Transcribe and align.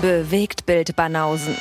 Bewegt 0.00 0.64
Bild 0.64 0.96
Banausen. 0.96 1.54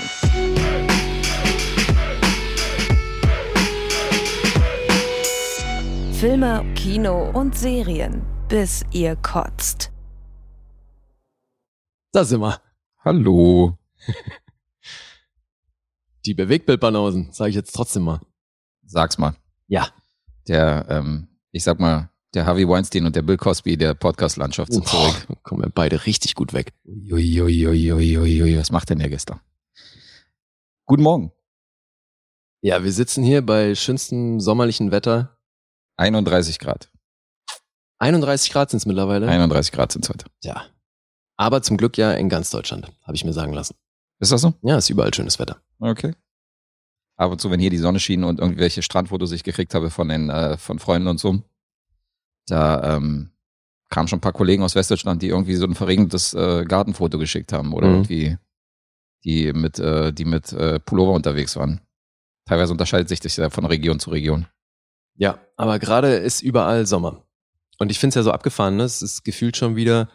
Filme, 6.14 6.64
Kino 6.74 7.32
und 7.32 7.58
Serien, 7.58 8.22
bis 8.48 8.86
ihr 8.92 9.18
kotzt. 9.18 9.92
Da 12.14 12.24
sind 12.24 12.40
wir. 12.40 12.62
Hallo. 13.04 13.78
Die 16.26 16.34
Bewegtbildbanausen, 16.34 17.34
sage 17.34 17.50
ich 17.50 17.58
jetzt 17.58 17.76
trotzdem 17.76 18.04
mal. 18.04 18.22
Sag's 18.86 19.18
mal. 19.18 19.36
Ja. 19.68 19.90
Der, 20.48 20.86
ähm, 20.88 21.28
ich 21.52 21.66
sag 21.66 21.82
mal, 21.82 22.10
der 22.34 22.46
Harvey 22.46 22.68
Weinstein 22.68 23.06
und 23.06 23.16
der 23.16 23.22
Bill 23.22 23.38
Cosby 23.38 23.78
der 23.78 23.94
Podcast-Landschaft 23.94 24.72
sind 24.72 24.88
zurück. 24.88 25.28
kommen 25.44 25.64
wir 25.64 25.70
beide 25.70 26.06
richtig 26.06 26.36
gut 26.36 26.54
weg. 26.54 26.74
Uiuiuiuiui, 26.86 28.58
was 28.58 28.72
macht 28.72 28.90
denn 28.90 29.00
der 29.00 29.10
gestern? 29.10 29.40
Guten 30.86 31.04
Morgen. 31.04 31.32
Ja, 32.62 32.84
wir 32.84 32.92
sitzen 32.92 33.24
hier 33.24 33.46
bei 33.46 33.74
schönstem 33.74 34.40
sommerlichen 34.40 34.92
Wetter. 34.92 35.38
31 35.98 36.60
Grad. 36.60 36.92
31 38.00 38.52
Grad 38.52 38.70
sind 38.70 38.78
es 38.78 38.86
mittlerweile. 38.86 39.28
31 39.28 39.72
Grad 39.72 39.92
sind's 39.92 40.10
heute. 40.10 40.26
Ja. 40.44 40.66
Aber 41.38 41.62
zum 41.62 41.78
Glück 41.78 41.98
ja 41.98 42.12
in 42.14 42.30
ganz 42.30 42.50
Deutschland, 42.50 42.92
habe 43.04 43.16
ich 43.16 43.24
mir 43.24 43.34
sagen 43.34 43.54
lassen. 43.54 43.76
Ist 44.20 44.32
das 44.32 44.42
so? 44.42 44.54
Ja, 44.62 44.78
ist 44.78 44.90
überall 44.90 45.14
schönes 45.14 45.40
Wetter. 45.40 45.62
Okay. 45.80 46.14
Ab 47.16 47.32
und 47.32 47.42
zu, 47.42 47.50
wenn 47.50 47.60
hier 47.60 47.70
die 47.70 47.78
Sonne 47.78 48.00
schien 48.00 48.24
und 48.24 48.40
irgendwelche 48.40 48.82
Strandfotos 48.82 49.32
ich 49.32 49.44
gekriegt 49.44 49.74
habe 49.74 49.90
von 49.90 50.10
den, 50.10 50.30
äh, 50.30 50.58
von 50.58 50.80
Freunden 50.80 51.08
und 51.08 51.20
so, 51.20 51.42
da 52.52 52.96
ähm, 52.98 53.32
kamen 53.90 54.08
schon 54.08 54.18
ein 54.18 54.22
paar 54.22 54.34
Kollegen 54.34 54.64
aus 54.64 54.76
Westdeutschland, 54.76 55.22
die 55.22 55.30
irgendwie 55.30 55.56
so 55.56 55.66
ein 55.66 55.76
verregnetes 55.76 56.34
äh, 56.34 56.66
Gartenfoto 56.66 57.18
geschickt 57.18 57.54
haben 57.54 57.74
oder 57.74 57.88
Mhm. 57.88 57.94
irgendwie 57.96 58.38
die 59.26 59.52
mit, 59.54 59.80
äh, 59.80 60.14
die 60.14 60.26
mit 60.26 60.54
äh, 60.54 60.80
Pullover 60.80 61.14
unterwegs 61.14 61.56
waren. 61.56 61.82
Teilweise 62.46 62.72
unterscheidet 62.72 63.10
sich 63.10 63.20
das 63.20 63.36
ja 63.36 63.50
von 63.50 63.66
Region 63.66 64.00
zu 64.00 64.12
Region. 64.12 64.48
Ja, 65.16 65.40
aber 65.58 65.80
gerade 65.80 66.16
ist 66.16 66.42
überall 66.42 66.86
Sommer. 66.86 67.26
Und 67.80 67.92
ich 67.92 68.00
finde 68.00 68.10
es 68.10 68.16
ja 68.16 68.24
so 68.24 68.32
abgefahren, 68.32 68.78
ne? 68.78 68.84
es 68.84 69.02
ist 69.02 69.24
gefühlt 69.24 69.58
schon 69.58 69.76
wieder 69.76 70.10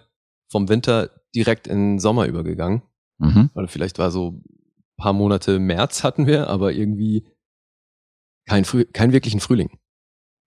vom 0.50 0.69
Winter 0.69 1.10
direkt 1.34 1.66
in 1.66 1.98
Sommer 1.98 2.26
übergegangen. 2.26 2.82
Mhm. 3.19 3.50
Oder 3.54 3.69
vielleicht 3.69 3.98
war 3.98 4.10
so 4.10 4.30
ein 4.32 4.44
paar 4.96 5.12
Monate 5.12 5.58
März 5.58 6.02
hatten 6.04 6.26
wir, 6.26 6.48
aber 6.48 6.72
irgendwie 6.72 7.26
kein, 8.46 8.64
Früh 8.64 8.84
kein 8.84 9.12
wirklichen 9.12 9.41
Frühling. 9.41 9.78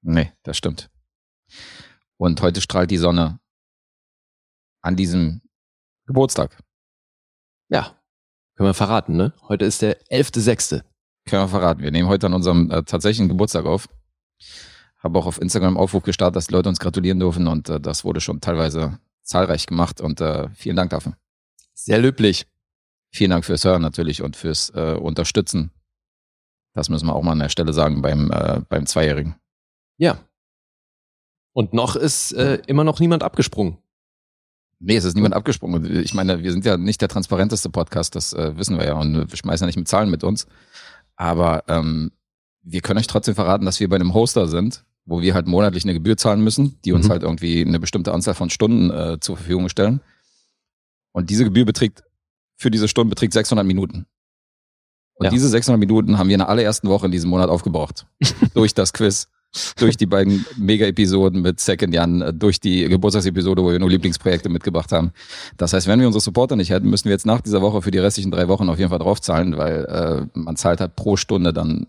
Nee, 0.01 0.31
das 0.43 0.57
stimmt. 0.57 0.89
Und 2.17 2.41
heute 2.41 2.61
strahlt 2.61 2.91
die 2.91 2.97
Sonne 2.97 3.39
an 4.81 4.95
diesem 4.95 5.41
Geburtstag. 6.05 6.57
Ja, 7.69 7.95
können 8.55 8.69
wir 8.69 8.73
verraten, 8.73 9.15
ne? 9.15 9.33
Heute 9.47 9.65
ist 9.65 9.81
der 9.81 10.01
11.6. 10.07 10.81
Können 11.25 11.43
wir 11.43 11.47
verraten. 11.47 11.81
Wir 11.81 11.91
nehmen 11.91 12.09
heute 12.09 12.25
an 12.25 12.33
unserem 12.33 12.71
äh, 12.71 12.83
tatsächlichen 12.83 13.27
Geburtstag 13.27 13.65
auf. 13.65 13.87
Habe 14.99 15.19
auch 15.19 15.25
auf 15.25 15.39
Instagram 15.39 15.77
Aufruf 15.77 16.03
gestartet, 16.03 16.37
dass 16.37 16.47
die 16.47 16.53
Leute 16.53 16.69
uns 16.69 16.79
gratulieren 16.79 17.19
dürfen 17.19 17.47
und 17.47 17.69
äh, 17.69 17.79
das 17.79 18.03
wurde 18.03 18.21
schon 18.21 18.41
teilweise 18.41 18.99
zahlreich 19.21 19.67
gemacht 19.67 20.01
und 20.01 20.21
äh, 20.21 20.49
vielen 20.55 20.75
Dank 20.75 20.89
dafür. 20.89 21.15
Sehr 21.73 21.99
löblich. 21.99 22.47
Vielen 23.11 23.31
Dank 23.31 23.45
fürs 23.45 23.63
Hören 23.63 23.81
natürlich 23.81 24.21
und 24.21 24.35
fürs 24.35 24.69
äh, 24.71 24.97
Unterstützen. 24.99 25.71
Das 26.73 26.89
müssen 26.89 27.07
wir 27.07 27.15
auch 27.15 27.23
mal 27.23 27.33
an 27.33 27.39
der 27.39 27.49
Stelle 27.49 27.73
sagen 27.73 28.01
beim, 28.01 28.31
äh, 28.31 28.61
beim 28.67 28.85
Zweijährigen. 28.85 29.35
Ja. 29.97 30.19
Und 31.57 31.73
noch 31.73 31.95
ist 31.95 32.33
äh, 32.33 32.61
immer 32.67 32.83
noch 32.83 32.99
niemand 32.99 33.23
abgesprungen. 33.23 33.79
Nee, 34.79 34.95
es 34.95 35.05
ist 35.05 35.15
niemand 35.15 35.33
abgesprungen. 35.33 36.01
Ich 36.03 36.13
meine, 36.13 36.43
wir 36.43 36.51
sind 36.51 36.63
ja 36.65 36.77
nicht 36.77 37.01
der 37.01 37.07
transparenteste 37.09 37.71
Podcast, 37.71 38.15
das 38.15 38.31
äh, 38.33 38.55
wissen 38.57 38.77
wir 38.77 38.85
ja 38.85 38.93
und 38.93 39.15
wir 39.31 39.35
schmeißen 39.35 39.63
ja 39.63 39.65
nicht 39.65 39.75
mit 39.77 39.87
Zahlen 39.87 40.11
mit 40.11 40.23
uns. 40.23 40.45
Aber 41.15 41.63
ähm, 41.67 42.11
wir 42.61 42.81
können 42.81 42.99
euch 42.99 43.07
trotzdem 43.07 43.33
verraten, 43.33 43.65
dass 43.65 43.79
wir 43.79 43.89
bei 43.89 43.95
einem 43.95 44.13
Hoster 44.13 44.47
sind, 44.47 44.85
wo 45.05 45.19
wir 45.21 45.33
halt 45.33 45.47
monatlich 45.47 45.83
eine 45.83 45.93
Gebühr 45.93 46.15
zahlen 46.15 46.43
müssen, 46.43 46.77
die 46.85 46.91
uns 46.93 47.07
Mhm. 47.07 47.11
halt 47.11 47.23
irgendwie 47.23 47.65
eine 47.65 47.79
bestimmte 47.79 48.13
Anzahl 48.13 48.35
von 48.35 48.51
Stunden 48.51 48.91
äh, 48.91 49.19
zur 49.19 49.37
Verfügung 49.37 49.67
stellen. 49.69 50.01
Und 51.11 51.31
diese 51.31 51.43
Gebühr 51.43 51.65
beträgt, 51.65 52.03
für 52.55 52.69
diese 52.69 52.87
Stunden 52.87 53.09
beträgt 53.09 53.33
600 53.33 53.65
Minuten. 53.65 54.05
Und 55.15 55.23
Ja. 55.25 55.31
diese 55.31 55.49
600 55.49 55.79
Minuten 55.79 56.19
haben 56.19 56.27
wir 56.27 56.35
in 56.35 56.39
der 56.41 56.49
allerersten 56.49 56.87
Woche 56.87 57.07
in 57.07 57.11
diesem 57.11 57.31
Monat 57.31 57.49
aufgebraucht. 57.49 58.05
durch 58.53 58.75
das 58.75 58.93
Quiz, 58.93 59.27
durch 59.77 59.97
die 59.97 60.05
beiden 60.05 60.45
Mega-Episoden 60.57 61.41
mit 61.41 61.59
Second 61.59 61.93
Jan, 61.93 62.21
äh, 62.21 62.33
durch 62.33 62.59
die 62.59 62.87
Geburtstagsepisode, 62.87 63.63
wo 63.63 63.71
wir 63.71 63.79
nur 63.79 63.89
Lieblingsprojekte 63.89 64.49
mitgebracht 64.49 64.91
haben. 64.91 65.11
Das 65.57 65.73
heißt, 65.73 65.87
wenn 65.87 65.99
wir 65.99 66.07
unsere 66.07 66.21
Supporter 66.21 66.55
nicht 66.55 66.69
hätten, 66.69 66.89
müssen 66.89 67.05
wir 67.05 67.11
jetzt 67.11 67.25
nach 67.25 67.41
dieser 67.41 67.61
Woche 67.61 67.81
für 67.81 67.91
die 67.91 67.99
restlichen 67.99 68.31
drei 68.31 68.47
Wochen 68.47 68.69
auf 68.69 68.77
jeden 68.79 68.89
Fall 68.89 68.99
draufzahlen, 68.99 69.57
weil 69.57 69.85
äh, 69.85 70.39
man 70.39 70.55
zahlt 70.55 70.79
halt 70.81 70.95
pro 70.95 71.17
Stunde 71.17 71.53
dann, 71.53 71.87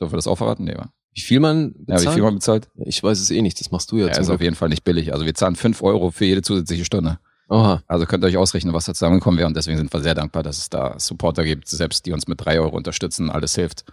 dürfen 0.00 0.12
wir 0.12 0.16
das 0.16 0.26
auch 0.26 0.36
verraten? 0.36 0.64
Nee? 0.64 0.76
Wie 1.14 1.20
viel 1.20 1.40
man 1.40 1.74
Ja, 1.86 1.94
bezahlt? 1.94 2.06
wie 2.08 2.14
viel 2.14 2.22
man 2.22 2.34
bezahlt? 2.34 2.68
ich 2.76 3.02
weiß 3.02 3.20
es 3.20 3.30
eh 3.30 3.40
nicht, 3.40 3.60
das 3.60 3.70
machst 3.70 3.92
du 3.92 3.98
ja, 3.98 4.08
Ja, 4.08 4.18
ist 4.18 4.30
auf 4.30 4.40
jeden 4.40 4.56
Fall 4.56 4.68
nicht 4.68 4.84
billig. 4.84 5.12
Also 5.12 5.24
wir 5.24 5.34
zahlen 5.34 5.54
fünf 5.56 5.82
Euro 5.82 6.10
für 6.10 6.24
jede 6.24 6.42
zusätzliche 6.42 6.84
Stunde. 6.84 7.18
Oha. 7.48 7.82
Also 7.86 8.06
könnt 8.06 8.24
ihr 8.24 8.28
euch 8.28 8.36
ausrechnen, 8.36 8.72
was 8.72 8.86
da 8.86 8.94
zusammengekommen 8.94 9.38
wäre. 9.38 9.46
Und 9.46 9.56
deswegen 9.56 9.76
sind 9.76 9.92
wir 9.92 10.00
sehr 10.00 10.14
dankbar, 10.14 10.42
dass 10.42 10.58
es 10.58 10.70
da 10.70 10.98
Supporter 10.98 11.44
gibt, 11.44 11.68
selbst 11.68 12.06
die 12.06 12.12
uns 12.12 12.26
mit 12.26 12.44
drei 12.44 12.58
Euro 12.58 12.74
unterstützen. 12.76 13.30
Alles 13.30 13.54
hilft, 13.54 13.84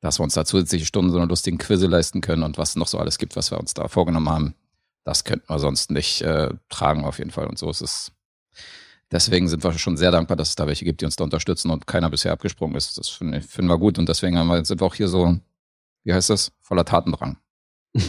dass 0.00 0.18
wir 0.18 0.24
uns 0.24 0.34
da 0.34 0.44
zusätzliche 0.44 0.86
Stunden 0.86 1.10
so 1.10 1.18
eine 1.18 1.26
lustigen 1.26 1.58
Quizze 1.58 1.86
leisten 1.86 2.20
können 2.20 2.42
und 2.42 2.58
was 2.58 2.76
noch 2.76 2.88
so 2.88 2.98
alles 2.98 3.18
gibt, 3.18 3.36
was 3.36 3.50
wir 3.50 3.58
uns 3.58 3.74
da 3.74 3.88
vorgenommen 3.88 4.28
haben. 4.28 4.54
Das 5.04 5.24
könnten 5.24 5.48
wir 5.48 5.58
sonst 5.58 5.90
nicht 5.90 6.22
äh, 6.22 6.50
tragen 6.68 7.04
auf 7.04 7.18
jeden 7.18 7.30
Fall. 7.30 7.46
Und 7.46 7.58
so 7.58 7.70
ist 7.70 7.82
es. 7.82 8.12
Deswegen 9.12 9.48
sind 9.48 9.62
wir 9.62 9.72
schon 9.78 9.96
sehr 9.96 10.10
dankbar, 10.10 10.36
dass 10.36 10.50
es 10.50 10.56
da 10.56 10.66
welche 10.66 10.84
gibt, 10.84 11.00
die 11.00 11.04
uns 11.04 11.16
da 11.16 11.24
unterstützen 11.24 11.70
und 11.70 11.86
keiner 11.86 12.10
bisher 12.10 12.32
abgesprungen 12.32 12.74
ist. 12.74 12.96
Das 12.98 13.08
finde 13.08 13.40
finden 13.42 13.70
wir 13.70 13.78
gut. 13.78 13.98
Und 13.98 14.08
deswegen 14.08 14.34
wir, 14.34 14.64
sind 14.64 14.80
wir 14.80 14.86
auch 14.86 14.94
hier 14.94 15.08
so, 15.08 15.38
wie 16.04 16.12
heißt 16.12 16.30
das, 16.30 16.52
voller 16.62 16.84
Tatendrang. 16.84 17.36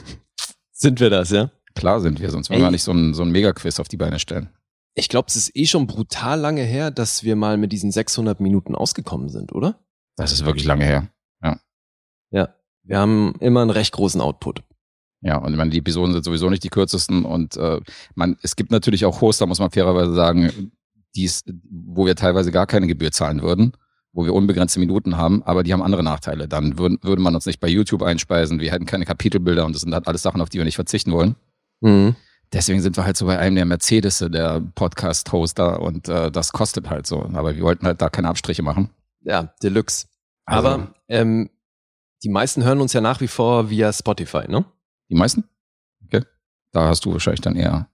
Sind 0.72 1.00
wir 1.00 1.09
das, 1.09 1.29
ja? 1.29 1.52
Klar 1.73 2.02
sind 2.02 2.19
wir, 2.19 2.29
sonst 2.31 2.50
würden 2.50 2.63
wir 2.63 2.72
nicht 2.72 2.84
so 2.84 2.91
ein, 2.91 3.13
so 3.13 3.23
ein 3.23 3.31
Megaquiz 3.31 3.79
auf 3.79 3.88
die 3.88 3.97
Beine 3.97 4.19
stellen. 4.19 4.50
Ich 4.94 5.09
glaube, 5.09 5.28
es 5.28 5.35
ist 5.35 5.56
eh 5.56 5.66
schon 5.66 5.88
brutal 5.88 6.40
lange 6.40 6.63
her, 6.63 6.91
dass 6.91 7.23
wir 7.23 7.35
mal 7.35 7.57
mit 7.57 7.72
diesen 7.72 7.91
600 7.91 8.40
Minuten 8.40 8.75
ausgekommen 8.75 9.29
sind, 9.29 9.53
oder? 9.53 9.79
Das 10.16 10.31
ist 10.31 10.46
wirklich 10.46 10.66
lange 10.66 10.85
her. 10.85 11.09
Ja. 12.31 12.49
Wir 12.83 12.99
haben 12.99 13.33
immer 13.39 13.61
einen 13.61 13.71
recht 13.71 13.93
großen 13.93 14.21
Output. 14.21 14.61
Ja, 15.21 15.37
und 15.37 15.51
ich 15.51 15.57
meine, 15.57 15.71
die 15.71 15.79
Episoden 15.79 16.13
sind 16.13 16.23
sowieso 16.23 16.49
nicht 16.49 16.63
die 16.63 16.69
kürzesten 16.69 17.25
und 17.25 17.57
äh, 17.57 17.79
man, 18.13 18.37
es 18.43 18.55
gibt 18.55 18.71
natürlich 18.71 19.05
auch 19.05 19.21
Hoster, 19.21 19.47
muss 19.47 19.59
man 19.59 19.71
fairerweise 19.71 20.13
sagen, 20.13 20.71
die's, 21.15 21.43
wo 21.71 22.05
wir 22.05 22.15
teilweise 22.15 22.51
gar 22.51 22.67
keine 22.67 22.85
Gebühr 22.85 23.11
zahlen 23.11 23.41
würden, 23.41 23.73
wo 24.11 24.25
wir 24.25 24.35
unbegrenzte 24.35 24.79
Minuten 24.79 25.17
haben, 25.17 25.41
aber 25.41 25.63
die 25.63 25.73
haben 25.73 25.81
andere 25.81 26.03
Nachteile. 26.03 26.47
Dann 26.47 26.77
würden, 26.77 26.99
würde 27.01 27.23
man 27.23 27.33
uns 27.33 27.47
nicht 27.47 27.59
bei 27.59 27.67
YouTube 27.67 28.03
einspeisen, 28.03 28.59
wir 28.59 28.71
hätten 28.71 28.85
keine 28.85 29.05
Kapitelbilder 29.05 29.65
und 29.65 29.73
das 29.73 29.81
sind 29.81 29.95
halt 29.95 30.07
alles 30.07 30.21
Sachen, 30.21 30.41
auf 30.41 30.49
die 30.49 30.59
wir 30.59 30.65
nicht 30.65 30.75
verzichten 30.75 31.11
wollen. 31.11 31.35
Mhm. 31.81 32.15
Deswegen 32.53 32.81
sind 32.81 32.95
wir 32.95 33.05
halt 33.05 33.17
so 33.17 33.25
bei 33.25 33.39
einem 33.39 33.55
der 33.55 33.65
Mercedes, 33.65 34.19
der 34.19 34.61
Podcast-Hoster 34.75 35.81
und 35.81 36.07
äh, 36.07 36.31
das 36.31 36.51
kostet 36.51 36.89
halt 36.89 37.07
so. 37.07 37.23
Aber 37.33 37.55
wir 37.55 37.63
wollten 37.63 37.87
halt 37.87 38.01
da 38.01 38.09
keine 38.09 38.29
Abstriche 38.29 38.61
machen. 38.61 38.91
Ja, 39.21 39.53
Deluxe. 39.63 40.05
Also, 40.45 40.67
Aber 40.67 40.93
ähm, 41.07 41.49
die 42.25 42.29
meisten 42.29 42.63
hören 42.63 42.81
uns 42.81 42.91
ja 42.91 43.01
nach 43.01 43.21
wie 43.21 43.27
vor 43.27 43.69
via 43.69 43.93
Spotify, 43.93 44.49
ne? 44.49 44.65
die 45.09 45.15
meisten? 45.15 45.43
Okay. 46.03 46.23
Da 46.71 46.87
hast 46.87 47.05
du 47.05 47.13
wahrscheinlich 47.13 47.41
dann 47.41 47.55
eher. 47.55 47.87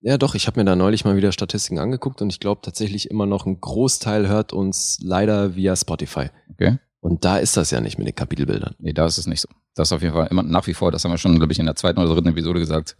Ja, 0.00 0.18
doch, 0.18 0.34
ich 0.34 0.46
habe 0.46 0.60
mir 0.60 0.66
da 0.66 0.76
neulich 0.76 1.06
mal 1.06 1.16
wieder 1.16 1.32
Statistiken 1.32 1.78
angeguckt 1.78 2.20
und 2.20 2.28
ich 2.28 2.38
glaube 2.38 2.60
tatsächlich 2.62 3.10
immer 3.10 3.24
noch 3.24 3.46
ein 3.46 3.60
Großteil 3.60 4.28
hört 4.28 4.52
uns 4.52 4.98
leider 5.02 5.56
via 5.56 5.74
Spotify. 5.74 6.26
Okay. 6.50 6.78
Und 7.00 7.24
da 7.24 7.38
ist 7.38 7.56
das 7.56 7.70
ja 7.70 7.80
nicht 7.80 7.96
mit 7.96 8.06
den 8.06 8.14
Kapitelbildern. 8.14 8.74
Nee, 8.78 8.92
da 8.92 9.06
ist 9.06 9.16
es 9.16 9.26
nicht 9.26 9.40
so. 9.40 9.48
Das 9.74 9.88
ist 9.88 9.92
auf 9.92 10.02
jeden 10.02 10.14
Fall 10.14 10.26
immer 10.26 10.42
nach 10.42 10.66
wie 10.66 10.74
vor, 10.74 10.92
das 10.92 11.04
haben 11.04 11.12
wir 11.12 11.18
schon, 11.18 11.38
glaube 11.38 11.54
ich, 11.54 11.58
in 11.58 11.66
der 11.66 11.76
zweiten 11.76 11.98
oder 11.98 12.12
dritten 12.12 12.28
Episode 12.28 12.60
gesagt, 12.60 12.96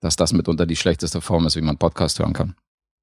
dass 0.00 0.16
das 0.16 0.34
mitunter 0.34 0.66
die 0.66 0.76
schlechteste 0.76 1.22
Form 1.22 1.46
ist, 1.46 1.56
wie 1.56 1.62
man 1.62 1.78
Podcast 1.78 2.18
hören 2.18 2.34
kann. 2.34 2.54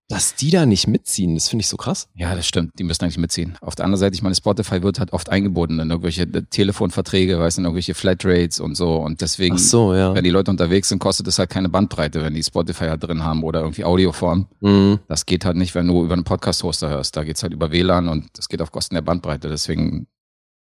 Dass 0.08 0.36
die 0.36 0.52
da 0.52 0.68
nicht 0.68 0.88
mitziehen, 0.88 1.34
das 1.34 1.48
finde 1.48 1.62
ich 1.62 1.68
so 1.68 1.78
krass. 1.78 2.08
Ja, 2.14 2.36
das 2.36 2.46
stimmt. 2.46 2.78
Die 2.78 2.84
müssen 2.84 3.04
eigentlich 3.04 3.18
mitziehen. 3.18 3.58
Auf 3.62 3.74
der 3.74 3.86
anderen 3.86 4.00
Seite, 4.00 4.14
ich 4.14 4.22
meine, 4.22 4.36
Spotify 4.36 4.84
wird 4.84 5.00
halt 5.00 5.14
oft 5.14 5.30
eingebunden 5.30 5.80
in 5.80 5.90
irgendwelche 5.90 6.24
äh, 6.24 6.44
Telefonverträge, 6.44 7.40
weißt 7.40 7.58
du, 7.58 7.62
in 7.62 7.66
irgendwelche 7.66 7.96
Flatrates 7.96 8.60
und 8.60 8.76
so. 8.76 8.98
Und 8.98 9.22
deswegen, 9.22 9.58
so, 9.58 9.96
ja. 9.96 10.14
wenn 10.14 10.24
die 10.24 10.30
Leute 10.30 10.52
unterwegs 10.52 10.90
sind, 10.90 11.00
kostet 11.00 11.28
es 11.28 11.40
halt 11.40 11.50
keine 11.50 11.70
Bandbreite, 11.70 12.22
wenn 12.22 12.36
die 12.36 12.44
Spotify 12.44 12.86
halt 12.86 13.04
drin 13.04 13.24
haben 13.24 13.44
oder 13.44 13.62
irgendwie 13.62 13.84
Audioform. 13.84 14.48
Mhm. 14.62 15.00
Das 15.08 15.26
geht 15.26 15.44
halt 15.44 15.58
nicht, 15.58 15.74
wenn 15.74 15.88
du 15.88 16.04
über 16.04 16.14
einen 16.14 16.24
Podcast-Hoster 16.24 16.90
hörst. 16.90 17.18
Da 17.18 17.24
geht's 17.24 17.42
halt 17.42 17.54
über 17.54 17.72
WLAN 17.72 18.08
und 18.08 18.28
das 18.34 18.48
geht 18.48 18.62
auf 18.62 18.72
Kosten 18.72 18.94
der 18.94 19.02
Bandbreite. 19.02 19.50
Deswegen 19.50 20.06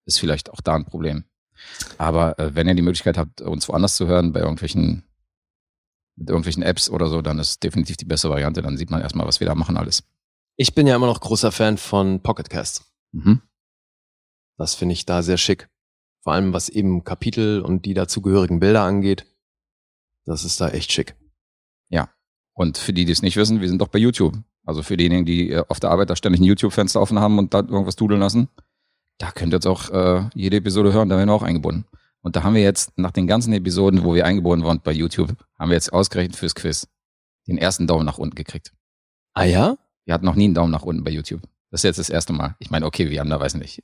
ist 0.07 0.19
vielleicht 0.19 0.49
auch 0.51 0.61
da 0.61 0.73
ein 0.73 0.85
Problem. 0.85 1.25
Aber 1.97 2.37
äh, 2.39 2.55
wenn 2.55 2.67
ihr 2.67 2.75
die 2.75 2.81
Möglichkeit 2.81 3.17
habt, 3.17 3.41
uns 3.41 3.67
woanders 3.69 3.95
zu 3.95 4.07
hören, 4.07 4.31
bei 4.33 4.39
irgendwelchen, 4.39 5.03
mit 6.17 6.29
irgendwelchen 6.29 6.63
Apps 6.63 6.89
oder 6.89 7.07
so, 7.07 7.21
dann 7.21 7.39
ist 7.39 7.63
definitiv 7.63 7.95
die 7.97 8.05
bessere 8.05 8.31
Variante. 8.31 8.61
Dann 8.61 8.77
sieht 8.77 8.91
man 8.91 9.01
erstmal, 9.01 9.27
was 9.27 9.39
wir 9.39 9.47
da 9.47 9.55
machen 9.55 9.77
alles. 9.77 10.03
Ich 10.57 10.75
bin 10.75 10.87
ja 10.87 10.95
immer 10.95 11.07
noch 11.07 11.21
großer 11.21 11.51
Fan 11.51 11.77
von 11.77 12.21
Pocketcast. 12.21 12.83
Mhm. 13.13 13.41
Das 14.57 14.75
finde 14.75 14.93
ich 14.93 15.05
da 15.05 15.21
sehr 15.21 15.37
schick. 15.37 15.69
Vor 16.23 16.33
allem 16.33 16.51
was 16.51 16.67
eben 16.67 17.03
Kapitel 17.03 17.61
und 17.61 17.85
die 17.85 17.93
dazugehörigen 17.93 18.59
Bilder 18.59 18.81
angeht. 18.81 19.25
Das 20.25 20.43
ist 20.43 20.59
da 20.59 20.69
echt 20.69 20.91
schick. 20.91 21.15
Und 22.57 22.79
für 22.79 22.91
die, 22.91 23.05
die 23.05 23.11
es 23.11 23.21
nicht 23.21 23.37
wissen, 23.37 23.61
wir 23.61 23.67
sind 23.69 23.79
doch 23.81 23.87
bei 23.87 23.99
YouTube. 23.99 24.35
Also 24.65 24.81
für 24.81 24.97
diejenigen, 24.97 25.25
die 25.25 25.51
äh, 25.51 25.63
auf 25.67 25.79
der 25.79 25.91
Arbeit 25.91 26.09
da 26.09 26.15
ständig 26.15 26.41
ein 26.41 26.45
YouTube-Fenster 26.45 26.99
offen 26.99 27.19
haben 27.19 27.37
und 27.37 27.53
da 27.53 27.59
irgendwas 27.59 27.95
dudeln 27.95 28.19
lassen, 28.19 28.49
da 29.19 29.29
könnt 29.31 29.53
ihr 29.53 29.57
jetzt 29.57 29.67
auch 29.67 29.91
äh, 29.91 30.27
jede 30.33 30.57
Episode 30.57 30.91
hören, 30.91 31.07
da 31.07 31.17
werden 31.17 31.29
wir 31.29 31.35
auch 31.35 31.43
eingebunden. 31.43 31.85
Und 32.27 32.35
da 32.35 32.43
haben 32.43 32.55
wir 32.55 32.61
jetzt 32.61 32.91
nach 32.97 33.11
den 33.11 33.25
ganzen 33.25 33.53
Episoden, 33.53 34.03
wo 34.03 34.13
wir 34.13 34.25
eingebunden 34.25 34.65
waren 34.65 34.81
bei 34.83 34.91
YouTube, 34.91 35.33
haben 35.57 35.69
wir 35.69 35.75
jetzt 35.75 35.93
ausgerechnet 35.93 36.35
fürs 36.35 36.55
Quiz 36.55 36.85
den 37.47 37.57
ersten 37.57 37.87
Daumen 37.87 38.05
nach 38.05 38.17
unten 38.17 38.35
gekriegt. 38.35 38.73
Ah 39.33 39.45
ja? 39.45 39.77
Wir 40.03 40.13
hatten 40.13 40.25
noch 40.25 40.35
nie 40.35 40.43
einen 40.43 40.53
Daumen 40.53 40.73
nach 40.73 40.81
unten 40.81 41.05
bei 41.05 41.11
YouTube. 41.11 41.41
Das 41.71 41.79
ist 41.79 41.83
jetzt 41.85 41.99
das 41.99 42.09
erste 42.09 42.33
Mal. 42.33 42.57
Ich 42.59 42.69
meine, 42.69 42.85
okay, 42.85 43.09
wir 43.09 43.21
haben 43.21 43.29
da, 43.29 43.39
weiß 43.39 43.53
nicht, 43.53 43.81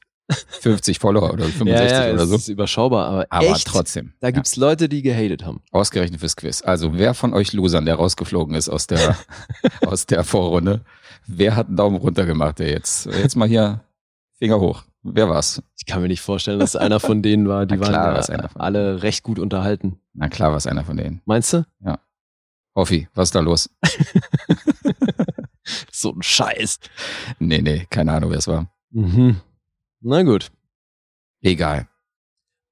50 0.59 0.99
Follower 0.99 1.31
oder 1.31 1.45
65 1.45 1.69
ja, 1.89 2.07
ja, 2.07 2.13
oder 2.13 2.27
so. 2.27 2.35
Es 2.35 2.41
ist 2.41 2.47
überschaubar, 2.49 3.05
aber, 3.05 3.27
Aber 3.29 3.45
echt, 3.45 3.65
trotzdem. 3.65 4.11
da 4.19 4.31
gibt's 4.31 4.57
Leute, 4.57 4.89
die 4.89 5.03
gehatet 5.03 5.45
haben. 5.45 5.61
ja, 5.63 5.79
ausgerechnet 5.79 6.19
fürs 6.19 6.35
Quiz. 6.35 6.63
Also, 6.63 6.97
wer 6.97 7.13
von 7.13 7.33
euch 7.33 7.53
Losern, 7.53 7.85
der 7.85 7.95
rausgeflogen 7.95 8.55
ist 8.55 8.67
aus 8.67 8.87
der, 8.87 9.17
aus 9.85 10.05
der 10.05 10.25
Vorrunde, 10.25 10.81
wer 11.27 11.55
hat 11.55 11.67
einen 11.67 11.77
Daumen 11.77 11.95
runter 11.95 12.25
gemacht, 12.25 12.59
der 12.59 12.71
jetzt, 12.71 13.05
jetzt 13.05 13.37
mal 13.37 13.47
hier 13.47 13.85
Finger 14.37 14.59
hoch. 14.59 14.83
Wer 15.03 15.29
war's? 15.29 15.61
Ich 15.77 15.85
kann 15.85 16.01
mir 16.01 16.07
nicht 16.07 16.21
vorstellen, 16.21 16.59
dass 16.59 16.75
einer 16.75 16.99
von 16.99 17.21
denen 17.21 17.47
war. 17.47 17.65
Die 17.65 17.75
Na 17.75 17.85
klar, 17.85 18.15
waren 18.15 18.41
ja 18.41 18.49
alle 18.55 19.03
recht 19.03 19.23
gut 19.23 19.37
unterhalten. 19.37 19.99
Na 20.13 20.29
klar, 20.29 20.53
was 20.53 20.65
einer 20.65 20.85
von 20.85 20.97
denen. 20.97 21.21
Meinst 21.25 21.53
du? 21.53 21.65
Hoffi, 22.75 23.07
was 23.13 23.27
ist 23.29 23.35
da 23.35 23.39
los? 23.41 23.69
So 25.91 26.11
ein 26.11 26.21
Scheiß. 26.21 26.79
Nee, 27.39 27.61
nee, 27.61 27.87
keine 27.89 28.11
Ahnung, 28.11 28.31
wer 28.31 28.39
es 28.39 28.47
war. 28.47 28.69
Mhm. 28.91 29.37
Na 30.01 30.23
gut. 30.23 30.51
Egal. 31.41 31.87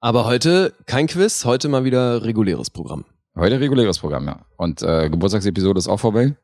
Aber 0.01 0.25
heute 0.25 0.73
kein 0.85 1.07
Quiz, 1.07 1.45
heute 1.45 1.69
mal 1.69 1.83
wieder 1.85 2.23
reguläres 2.23 2.69
Programm. 2.69 3.05
Heute 3.35 3.59
reguläres 3.59 3.99
Programm, 3.99 4.27
ja. 4.27 4.45
Und 4.57 4.81
äh, 4.81 5.09
Geburtstagsepisode 5.09 5.77
ist 5.77 5.87
auch 5.87 5.99
vorbei. 5.99 6.35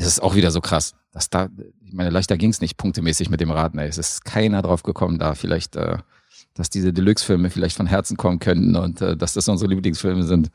Es 0.00 0.06
ist 0.06 0.22
auch 0.22 0.34
wieder 0.34 0.50
so 0.50 0.60
krass. 0.60 0.94
Dass 1.12 1.28
da, 1.28 1.48
ich 1.84 1.92
meine, 1.92 2.10
leichter 2.10 2.36
ging's 2.36 2.60
nicht 2.60 2.76
punktemäßig 2.76 3.30
mit 3.30 3.40
dem 3.40 3.50
Raten. 3.50 3.78
Ey. 3.78 3.88
Es 3.88 3.98
ist 3.98 4.24
keiner 4.24 4.62
drauf 4.62 4.82
gekommen, 4.82 5.18
da 5.18 5.34
vielleicht, 5.34 5.76
äh, 5.76 5.98
dass 6.54 6.70
diese 6.70 6.92
Deluxe-Filme 6.92 7.50
vielleicht 7.50 7.76
von 7.76 7.86
Herzen 7.86 8.16
kommen 8.16 8.38
könnten 8.38 8.76
und 8.76 9.00
äh, 9.00 9.16
dass 9.16 9.34
das 9.34 9.48
unsere 9.48 9.70
Lieblingsfilme 9.70 10.22
sind. 10.22 10.50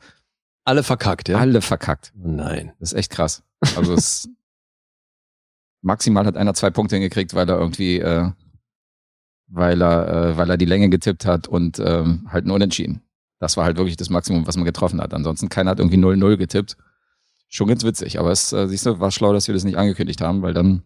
Alle 0.64 0.82
verkackt, 0.82 1.28
ja? 1.28 1.38
Alle 1.38 1.62
verkackt. 1.62 2.12
Nein. 2.16 2.72
Das 2.80 2.92
ist 2.92 2.98
echt 2.98 3.12
krass. 3.12 3.44
Also 3.76 3.94
es 3.94 4.28
maximal 5.82 6.26
hat 6.26 6.36
einer 6.36 6.54
zwei 6.54 6.70
Punkte 6.70 6.96
hingekriegt, 6.96 7.34
weil 7.34 7.48
er 7.48 7.58
irgendwie, 7.58 8.00
äh, 8.00 8.30
weil 9.46 9.80
er, 9.80 10.08
äh, 10.08 10.36
weil 10.36 10.50
er 10.50 10.56
die 10.56 10.64
Länge 10.64 10.88
getippt 10.88 11.24
hat 11.24 11.46
und 11.46 11.78
ähm, 11.78 12.26
halt 12.32 12.46
ein 12.46 12.50
Unentschieden. 12.50 13.02
Das 13.38 13.56
war 13.56 13.64
halt 13.64 13.76
wirklich 13.76 13.96
das 13.96 14.10
Maximum, 14.10 14.46
was 14.46 14.56
man 14.56 14.64
getroffen 14.64 15.00
hat. 15.00 15.14
Ansonsten 15.14 15.48
keiner 15.48 15.70
hat 15.70 15.78
irgendwie 15.78 15.98
0-0 15.98 16.36
getippt. 16.36 16.76
Schon 17.48 17.68
ganz 17.68 17.84
witzig, 17.84 18.18
aber 18.18 18.30
es, 18.32 18.52
äh, 18.52 18.66
siehst 18.68 18.86
du, 18.86 18.98
war 18.98 19.10
schlau, 19.10 19.32
dass 19.32 19.46
wir 19.46 19.54
das 19.54 19.64
nicht 19.64 19.76
angekündigt 19.76 20.20
haben, 20.20 20.42
weil 20.42 20.52
dann, 20.54 20.82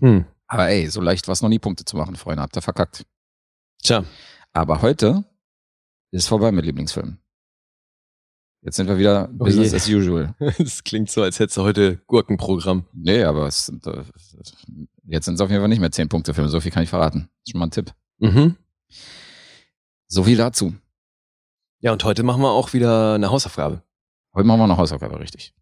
Hm. 0.00 0.24
aber 0.46 0.68
ey, 0.68 0.88
so 0.88 1.00
leicht 1.00 1.28
war 1.28 1.32
es 1.32 1.42
noch 1.42 1.48
nie, 1.48 1.58
Punkte 1.58 1.84
zu 1.84 1.96
machen, 1.96 2.16
Freunde, 2.16 2.42
habt 2.42 2.56
ihr 2.56 2.62
verkackt. 2.62 3.04
Tja. 3.82 4.04
Aber 4.52 4.80
heute 4.82 5.24
ist 6.10 6.22
es 6.22 6.28
vorbei 6.28 6.50
mit 6.52 6.64
Lieblingsfilmen. 6.64 7.18
Jetzt 8.62 8.76
sind 8.76 8.88
wir 8.88 8.98
wieder 8.98 9.28
Oh 9.38 9.44
Business 9.44 9.70
je. 9.70 9.76
as 9.76 9.88
usual. 9.88 10.34
Es 10.58 10.82
klingt 10.82 11.10
so, 11.10 11.22
als 11.22 11.38
hättest 11.38 11.56
du 11.58 11.62
heute 11.62 11.98
Gurkenprogramm. 12.06 12.86
Nee, 12.92 13.22
aber 13.22 13.46
es 13.46 13.66
sind, 13.66 13.86
äh, 13.86 14.02
jetzt 15.04 15.26
sind 15.26 15.34
es 15.34 15.40
auf 15.40 15.48
jeden 15.50 15.60
Fall 15.62 15.68
nicht 15.68 15.78
mehr 15.78 15.92
10 15.92 16.08
Punkte 16.08 16.34
Filme, 16.34 16.48
so 16.48 16.60
viel 16.60 16.72
kann 16.72 16.82
ich 16.82 16.88
verraten. 16.88 17.28
Ist 17.44 17.52
schon 17.52 17.60
mal 17.60 17.66
ein 17.66 17.70
Tipp. 17.70 17.92
Mhm. 18.18 18.56
So 20.08 20.24
viel 20.24 20.36
dazu. 20.38 20.74
Ja, 21.80 21.92
und 21.92 22.02
heute 22.02 22.24
machen 22.24 22.42
wir 22.42 22.50
auch 22.50 22.72
wieder 22.72 23.14
eine 23.14 23.30
Hausaufgabe. 23.30 23.82
Heute 24.34 24.46
machen 24.46 24.58
wir 24.58 24.66
noch 24.66 24.78
Hausaufgabe, 24.78 25.20
richtig. 25.20 25.54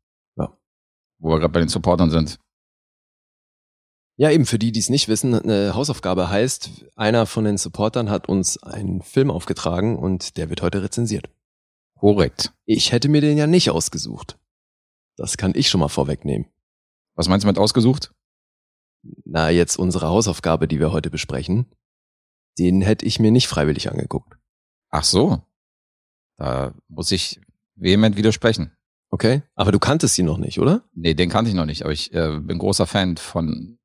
Wo 1.18 1.30
wir 1.30 1.38
gerade 1.38 1.52
bei 1.52 1.60
den 1.60 1.68
Supportern 1.68 2.10
sind. 2.10 2.38
Ja, 4.18 4.30
eben 4.30 4.46
für 4.46 4.58
die, 4.58 4.72
die 4.72 4.80
es 4.80 4.88
nicht 4.88 5.08
wissen, 5.08 5.34
eine 5.34 5.74
Hausaufgabe 5.74 6.30
heißt, 6.30 6.86
einer 6.96 7.26
von 7.26 7.44
den 7.44 7.58
Supportern 7.58 8.08
hat 8.08 8.28
uns 8.28 8.62
einen 8.62 9.02
Film 9.02 9.30
aufgetragen 9.30 9.98
und 9.98 10.38
der 10.38 10.48
wird 10.48 10.62
heute 10.62 10.82
rezensiert. 10.82 11.28
Korrekt. 11.98 12.54
Ich 12.64 12.92
hätte 12.92 13.08
mir 13.08 13.20
den 13.20 13.36
ja 13.36 13.46
nicht 13.46 13.70
ausgesucht. 13.70 14.38
Das 15.16 15.36
kann 15.36 15.52
ich 15.54 15.68
schon 15.68 15.80
mal 15.80 15.88
vorwegnehmen. 15.88 16.48
Was 17.14 17.28
meinst 17.28 17.44
du 17.44 17.48
mit 17.48 17.58
ausgesucht? 17.58 18.14
Na, 19.24 19.50
jetzt 19.50 19.76
unsere 19.76 20.08
Hausaufgabe, 20.08 20.66
die 20.68 20.80
wir 20.80 20.92
heute 20.92 21.10
besprechen, 21.10 21.66
den 22.58 22.82
hätte 22.82 23.06
ich 23.06 23.18
mir 23.18 23.30
nicht 23.30 23.48
freiwillig 23.48 23.90
angeguckt. 23.90 24.38
Ach 24.90 25.04
so. 25.04 25.42
Da 26.38 26.74
muss 26.88 27.12
ich 27.12 27.40
vehement 27.74 28.16
widersprechen. 28.16 28.75
Okay? 29.16 29.42
Aber 29.54 29.72
du 29.72 29.78
kanntest 29.78 30.18
ihn 30.18 30.26
noch 30.26 30.36
nicht, 30.36 30.58
oder? 30.60 30.82
Nee, 30.92 31.14
den 31.14 31.30
kannte 31.30 31.48
ich 31.48 31.54
noch 31.56 31.64
nicht, 31.64 31.82
aber 31.84 31.92
ich 31.92 32.12
äh, 32.12 32.38
bin 32.38 32.58
großer 32.58 32.86
Fan 32.86 33.16
von 33.16 33.78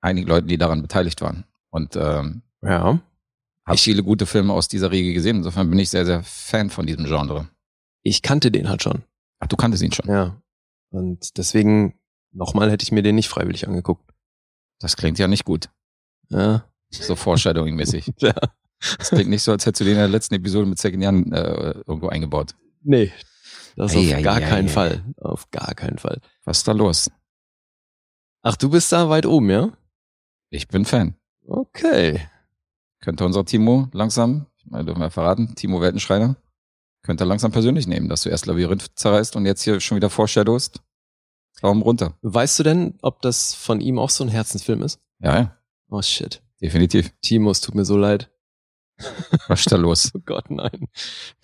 einigen 0.00 0.28
Leuten, 0.28 0.46
die 0.46 0.58
daran 0.58 0.80
beteiligt 0.80 1.20
waren. 1.22 1.42
Und 1.70 1.96
ähm, 1.96 2.42
Ja. 2.62 3.00
habe 3.64 3.74
Ich- 3.74 3.82
viele 3.82 4.04
gute 4.04 4.26
Filme 4.26 4.52
aus 4.52 4.68
dieser 4.68 4.92
Riege 4.92 5.12
gesehen. 5.12 5.38
Insofern 5.38 5.68
bin 5.70 5.80
ich 5.80 5.90
sehr, 5.90 6.06
sehr 6.06 6.22
Fan 6.22 6.70
von 6.70 6.86
diesem 6.86 7.04
Genre. 7.06 7.48
Ich 8.04 8.22
kannte 8.22 8.52
den 8.52 8.68
halt 8.68 8.80
schon. 8.84 9.02
Ach, 9.40 9.48
du 9.48 9.56
kanntest 9.56 9.82
ihn 9.82 9.90
schon. 9.90 10.08
Ja. 10.08 10.40
Und 10.90 11.36
deswegen, 11.36 11.98
nochmal 12.30 12.70
hätte 12.70 12.84
ich 12.84 12.92
mir 12.92 13.02
den 13.02 13.16
nicht 13.16 13.28
freiwillig 13.28 13.66
angeguckt. 13.66 14.08
Das 14.78 14.96
klingt 14.96 15.18
ja 15.18 15.26
nicht 15.26 15.44
gut. 15.44 15.68
Ja. 16.28 16.64
So 16.90 17.14
Foreshadowing-mäßig. 17.16 18.12
ja. 18.18 18.34
Das 18.98 19.08
klingt 19.08 19.30
nicht 19.30 19.42
so, 19.42 19.50
als 19.50 19.66
hättest 19.66 19.80
du 19.80 19.84
den 19.84 19.94
in 19.94 19.98
der 19.98 20.08
letzten 20.08 20.34
Episode 20.36 20.66
mit 20.66 20.78
Second 20.78 21.02
Jan 21.02 21.32
äh, 21.32 21.70
irgendwo 21.86 22.06
eingebaut. 22.08 22.54
Nee. 22.82 23.10
Das 23.76 23.92
auf 23.94 24.02
Ei, 24.02 24.14
ei, 24.16 24.22
gar 24.22 24.36
ei, 24.36 24.40
keinen 24.40 24.68
ei. 24.68 24.72
Fall. 24.72 25.04
Auf 25.18 25.50
gar 25.50 25.74
keinen 25.74 25.98
Fall. 25.98 26.20
Was 26.44 26.58
ist 26.58 26.68
da 26.68 26.72
los? 26.72 27.10
Ach, 28.42 28.56
du 28.56 28.68
bist 28.70 28.92
da 28.92 29.08
weit 29.08 29.26
oben, 29.26 29.50
ja? 29.50 29.72
Ich 30.50 30.68
bin 30.68 30.84
Fan. 30.84 31.14
Okay. 31.46 32.20
Könnte 33.00 33.24
unser 33.24 33.44
Timo 33.44 33.88
langsam, 33.92 34.46
ich 34.56 34.66
meine, 34.66 34.84
dürfen 34.84 35.00
wir 35.00 35.10
verraten, 35.10 35.54
Timo 35.56 35.80
Weltenschreiner, 35.80 36.36
könnte 37.02 37.24
langsam 37.24 37.52
persönlich 37.52 37.86
nehmen, 37.86 38.08
dass 38.08 38.22
du 38.22 38.28
erst 38.30 38.46
Labyrinth 38.46 38.92
zerreißt 38.94 39.36
und 39.36 39.44
jetzt 39.46 39.62
hier 39.62 39.80
schon 39.80 39.96
wieder 39.96 40.10
foreshadowst. 40.10 40.80
Daumen 41.60 41.82
runter. 41.82 42.16
Weißt 42.22 42.58
du 42.58 42.62
denn, 42.62 42.98
ob 43.02 43.22
das 43.22 43.54
von 43.54 43.80
ihm 43.80 43.98
auch 43.98 44.10
so 44.10 44.24
ein 44.24 44.28
Herzensfilm 44.30 44.82
ist? 44.82 45.00
Ja, 45.20 45.36
ja, 45.38 45.58
Oh 45.88 46.02
shit. 46.02 46.42
definitiv. 46.60 47.12
Timo, 47.22 47.50
es 47.50 47.60
tut 47.60 47.74
mir 47.74 47.84
so 47.84 47.96
leid. 47.96 48.30
Was 49.48 49.60
ist 49.60 49.72
da 49.72 49.76
los? 49.76 50.10
Oh 50.16 50.20
Gott, 50.24 50.50
nein. 50.50 50.88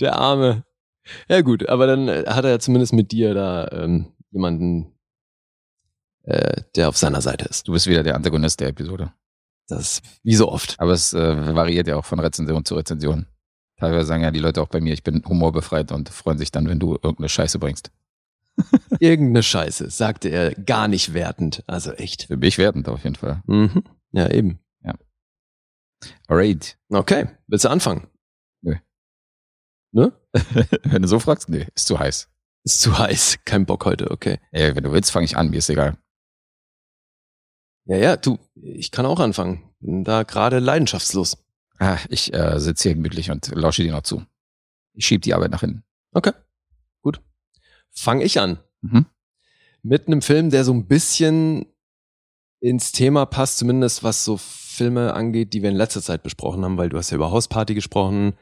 Der 0.01 0.17
Arme. 0.17 0.65
Ja 1.29 1.41
gut, 1.41 1.69
aber 1.69 1.87
dann 1.87 2.09
äh, 2.09 2.25
hat 2.27 2.45
er 2.45 2.51
ja 2.51 2.59
zumindest 2.59 2.93
mit 2.93 3.13
dir 3.13 3.35
da 3.35 3.69
ähm, 3.73 4.13
jemanden, 4.31 4.93
äh, 6.23 6.63
der 6.77 6.89
auf 6.89 6.97
seiner 6.97 7.21
Seite 7.21 7.47
ist. 7.47 7.69
Du 7.69 7.73
bist 7.73 7.87
wieder 7.87 8.03
der 8.03 8.17
Antagonist 8.17 8.61
der 8.61 8.69
Episode. 8.69 9.13
Das 9.69 9.81
ist 9.81 10.03
wie 10.23 10.35
so 10.35 10.51
oft. 10.51 10.79
Aber 10.79 10.93
es 10.93 11.13
äh, 11.13 11.55
variiert 11.55 11.87
ja 11.87 11.97
auch 11.97 12.05
von 12.05 12.21
Rezension 12.21 12.65
zu 12.65 12.75
Rezension. 12.75 13.27
Teilweise 13.77 14.07
sagen 14.07 14.23
ja 14.23 14.31
die 14.31 14.41
Leute 14.41 14.61
auch 14.61 14.69
bei 14.69 14.81
mir, 14.81 14.93
ich 14.93 15.03
bin 15.03 15.23
humorbefreit 15.27 15.91
und 15.93 16.09
freuen 16.11 16.39
sich 16.39 16.51
dann, 16.51 16.69
wenn 16.69 16.79
du 16.79 16.95
irgendeine 16.95 17.29
Scheiße 17.29 17.59
bringst. 17.59 17.91
Irgendeine 19.01 19.43
Scheiße, 19.43 19.91
sagte 19.91 20.29
er 20.29 20.55
gar 20.55 20.87
nicht 20.87 21.15
wertend. 21.15 21.63
Also 21.67 21.93
echt. 21.93 22.25
Für 22.25 22.37
mich 22.37 22.59
wertend 22.59 22.89
auf 22.89 23.05
jeden 23.05 23.17
Fall. 23.17 23.43
Mhm. 23.47 23.85
Ja, 24.13 24.29
eben. 24.31 24.61
Alright. 26.29 26.79
Okay, 26.89 27.29
willst 27.47 27.65
du 27.65 27.69
anfangen? 27.69 28.07
Ne? 29.93 30.13
wenn 30.85 31.03
du 31.03 31.09
so 31.09 31.19
fragst, 31.19 31.49
nee, 31.49 31.67
ist 31.75 31.87
zu 31.87 31.99
heiß. 31.99 32.29
Ist 32.65 32.81
zu 32.81 32.99
heiß. 32.99 33.39
Kein 33.45 33.67
Bock 33.67 33.85
heute, 33.85 34.11
okay. 34.11 34.39
Ey, 34.53 34.75
wenn 34.77 34.85
du 34.85 34.93
willst, 34.93 35.11
fange 35.11 35.25
ich 35.25 35.37
an, 35.37 35.51
mir 35.51 35.59
ist 35.59 35.71
egal. 35.71 35.97
Ja, 37.87 37.97
ja, 37.97 38.17
du, 38.17 38.39
ich 38.55 38.91
kann 38.91 39.07
auch 39.07 39.21
anfangen. 39.21 39.75
Bin 39.81 40.05
da 40.05 40.23
gerade 40.23 40.59
leidenschaftslos. 40.59 41.39
Ah, 41.79 41.99
ich 42.09 42.33
äh, 42.35 42.61
sitze 42.61 42.91
hier 42.91 42.95
gemütlich 42.95 43.31
und 43.31 43.49
lausche 43.55 43.83
dir 43.83 43.93
noch 43.93 44.03
zu. 44.03 44.25
Ich 44.93 45.07
schieb 45.07 45.23
die 45.23 45.35
Arbeit 45.35 45.51
nach 45.51 45.61
hinten. 45.61 45.83
Okay, 46.13 46.33
gut. 47.01 47.21
Fang 47.91 48.21
ich 48.21 48.39
an. 48.39 48.59
Mhm. 48.83 49.07
Mit 49.83 50.07
einem 50.07 50.21
Film, 50.21 50.51
der 50.51 50.65
so 50.65 50.75
ein 50.75 50.87
bisschen 50.87 51.67
ins 52.61 52.93
Thema 52.93 53.25
passt, 53.25 53.59
zumindest 53.59 54.05
was 54.05 54.25
so 54.25 54.37
Filme 54.37 55.15
angeht, 55.15 55.55
die 55.55 55.63
wir 55.63 55.71
in 55.71 55.77
letzter 55.77 56.03
Zeit 56.03 56.23
besprochen 56.23 56.65
haben, 56.65 56.77
weil 56.77 56.91
du 56.91 56.99
hast 56.99 57.11
ja 57.11 57.17
über 57.17 57.31
Hausparty 57.31 57.75
gesprochen. 57.75 58.35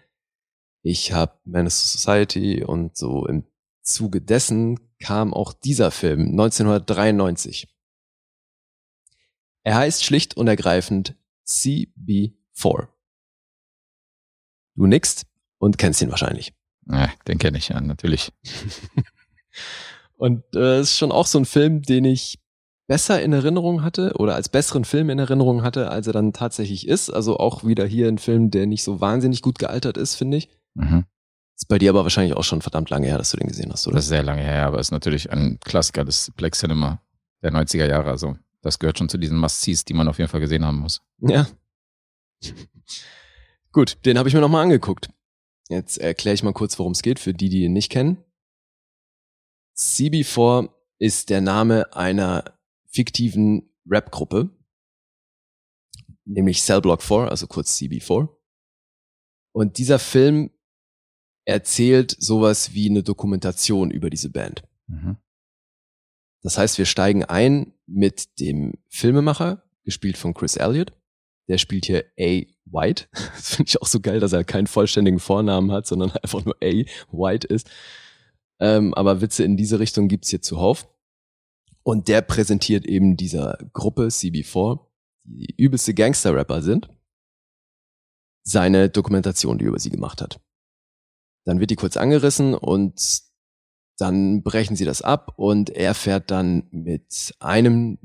Ich 0.83 1.13
habe 1.13 1.39
Menace 1.45 1.93
to 1.93 1.99
Society 1.99 2.65
und 2.65 2.97
so 2.97 3.27
im 3.27 3.45
Zuge 3.83 4.21
dessen 4.21 4.79
kam 4.99 5.35
auch 5.35 5.53
dieser 5.53 5.91
Film 5.91 6.31
1993. 6.31 7.69
Er 9.65 9.77
heißt 9.77 10.05
schlicht 10.05 10.37
und 10.37 10.49
ergreifend 10.49 11.15
CB4. 11.47 12.89
Du 14.75 14.87
nickst 14.87 15.27
und 15.59 15.79
kennst 15.79 16.01
ihn 16.03 16.11
wahrscheinlich. 16.11 16.55
Ja, 16.87 17.11
den 17.27 17.39
kenne 17.39 17.59
ich 17.59 17.69
ja, 17.69 17.81
natürlich. 17.81 18.33
Und 20.17 20.43
äh, 20.55 20.81
ist 20.81 20.97
schon 20.97 21.13
auch 21.13 21.27
so 21.27 21.39
ein 21.39 21.45
Film, 21.45 21.83
den 21.83 22.05
ich 22.05 22.39
besser 22.89 23.23
in 23.23 23.33
Erinnerung 23.33 23.83
hatte 23.83 24.15
oder 24.17 24.35
als 24.35 24.49
besseren 24.49 24.85
Film 24.85 25.11
in 25.11 25.19
Erinnerung 25.19 25.63
hatte, 25.63 25.91
als 25.91 26.07
er 26.07 26.13
dann 26.13 26.33
tatsächlich 26.33 26.89
ist. 26.89 27.11
Also 27.11 27.37
auch 27.37 27.65
wieder 27.65 27.87
hier 27.87 28.09
ein 28.09 28.19
Film, 28.19 28.51
der 28.51 28.67
nicht 28.67 28.83
so 28.83 29.01
wahnsinnig 29.01 29.43
gut 29.43 29.59
gealtert 29.59 29.97
ist, 29.97 30.17
finde 30.17 30.39
ich. 30.39 30.49
Mhm. 30.79 31.05
Ist 31.57 31.69
bei 31.69 31.79
dir 31.79 31.91
aber 31.91 32.05
wahrscheinlich 32.05 32.37
auch 32.37 32.45
schon 32.45 32.63
verdammt 32.63 32.89
lange 32.91 33.09
her, 33.09 33.19
dass 33.19 33.31
du 33.31 33.37
den 33.37 33.49
gesehen 33.49 33.73
hast, 33.73 33.87
oder? 33.89 33.97
Das 33.97 34.05
ist 34.05 34.11
sehr 34.11 34.23
lange 34.23 34.43
her, 34.43 34.67
aber 34.67 34.79
ist 34.79 34.93
natürlich 34.93 35.31
ein 35.31 35.59
Klassiker 35.61 36.05
des 36.05 36.31
Black 36.37 36.55
Cinema 36.55 37.03
der 37.43 37.53
90er 37.53 37.87
Jahre. 37.87 38.11
Also 38.11 38.37
Das 38.63 38.79
gehört 38.79 38.99
schon 38.99 39.09
zu 39.09 39.19
diesen 39.19 39.39
Must-Sees, 39.39 39.85
die 39.85 39.95
man 39.95 40.09
auf 40.09 40.19
jeden 40.19 40.31
Fall 40.31 40.41
gesehen 40.41 40.65
haben 40.65 40.79
muss. 40.79 41.03
Ja. 41.19 41.49
Gut, 43.73 43.99
den 44.05 44.19
habe 44.19 44.29
ich 44.29 44.35
mir 44.35 44.41
nochmal 44.41 44.63
angeguckt. 44.63 45.11
Jetzt 45.69 45.99
erkläre 45.99 46.35
ich 46.35 46.43
mal 46.43 46.53
kurz, 46.53 46.79
worum 46.79 46.93
es 46.93 47.03
geht, 47.03 47.19
für 47.19 47.35
die, 47.35 47.49
die 47.49 47.65
ihn 47.65 47.73
nicht 47.73 47.91
kennen. 47.91 48.25
CB4 49.77 50.71
ist 50.99 51.29
der 51.31 51.41
Name 51.41 51.95
einer 51.95 52.59
fiktiven 52.87 53.71
Rap-Gruppe, 53.87 54.51
nämlich 56.25 56.63
Cell 56.63 56.81
Block 56.81 57.03
4, 57.03 57.29
also 57.31 57.47
kurz 57.47 57.77
CB4. 57.77 58.29
Und 59.53 59.79
dieser 59.79 59.99
Film 59.99 60.51
erzählt 61.49 62.15
sowas 62.19 62.75
wie 62.75 62.91
eine 62.91 63.03
Dokumentation 63.03 63.91
über 63.91 64.11
diese 64.11 64.29
Band. 64.29 64.65
Mhm. 64.87 65.17
Das 66.43 66.59
heißt, 66.59 66.77
wir 66.77 66.85
steigen 66.85 67.25
ein 67.25 67.73
mit 67.87 68.39
dem 68.39 68.75
Filmemacher, 68.89 69.63
gespielt 69.83 70.19
von 70.19 70.35
Chris 70.35 70.57
Elliott. 70.57 70.93
Der 71.49 71.57
spielt 71.57 71.87
hier 71.87 72.05
A. 72.21 72.43
White. 72.67 73.07
Das 73.35 73.57
finde 73.57 73.69
ich 73.71 73.81
auch 73.81 73.87
so 73.87 74.01
geil, 74.01 74.21
dass 74.21 74.35
er 74.35 74.45
keinen 74.45 74.67
vollständigen 74.67 75.21
Vornamen 75.21 75.73
hat, 75.73 75.87
sondern 75.87 76.11
einfach 76.23 76.45
nur 76.45 76.57
A. 76.63 76.85
White 77.11 77.47
ist. 77.47 77.71
Ähm, 78.61 78.93
aber 78.93 79.23
Witze 79.23 79.43
in 79.43 79.57
diese 79.57 79.81
Richtung 79.81 80.09
gibt's 80.09 80.29
hier 80.29 80.43
zuhauf. 80.43 80.87
Und 81.83 82.09
der 82.09 82.21
präsentiert 82.21 82.85
eben 82.85 83.17
dieser 83.17 83.57
Gruppe 83.73 84.09
CB4, 84.09 84.81
die 85.25 85.55
übelste 85.57 85.95
Gangster-Rapper 85.95 86.61
sind, 86.61 86.91
seine 88.43 88.91
Dokumentation, 88.91 89.57
die 89.57 89.65
er 89.65 89.69
über 89.69 89.79
sie 89.79 89.91
gemacht 89.91 90.21
hat. 90.21 90.39
Dann 91.49 91.61
wird 91.61 91.71
die 91.71 91.77
kurz 91.77 91.97
angerissen 91.97 92.53
und 92.53 93.23
dann 93.97 94.43
brechen 94.43 94.77
sie 94.77 94.85
das 94.85 95.01
ab 95.01 95.33
und 95.37 95.71
er 95.71 95.95
fährt 95.95 96.31
dann 96.31 96.69
mit 96.73 97.35
einem 97.41 97.97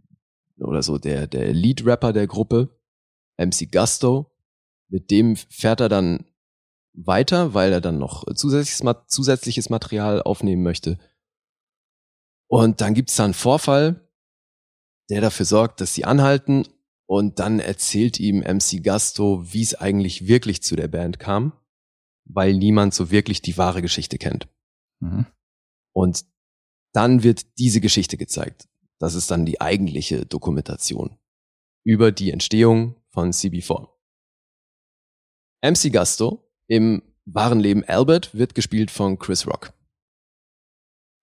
oder 0.58 0.82
so 0.82 0.98
der, 0.98 1.28
der 1.28 1.52
Lead-Rapper 1.52 2.14
der 2.14 2.26
Gruppe, 2.26 2.80
MC 3.38 3.70
Gusto, 3.70 4.32
mit 4.88 5.12
dem 5.12 5.36
fährt 5.36 5.82
er 5.82 5.90
dann 5.90 6.24
weiter, 6.94 7.54
weil 7.54 7.74
er 7.74 7.82
dann 7.82 7.98
noch 7.98 8.24
zusätzliches, 8.34 8.82
zusätzliches 9.08 9.70
Material 9.70 10.22
aufnehmen 10.22 10.64
möchte. 10.64 10.98
Und 12.48 12.80
dann 12.80 12.94
gibt's 12.94 13.18
da 13.18 13.26
einen 13.26 13.34
Vorfall, 13.34 14.10
der 15.10 15.20
dafür 15.20 15.46
sorgt, 15.46 15.82
dass 15.82 15.94
sie 15.94 16.06
anhalten 16.06 16.66
und 17.08 17.40
dann 17.40 17.60
erzählt 17.60 18.22
ihm 18.22 18.40
MC 18.40 18.82
Gusto, 18.82 19.44
wie 19.52 19.64
es 19.64 19.76
eigentlich 19.76 20.28
wirklich 20.28 20.64
zu 20.64 20.78
der 20.78 20.88
Band 20.88 21.20
kam, 21.20 21.52
weil 22.26 22.54
niemand 22.54 22.94
so 22.94 23.12
wirklich 23.12 23.42
die 23.42 23.58
wahre 23.58 23.82
Geschichte 23.82 24.18
kennt. 24.18 24.48
Mhm. 25.00 25.26
Und 25.94 26.26
dann 26.94 27.24
wird 27.24 27.58
diese 27.58 27.82
Geschichte 27.82 28.18
gezeigt. 28.18 28.68
Das 29.00 29.16
ist 29.16 29.32
dann 29.32 29.46
die 29.46 29.60
eigentliche 29.60 30.26
Dokumentation 30.26 31.18
über 31.84 32.12
die 32.12 32.32
Entstehung 32.32 32.96
von 33.10 33.32
CB4. 33.32 33.90
MC 35.62 35.92
Gusto 35.92 36.50
im 36.68 37.04
wahren 37.26 37.60
Leben 37.60 37.84
Albert 37.86 38.34
wird 38.34 38.56
gespielt 38.56 38.92
von 38.92 39.18
Chris 39.18 39.48
Rock. 39.48 39.74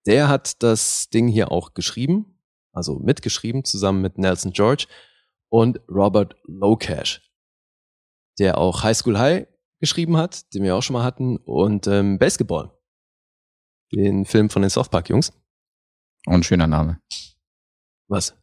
Der 0.07 0.29
hat 0.29 0.63
das 0.63 1.11
Ding 1.11 1.29
hier 1.29 1.51
auch 1.53 1.75
geschrieben, 1.75 2.39
also 2.73 2.99
mitgeschrieben, 2.99 3.65
zusammen 3.65 4.01
mit 4.01 4.19
Nelson 4.19 4.53
George 4.53 4.87
und 5.51 5.81
Robert 5.89 6.37
Lowcash, 6.45 7.21
der 8.39 8.59
auch 8.59 8.83
High 8.83 8.97
School 8.97 9.19
High 9.19 9.47
geschrieben 9.81 10.17
hat, 10.17 10.53
den 10.55 10.63
wir 10.63 10.77
auch 10.77 10.83
schon 10.83 10.95
mal 10.95 11.05
hatten, 11.05 11.37
und 11.39 11.87
ähm, 11.87 12.19
Basketball, 12.19 12.71
den 13.93 14.25
Film 14.25 14.51
von 14.51 14.63
den 14.63 14.71
South 14.71 14.89
Park 14.89 15.09
Jungs. 15.09 15.33
Und 16.27 16.45
schöner 16.45 16.67
Name. 16.67 17.01
Was? 18.09 18.37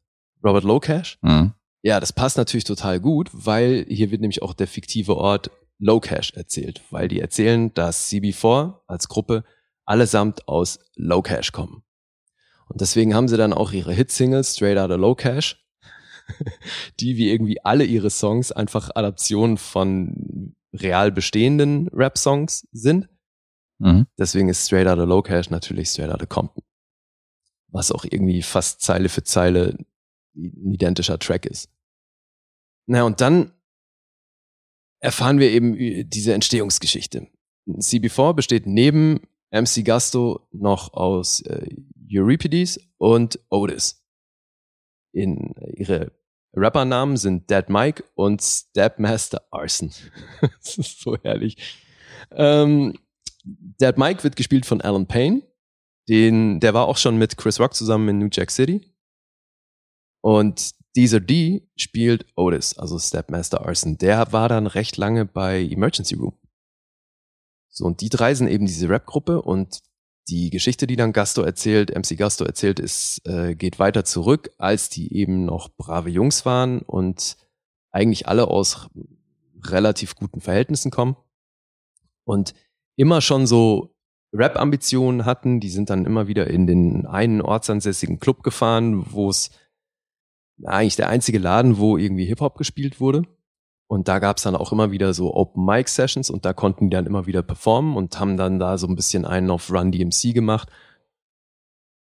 Robert 0.43 0.63
Lowcash? 0.63 1.19
Mhm. 1.21 1.53
Ja, 1.83 1.99
das 1.99 2.11
passt 2.11 2.37
natürlich 2.37 2.63
total 2.63 2.99
gut, 2.99 3.29
weil 3.31 3.85
hier 3.87 4.11
wird 4.11 4.21
nämlich 4.21 4.41
auch 4.41 4.53
der 4.53 4.67
fiktive 4.67 5.15
Ort 5.15 5.51
Low 5.79 5.99
Cash 5.99 6.33
erzählt, 6.33 6.81
weil 6.89 7.07
die 7.07 7.19
erzählen, 7.19 7.73
dass 7.73 8.09
CB4 8.09 8.79
als 8.87 9.07
Gruppe 9.07 9.43
allesamt 9.85 10.47
aus 10.47 10.79
Low 10.95 11.21
Cash 11.21 11.51
kommen. 11.51 11.83
Und 12.67 12.81
deswegen 12.81 13.13
haben 13.13 13.27
sie 13.27 13.37
dann 13.37 13.53
auch 13.53 13.71
ihre 13.71 13.93
Hitsingles 13.93 14.55
Straight 14.55 14.77
Outta 14.77 14.95
Low 14.95 15.15
Cash, 15.15 15.63
die 16.99 17.15
wie 17.15 17.29
irgendwie 17.31 17.63
alle 17.63 17.85
ihre 17.85 18.09
Songs 18.09 18.51
einfach 18.51 18.89
Adaptionen 18.95 19.57
von 19.57 20.55
real 20.73 21.11
bestehenden 21.11 21.87
Rap-Songs 21.89 22.67
sind. 22.71 23.09
Mhm. 23.79 24.07
Deswegen 24.17 24.49
ist 24.49 24.65
Straight 24.65 24.87
Outta 24.87 25.03
Low 25.03 25.21
Cash 25.21 25.49
natürlich 25.49 25.89
Straight 25.89 26.11
Outta 26.11 26.25
Compton. 26.25 26.63
Was 27.69 27.91
auch 27.91 28.05
irgendwie 28.05 28.41
fast 28.41 28.81
Zeile 28.81 29.09
für 29.09 29.23
Zeile 29.23 29.77
ein 30.35 30.73
identischer 30.73 31.19
Track 31.19 31.45
ist. 31.45 31.69
Na, 32.85 33.03
und 33.03 33.21
dann 33.21 33.51
erfahren 34.99 35.39
wir 35.39 35.51
eben 35.51 36.09
diese 36.09 36.33
Entstehungsgeschichte. 36.33 37.27
CB4 37.67 38.33
besteht 38.33 38.65
neben 38.65 39.21
MC 39.51 39.83
Gusto 39.85 40.47
noch 40.51 40.93
aus 40.93 41.41
äh, 41.41 41.67
Euripides 42.09 42.79
und 42.97 43.39
Otis. 43.49 44.03
In 45.11 45.53
ihre 45.75 46.16
Rappernamen 46.53 47.17
sind 47.17 47.49
Dead 47.49 47.69
Mike 47.69 48.03
und 48.15 48.41
Stepmaster 48.41 49.41
Arson. 49.51 49.91
das 50.41 50.77
ist 50.77 51.01
so 51.01 51.17
herrlich. 51.17 51.75
Ähm, 52.31 52.97
Dead 53.43 53.97
Mike 53.97 54.23
wird 54.23 54.35
gespielt 54.35 54.65
von 54.65 54.81
Alan 54.81 55.07
Payne. 55.07 55.43
Den, 56.09 56.59
der 56.59 56.73
war 56.73 56.87
auch 56.87 56.97
schon 56.97 57.17
mit 57.17 57.37
Chris 57.37 57.59
Rock 57.59 57.73
zusammen 57.73 58.09
in 58.09 58.17
New 58.19 58.29
Jack 58.31 58.51
City. 58.51 58.93
Und 60.21 60.71
dieser 60.95 61.19
D 61.19 61.69
spielt 61.75 62.25
Otis, 62.35 62.77
also 62.77 62.97
Stepmaster 62.97 63.65
Arson. 63.65 63.97
Der 63.97 64.31
war 64.31 64.49
dann 64.49 64.67
recht 64.67 64.97
lange 64.97 65.25
bei 65.25 65.61
Emergency 65.61 66.15
Room. 66.15 66.33
So, 67.69 67.85
und 67.85 68.01
die 68.01 68.09
drei 68.09 68.33
sind 68.33 68.47
eben 68.47 68.65
diese 68.65 68.89
Rap-Gruppe 68.89 69.41
und 69.41 69.81
die 70.29 70.49
Geschichte, 70.49 70.87
die 70.87 70.95
dann 70.95 71.13
Gasto 71.13 71.41
erzählt, 71.41 71.95
MC 71.95 72.17
Gasto 72.17 72.43
erzählt, 72.43 72.79
ist, 72.79 73.21
äh, 73.25 73.55
geht 73.55 73.79
weiter 73.79 74.03
zurück, 74.03 74.51
als 74.57 74.89
die 74.89 75.13
eben 75.13 75.45
noch 75.45 75.69
brave 75.69 76.09
Jungs 76.09 76.45
waren 76.45 76.79
und 76.79 77.37
eigentlich 77.91 78.27
alle 78.27 78.47
aus 78.49 78.89
relativ 79.63 80.15
guten 80.15 80.41
Verhältnissen 80.41 80.91
kommen 80.91 81.15
und 82.25 82.53
immer 82.95 83.21
schon 83.21 83.47
so 83.47 83.95
Rap-Ambitionen 84.33 85.25
hatten. 85.25 85.59
Die 85.59 85.69
sind 85.69 85.89
dann 85.89 86.05
immer 86.05 86.27
wieder 86.27 86.47
in 86.47 86.67
den 86.67 87.05
einen 87.05 87.41
ortsansässigen 87.41 88.19
Club 88.19 88.43
gefahren, 88.43 89.11
wo 89.11 89.29
es 89.29 89.51
eigentlich 90.63 90.95
der 90.95 91.09
einzige 91.09 91.39
Laden, 91.39 91.77
wo 91.77 91.97
irgendwie 91.97 92.25
Hip-Hop 92.25 92.57
gespielt 92.57 92.99
wurde. 92.99 93.23
Und 93.87 94.09
da 94.09 94.19
gab's 94.19 94.43
dann 94.43 94.55
auch 94.55 94.73
immer 94.73 94.91
wieder 94.91 95.13
so 95.13 95.33
Open 95.33 95.65
Mic 95.65 95.89
Sessions 95.89 96.29
und 96.29 96.43
da 96.43 96.53
konnten 96.53 96.89
die 96.89 96.95
dann 96.95 97.05
immer 97.05 97.25
wieder 97.25 97.41
performen 97.41 97.95
und 97.95 98.19
haben 98.19 98.35
dann 98.35 98.59
da 98.59 98.77
so 98.77 98.87
ein 98.87 98.95
bisschen 98.95 99.25
einen 99.25 99.49
auf 99.49 99.71
Run 99.71 99.91
DMC 99.91 100.33
gemacht. 100.33 100.69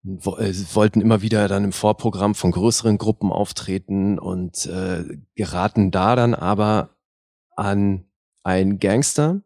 Äh, 0.05 0.53
wollten 0.74 1.01
immer 1.01 1.22
wieder 1.22 1.48
dann 1.48 1.65
im 1.65 1.74
Vorprogramm 1.74 2.34
von 2.36 2.51
größeren 2.51 2.98
Gruppen 2.98 3.32
auftreten 3.32 4.20
und 4.20 4.65
äh, 4.67 5.03
geraten 5.36 5.91
da 5.91 6.15
dann 6.15 6.34
aber 6.34 6.96
an 7.55 8.05
einen 8.44 8.79
Gangster, 8.79 9.41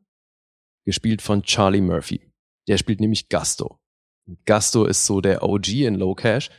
gespielt 0.86 1.22
von 1.22 1.44
Charlie 1.44 1.82
Murphy. 1.82 2.32
Der 2.68 2.78
spielt 2.78 3.00
nämlich 3.00 3.30
Gusto. 3.30 3.80
Gusto 4.46 4.86
ist 4.86 5.06
so 5.06 5.22
der 5.22 5.44
OG 5.44 5.70
in 5.70 5.96
Low 5.96 6.14
Cash 6.14 6.50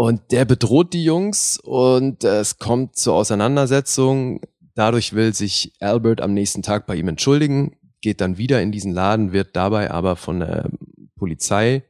und 0.00 0.32
der 0.32 0.46
bedroht 0.46 0.94
die 0.94 1.04
Jungs 1.04 1.60
und 1.62 2.24
es 2.24 2.58
kommt 2.58 2.96
zur 2.96 3.16
Auseinandersetzung. 3.16 4.40
Dadurch 4.74 5.12
will 5.12 5.34
sich 5.34 5.74
Albert 5.78 6.22
am 6.22 6.32
nächsten 6.32 6.62
Tag 6.62 6.86
bei 6.86 6.96
ihm 6.96 7.08
entschuldigen, 7.08 7.76
geht 8.00 8.22
dann 8.22 8.38
wieder 8.38 8.62
in 8.62 8.72
diesen 8.72 8.94
Laden, 8.94 9.32
wird 9.32 9.54
dabei 9.56 9.90
aber 9.90 10.16
von 10.16 10.40
der 10.40 10.70
Polizei 11.16 11.84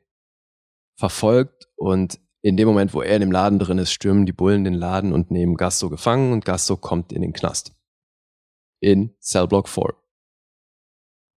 verfolgt 0.97 1.69
und 1.77 2.19
in 2.43 2.57
dem 2.57 2.67
Moment, 2.67 2.95
wo 2.95 3.01
er 3.01 3.15
in 3.15 3.21
dem 3.21 3.31
Laden 3.31 3.61
drin 3.61 3.79
ist, 3.79 3.93
stürmen 3.93 4.27
die 4.27 4.33
Bullen 4.33 4.65
den 4.65 4.75
Laden 4.75 5.13
und 5.13 5.31
nehmen 5.31 5.55
Gasto 5.55 5.89
gefangen 5.89 6.33
und 6.33 6.45
Gasto 6.45 6.77
kommt 6.77 7.13
in 7.13 7.23
den 7.23 7.33
Knast. 7.33 7.77
In 8.81 9.15
Cellblock 9.21 9.69
4. 9.69 9.95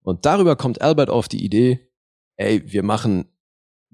Und 0.02 0.26
darüber 0.26 0.56
kommt 0.56 0.82
Albert 0.82 1.08
auf 1.08 1.28
die 1.28 1.44
Idee, 1.44 1.88
ey, 2.36 2.64
wir 2.72 2.82
machen 2.82 3.26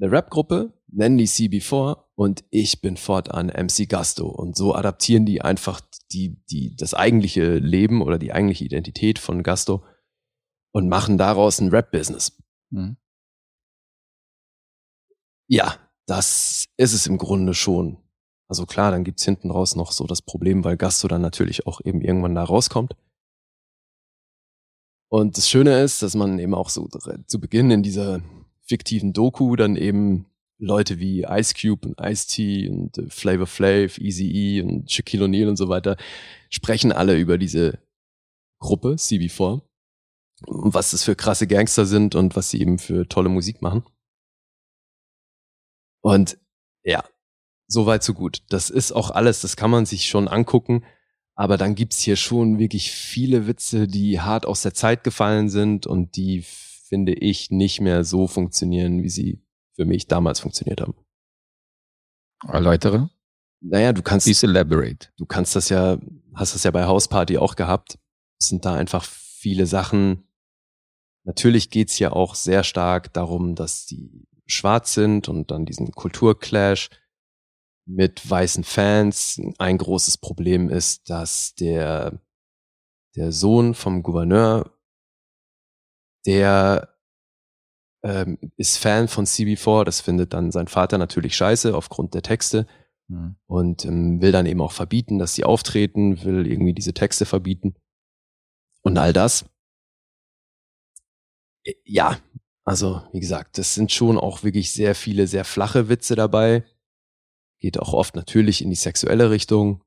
eine 0.01 0.11
Rap-Gruppe, 0.11 0.73
nennen 0.87 1.19
die 1.19 1.29
CB4 1.29 2.10
und 2.21 2.45
ich 2.51 2.83
bin 2.83 2.99
fortan 2.99 3.47
MC 3.47 3.89
Gusto. 3.89 4.29
Und 4.29 4.55
so 4.55 4.75
adaptieren 4.75 5.25
die 5.25 5.41
einfach 5.41 5.81
die, 6.13 6.37
die, 6.51 6.77
das 6.77 6.93
eigentliche 6.93 7.55
Leben 7.55 8.03
oder 8.03 8.19
die 8.19 8.35
eigentliche 8.35 8.67
Identität 8.67 9.19
von 9.19 9.43
Gusto 9.43 9.83
und 10.71 10.91
machen 10.91 11.17
daraus 11.17 11.63
ein 11.63 11.71
Rap-Business. 11.71 12.37
Mhm. 12.69 12.99
Ja, 15.49 15.79
das 16.05 16.67
ist 16.77 16.93
es 16.93 17.07
im 17.07 17.17
Grunde 17.17 17.55
schon. 17.55 17.97
Also 18.49 18.67
klar, 18.67 18.91
dann 18.91 19.05
gibt's 19.05 19.25
hinten 19.25 19.51
raus 19.51 19.75
noch 19.75 19.91
so 19.91 20.07
das 20.07 20.21
Problem, 20.21 20.63
weil 20.63 20.77
Gusto 20.77 21.09
dann 21.09 21.23
natürlich 21.23 21.67
auch 21.67 21.81
eben 21.83 22.03
irgendwann 22.03 22.35
da 22.35 22.45
rauskommt. 22.45 22.97
Und 25.09 25.39
das 25.39 25.49
Schöne 25.49 25.81
ist, 25.81 26.03
dass 26.03 26.15
man 26.15 26.39
eben 26.39 26.53
auch 26.53 26.69
so 26.69 26.87
zu 27.27 27.41
Beginn 27.41 27.71
in 27.71 27.83
dieser 27.83 28.21
fiktiven 28.67 29.15
Doku 29.15 29.57
dann 29.57 29.75
eben 29.77 30.30
Leute 30.61 30.99
wie 30.99 31.23
Ice 31.23 31.55
Cube 31.55 31.89
und 31.89 32.01
Ice-T 32.01 32.69
und 32.69 32.99
äh, 32.99 33.09
Flavor 33.09 33.47
Flav, 33.47 33.99
Easy-E 33.99 34.63
und 34.63 34.91
Shaquille 34.91 35.25
O'Neal 35.25 35.49
und 35.49 35.57
so 35.57 35.69
weiter 35.69 35.97
sprechen 36.51 36.93
alle 36.93 37.19
über 37.19 37.39
diese 37.39 37.79
Gruppe 38.59 38.91
CB4 38.91 39.63
was 40.47 40.91
das 40.93 41.05
für 41.05 41.17
krasse 41.17 41.47
Gangster 41.47 41.87
sind 41.87 42.15
und 42.15 42.37
was 42.37 42.51
sie 42.51 42.61
eben 42.61 42.79
für 42.79 43.09
tolle 43.09 43.29
Musik 43.29 43.63
machen. 43.63 43.85
Und 46.03 46.39
ja, 46.83 47.05
so 47.67 47.87
weit, 47.87 48.03
so 48.03 48.15
gut. 48.15 48.43
Das 48.49 48.71
ist 48.71 48.93
auch 48.93 49.11
alles, 49.11 49.43
das 49.43 49.57
kann 49.57 49.71
man 49.71 49.87
sich 49.87 50.07
schon 50.07 50.29
angucken. 50.29 50.85
Aber 51.35 51.57
dann 51.57 51.75
gibt's 51.75 52.01
hier 52.01 52.17
schon 52.17 52.59
wirklich 52.59 52.91
viele 52.91 53.47
Witze, 53.47 53.87
die 53.87 54.21
hart 54.21 54.47
aus 54.47 54.63
der 54.63 54.75
Zeit 54.75 55.05
gefallen 55.05 55.49
sind 55.49 55.87
und 55.87 56.17
die, 56.17 56.43
finde 56.43 57.15
ich, 57.15 57.51
nicht 57.51 57.81
mehr 57.81 58.05
so 58.05 58.27
funktionieren, 58.27 59.03
wie 59.03 59.09
sie 59.09 59.43
für 59.81 59.87
mich 59.87 60.07
damals 60.07 60.41
funktioniert 60.41 60.83
haben. 60.83 60.95
Erläutere? 62.47 63.09
Naja, 63.63 63.95
du 63.95 64.03
kannst. 64.03 64.27
Please 64.27 64.47
elaborate. 64.47 65.09
Du 65.17 65.25
kannst 65.25 65.57
das 65.57 65.71
ja, 65.71 65.99
hast 66.35 66.55
das 66.55 66.65
ja 66.65 66.71
bei 66.71 66.85
Hausparty 66.85 67.39
auch 67.39 67.57
gehabt. 67.57 67.99
Es 68.39 68.49
sind 68.49 68.67
da 68.67 68.75
einfach 68.75 69.03
viele 69.05 69.65
Sachen. 69.65 70.29
Natürlich 71.25 71.71
geht's 71.71 71.99
ja 71.99 72.13
auch 72.13 72.35
sehr 72.35 72.63
stark 72.63 73.15
darum, 73.15 73.55
dass 73.55 73.87
die 73.87 74.29
schwarz 74.47 74.93
sind 74.93 75.31
und 75.31 75.51
dann 75.51 75.65
diesen 75.65 75.93
Kulturclash 75.93 76.91
mit 77.87 78.29
weißen 78.29 78.65
Fans. 78.65 79.41
Ein 79.57 79.79
großes 79.79 80.19
Problem 80.19 80.69
ist, 80.69 81.09
dass 81.09 81.55
der, 81.55 82.21
der 83.17 83.33
Sohn 83.33 83.73
vom 83.73 84.03
Gouverneur, 84.03 84.79
der 86.27 86.90
ähm, 88.03 88.39
ist 88.57 88.79
Fan 88.79 89.09
von 89.09 89.27
CB4, 89.27 89.85
das 89.85 90.01
findet 90.01 90.33
dann 90.33 90.51
sein 90.51 90.69
Vater 90.69 90.99
natürlich 90.99 91.37
scheiße 91.37 91.75
aufgrund 91.75 92.15
der 92.15 92.23
Texte 92.23 92.67
mhm. 93.09 93.37
und 93.47 93.85
ähm, 93.85 94.21
will 94.23 94.33
dann 94.33 94.47
eben 94.47 94.61
auch 94.61 94.73
verbieten, 94.73 95.19
dass 95.19 95.35
sie 95.35 95.45
auftreten, 95.45 96.25
will 96.25 96.47
irgendwie 96.47 96.73
diese 96.73 96.95
Texte 96.95 97.27
verbieten 97.27 97.75
und 98.83 98.97
all 98.99 99.13
das. 99.13 99.45
Äh, 101.65 101.75
ja, 101.85 102.19
also 102.65 103.03
wie 103.13 103.21
gesagt, 103.21 103.59
das 103.59 103.75
sind 103.75 103.93
schon 103.93 104.19
auch 104.19 104.43
wirklich 104.43 104.73
sehr 104.73 104.95
viele 104.95 105.27
sehr 105.27 105.45
flache 105.45 105.89
Witze 105.89 106.15
dabei. 106.15 106.65
Geht 107.59 107.79
auch 107.79 107.93
oft 107.93 108.17
natürlich 108.17 108.63
in 108.63 108.71
die 108.71 108.77
sexuelle 108.77 109.31
Richtung. 109.31 109.83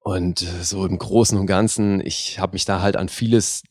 Und 0.00 0.42
äh, 0.42 0.64
so 0.64 0.86
im 0.86 0.98
Großen 0.98 1.38
und 1.38 1.46
Ganzen, 1.46 2.00
ich 2.00 2.38
habe 2.38 2.54
mich 2.54 2.64
da 2.64 2.80
halt 2.80 2.96
an 2.96 3.08
vieles 3.08 3.62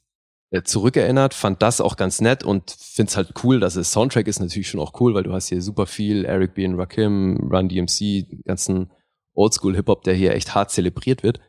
zurückerinnert, 0.63 1.33
fand 1.33 1.61
das 1.61 1.81
auch 1.81 1.97
ganz 1.97 2.21
nett 2.21 2.43
und 2.43 2.71
find's 2.71 3.17
halt 3.17 3.33
cool, 3.43 3.59
dass 3.59 3.75
es 3.75 3.91
Soundtrack 3.91 4.27
ist 4.27 4.39
natürlich 4.39 4.69
schon 4.69 4.79
auch 4.79 4.99
cool, 4.99 5.13
weil 5.13 5.23
du 5.23 5.33
hast 5.33 5.49
hier 5.49 5.61
super 5.61 5.85
viel 5.85 6.25
Eric 6.25 6.53
B. 6.53 6.65
und 6.65 6.75
Rakim, 6.75 7.49
Run 7.51 7.69
DMC, 7.69 8.43
ganzen 8.45 8.91
Oldschool 9.33 9.75
Hip-Hop, 9.75 10.03
der 10.03 10.13
hier 10.13 10.33
echt 10.33 10.55
hart 10.55 10.71
zelebriert 10.71 11.23
wird. 11.23 11.39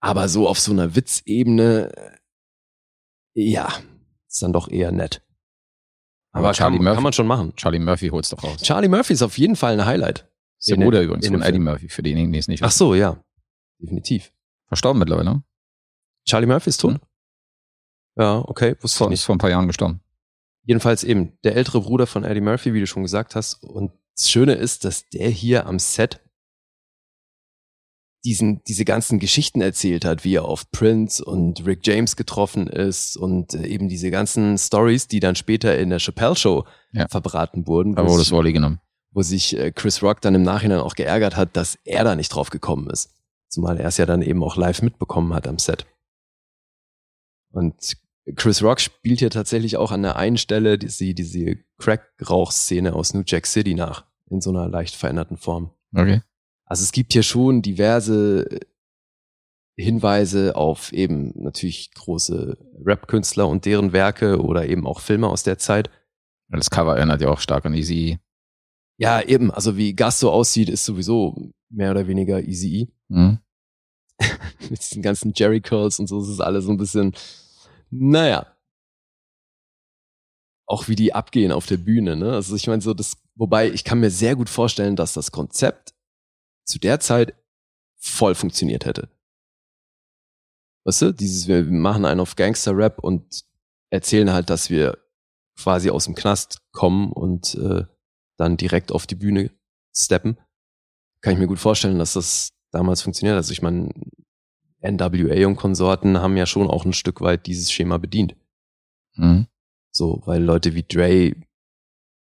Aber 0.00 0.28
so 0.28 0.48
auf 0.48 0.58
so 0.58 0.72
einer 0.72 0.96
Witzebene, 0.96 1.92
äh, 3.34 3.42
ja, 3.50 3.72
ist 4.28 4.42
dann 4.42 4.52
doch 4.52 4.68
eher 4.68 4.90
nett. 4.90 5.22
Aber, 6.32 6.48
Aber 6.48 6.54
Charlie 6.54 6.78
kann, 6.78 6.84
Murphy, 6.84 6.96
kann 6.96 7.02
man 7.02 7.12
schon 7.12 7.26
machen. 7.26 7.54
Charlie 7.56 7.78
Murphy 7.78 8.08
holt's 8.08 8.30
doch 8.30 8.42
raus. 8.42 8.62
Charlie 8.62 8.88
Murphy 8.88 9.12
ist 9.12 9.22
auf 9.22 9.36
jeden 9.36 9.54
Fall 9.54 9.78
ein 9.78 9.84
Highlight. 9.84 10.28
Ist 10.58 10.70
der 10.70 10.76
Bruder 10.76 11.02
übrigens 11.02 11.28
von 11.28 11.42
Eddie 11.42 11.58
Murphy, 11.58 11.88
für 11.88 12.02
diejenigen, 12.02 12.32
die 12.32 12.38
es 12.38 12.48
nicht 12.48 12.60
wissen. 12.60 12.68
Ach 12.68 12.72
so, 12.72 12.94
ja. 12.94 13.22
Definitiv. 13.80 14.32
Verstorben 14.68 14.98
mittlerweile. 14.98 15.42
Charlie 16.26 16.46
Murphy 16.46 16.70
ist 16.70 16.80
tot? 16.80 16.94
Hm. 16.94 17.00
Ja, 18.16 18.42
okay. 18.46 18.76
Wusste 18.80 18.98
vor, 18.98 19.12
Ist 19.12 19.24
vor 19.24 19.34
ein 19.34 19.38
paar 19.38 19.50
Jahren 19.50 19.66
gestorben. 19.66 20.00
Jedenfalls 20.64 21.02
eben 21.04 21.38
der 21.44 21.56
ältere 21.56 21.80
Bruder 21.80 22.06
von 22.06 22.24
Eddie 22.24 22.40
Murphy, 22.40 22.72
wie 22.72 22.80
du 22.80 22.86
schon 22.86 23.02
gesagt 23.02 23.34
hast. 23.34 23.62
Und 23.64 23.92
das 24.16 24.30
Schöne 24.30 24.54
ist, 24.54 24.84
dass 24.84 25.08
der 25.08 25.28
hier 25.28 25.66
am 25.66 25.78
Set 25.78 26.20
diesen, 28.24 28.62
diese 28.64 28.84
ganzen 28.84 29.18
Geschichten 29.18 29.60
erzählt 29.60 30.04
hat, 30.04 30.24
wie 30.24 30.36
er 30.36 30.44
auf 30.44 30.70
Prince 30.70 31.24
und 31.24 31.66
Rick 31.66 31.84
James 31.84 32.14
getroffen 32.14 32.68
ist 32.68 33.16
und 33.16 33.54
äh, 33.54 33.66
eben 33.66 33.88
diese 33.88 34.10
ganzen 34.10 34.56
Stories, 34.58 35.08
die 35.08 35.18
dann 35.18 35.34
später 35.34 35.76
in 35.76 35.90
der 35.90 35.98
Chappelle 35.98 36.36
Show 36.36 36.64
ja. 36.92 37.08
verbraten 37.08 37.66
wurden. 37.66 37.96
Da 37.96 38.06
wurde 38.06 38.22
Wally 38.30 38.52
genommen. 38.52 38.80
Wo 39.10 39.22
sich 39.22 39.56
äh, 39.58 39.72
Chris 39.72 40.02
Rock 40.02 40.20
dann 40.20 40.34
im 40.34 40.42
Nachhinein 40.42 40.78
auch 40.78 40.94
geärgert 40.94 41.36
hat, 41.36 41.56
dass 41.56 41.78
er 41.84 42.04
da 42.04 42.14
nicht 42.14 42.28
drauf 42.28 42.50
gekommen 42.50 42.88
ist. 42.90 43.10
Zumal 43.48 43.78
er 43.78 43.88
es 43.88 43.96
ja 43.96 44.06
dann 44.06 44.22
eben 44.22 44.42
auch 44.42 44.56
live 44.56 44.82
mitbekommen 44.82 45.34
hat 45.34 45.48
am 45.48 45.58
Set. 45.58 45.86
Und 47.50 47.96
Chris 48.36 48.62
Rock 48.62 48.80
spielt 48.80 49.18
hier 49.18 49.30
tatsächlich 49.30 49.76
auch 49.76 49.90
an 49.90 50.02
der 50.02 50.16
einen 50.16 50.38
Stelle 50.38 50.78
diese, 50.78 51.14
diese 51.14 51.56
Crack-Rauch-Szene 51.78 52.94
aus 52.94 53.14
New 53.14 53.22
Jack 53.26 53.46
City 53.46 53.74
nach. 53.74 54.06
In 54.30 54.40
so 54.40 54.50
einer 54.50 54.68
leicht 54.68 54.94
veränderten 54.94 55.36
Form. 55.36 55.70
Okay. 55.94 56.22
Also 56.64 56.84
es 56.84 56.92
gibt 56.92 57.12
hier 57.12 57.22
schon 57.22 57.60
diverse 57.60 58.60
Hinweise 59.76 60.56
auf 60.56 60.92
eben 60.92 61.32
natürlich 61.34 61.92
große 61.94 62.56
Rap-Künstler 62.84 63.48
und 63.48 63.64
deren 63.64 63.92
Werke 63.92 64.40
oder 64.40 64.68
eben 64.68 64.86
auch 64.86 65.00
Filme 65.00 65.28
aus 65.28 65.42
der 65.42 65.58
Zeit. 65.58 65.90
Das 66.48 66.70
Cover 66.70 66.96
erinnert 66.96 67.22
ja 67.22 67.28
auch 67.28 67.40
stark 67.40 67.64
an 67.64 67.74
Easy. 67.74 68.18
Ja, 68.98 69.22
eben. 69.22 69.50
Also 69.50 69.76
wie 69.76 69.94
Gas 69.94 70.20
so 70.20 70.30
aussieht, 70.30 70.68
ist 70.68 70.84
sowieso 70.84 71.52
mehr 71.70 71.90
oder 71.90 72.06
weniger 72.06 72.42
Easy. 72.42 72.92
Mhm. 73.08 73.38
Mit 74.70 74.78
diesen 74.78 75.02
ganzen 75.02 75.32
Jerry 75.34 75.60
Curls 75.60 75.98
und 75.98 76.06
so 76.06 76.20
ist 76.20 76.28
es 76.28 76.40
alles 76.40 76.66
so 76.66 76.70
ein 76.70 76.76
bisschen, 76.76 77.12
naja. 77.92 78.56
Auch 80.66 80.88
wie 80.88 80.96
die 80.96 81.12
abgehen 81.12 81.52
auf 81.52 81.66
der 81.66 81.76
Bühne, 81.76 82.16
ne? 82.16 82.32
Also 82.32 82.56
ich 82.56 82.66
meine 82.66 82.80
so, 82.80 82.94
das, 82.94 83.18
wobei 83.34 83.70
ich 83.70 83.84
kann 83.84 84.00
mir 84.00 84.10
sehr 84.10 84.34
gut 84.34 84.48
vorstellen, 84.48 84.96
dass 84.96 85.12
das 85.12 85.30
Konzept 85.30 85.94
zu 86.64 86.78
der 86.78 87.00
Zeit 87.00 87.34
voll 88.00 88.34
funktioniert 88.34 88.86
hätte. 88.86 89.10
Weißt 90.84 91.02
du, 91.02 91.12
dieses, 91.12 91.46
wir 91.46 91.62
machen 91.64 92.04
einen 92.04 92.20
auf 92.20 92.34
Gangster-Rap 92.34 92.98
und 92.98 93.44
erzählen 93.90 94.32
halt, 94.32 94.48
dass 94.48 94.70
wir 94.70 94.98
quasi 95.56 95.90
aus 95.90 96.06
dem 96.06 96.14
Knast 96.14 96.62
kommen 96.72 97.12
und 97.12 97.54
äh, 97.56 97.84
dann 98.38 98.56
direkt 98.56 98.90
auf 98.90 99.06
die 99.06 99.14
Bühne 99.14 99.50
steppen. 99.94 100.38
Kann 101.20 101.34
ich 101.34 101.38
mir 101.38 101.46
gut 101.46 101.60
vorstellen, 101.60 101.98
dass 101.98 102.14
das 102.14 102.48
damals 102.72 103.02
funktioniert. 103.02 103.36
Also 103.36 103.52
ich 103.52 103.62
meine, 103.62 103.90
NWA 104.82 105.46
und 105.46 105.56
Konsorten 105.56 106.18
haben 106.18 106.36
ja 106.36 106.46
schon 106.46 106.68
auch 106.68 106.84
ein 106.84 106.92
Stück 106.92 107.20
weit 107.20 107.46
dieses 107.46 107.70
Schema 107.70 107.98
bedient. 107.98 108.36
Mhm. 109.14 109.46
So, 109.90 110.22
weil 110.24 110.42
Leute 110.42 110.74
wie 110.74 110.82
Dre, 110.82 111.34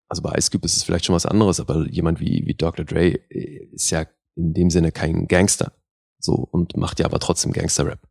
also 0.07 0.21
bei 0.21 0.35
Ice 0.37 0.51
Cube 0.51 0.65
ist 0.65 0.77
es 0.77 0.83
vielleicht 0.83 1.05
schon 1.05 1.15
was 1.15 1.25
anderes, 1.25 1.59
aber 1.59 1.87
jemand 1.87 2.19
wie, 2.19 2.45
wie 2.45 2.53
Dr. 2.53 2.85
Dre 2.85 3.13
äh, 3.29 3.65
ist 3.71 3.89
ja 3.89 4.05
in 4.35 4.53
dem 4.53 4.69
Sinne 4.69 4.91
kein 4.91 5.27
Gangster. 5.27 5.73
So, 6.19 6.35
und 6.35 6.77
macht 6.77 6.99
ja 6.99 7.05
aber 7.05 7.19
trotzdem 7.19 7.51
Gangster-Rap. 7.51 8.07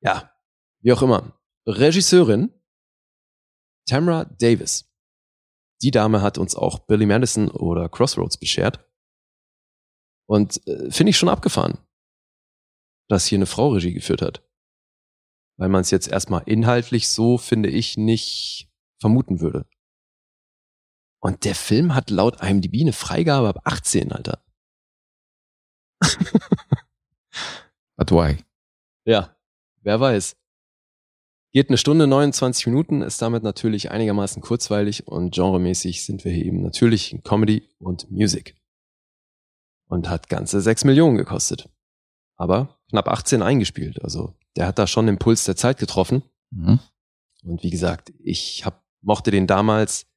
Ja, 0.00 0.32
wie 0.80 0.92
auch 0.92 1.02
immer. 1.02 1.38
Regisseurin 1.66 2.52
Tamra 3.86 4.24
Davis. 4.24 4.84
Die 5.82 5.90
Dame 5.90 6.22
hat 6.22 6.38
uns 6.38 6.56
auch 6.56 6.80
Billy 6.80 7.06
Madison 7.06 7.48
oder 7.48 7.88
Crossroads 7.88 8.36
beschert. 8.36 8.84
Und 10.26 10.66
äh, 10.66 10.90
finde 10.90 11.10
ich 11.10 11.16
schon 11.16 11.28
abgefahren, 11.28 11.78
dass 13.08 13.26
hier 13.26 13.38
eine 13.38 13.46
Frau 13.46 13.70
Regie 13.70 13.92
geführt 13.92 14.22
hat. 14.22 14.42
Weil 15.56 15.68
man 15.68 15.80
es 15.80 15.90
jetzt 15.90 16.08
erstmal 16.08 16.42
inhaltlich 16.46 17.08
so, 17.08 17.36
finde 17.36 17.68
ich, 17.68 17.96
nicht 17.96 18.70
vermuten 19.00 19.40
würde. 19.40 19.66
Und 21.20 21.44
der 21.44 21.54
Film 21.54 21.94
hat 21.94 22.10
laut 22.10 22.42
IMDb 22.42 22.80
eine 22.80 22.92
Freigabe 22.92 23.48
ab 23.48 23.60
18, 23.64 24.12
Alter. 24.12 24.44
But 27.96 28.12
why? 28.12 28.36
Ja, 29.04 29.36
wer 29.82 29.98
weiß. 29.98 30.36
Geht 31.52 31.70
eine 31.70 31.78
Stunde 31.78 32.06
29 32.06 32.66
Minuten, 32.66 33.02
ist 33.02 33.20
damit 33.22 33.42
natürlich 33.42 33.90
einigermaßen 33.90 34.42
kurzweilig 34.42 35.08
und 35.08 35.34
genremäßig 35.34 36.04
sind 36.04 36.24
wir 36.24 36.30
hier 36.30 36.44
eben 36.44 36.62
natürlich 36.62 37.12
in 37.12 37.22
Comedy 37.22 37.68
und 37.78 38.10
Music. 38.10 38.54
Und 39.86 40.08
hat 40.08 40.28
ganze 40.28 40.60
6 40.60 40.84
Millionen 40.84 41.16
gekostet. 41.16 41.68
Aber 42.38 42.78
knapp 42.88 43.08
18 43.08 43.42
eingespielt. 43.42 44.02
Also 44.02 44.34
der 44.56 44.66
hat 44.66 44.78
da 44.78 44.86
schon 44.86 45.06
den 45.06 45.18
Puls 45.18 45.44
der 45.44 45.56
Zeit 45.56 45.78
getroffen. 45.78 46.22
Mhm. 46.50 46.78
Und 47.42 47.62
wie 47.62 47.70
gesagt, 47.70 48.12
ich 48.18 48.64
hab, 48.64 48.82
mochte 49.02 49.30
den 49.30 49.46
damals 49.46 50.08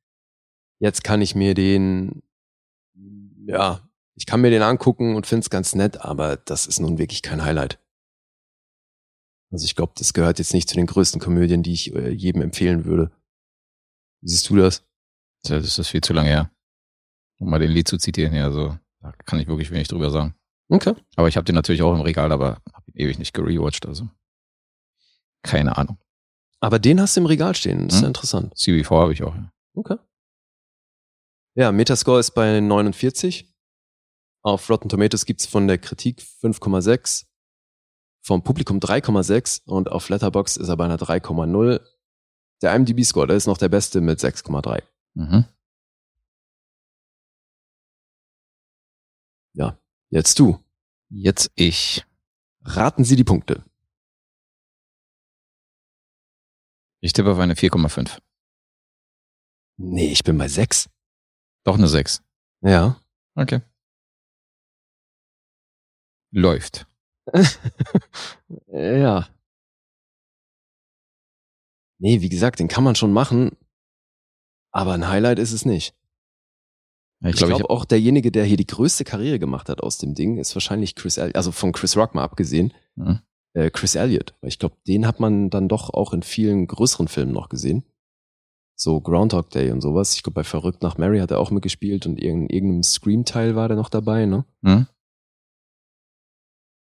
Jetzt 0.81 1.03
kann 1.03 1.21
ich 1.21 1.36
mir 1.36 1.53
den, 1.53 2.23
ja, 3.45 3.88
ich 4.15 4.25
kann 4.25 4.41
mir 4.41 4.49
den 4.49 4.63
angucken 4.63 5.15
und 5.15 5.27
finde 5.27 5.43
es 5.43 5.51
ganz 5.51 5.75
nett, 5.75 6.01
aber 6.01 6.38
das 6.38 6.65
ist 6.65 6.79
nun 6.79 6.97
wirklich 6.97 7.21
kein 7.21 7.43
Highlight. 7.43 7.79
Also 9.51 9.65
ich 9.65 9.75
glaube, 9.75 9.93
das 9.95 10.13
gehört 10.13 10.39
jetzt 10.39 10.55
nicht 10.55 10.67
zu 10.67 10.75
den 10.75 10.88
größten 10.88 11.21
Komödien, 11.21 11.62
die 11.62 11.73
ich 11.73 11.93
äh, 11.93 12.10
jedem 12.10 12.41
empfehlen 12.41 12.86
würde. 12.86 13.12
Wie 14.21 14.29
siehst 14.29 14.49
du 14.49 14.55
das? 14.55 14.84
Das 15.43 15.77
ist 15.77 15.88
viel 15.88 16.01
zu 16.01 16.13
lange 16.13 16.29
her. 16.29 16.51
Um 17.38 17.51
mal 17.51 17.60
den 17.60 17.69
Lied 17.69 17.88
zu 17.88 17.99
zitieren, 17.99 18.34
ja, 18.34 18.49
so, 18.49 18.75
da 19.01 19.12
kann 19.25 19.39
ich 19.39 19.47
wirklich 19.47 19.69
wenig 19.69 19.88
drüber 19.88 20.10
sagen. 20.10 20.34
Okay. 20.71 20.95
Aber 21.17 21.27
ich 21.27 21.36
habe 21.36 21.43
den 21.43 21.55
natürlich 21.55 21.81
auch 21.81 21.93
im 21.93 22.01
Regal, 22.01 22.31
aber 22.31 22.62
habe 22.73 22.91
ihn 22.91 22.95
ewig 22.95 23.19
nicht 23.19 23.34
gerewatcht, 23.34 23.86
also. 23.86 24.10
Keine 25.43 25.77
Ahnung. 25.77 25.97
Aber 26.62 26.79
den 26.79 27.01
hast 27.01 27.17
du 27.17 27.19
im 27.19 27.25
Regal 27.25 27.53
stehen, 27.55 27.89
das 27.89 27.95
ist 27.95 27.99
hm? 27.99 28.03
ja 28.03 28.07
interessant. 28.07 28.55
CB4 28.55 29.01
habe 29.01 29.13
ich 29.13 29.23
auch, 29.23 29.36
ja. 29.36 29.51
Okay. 29.73 29.97
Ja, 31.55 31.73
Metascore 31.73 32.21
ist 32.21 32.31
bei 32.31 32.62
49. 32.62 33.53
Auf 34.43 34.69
Rotten 34.69 34.88
Tomatoes 34.88 35.25
gibt's 35.25 35.45
von 35.45 35.67
der 35.67 35.77
Kritik 35.77 36.21
5,6, 36.21 37.25
vom 38.23 38.41
Publikum 38.41 38.79
3,6 38.79 39.65
und 39.65 39.91
auf 39.91 40.07
Letterbox 40.07 40.55
ist 40.55 40.69
er 40.69 40.77
bei 40.77 40.86
einer 40.86 40.97
3,0. 40.97 41.81
Der 42.62 42.75
IMDb-Score, 42.75 43.27
der 43.27 43.36
ist 43.36 43.47
noch 43.47 43.57
der 43.57 43.69
beste 43.69 43.99
mit 43.99 44.19
6,3. 44.19 44.84
Mhm. 45.15 45.45
Ja, 49.53 49.80
jetzt 50.12 50.38
du. 50.39 50.63
Jetzt 51.10 51.52
ich. 51.56 52.06
Raten 52.62 53.04
Sie 53.04 53.15
die 53.15 53.24
Punkte. 53.24 53.65
Ich 57.02 57.13
tippe 57.13 57.32
auf 57.32 57.39
eine 57.39 57.56
4,5. 57.56 58.21
Nee, 59.78 60.12
ich 60.12 60.24
bin 60.24 60.38
bei 60.38 60.47
6. 60.47 60.89
Doch 61.63 61.76
eine 61.76 61.88
6. 61.88 62.21
Ja. 62.62 63.02
Okay. 63.36 63.62
Läuft. 66.32 66.86
ja. 68.67 69.28
Nee, 72.00 72.21
wie 72.21 72.30
gesagt, 72.30 72.60
den 72.60 72.67
kann 72.67 72.84
man 72.84 72.95
schon 72.95 73.13
machen, 73.13 73.58
aber 74.71 74.93
ein 74.93 75.08
Highlight 75.08 75.39
ist 75.39 75.52
es 75.52 75.65
nicht. 75.65 75.95
Ich 77.23 77.36
glaube 77.36 77.53
glaub, 77.55 77.69
auch 77.69 77.86
derjenige, 77.86 78.31
der 78.31 78.45
hier 78.45 78.57
die 78.57 78.65
größte 78.65 79.03
Karriere 79.03 79.38
gemacht 79.38 79.69
hat 79.69 79.81
aus 79.81 79.97
dem 79.99 80.15
Ding, 80.15 80.38
ist 80.38 80.55
wahrscheinlich 80.55 80.95
Chris, 80.95 81.17
El 81.17 81.31
also 81.34 81.51
von 81.51 81.71
Chris 81.71 81.95
Rock 81.95 82.15
mal 82.15 82.23
abgesehen, 82.23 82.73
Mhm. 82.95 83.19
äh, 83.53 83.69
Chris 83.69 83.93
Elliott. 83.95 84.34
Ich 84.41 84.57
glaube, 84.57 84.75
den 84.88 85.05
hat 85.05 85.19
man 85.19 85.49
dann 85.51 85.67
doch 85.67 85.91
auch 85.91 86.13
in 86.13 86.23
vielen 86.23 86.65
größeren 86.65 87.07
Filmen 87.07 87.31
noch 87.31 87.49
gesehen. 87.49 87.84
So 88.75 88.99
Groundhog 89.01 89.51
Day 89.51 89.69
und 89.71 89.81
sowas. 89.81 90.15
Ich 90.15 90.23
glaube, 90.23 90.36
bei 90.36 90.43
Verrückt 90.43 90.81
nach 90.81 90.97
Mary 90.97 91.19
hat 91.19 91.29
er 91.29 91.39
auch 91.39 91.51
mitgespielt 91.51 92.07
und 92.07 92.19
in 92.19 92.49
irgendeinem 92.49 92.81
Scream-Teil 92.81 93.55
war 93.55 93.67
der 93.67 93.77
noch 93.77 93.89
dabei, 93.89 94.25
ne? 94.25 94.45
Mhm. 94.62 94.88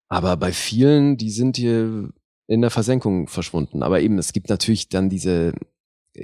Aber 0.10 0.38
bei 0.38 0.52
vielen, 0.52 1.18
die 1.18 1.32
sind 1.32 1.58
hier 1.58 2.12
in 2.48 2.62
der 2.62 2.70
Versenkung 2.70 3.28
verschwunden. 3.28 3.82
Aber 3.82 4.02
eben, 4.02 4.20
es 4.20 4.34
gibt 4.34 4.50
natürlich 4.50 4.90
dann 4.90 5.10
diese 5.10 5.54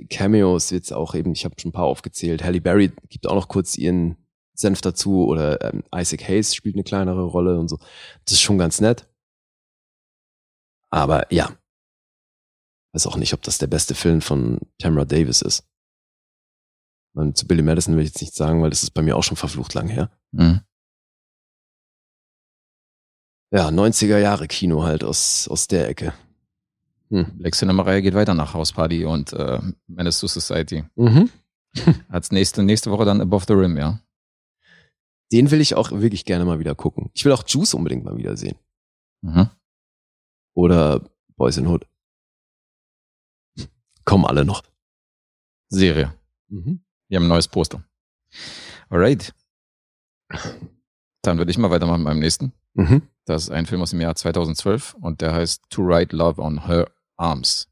Cameos, 0.09 0.69
jetzt 0.69 0.91
auch 0.91 1.15
eben, 1.15 1.31
ich 1.31 1.45
habe 1.45 1.55
schon 1.59 1.69
ein 1.69 1.73
paar 1.73 1.85
aufgezählt. 1.85 2.43
Halle 2.43 2.61
Berry 2.61 2.91
gibt 3.09 3.27
auch 3.27 3.35
noch 3.35 3.47
kurz 3.47 3.77
ihren 3.77 4.17
Senf 4.53 4.81
dazu 4.81 5.25
oder 5.27 5.73
ähm, 5.73 5.83
Isaac 5.95 6.27
Hayes 6.27 6.55
spielt 6.55 6.75
eine 6.75 6.83
kleinere 6.83 7.23
Rolle 7.23 7.59
und 7.59 7.69
so. 7.69 7.77
Das 8.25 8.33
ist 8.33 8.41
schon 8.41 8.57
ganz 8.57 8.81
nett. 8.81 9.07
Aber 10.89 11.31
ja, 11.31 11.55
weiß 12.93 13.07
auch 13.07 13.17
nicht, 13.17 13.33
ob 13.33 13.41
das 13.43 13.57
der 13.57 13.67
beste 13.67 13.95
Film 13.95 14.21
von 14.21 14.59
Tamara 14.79 15.05
Davis 15.05 15.41
ist. 15.41 15.67
Und 17.13 17.37
zu 17.37 17.47
Billy 17.47 17.61
Madison 17.61 17.95
will 17.95 18.03
ich 18.03 18.09
jetzt 18.09 18.21
nicht 18.21 18.35
sagen, 18.35 18.61
weil 18.61 18.69
das 18.69 18.83
ist 18.83 18.91
bei 18.91 19.01
mir 19.01 19.15
auch 19.15 19.23
schon 19.23 19.37
verflucht 19.37 19.73
lang 19.73 19.87
her. 19.87 20.11
Mhm. 20.31 20.61
Ja, 23.51 23.69
90er 23.69 24.17
Jahre 24.17 24.47
Kino 24.47 24.83
halt 24.83 25.03
aus, 25.03 25.47
aus 25.47 25.67
der 25.67 25.87
Ecke. 25.87 26.13
Hm. 27.09 27.37
Black 27.37 27.55
Cinema-Reihe 27.55 28.01
geht 28.01 28.13
weiter 28.13 28.33
nach 28.33 28.53
House 28.53 28.73
Party 28.73 29.05
und 29.05 29.33
äh, 29.33 29.59
Menace 29.87 30.19
to 30.19 30.27
Society. 30.27 30.83
Mhm. 30.95 31.29
Als 32.09 32.31
nächste, 32.31 32.63
nächste 32.63 32.91
Woche 32.91 33.05
dann 33.05 33.21
Above 33.21 33.45
the 33.47 33.53
Rim, 33.53 33.77
ja. 33.77 34.01
Den 35.31 35.51
will 35.51 35.61
ich 35.61 35.75
auch 35.75 35.91
wirklich 35.91 36.25
gerne 36.25 36.45
mal 36.45 36.59
wieder 36.59 36.75
gucken. 36.75 37.09
Ich 37.13 37.25
will 37.25 37.31
auch 37.31 37.43
Juice 37.45 37.73
unbedingt 37.73 38.03
mal 38.03 38.17
wieder 38.17 38.37
sehen. 38.37 38.57
Mhm. 39.21 39.49
Oder 40.53 41.01
Boys 41.35 41.57
in 41.57 41.67
Hood. 41.67 41.85
Kommen 44.05 44.25
alle 44.25 44.45
noch. 44.45 44.63
Serie. 45.69 46.13
Mhm. 46.47 46.81
Wir 47.09 47.17
haben 47.17 47.25
ein 47.25 47.29
neues 47.29 47.47
Poster. 47.47 47.83
Alright. 48.89 49.33
Dann 51.21 51.37
würde 51.37 51.51
ich 51.51 51.57
mal 51.57 51.69
weitermachen 51.69 52.03
beim 52.03 52.19
nächsten. 52.19 52.53
Mhm. 52.73 53.01
Das 53.25 53.43
ist 53.43 53.49
ein 53.49 53.65
Film 53.65 53.81
aus 53.81 53.89
dem 53.89 53.99
Jahr 53.99 54.15
2012 54.15 54.93
und 54.95 55.19
der 55.19 55.33
heißt 55.33 55.63
To 55.69 55.83
Write 55.83 56.15
Love 56.15 56.41
on 56.41 56.65
Her 56.67 56.89
Arms. 57.17 57.67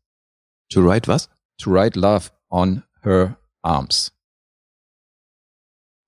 To 0.72 0.82
write 0.82 1.08
was? 1.08 1.30
To 1.60 1.72
Write 1.72 1.98
Love 2.00 2.32
on 2.50 2.84
Her 3.02 3.38
Arms. 3.62 4.12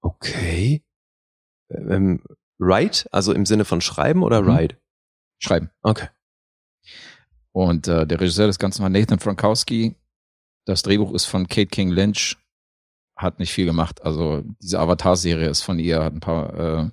Okay. 0.02 0.84
Ähm, 1.69 2.23
write, 2.60 3.08
also 3.12 3.34
im 3.34 3.45
Sinne 3.45 3.65
von 3.65 3.82
schreiben 3.82 4.23
oder 4.23 4.41
Mhm. 4.41 4.78
Schreiben. 5.39 5.69
Okay. 5.82 6.10
Und 7.52 7.88
äh, 7.88 8.06
der 8.08 8.19
Regisseur 8.19 8.47
des 8.47 8.60
Ganzen 8.60 8.82
war 8.84 8.89
Nathan 8.89 9.19
Frankowski. 9.19 9.95
Das 10.65 10.82
Drehbuch 10.84 11.13
ist 11.13 11.26
von 11.26 11.47
Kate 11.47 11.67
King 11.67 11.89
Lynch. 11.89 12.38
Hat 13.17 13.39
nicht 13.39 13.52
viel 13.52 13.65
gemacht. 13.65 14.02
Also 14.04 14.43
diese 14.62 14.80
Avatar-Serie 14.80 15.50
ist 15.50 15.63
von 15.63 15.80
ihr, 15.80 16.04
hat 16.04 16.13
ein 16.13 16.19
paar, 16.19 16.54
äh, 16.54 16.91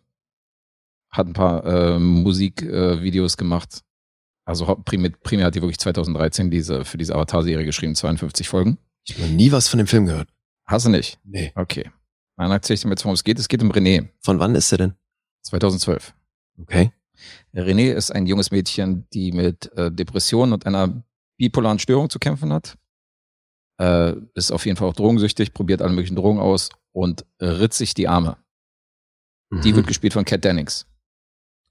hat 1.10 1.26
ein 1.26 1.32
paar 1.34 1.64
äh, 1.64 1.98
Musikvideos 1.98 3.34
äh, 3.34 3.36
gemacht. 3.36 3.84
Also 4.46 4.66
primär, 4.84 5.10
primär 5.22 5.46
hat 5.46 5.54
die 5.54 5.62
wirklich 5.62 5.78
2013 5.78 6.50
diese, 6.50 6.84
für 6.84 6.98
diese 6.98 7.14
Avatar-Serie 7.14 7.64
geschrieben, 7.64 7.94
52 7.94 8.48
Folgen. 8.48 8.78
Ich 9.06 9.14
habe 9.14 9.26
noch 9.28 9.34
nie 9.34 9.52
was 9.52 9.68
von 9.68 9.78
dem 9.78 9.86
Film 9.86 10.06
gehört. 10.06 10.28
Hast 10.66 10.86
du 10.86 10.90
nicht? 10.90 11.18
Nee. 11.24 11.52
Okay. 11.54 11.90
Dann 12.36 12.50
erzähle 12.50 12.74
ich 12.74 12.82
dir 12.82 12.88
jetzt, 12.90 13.04
worum 13.04 13.14
es 13.14 13.24
geht. 13.24 13.38
Es 13.38 13.48
geht 13.48 13.62
um 13.62 13.70
René, 13.72 14.08
Von 14.20 14.38
wann 14.38 14.54
ist 14.54 14.70
er 14.72 14.78
denn? 14.78 14.94
2012. 15.42 16.14
Okay. 16.60 16.92
René 17.54 17.92
ist 17.92 18.10
ein 18.10 18.26
junges 18.26 18.50
Mädchen, 18.50 19.06
die 19.12 19.32
mit 19.32 19.72
äh, 19.76 19.90
Depressionen 19.90 20.52
und 20.52 20.66
einer 20.66 21.02
bipolaren 21.38 21.78
Störung 21.78 22.10
zu 22.10 22.18
kämpfen 22.18 22.52
hat. 22.52 22.76
Äh, 23.78 24.14
ist 24.34 24.50
auf 24.52 24.66
jeden 24.66 24.76
Fall 24.76 24.88
auch 24.88 24.94
drogensüchtig, 24.96 25.52
probiert 25.54 25.80
alle 25.82 25.92
möglichen 25.92 26.16
Drogen 26.16 26.38
aus 26.40 26.70
und 26.92 27.24
ritzt 27.40 27.78
sich 27.78 27.94
die 27.94 28.08
Arme. 28.08 28.36
Die 29.52 29.72
Mhm. 29.72 29.76
wird 29.76 29.86
gespielt 29.86 30.12
von 30.12 30.24
Kat 30.24 30.44
Dennings. 30.44 30.86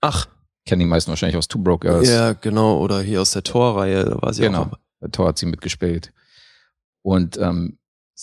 Ach, 0.01 0.27
Kennen 0.65 0.79
die 0.79 0.85
meisten 0.85 1.09
wahrscheinlich 1.09 1.37
aus 1.37 1.47
Two 1.47 1.59
Broke 1.59 1.87
Girls. 1.87 2.07
ja, 2.09 2.33
genau. 2.33 2.79
Oder 2.79 3.01
hier 3.01 3.21
aus 3.21 3.31
der 3.31 3.43
Torreihe, 3.43 4.05
da 4.05 4.21
war 4.21 4.33
sie 4.33 4.43
Genau. 4.43 4.63
auch. 4.63 4.77
Bei 4.99 5.07
Thor 5.09 5.27
hat 5.27 5.37
sie 5.37 5.45
mitgespielt. 5.45 6.13
Und 7.01 7.37
ähm, 7.37 7.77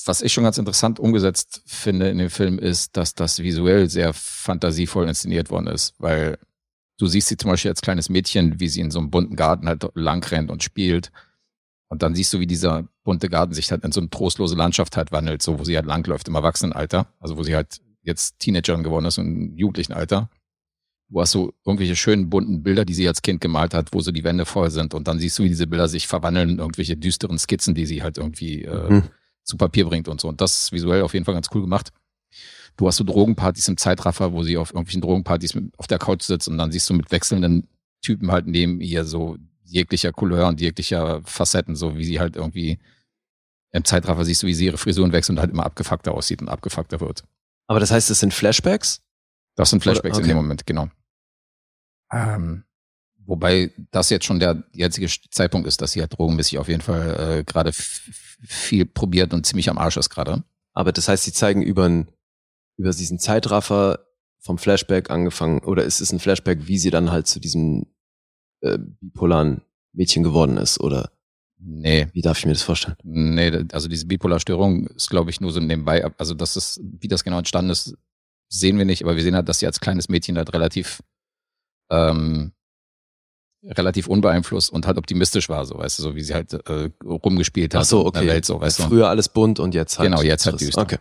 was 0.07 0.23
ich 0.23 0.33
schon 0.33 0.45
ganz 0.45 0.57
interessant 0.57 0.99
umgesetzt 0.99 1.63
finde 1.67 2.09
in 2.09 2.17
dem 2.19 2.31
Film 2.31 2.59
ist, 2.59 2.97
dass 2.97 3.15
das 3.15 3.41
visuell 3.41 3.91
sehr 3.91 4.15
fantasievoll 4.15 5.07
inszeniert 5.07 5.51
worden 5.51 5.67
ist, 5.67 5.95
weil 5.99 6.39
du 6.99 7.07
siehst 7.07 7.29
sie 7.29 7.37
zum 7.37 7.51
Beispiel 7.51 7.71
als 7.71 7.83
kleines 7.83 8.09
Mädchen, 8.09 8.59
wie 8.61 8.69
sie 8.69 8.81
in 8.81 8.91
so 8.91 8.99
einem 9.01 9.11
bunten 9.11 9.37
Garten 9.37 9.67
halt 9.69 9.87
lang 9.95 10.25
rennt 10.31 10.51
und 10.51 10.63
spielt. 10.63 11.11
Und 11.89 12.03
dann 12.03 12.15
siehst 12.15 12.33
du, 12.33 12.39
wie 12.39 12.47
dieser 12.47 12.87
bunte 13.05 13.29
Garten 13.29 13.53
sich 13.53 13.71
halt 13.71 13.85
in 13.85 13.93
so 13.93 14.01
eine 14.01 14.09
trostlose 14.09 14.55
Landschaft 14.55 14.97
halt 14.97 15.13
wandelt, 15.13 15.43
so 15.43 15.59
wo 15.59 15.65
sie 15.65 15.77
halt 15.77 15.87
langläuft 15.87 16.29
im 16.29 16.37
Erwachsenenalter, 16.37 17.13
also 17.19 17.37
wo 17.37 17.43
sie 17.43 17.55
halt 17.57 17.81
jetzt 18.03 18.39
Teenagerin 18.39 18.83
geworden 18.85 19.05
ist 19.07 19.19
und 19.19 19.27
im 19.27 19.57
jugendlichen 19.57 19.93
Alter. 19.93 20.31
Du 21.13 21.21
hast 21.21 21.33
so 21.33 21.53
irgendwelche 21.67 21.97
schönen 21.97 22.31
bunten 22.31 22.63
Bilder, 22.63 22.85
die 22.85 22.95
sie 22.95 23.07
als 23.09 23.21
Kind 23.21 23.41
gemalt 23.41 23.75
hat, 23.75 23.89
wo 23.93 24.01
so 24.01 24.13
die 24.13 24.23
Wände 24.23 24.47
voll 24.47 24.71
sind. 24.71 24.95
Und 24.95 25.09
dann 25.09 25.19
siehst 25.19 25.39
du, 25.39 25.43
wie 25.43 25.49
diese 25.49 25.67
Bilder 25.67 25.89
sich 25.89 26.07
verwandeln 26.07 26.49
in 26.51 26.59
irgendwelche 26.61 26.97
düsteren 26.97 27.37
Skizzen, 27.39 27.75
die 27.75 27.85
sie 27.85 28.03
halt 28.03 28.17
irgendwie 28.17 28.63
äh, 28.65 28.91
Mhm. 28.91 29.03
zu 29.43 29.57
Papier 29.57 29.87
bringt 29.87 30.07
und 30.07 30.21
so. 30.21 30.29
Und 30.29 30.41
das 30.41 30.63
ist 30.63 30.73
visuell 30.73 31.03
auf 31.03 31.13
jeden 31.13 31.25
Fall 31.25 31.35
ganz 31.35 31.49
cool 31.53 31.63
gemacht. 31.63 31.91
Du 32.77 32.87
hast 32.87 32.97
so 32.99 33.05
Drogenpartys 33.05 33.67
im 33.67 33.77
Zeitraffer, 33.77 34.33
wo 34.33 34.45
sie 34.45 34.57
auf 34.57 34.71
irgendwelchen 34.71 35.01
Drogenpartys 35.03 35.55
mit, 35.57 35.77
auf 35.79 35.89
der 35.89 35.99
Couch 35.99 36.23
sitzt 36.23 36.47
und 36.49 36.57
dann 36.59 36.71
siehst 36.71 36.89
du 36.89 36.95
mit 36.95 37.11
wechselnden 37.11 37.67
Typen 38.03 38.31
halt 38.31 38.47
neben 38.47 38.81
ihr 38.81 39.05
so 39.05 39.37
jeglicher 39.65 40.13
Couleur 40.13 40.47
und 40.47 40.61
jeglicher 40.61 41.21
Facetten, 41.25 41.75
so 41.75 41.97
wie 41.99 42.05
sie 42.05 42.21
halt 42.21 42.37
irgendwie 42.37 42.79
im 43.73 43.85
Zeitraffer 43.85 44.25
siehst 44.25 44.43
du, 44.45 44.47
wie 44.47 44.55
sie 44.55 44.67
ihre 44.67 44.79
Frisuren 44.79 45.13
wechselt 45.13 45.37
und 45.37 45.41
halt 45.41 45.51
immer 45.51 45.67
abgefuckter 45.67 46.15
aussieht 46.15 46.41
und 46.41 46.49
abgefuckter 46.49 47.01
wird. 47.01 47.25
Aber 47.67 47.81
das 47.81 47.91
heißt, 47.91 48.11
es 48.11 48.21
sind 48.21 48.33
Flashbacks? 48.33 49.01
Das 49.57 49.71
sind 49.71 49.83
Flashbacks 49.83 50.17
Oder- 50.17 50.19
in 50.19 50.25
okay. 50.25 50.29
dem 50.33 50.37
Moment, 50.37 50.67
genau. 50.67 50.89
Ähm, 52.13 52.65
wobei 53.27 53.73
das 53.91 54.11
jetzt 54.11 54.25
schon 54.25 54.41
der 54.41 54.65
jetzige 54.73 55.09
Zeitpunkt 55.31 55.67
ist, 55.67 55.81
dass 55.81 55.93
sie 55.93 56.01
halt 56.01 56.17
drogenmäßig 56.19 56.59
auf 56.59 56.69
jeden 56.69 56.81
Fall 56.81 57.39
äh, 57.39 57.45
gerade 57.45 57.73
viel 57.73 58.87
probiert 58.87 59.33
und 59.33 59.47
ziemlich 59.47 59.69
am 59.71 59.79
Arsch 59.79 59.97
ist 59.97 60.11
gerade. 60.11 60.43
Aber 60.73 60.93
das 60.93 61.09
heißt, 61.09 61.25
sie 61.25 61.33
zeigen 61.33 61.63
über, 61.63 61.89
ein, 61.89 62.11
über 62.77 62.91
diesen 62.91 63.19
Zeitraffer 63.19 64.07
vom 64.39 64.59
Flashback 64.59 65.11
angefangen, 65.11 65.61
oder 65.61 65.85
ist 65.85 66.01
es 66.01 66.13
ein 66.13 66.19
Flashback, 66.21 66.67
wie 66.67 66.79
sie 66.79 66.91
dann 66.91 67.11
halt 67.11 67.27
zu 67.27 67.41
diesem 67.41 67.87
äh, 68.63 68.79
bipolaren 68.79 69.63
Mädchen 69.93 70.23
geworden 70.23 70.57
ist? 70.57 70.81
Oder 70.81 71.11
Nee, 71.63 72.09
wie 72.15 72.23
darf 72.23 72.39
ich 72.39 72.47
mir 72.47 72.53
das 72.53 72.63
vorstellen? 72.63 72.97
nee, 73.03 73.65
also 73.73 73.87
diese 73.87 74.07
Bipolarstörung 74.07 74.87
ist, 74.87 75.11
glaube 75.11 75.31
ich, 75.31 75.43
nur 75.43 75.53
so 75.53 75.61
nebenbei. 75.61 76.05
Also 76.17 76.33
das 76.33 76.57
ist, 76.57 76.81
wie 76.83 77.09
das 77.09 77.23
genau 77.23 77.37
entstanden 77.37 77.71
ist, 77.71 77.95
sehen 78.49 78.79
wir 78.79 78.87
nicht, 78.87 79.03
aber 79.03 79.15
wir 79.15 79.23
sehen 79.23 79.35
halt, 79.35 79.49
dass 79.49 79.59
sie 79.59 79.67
als 79.67 79.79
kleines 79.79 80.09
Mädchen 80.09 80.39
halt 80.39 80.55
relativ 80.55 81.03
ähm, 81.91 82.53
relativ 83.63 84.07
unbeeinflusst 84.07 84.71
und 84.71 84.87
halt 84.87 84.97
optimistisch 84.97 85.49
war, 85.49 85.67
so 85.67 85.77
weißt 85.79 85.99
du, 85.99 86.03
so 86.03 86.15
wie 86.15 86.23
sie 86.23 86.35
halt 86.35 86.55
äh, 86.55 86.91
rumgespielt 87.05 87.75
hat 87.75 87.83
Ach 87.83 87.87
so, 87.87 88.07
in 88.07 88.13
der 88.13 88.23
okay. 88.23 88.31
Welt, 88.31 88.45
so 88.47 88.61
weißt 88.61 88.79
du. 88.79 88.83
Früher 88.85 89.09
alles 89.09 89.29
bunt 89.29 89.59
und 89.61 89.75
jetzt 89.75 89.99
halt. 89.99 90.11
Genau, 90.11 90.23
jetzt 90.23 90.47
halt 90.47 90.61
düster. 90.61 90.83
Okay. 90.83 90.99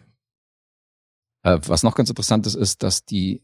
Äh, 1.43 1.60
was 1.65 1.84
noch 1.84 1.95
ganz 1.95 2.10
interessant 2.10 2.45
ist, 2.47 2.56
ist, 2.56 2.84
dass 2.84 3.06
die 3.06 3.43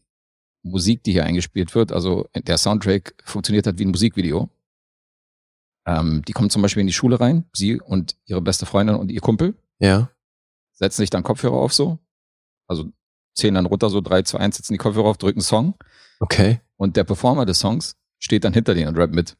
Musik, 0.62 1.02
die 1.04 1.12
hier 1.12 1.24
eingespielt 1.24 1.74
wird, 1.74 1.92
also 1.92 2.28
der 2.34 2.58
Soundtrack 2.58 3.14
funktioniert 3.24 3.66
halt 3.66 3.78
wie 3.78 3.84
ein 3.84 3.90
Musikvideo. 3.90 4.50
Ähm, 5.86 6.22
die 6.26 6.32
kommt 6.32 6.52
zum 6.52 6.62
Beispiel 6.62 6.80
in 6.80 6.88
die 6.88 6.92
Schule 6.92 7.20
rein, 7.20 7.44
sie 7.54 7.80
und 7.80 8.16
ihre 8.26 8.42
beste 8.42 8.66
Freundin 8.66 8.96
und 8.96 9.10
ihr 9.10 9.20
Kumpel. 9.20 9.54
Ja. 9.78 10.10
setzen 10.72 11.02
sich 11.02 11.10
dann 11.10 11.22
Kopfhörer 11.22 11.56
auf 11.56 11.72
so, 11.72 11.98
also 12.66 12.90
zählen 13.34 13.54
dann 13.54 13.66
runter 13.66 13.90
so 13.90 14.00
3, 14.00 14.22
2, 14.22 14.38
1, 14.38 14.56
setzen 14.56 14.72
die 14.72 14.78
Kopfhörer 14.78 15.06
auf, 15.06 15.18
drücken 15.18 15.42
Song 15.42 15.74
Okay. 16.20 16.60
Und 16.76 16.96
der 16.96 17.04
Performer 17.04 17.46
des 17.46 17.58
Songs 17.58 17.96
steht 18.18 18.44
dann 18.44 18.52
hinter 18.52 18.74
denen 18.74 18.88
und 18.88 18.96
rappt 18.98 19.14
mit. 19.14 19.36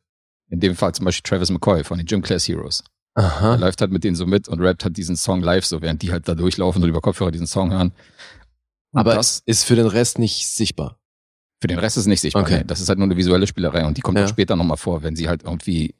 In 0.48 0.60
dem 0.60 0.76
Fall 0.76 0.94
zum 0.94 1.04
Beispiel 1.04 1.28
Travis 1.28 1.50
McCoy 1.50 1.82
von 1.84 1.98
den 1.98 2.06
Gym 2.06 2.22
Class 2.22 2.46
Heroes. 2.46 2.84
Er 3.14 3.24
Aha. 3.24 3.54
läuft 3.56 3.80
halt 3.80 3.90
mit 3.90 4.04
denen 4.04 4.14
so 4.16 4.26
mit 4.26 4.46
und 4.48 4.60
rappt 4.60 4.84
halt 4.84 4.96
diesen 4.96 5.16
Song 5.16 5.40
live, 5.40 5.64
so 5.64 5.80
während 5.82 6.02
die 6.02 6.12
halt 6.12 6.28
da 6.28 6.34
durchlaufen 6.34 6.82
und 6.82 6.88
über 6.88 7.00
Kopfhörer 7.00 7.30
diesen 7.32 7.46
Song 7.46 7.72
hören. 7.72 7.92
Und 8.92 9.00
Aber 9.00 9.14
das, 9.14 9.42
ist 9.46 9.64
für 9.64 9.74
den 9.76 9.86
Rest 9.86 10.18
nicht 10.18 10.46
sichtbar. 10.48 10.98
für 11.60 11.68
den 11.68 11.78
Rest 11.78 11.96
ist 11.96 12.06
nicht 12.06 12.20
sichtbar. 12.20 12.42
Okay. 12.42 12.58
Nee, 12.58 12.64
Das 12.64 12.80
ist 12.80 12.88
halt 12.88 12.98
nur 12.98 13.06
eine 13.06 13.16
visuelle 13.16 13.46
Spielerei 13.46 13.86
und 13.86 13.96
die 13.96 14.02
kommt 14.02 14.18
Ja. 14.18 14.24
auch 14.24 14.28
später 14.28 14.54
nochmal 14.56 14.76
vor, 14.76 15.02
wenn 15.02 15.16
sie 15.16 15.28
halt 15.28 15.42
irgendwie 15.42 15.94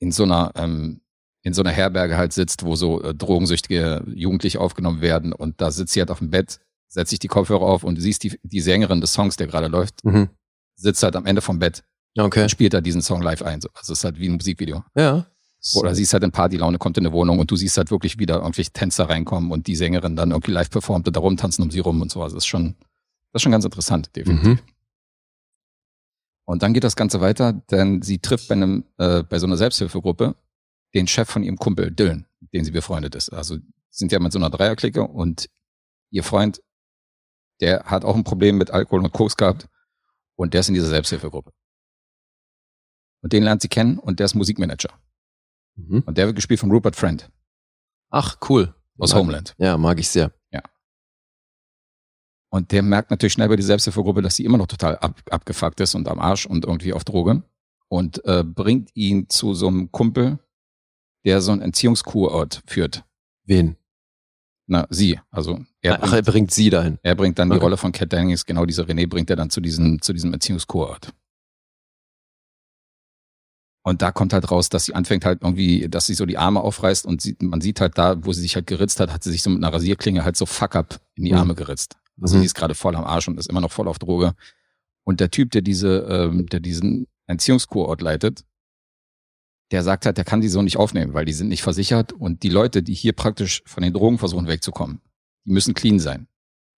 in 0.00 0.12
so 0.12 0.22
einer, 0.24 0.52
ähm, 0.54 1.00
in 1.42 1.52
so 1.52 1.62
einer 1.62 1.70
Herberge 1.72 2.16
halt 2.16 2.32
sitzt, 2.32 2.62
wo 2.64 2.74
so 2.76 3.02
äh, 3.02 3.14
drogensüchtige 3.14 4.04
Jugendliche 4.14 4.60
aufgenommen 4.60 5.00
werden 5.00 5.32
und 5.32 5.60
da 5.60 5.70
sitzt 5.70 5.92
sie 5.92 6.00
halt 6.00 6.10
auf 6.10 6.18
dem 6.20 6.30
Bett, 6.30 6.60
setzt 6.94 7.10
sich 7.10 7.18
die 7.18 7.28
Kopfhörer 7.28 7.62
auf 7.62 7.84
und 7.84 7.96
du 7.96 8.00
siehst 8.00 8.22
die, 8.22 8.38
die 8.42 8.60
Sängerin 8.60 9.00
des 9.00 9.12
Songs, 9.12 9.36
der 9.36 9.46
gerade 9.48 9.66
läuft, 9.68 10.04
Mhm. 10.04 10.28
sitzt 10.76 11.02
halt 11.02 11.16
am 11.16 11.26
Ende 11.26 11.42
vom 11.42 11.58
Bett 11.58 11.82
Okay. 12.16 12.42
und 12.44 12.48
spielt 12.50 12.72
da 12.72 12.80
diesen 12.80 13.02
Song 13.02 13.20
live 13.20 13.42
ein. 13.42 13.60
So. 13.60 13.68
Also 13.74 13.92
es 13.92 13.98
ist 13.98 14.04
halt 14.04 14.18
wie 14.18 14.28
ein 14.28 14.34
Musikvideo. 14.36 14.84
Ja. 14.94 15.26
Oder 15.74 15.94
siehst 15.94 16.12
halt 16.12 16.22
in 16.22 16.30
Partylaune, 16.30 16.78
kommt 16.78 16.98
in 16.98 17.06
eine 17.06 17.12
Wohnung 17.14 17.38
und 17.38 17.50
du 17.50 17.56
siehst 17.56 17.76
halt 17.78 17.90
wirklich 17.90 18.18
wieder 18.18 18.36
irgendwelche 18.36 18.70
Tänzer 18.70 19.08
reinkommen 19.08 19.50
und 19.50 19.66
die 19.66 19.76
Sängerin 19.76 20.14
dann 20.14 20.30
irgendwie 20.30 20.52
live 20.52 20.68
performt 20.70 21.06
und 21.08 21.16
da 21.16 21.20
rumtanzen 21.20 21.64
um 21.64 21.70
sie 21.70 21.78
rum 21.80 22.00
und 22.02 22.10
so. 22.12 22.22
Also 22.22 22.36
das 22.36 22.44
ist 22.44 22.48
schon, 22.48 22.74
das 23.32 23.40
ist 23.40 23.42
schon 23.42 23.52
ganz 23.52 23.64
interessant, 23.64 24.14
definitiv. 24.14 24.46
Mhm. 24.46 24.58
Und 26.46 26.62
dann 26.62 26.74
geht 26.74 26.84
das 26.84 26.96
Ganze 26.96 27.20
weiter, 27.20 27.52
denn 27.54 28.02
sie 28.02 28.18
trifft 28.18 28.48
bei 28.48 28.54
einem, 28.54 28.84
äh, 28.98 29.22
bei 29.22 29.38
so 29.38 29.46
einer 29.46 29.56
Selbsthilfegruppe 29.56 30.36
den 30.94 31.06
Chef 31.08 31.28
von 31.28 31.42
ihrem 31.42 31.56
Kumpel, 31.56 31.90
Dylan, 31.90 32.26
mit 32.40 32.52
dem 32.52 32.64
sie 32.64 32.70
befreundet 32.70 33.14
ist. 33.14 33.30
Also 33.30 33.56
sind 33.90 34.12
ja 34.12 34.18
mit 34.20 34.32
so 34.32 34.38
einer 34.38 34.50
Dreierklicke 34.50 35.02
und 35.02 35.48
ihr 36.10 36.22
Freund, 36.22 36.60
der 37.60 37.84
hat 37.84 38.04
auch 38.04 38.14
ein 38.16 38.24
Problem 38.24 38.58
mit 38.58 38.70
Alkohol 38.70 39.00
und 39.04 39.12
Koks 39.12 39.36
gehabt 39.36 39.68
und 40.36 40.54
der 40.54 40.60
ist 40.60 40.68
in 40.68 40.74
dieser 40.74 40.88
Selbsthilfegruppe. 40.88 41.52
Und 43.22 43.32
den 43.32 43.42
lernt 43.42 43.62
sie 43.62 43.68
kennen 43.68 43.98
und 43.98 44.18
der 44.20 44.26
ist 44.26 44.34
Musikmanager. 44.34 44.90
Mhm. 45.76 46.02
Und 46.06 46.18
der 46.18 46.26
wird 46.26 46.36
gespielt 46.36 46.60
von 46.60 46.70
Rupert 46.70 46.96
Friend 46.96 47.30
Ach, 48.10 48.36
cool. 48.48 48.74
aus 48.98 49.12
Mag- 49.12 49.20
Homeland. 49.20 49.54
Ja, 49.58 49.76
mag 49.78 49.98
ich 49.98 50.08
sehr. 50.08 50.32
Und 52.50 52.70
der 52.70 52.82
merkt 52.82 53.10
natürlich 53.10 53.32
schnell 53.32 53.48
bei 53.48 53.56
der 53.56 53.64
Selbsthilfegruppe, 53.64 54.22
dass 54.22 54.36
sie 54.36 54.44
immer 54.44 54.58
noch 54.58 54.68
total 54.68 54.96
ab, 54.98 55.20
abgefuckt 55.28 55.80
ist 55.80 55.96
und 55.96 56.06
am 56.06 56.20
Arsch 56.20 56.46
und 56.46 56.64
irgendwie 56.64 56.92
auf 56.92 57.02
Droge. 57.02 57.42
Und 57.88 58.24
äh, 58.26 58.44
bringt 58.44 58.90
ihn 58.94 59.28
zu 59.28 59.54
so 59.54 59.66
einem 59.66 59.90
Kumpel, 59.90 60.38
der 61.24 61.40
so 61.40 61.50
einen 61.50 61.62
Entziehungskurort 61.62 62.62
führt. 62.66 63.04
Wen? 63.44 63.76
Na, 64.66 64.86
sie. 64.90 65.20
Also 65.30 65.60
er 65.82 66.02
Ach, 66.02 66.12
er 66.12 66.22
bringt, 66.22 66.26
bringt 66.26 66.50
sie 66.50 66.70
dahin. 66.70 66.98
er 67.02 67.14
bringt 67.14 67.38
dann 67.38 67.50
die 67.50 67.56
Okay. 67.56 67.64
Rolle 67.64 67.76
von 67.76 67.92
Cat 67.92 68.12
Dennings, 68.12 68.46
genau 68.46 68.64
diese 68.64 68.82
René 68.84 69.06
bringt 69.06 69.28
er 69.30 69.36
dann 69.36 69.50
zu 69.50 69.60
diesem, 69.60 70.00
zu 70.00 70.12
diesem 70.12 70.32
Entziehungskurort. 70.32 71.12
Und 73.86 74.00
da 74.00 74.12
kommt 74.12 74.32
halt 74.32 74.50
raus, 74.50 74.70
dass 74.70 74.86
sie 74.86 74.94
anfängt 74.94 75.26
halt 75.26 75.42
irgendwie, 75.42 75.88
dass 75.90 76.06
sie 76.06 76.14
so 76.14 76.24
die 76.24 76.38
Arme 76.38 76.62
aufreißt 76.62 77.04
und 77.04 77.20
sie, 77.20 77.36
man 77.40 77.60
sieht 77.60 77.80
halt 77.82 77.98
da, 77.98 78.24
wo 78.24 78.32
sie 78.32 78.40
sich 78.40 78.54
halt 78.54 78.66
geritzt 78.66 78.98
hat, 78.98 79.12
hat 79.12 79.22
sie 79.22 79.30
sich 79.30 79.42
so 79.42 79.50
mit 79.50 79.62
einer 79.62 79.72
Rasierklinge 79.74 80.24
halt 80.24 80.36
so 80.36 80.46
fuck 80.46 80.74
up 80.74 81.00
in 81.16 81.24
die 81.26 81.32
Mhm. 81.32 81.38
Arme 81.38 81.54
geritzt. 81.54 81.96
Also 82.22 82.36
Mhm. 82.36 82.40
sie 82.40 82.46
ist 82.46 82.54
gerade 82.54 82.74
voll 82.74 82.96
am 82.96 83.04
Arsch 83.04 83.28
und 83.28 83.38
ist 83.38 83.50
immer 83.50 83.60
noch 83.60 83.72
voll 83.72 83.88
auf 83.88 83.98
Droge. 83.98 84.32
Und 85.04 85.20
der 85.20 85.30
Typ, 85.30 85.50
der 85.50 85.60
diese, 85.60 85.98
ähm, 86.08 86.46
der 86.46 86.60
diesen 86.60 87.06
Entziehungskurort 87.26 88.00
leitet, 88.00 88.44
der 89.74 89.82
sagt 89.82 90.06
halt, 90.06 90.16
der 90.16 90.24
kann 90.24 90.40
die 90.40 90.48
so 90.48 90.62
nicht 90.62 90.76
aufnehmen, 90.76 91.14
weil 91.14 91.24
die 91.24 91.32
sind 91.32 91.48
nicht 91.48 91.62
versichert 91.62 92.12
und 92.12 92.44
die 92.44 92.48
Leute, 92.48 92.82
die 92.84 92.94
hier 92.94 93.12
praktisch 93.12 93.60
von 93.66 93.82
den 93.82 93.92
Drogen 93.92 94.18
versuchen 94.18 94.46
wegzukommen, 94.46 95.00
die 95.44 95.50
müssen 95.50 95.74
clean 95.74 95.98
sein 95.98 96.28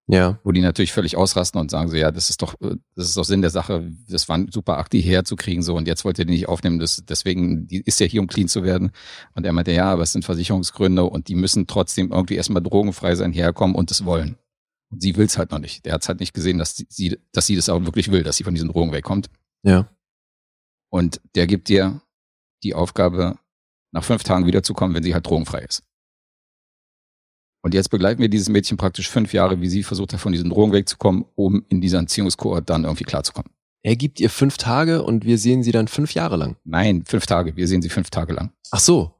Ja. 0.09 0.39
wo 0.43 0.51
die 0.51 0.61
natürlich 0.61 0.93
völlig 0.93 1.15
ausrasten 1.15 1.61
und 1.61 1.69
sagen 1.69 1.89
so, 1.91 1.95
ja, 1.95 2.11
das 2.11 2.31
ist 2.31 2.41
doch, 2.41 2.55
äh, 2.59 2.75
das 2.95 3.05
ist 3.09 3.15
doch 3.15 3.23
Sinn 3.23 3.41
der 3.41 3.51
Sache, 3.51 3.91
das 4.09 4.27
war 4.29 4.37
ein 4.37 4.49
super 4.51 4.79
Akt, 4.79 4.93
die 4.93 5.01
herzukriegen, 5.01 5.61
so, 5.61 5.75
und 5.75 5.87
jetzt 5.87 6.05
wollt 6.05 6.17
ihr 6.17 6.25
die 6.25 6.33
nicht 6.33 6.47
aufnehmen, 6.49 6.79
das, 6.79 7.03
deswegen, 7.07 7.67
die 7.67 7.81
ist 7.81 7.99
ja 7.99 8.07
hier, 8.07 8.19
um 8.21 8.27
clean 8.27 8.47
zu 8.47 8.63
werden. 8.63 8.89
Und 9.35 9.45
er 9.45 9.53
meinte, 9.53 9.73
ja, 9.73 9.91
aber 9.91 10.01
es 10.01 10.13
sind 10.13 10.25
Versicherungsgründe 10.25 11.03
und 11.03 11.27
die 11.27 11.35
müssen 11.35 11.67
trotzdem 11.67 12.11
irgendwie 12.11 12.35
erstmal 12.35 12.63
drogenfrei 12.63 13.13
sein, 13.13 13.31
herkommen 13.31 13.75
und 13.75 13.91
es 13.91 14.05
wollen. 14.05 14.37
Und 14.89 15.03
sie 15.03 15.15
will's 15.17 15.37
halt 15.37 15.51
noch 15.51 15.59
nicht. 15.59 15.85
Der 15.85 15.93
hat's 15.93 16.07
halt 16.07 16.19
nicht 16.19 16.33
gesehen, 16.33 16.57
dass 16.57 16.83
sie, 16.89 17.19
dass 17.31 17.45
sie 17.45 17.57
das 17.57 17.69
auch 17.69 17.83
wirklich 17.85 18.09
will, 18.09 18.23
dass 18.23 18.37
sie 18.37 18.43
von 18.43 18.55
diesen 18.55 18.69
Drogen 18.69 18.91
wegkommt. 18.93 19.29
Ja. 19.63 19.87
Und 20.89 21.19
der 21.35 21.45
gibt 21.45 21.67
dir 21.67 22.01
die 22.63 22.73
Aufgabe, 22.73 23.37
nach 23.91 24.03
fünf 24.03 24.23
Tagen 24.23 24.45
wiederzukommen, 24.45 24.95
wenn 24.95 25.03
sie 25.03 25.13
halt 25.13 25.25
drogenfrei 25.25 25.61
ist. 25.61 25.83
Und 27.63 27.73
jetzt 27.73 27.89
begleiten 27.89 28.21
wir 28.21 28.29
dieses 28.29 28.49
Mädchen 28.49 28.77
praktisch 28.77 29.09
fünf 29.09 29.33
Jahre, 29.33 29.59
wie 29.61 29.67
sie 29.67 29.83
versucht 29.83 30.13
hat, 30.13 30.19
von 30.19 30.31
diesen 30.31 30.49
Drogen 30.49 30.71
wegzukommen, 30.71 31.25
um 31.35 31.65
in 31.69 31.81
dieser 31.81 31.99
Entziehungskohort 31.99 32.69
dann 32.69 32.83
irgendwie 32.83 33.03
klarzukommen. 33.03 33.51
Er 33.83 33.95
gibt 33.95 34.19
ihr 34.19 34.29
fünf 34.29 34.57
Tage 34.57 35.03
und 35.03 35.25
wir 35.25 35.37
sehen 35.37 35.63
sie 35.63 35.71
dann 35.71 35.87
fünf 35.87 36.13
Jahre 36.13 36.37
lang. 36.37 36.57
Nein, 36.63 37.03
fünf 37.05 37.25
Tage. 37.25 37.55
Wir 37.55 37.67
sehen 37.67 37.81
sie 37.81 37.89
fünf 37.89 38.09
Tage 38.09 38.33
lang. 38.33 38.51
Ach 38.71 38.79
so. 38.79 39.13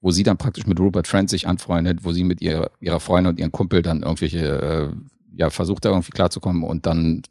Wo 0.00 0.10
sie 0.10 0.22
dann 0.22 0.36
praktisch 0.36 0.66
mit 0.66 0.80
Rupert 0.80 1.06
Friend 1.06 1.28
sich 1.28 1.46
anfreundet, 1.46 2.04
wo 2.04 2.12
sie 2.12 2.24
mit 2.24 2.40
ihrer, 2.40 2.70
ihrer 2.80 3.00
Freundin 3.00 3.32
und 3.32 3.40
ihrem 3.40 3.52
Kumpel 3.52 3.82
dann 3.82 4.02
irgendwelche, 4.02 4.38
äh, 4.38 4.90
ja, 5.36 5.50
versucht 5.50 5.84
da 5.84 5.90
irgendwie 5.90 6.10
klarzukommen 6.10 6.64
und 6.64 6.86
dann, 6.86 7.22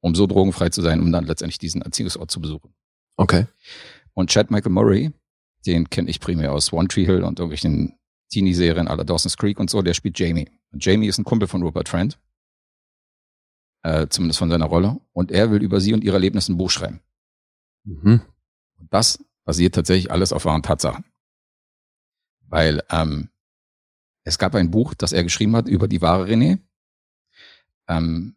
um 0.00 0.14
so 0.14 0.26
drogenfrei 0.26 0.70
zu 0.70 0.82
sein, 0.82 1.00
um 1.00 1.12
dann 1.12 1.26
letztendlich 1.26 1.58
diesen 1.58 1.82
Erziehungsort 1.82 2.30
zu 2.30 2.40
besuchen. 2.40 2.72
Okay. 3.16 3.46
Und 4.14 4.30
Chad 4.30 4.50
Michael 4.50 4.72
Murray, 4.72 5.12
den 5.66 5.88
kenne 5.90 6.10
ich 6.10 6.20
primär 6.20 6.52
aus 6.52 6.72
One 6.72 6.88
Tree 6.88 7.04
Hill 7.04 7.22
und 7.22 7.38
irgendwelchen 7.38 7.98
Teenie-Serien 8.30 8.88
aller 8.88 9.04
Dawson's 9.04 9.36
Creek 9.36 9.58
und 9.58 9.70
so, 9.70 9.82
der 9.82 9.94
spielt 9.94 10.18
Jamie. 10.18 10.48
Und 10.72 10.84
Jamie 10.84 11.08
ist 11.08 11.18
ein 11.18 11.24
Kumpel 11.24 11.48
von 11.48 11.62
Rupert 11.62 11.88
Friend. 11.88 12.18
Äh, 13.82 14.08
zumindest 14.08 14.38
von 14.38 14.50
seiner 14.50 14.66
Rolle. 14.66 15.00
Und 15.12 15.30
er 15.32 15.50
will 15.50 15.62
über 15.62 15.80
sie 15.80 15.94
und 15.94 16.04
ihre 16.04 16.16
Erlebnisse 16.16 16.52
ein 16.52 16.58
Buch 16.58 16.70
schreiben. 16.70 17.00
Mhm. 17.84 18.22
Und 18.78 18.92
das 18.92 19.24
basiert 19.44 19.74
tatsächlich 19.74 20.10
alles 20.10 20.32
auf 20.32 20.44
wahren 20.44 20.62
Tatsachen. 20.62 21.04
Weil 22.46 22.82
ähm, 22.90 23.30
es 24.24 24.38
gab 24.38 24.54
ein 24.54 24.70
Buch, 24.70 24.94
das 24.94 25.12
er 25.12 25.24
geschrieben 25.24 25.56
hat 25.56 25.66
über 25.66 25.88
die 25.88 26.02
wahre 26.02 26.26
René. 26.26 26.58
Ähm, 27.88 28.36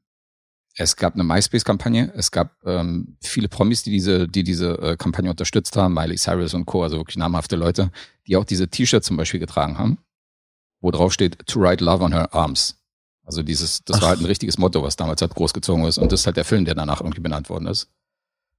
es 0.75 0.95
gab 0.95 1.13
eine 1.13 1.23
MySpace-Kampagne. 1.23 2.11
Es 2.15 2.31
gab 2.31 2.55
ähm, 2.65 3.17
viele 3.21 3.47
Promis, 3.47 3.83
die 3.83 3.91
diese, 3.91 4.27
die 4.27 4.43
diese 4.43 4.79
äh, 4.79 4.97
Kampagne 4.97 5.29
unterstützt 5.29 5.75
haben. 5.75 5.93
Miley 5.93 6.17
Cyrus 6.17 6.53
und 6.53 6.65
Co., 6.65 6.83
also 6.83 6.97
wirklich 6.97 7.17
namhafte 7.17 7.55
Leute, 7.55 7.91
die 8.27 8.35
auch 8.37 8.45
diese 8.45 8.67
T-Shirts 8.67 9.07
zum 9.07 9.17
Beispiel 9.17 9.39
getragen 9.39 9.77
haben, 9.77 9.99
wo 10.81 10.89
drauf 10.89 11.13
steht, 11.13 11.45
to 11.45 11.59
write 11.59 11.83
love 11.83 12.03
on 12.03 12.11
her 12.11 12.33
arms. 12.33 12.79
Also 13.23 13.43
dieses, 13.43 13.83
das 13.85 13.97
Ach. 13.97 14.01
war 14.01 14.09
halt 14.09 14.19
ein 14.19 14.25
richtiges 14.25 14.57
Motto, 14.57 14.81
was 14.81 14.95
damals 14.95 15.21
halt 15.21 15.35
großgezogen 15.35 15.85
ist. 15.85 15.97
Und 15.97 16.11
das 16.11 16.21
ist 16.21 16.25
halt 16.25 16.37
der 16.37 16.45
Film, 16.45 16.65
der 16.65 16.75
danach 16.75 17.01
irgendwie 17.01 17.21
benannt 17.21 17.49
worden 17.49 17.67
ist. 17.67 17.89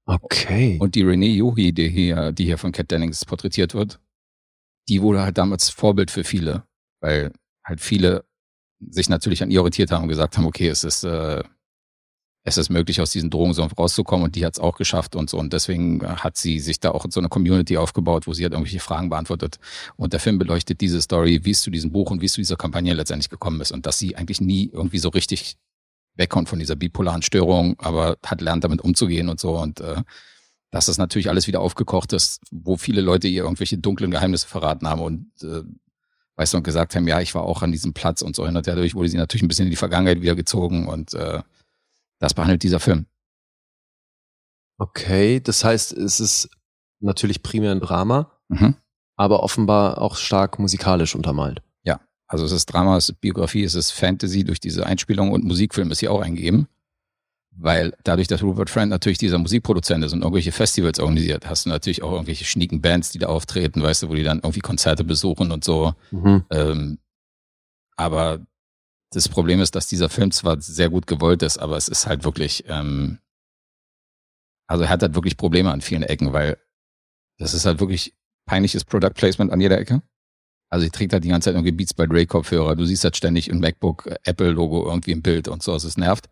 Okay. 0.07 0.79
Und 0.81 0.95
die 0.95 1.03
Renee 1.03 1.33
Yohi, 1.33 1.73
die 1.73 1.89
hier, 1.89 2.31
die 2.31 2.45
hier 2.45 2.59
von 2.59 2.73
Cat 2.73 2.91
Dennings 2.91 3.25
porträtiert 3.25 3.75
wird, 3.75 3.99
die 4.89 5.03
wurde 5.03 5.23
halt 5.23 5.39
damals 5.39 5.71
Vorbild 5.71 6.11
für 6.11 6.25
viele, 6.25 6.65
weil 7.01 7.33
halt 7.65 7.81
viele 7.81 8.25
sich 8.81 9.09
natürlich 9.09 9.43
an 9.43 9.51
ihr 9.51 9.61
orientiert 9.61 9.91
haben 9.91 10.03
und 10.03 10.09
gesagt 10.11 10.37
haben, 10.37 10.47
okay, 10.47 10.69
es 10.69 10.85
ist, 10.85 11.05
äh, 11.05 11.43
es 12.47 12.59
ist 12.59 12.69
möglich, 12.69 13.01
aus 13.01 13.11
diesen 13.11 13.31
Drogensumpf 13.31 13.77
rauszukommen 13.79 14.25
und 14.25 14.37
die 14.37 14.45
hat 14.45 14.55
es 14.55 14.61
auch 14.61 14.77
geschafft 14.77 15.17
und 15.17 15.31
so. 15.31 15.39
Und 15.39 15.55
deswegen 15.55 16.07
hat 16.07 16.37
sie 16.37 16.61
sich 16.61 16.79
da 16.79 16.91
auch 16.91 17.07
so 17.09 17.19
eine 17.19 17.31
Community 17.31 17.79
aufgebaut, 17.79 18.27
wo 18.27 18.35
sie 18.35 18.43
halt 18.43 18.53
irgendwelche 18.53 18.81
Fragen 18.81 19.09
beantwortet. 19.09 19.59
Und 19.97 20.13
der 20.13 20.21
Film 20.21 20.39
beleuchtet 20.39 20.83
diese 20.83 21.01
Story, 21.01 21.41
wie 21.45 21.53
es 21.53 21.63
zu 21.63 21.71
diesem 21.71 21.91
Buch 21.91 22.11
und 22.11 22.21
wie 22.21 22.27
es 22.27 22.35
zu 22.35 22.43
dieser 22.43 22.57
Kampagne 22.57 22.93
letztendlich 22.93 23.31
gekommen 23.31 23.63
ist 23.63 23.73
und 23.73 23.87
dass 23.87 23.99
sie 23.99 24.15
eigentlich 24.17 24.43
nie 24.43 24.71
irgendwie 24.71 24.99
so 24.99 25.09
richtig 25.09 25.57
wegkommt 26.17 26.51
von 26.51 26.59
dieser 26.59 26.77
bipolaren 26.77 27.23
Störung, 27.23 27.77
aber 27.79 28.19
hat 28.25 28.43
lernt 28.43 28.63
damit 28.63 28.83
umzugehen 28.83 29.31
und 29.31 29.41
so. 29.41 29.59
Und 29.59 29.81
äh, 29.81 30.03
dass 30.71 30.87
das 30.87 30.99
natürlich 30.99 31.31
alles 31.31 31.47
wieder 31.47 31.61
aufgekocht 31.61 32.13
ist, 32.13 32.43
wo 32.51 32.77
viele 32.77 33.01
Leute 33.01 33.27
ihr 33.27 33.45
irgendwelche 33.45 33.79
dunklen 33.79 34.11
Geheimnisse 34.11 34.47
verraten 34.47 34.87
haben 34.87 35.01
und 35.01 35.31
äh, 35.43 35.63
weißt 36.37 36.53
du, 36.53 36.59
und 36.59 36.65
gesagt 36.65 36.95
haben, 36.95 37.09
ja, 37.09 37.21
ich 37.21 37.35
war 37.35 37.45
auch 37.45 37.63
an 37.63 37.73
diesem 37.73 37.95
Platz 37.95 38.21
und 38.21 38.37
so. 38.37 38.45
Und 38.45 38.67
dadurch 38.67 38.95
wurde 38.95 39.09
sie 39.09 39.17
natürlich 39.17 39.43
ein 39.43 39.49
bisschen 39.49 39.67
in 39.67 39.71
die 39.71 39.77
Vergangenheit 39.77 40.21
wieder 40.21 40.35
gezogen 40.35 40.89
und 40.89 41.15
äh, 41.15 41.41
das 42.25 42.35
behandelt 42.35 42.63
dieser 42.63 42.81
Film. 42.81 43.07
Okay. 44.79 45.41
Das 45.41 45.65
heißt, 45.65 45.93
es 45.93 46.21
ist 46.21 46.49
natürlich 47.01 47.43
primär 47.43 47.73
ein 47.73 47.81
Drama, 47.81 48.31
Mhm. 48.49 48.77
aber 49.17 49.43
offenbar 49.43 50.01
auch 50.01 50.17
stark 50.17 50.59
musikalisch 50.59 51.15
untermalt. 51.15 51.63
Also 52.27 52.47
es 52.47 52.53
ist 52.53 52.67
Drama, 52.67 52.97
es 52.97 53.11
ist 53.11 53.21
Biografie, 53.21 53.65
es 53.65 53.75
ist 53.75 53.91
Fantasy 53.91 54.45
durch 54.45 54.59
diese 54.59 54.87
Einspielung 54.87 55.31
und 55.31 55.45
Musikfilm 55.45 55.91
ist 55.91 56.01
hier 56.01 56.11
auch 56.11 56.23
eingegeben. 56.23 56.69
Weil 57.51 57.95
dadurch, 58.03 58.29
dass 58.29 58.43
Rupert 58.43 58.71
Friend 58.71 58.89
natürlich 58.91 59.19
dieser 59.19 59.37
Musikproduzent 59.39 60.03
ist 60.03 60.15
und 60.15 60.23
irgendwelche 60.23 60.51
Festivals 60.51 60.99
organisiert, 60.99 61.47
hast 61.47 61.67
du 61.67 61.69
natürlich 61.71 62.03
auch 62.03 62.13
irgendwelche 62.13 62.47
schnieken 62.47 62.81
Bands, 62.81 63.11
die 63.11 63.19
da 63.19 63.27
auftreten, 63.27 63.83
weißt 63.83 64.03
du, 64.05 64.09
wo 64.09 64.15
die 64.15 64.23
dann 64.23 64.39
irgendwie 64.39 64.61
Konzerte 64.61 65.05
besuchen 65.05 65.53
und 65.53 65.65
so. 65.65 65.93
Mhm. 66.13 66.45
Ähm, 66.51 66.99
aber 67.95 68.41
das 69.15 69.29
Problem 69.29 69.61
ist, 69.61 69.75
dass 69.75 69.87
dieser 69.87 70.09
Film 70.09 70.31
zwar 70.31 70.61
sehr 70.61 70.91
gut 70.91 71.07
gewollt 71.07 71.43
ist, 71.43 71.59
aber 71.59 71.77
es 71.77 71.89
ist 71.89 72.07
halt 72.07 72.25
wirklich, 72.25 72.65
ähm, 72.69 73.19
also 74.67 74.85
er 74.85 74.91
hat 74.91 75.03
halt 75.03 75.15
wirklich 75.15 75.37
Probleme 75.37 75.71
an 75.71 75.81
vielen 75.81 76.03
Ecken, 76.03 76.33
weil 76.33 76.59
das 77.39 77.55
ist 77.55 77.65
halt 77.65 77.81
wirklich 77.81 78.15
peinliches 78.47 78.85
Product 78.85 79.15
Placement 79.15 79.53
an 79.53 79.61
jeder 79.61 79.79
Ecke. 79.79 80.03
Also 80.71 80.87
ich 80.87 80.93
trägt 80.93 81.13
halt 81.13 81.23
die 81.25 81.29
ganze 81.29 81.47
Zeit 81.47 81.55
irgendwie 81.55 81.73
Beats 81.73 81.95
by 81.95 82.09
Dre 82.09 82.27
Kopfhörer. 82.27 82.75
Du 82.75 82.85
siehst 82.85 83.05
halt 83.05 83.17
ständig 83.17 83.51
ein 83.51 83.61
MacBook 83.61 84.07
äh, 84.07 84.17
Apple 84.25 84.51
Logo 84.51 84.85
irgendwie 84.85 85.13
im 85.13 85.23
Bild 85.23 85.47
und 85.47 85.63
so. 85.63 85.73
Also 85.73 85.87
es 85.87 85.97
nervt, 85.97 86.29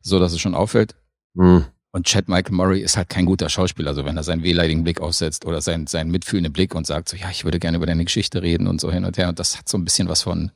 so 0.00 0.18
dass 0.18 0.32
es 0.32 0.40
schon 0.40 0.54
auffällt. 0.54 0.94
Hm. 1.36 1.66
Und 1.90 2.06
Chad 2.06 2.28
Michael 2.28 2.54
Murray 2.54 2.80
ist 2.80 2.96
halt 2.96 3.08
kein 3.08 3.26
guter 3.26 3.48
Schauspieler. 3.48 3.90
Also 3.90 4.04
wenn 4.04 4.16
er 4.16 4.22
seinen 4.22 4.42
wehleidigen 4.42 4.82
Blick 4.82 5.00
aufsetzt 5.00 5.44
oder 5.44 5.60
seinen, 5.60 5.86
seinen 5.86 6.10
mitfühlenden 6.10 6.52
Blick 6.52 6.74
und 6.74 6.86
sagt 6.86 7.08
so, 7.08 7.16
ja, 7.16 7.30
ich 7.30 7.44
würde 7.44 7.60
gerne 7.60 7.76
über 7.76 7.86
deine 7.86 8.04
Geschichte 8.04 8.42
reden 8.42 8.66
und 8.66 8.80
so 8.80 8.90
hin 8.90 9.04
und 9.04 9.18
her. 9.18 9.28
Und 9.28 9.38
das 9.38 9.58
hat 9.58 9.68
so 9.68 9.76
ein 9.76 9.84
bisschen 9.84 10.08
was 10.08 10.22
von, 10.22 10.50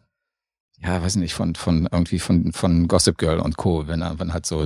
ja, 0.81 1.03
weiß 1.03 1.17
nicht, 1.17 1.35
von, 1.35 1.55
von 1.55 1.89
irgendwie 1.91 2.19
von, 2.19 2.53
von 2.53 2.87
Gossip 2.89 3.19
Girl 3.19 3.41
und 3.41 3.57
Co. 3.57 3.87
Wenn 3.89 4.01
er, 4.03 4.19
wenn 4.19 4.33
halt 4.33 4.47
so, 4.47 4.61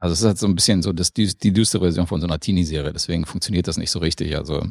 also 0.00 0.12
es 0.12 0.20
ist 0.20 0.26
halt 0.26 0.38
so 0.38 0.46
ein 0.46 0.54
bisschen 0.54 0.82
so 0.82 0.92
das, 0.92 1.12
die 1.12 1.52
düstere 1.52 1.84
Version 1.84 2.06
von 2.06 2.20
so 2.20 2.26
einer 2.26 2.40
Teenie-Serie. 2.40 2.92
Deswegen 2.92 3.24
funktioniert 3.24 3.68
das 3.68 3.76
nicht 3.76 3.90
so 3.90 3.98
richtig. 4.00 4.36
Also 4.36 4.66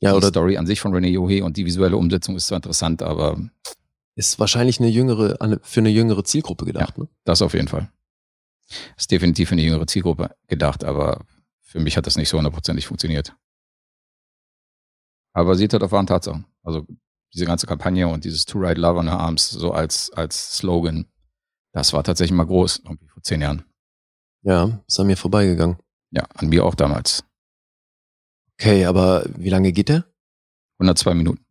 Ja, 0.00 0.10
die 0.12 0.16
oder 0.16 0.28
Story 0.28 0.56
an 0.56 0.66
sich 0.66 0.80
von 0.80 0.92
René 0.94 1.08
Yohe 1.08 1.44
und 1.44 1.56
die 1.56 1.66
visuelle 1.66 1.96
Umsetzung 1.96 2.36
ist 2.36 2.46
zwar 2.46 2.56
interessant, 2.56 3.02
aber 3.02 3.38
ist 4.14 4.38
wahrscheinlich 4.38 4.80
eine 4.80 4.88
jüngere, 4.88 5.40
eine- 5.40 5.60
für 5.62 5.80
eine 5.80 5.90
jüngere 5.90 6.24
Zielgruppe 6.24 6.64
gedacht, 6.64 6.96
ne? 6.98 7.06
das 7.24 7.42
auf 7.42 7.52
jeden 7.54 7.68
Fall. 7.68 7.90
Ist 8.96 9.10
definitiv 9.10 9.50
für 9.50 9.54
eine 9.54 9.62
jüngere 9.62 9.86
Zielgruppe 9.86 10.34
gedacht, 10.48 10.82
aber 10.84 11.24
für 11.60 11.80
mich 11.80 11.96
hat 11.96 12.06
das 12.06 12.16
nicht 12.16 12.28
so 12.30 12.38
hundertprozentig 12.38 12.86
funktioniert. 12.86 13.34
Aber 15.34 15.54
sieht 15.54 15.72
halt 15.72 15.82
auf 15.82 15.92
wahren 15.92 16.06
Tatsachen. 16.06 16.46
Also 16.62 16.86
diese 17.36 17.46
ganze 17.46 17.66
Kampagne 17.66 18.08
und 18.08 18.24
dieses 18.24 18.46
To 18.46 18.58
Ride 18.58 18.80
Love 18.80 18.98
on 18.98 19.08
Her 19.08 19.20
Arms 19.20 19.50
so 19.50 19.72
als, 19.72 20.10
als 20.12 20.56
Slogan, 20.56 21.06
das 21.72 21.92
war 21.92 22.02
tatsächlich 22.02 22.34
mal 22.34 22.46
groß, 22.46 22.80
irgendwie 22.84 23.08
vor 23.08 23.22
zehn 23.22 23.42
Jahren. 23.42 23.64
Ja, 24.42 24.82
ist 24.86 24.98
an 24.98 25.06
mir 25.06 25.16
vorbeigegangen. 25.16 25.76
Ja, 26.10 26.24
an 26.34 26.48
mir 26.48 26.64
auch 26.64 26.74
damals. 26.74 27.24
Okay, 28.54 28.86
aber 28.86 29.26
wie 29.36 29.50
lange 29.50 29.72
geht 29.72 29.90
der? 29.90 30.06
102 30.78 31.14
Minuten. 31.14 31.44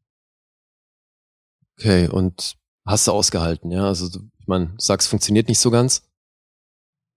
Okay, 1.77 2.07
und 2.07 2.55
hast 2.85 3.07
du 3.07 3.11
ausgehalten, 3.11 3.69
ja? 3.69 3.85
Also, 3.85 4.07
ich 4.39 4.47
meine, 4.47 4.67
du 4.67 4.75
sagst, 4.79 5.07
funktioniert 5.07 5.47
nicht 5.47 5.59
so 5.59 5.69
ganz. 5.69 6.01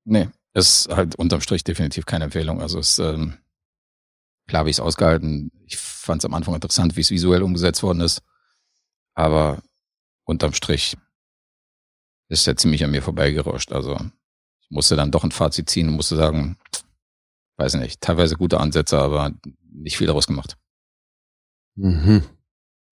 Nee, 0.05 0.29
ist 0.55 0.89
halt 0.89 1.15
unterm 1.17 1.41
Strich 1.41 1.65
definitiv 1.65 2.05
keine 2.05 2.25
Empfehlung. 2.25 2.61
Also 2.61 2.79
es 2.79 2.99
ähm, 2.99 3.39
klar 4.47 4.61
habe 4.61 4.71
ich 4.71 4.77
es 4.77 4.81
ausgehalten. 4.81 5.51
Ich 5.67 5.79
fand 5.79 6.21
es 6.23 6.25
am 6.25 6.35
Anfang 6.35 6.55
interessant, 6.55 6.97
wie 6.97 7.01
es 7.01 7.11
visuell 7.11 7.43
umgesetzt 7.43 7.83
worden 7.83 8.01
ist. 8.01 8.23
Aber 9.19 9.61
unterm 10.23 10.53
Strich 10.53 10.97
ist 12.29 12.47
er 12.47 12.57
ziemlich 12.57 12.85
an 12.85 12.93
mir 12.93 13.03
vorbeigerauscht. 13.03 13.73
Also 13.73 13.97
ich 14.61 14.71
musste 14.71 14.95
dann 14.95 15.11
doch 15.11 15.25
ein 15.25 15.33
Fazit 15.33 15.69
ziehen 15.69 15.89
und 15.89 15.95
musste 15.95 16.15
sagen, 16.15 16.57
weiß 17.57 17.75
nicht, 17.75 18.01
teilweise 18.01 18.37
gute 18.37 18.61
Ansätze, 18.61 18.97
aber 18.97 19.33
nicht 19.73 19.97
viel 19.97 20.07
daraus 20.07 20.29
gemacht. 20.29 20.57
Mhm. 21.75 22.23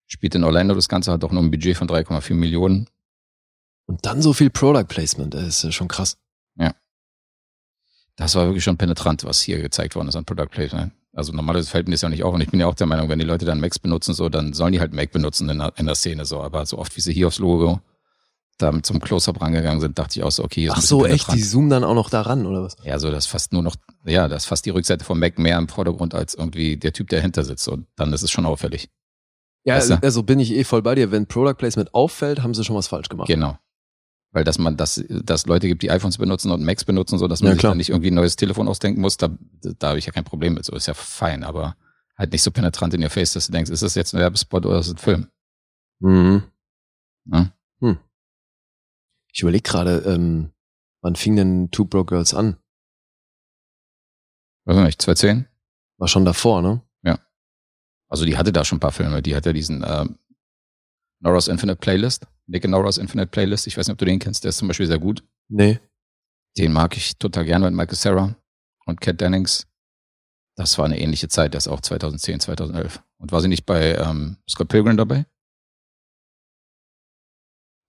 Spielt 0.08 0.34
in 0.34 0.42
Orlando 0.42 0.74
das 0.74 0.88
Ganze, 0.88 1.12
hat 1.12 1.22
auch 1.22 1.30
nur 1.30 1.44
ein 1.44 1.52
Budget 1.52 1.76
von 1.76 1.86
3,4 1.86 2.34
Millionen. 2.34 2.90
Und 3.86 4.04
dann 4.04 4.20
so 4.20 4.32
viel 4.32 4.50
Product 4.50 4.88
Placement, 4.88 5.32
das 5.32 5.46
ist 5.46 5.62
ja 5.62 5.70
schon 5.70 5.86
krass. 5.86 6.18
Das 8.16 8.34
war 8.34 8.46
wirklich 8.46 8.64
schon 8.64 8.78
penetrant, 8.78 9.22
was 9.22 9.42
hier 9.42 9.62
gezeigt 9.62 9.94
worden 9.94 10.08
ist 10.08 10.16
an 10.16 10.24
Product 10.24 10.50
Placement. 10.50 10.92
Also 11.16 11.33
normalerweise 11.33 11.70
fällt 11.70 11.88
mir 11.88 11.94
das 11.94 12.02
ja 12.02 12.11
nicht 12.11 12.24
auf 12.24 12.35
und 12.35 12.42
ich 12.42 12.50
bin 12.50 12.61
ja 12.61 12.66
auch 12.66 12.74
der 12.74 12.87
Meinung, 12.87 13.09
wenn 13.09 13.18
die 13.18 13.24
Leute 13.24 13.46
dann 13.46 13.59
Macs 13.59 13.79
benutzen, 13.79 14.12
so, 14.12 14.29
dann 14.29 14.52
sollen 14.52 14.72
die 14.72 14.81
halt 14.81 14.92
Mac 14.92 15.12
benutzen 15.12 15.48
in 15.48 15.59
der, 15.59 15.72
in 15.76 15.87
der 15.87 15.94
Szene 15.94 16.26
so. 16.26 16.42
Aber 16.42 16.66
so 16.66 16.76
oft 16.76 16.94
wie 16.94 17.00
sie 17.00 17.14
hier 17.14 17.29
aufs 17.29 17.38
Logo 17.38 17.81
da 18.59 18.83
zum 18.83 19.00
Close-Up 19.00 19.40
rangegangen 19.40 19.81
sind, 19.81 19.98
dachte 19.98 20.18
ich 20.18 20.24
auch 20.24 20.31
so, 20.31 20.44
okay, 20.44 20.66
ist 20.66 20.72
Ach 20.76 20.81
so, 20.81 21.07
echt? 21.07 21.33
Die 21.33 21.42
zoomen 21.42 21.70
dann 21.70 21.85
auch 21.85 21.94
noch 21.94 22.11
daran, 22.11 22.46
oder 22.46 22.62
was? 22.62 22.76
Ja, 22.85 22.98
so 22.98 23.11
das 23.11 23.26
fast 23.26 23.52
nur 23.52 23.62
noch, 23.62 23.76
ja, 24.05 24.29
das 24.29 24.46
fast 24.46 24.66
die 24.66 24.70
Rückseite 24.70 25.05
vom 25.05 25.18
Mac 25.18 25.38
mehr 25.38 25.59
im 25.59 25.68
Vordergrund 25.68 26.14
als 26.14 26.35
irgendwie 26.35 26.76
der 26.76 26.92
Typ, 26.92 27.09
der 27.09 27.20
hinter 27.20 27.44
sitzt. 27.44 27.68
Und 27.68 27.87
dann 27.96 28.12
ist 28.12 28.22
es 28.22 28.31
schon 28.31 28.46
auffällig. 28.46 28.88
Ja, 29.64 29.76
Weißt 29.76 29.90
du? 29.90 30.02
also 30.02 30.22
bin 30.22 30.38
ich 30.38 30.52
eh 30.52 30.64
voll 30.64 30.83
bei 30.83 30.94
dir. 30.94 31.11
Wenn 31.11 31.26
Product 31.26 31.55
Placement 31.57 31.92
auffällt, 31.94 32.42
haben 32.42 32.55
sie 32.55 32.64
schon 32.64 32.76
was 32.76 32.88
falsch 32.88 33.09
gemacht. 33.09 33.26
Genau. 33.26 33.59
Weil 34.37 34.44
dass 34.44 34.59
man, 34.59 34.77
dass, 34.77 35.03
dass 35.09 35.46
Leute 35.46 35.66
gibt, 35.66 35.81
die 35.81 35.90
iPhones 35.90 36.18
benutzen 36.18 36.51
und 36.51 36.62
Macs 36.62 36.85
benutzen, 36.85 37.16
so 37.16 37.27
dass 37.27 37.40
man 37.40 37.53
Ja, 37.53 37.55
sich 37.55 37.62
dann 37.62 37.79
nicht 37.79 37.88
irgendwie 37.88 38.11
ein 38.11 38.14
neues 38.16 38.37
Telefon 38.37 38.68
ausdenken 38.68 39.01
muss, 39.01 39.16
da, 39.16 39.31
da 39.79 39.88
habe 39.88 39.99
ich 39.99 40.05
ja 40.05 40.12
kein 40.12 40.25
Problem 40.25 40.53
mit. 40.53 40.66
So 40.66 40.77
ist 40.77 40.85
ja 40.85 40.92
fein, 40.92 41.42
aber 41.42 41.75
halt 42.18 42.33
nicht 42.33 42.42
so 42.42 42.51
penetrant 42.51 42.92
in 42.92 43.03
your 43.03 43.09
face, 43.09 43.33
dass 43.33 43.46
du 43.46 43.53
denkst, 43.53 43.70
ist 43.70 43.83
das 43.83 43.94
jetzt 43.94 44.12
ein 44.12 44.20
Werbespot 44.20 44.66
oder 44.66 44.79
ist 44.79 44.88
das 44.88 44.96
ein 44.96 44.99
Film? 44.99 45.27
Mhm. 46.01 46.42
Ne? 47.25 47.51
Ich 49.33 49.40
überlege 49.40 49.62
gerade, 49.62 50.01
ähm, 50.01 50.53
wann 51.01 51.16
fing 51.16 51.35
denn 51.37 51.70
Two 51.70 51.87
Broke 51.87 52.14
Girls 52.14 52.35
an? 52.35 52.59
Weiß 54.66 54.77
nicht, 54.85 55.01
2010? 55.01 55.46
War 55.96 56.09
schon 56.09 56.27
davor, 56.27 56.61
ne? 56.61 56.83
Also 58.09 58.27
die 58.27 58.37
hatte 58.37 58.53
da 58.53 58.66
schon 58.66 58.77
ein 58.77 58.81
paar 58.81 58.92
Filme. 58.92 59.22
Die 59.22 59.35
hat 59.35 59.46
ja 59.46 59.55
diesen 59.55 59.83
ähm, 59.87 60.18
Nora's 61.20 61.49
Infinite 61.49 61.79
Playlist, 61.79 62.27
Nick 62.46 62.64
and 62.64 62.72
Nora's 62.72 62.98
Infinite 62.98 63.28
Playlist. 63.28 63.66
Ich 63.66 63.76
weiß 63.76 63.87
nicht, 63.88 63.92
ob 63.92 63.98
du 63.98 64.04
den 64.04 64.18
kennst, 64.18 64.44
der 64.44 64.50
ist 64.50 64.59
zum 64.59 64.68
Beispiel 64.68 64.87
sehr 64.87 64.98
gut. 64.98 65.24
Nee. 65.48 65.80
Den 66.56 66.72
mag 66.72 66.96
ich 66.96 67.18
total 67.18 67.44
gerne 67.44 67.66
mit 67.66 67.74
Michael 67.74 67.96
Sarah 67.96 68.37
und 68.87 69.00
Kat 69.00 69.20
Dennings. 69.20 69.66
Das 70.56 70.78
war 70.78 70.87
eine 70.87 70.98
ähnliche 70.98 71.28
Zeit, 71.28 71.52
der 71.52 71.59
ist 71.59 71.68
auch 71.68 71.80
2010, 71.80 72.40
2011. 72.40 73.02
Und 73.18 73.32
war 73.32 73.40
sie 73.42 73.48
nicht 73.48 73.66
bei 73.66 73.94
ähm, 73.96 74.38
Scott 74.48 74.68
Pilgrim 74.68 74.96
dabei? 74.96 75.26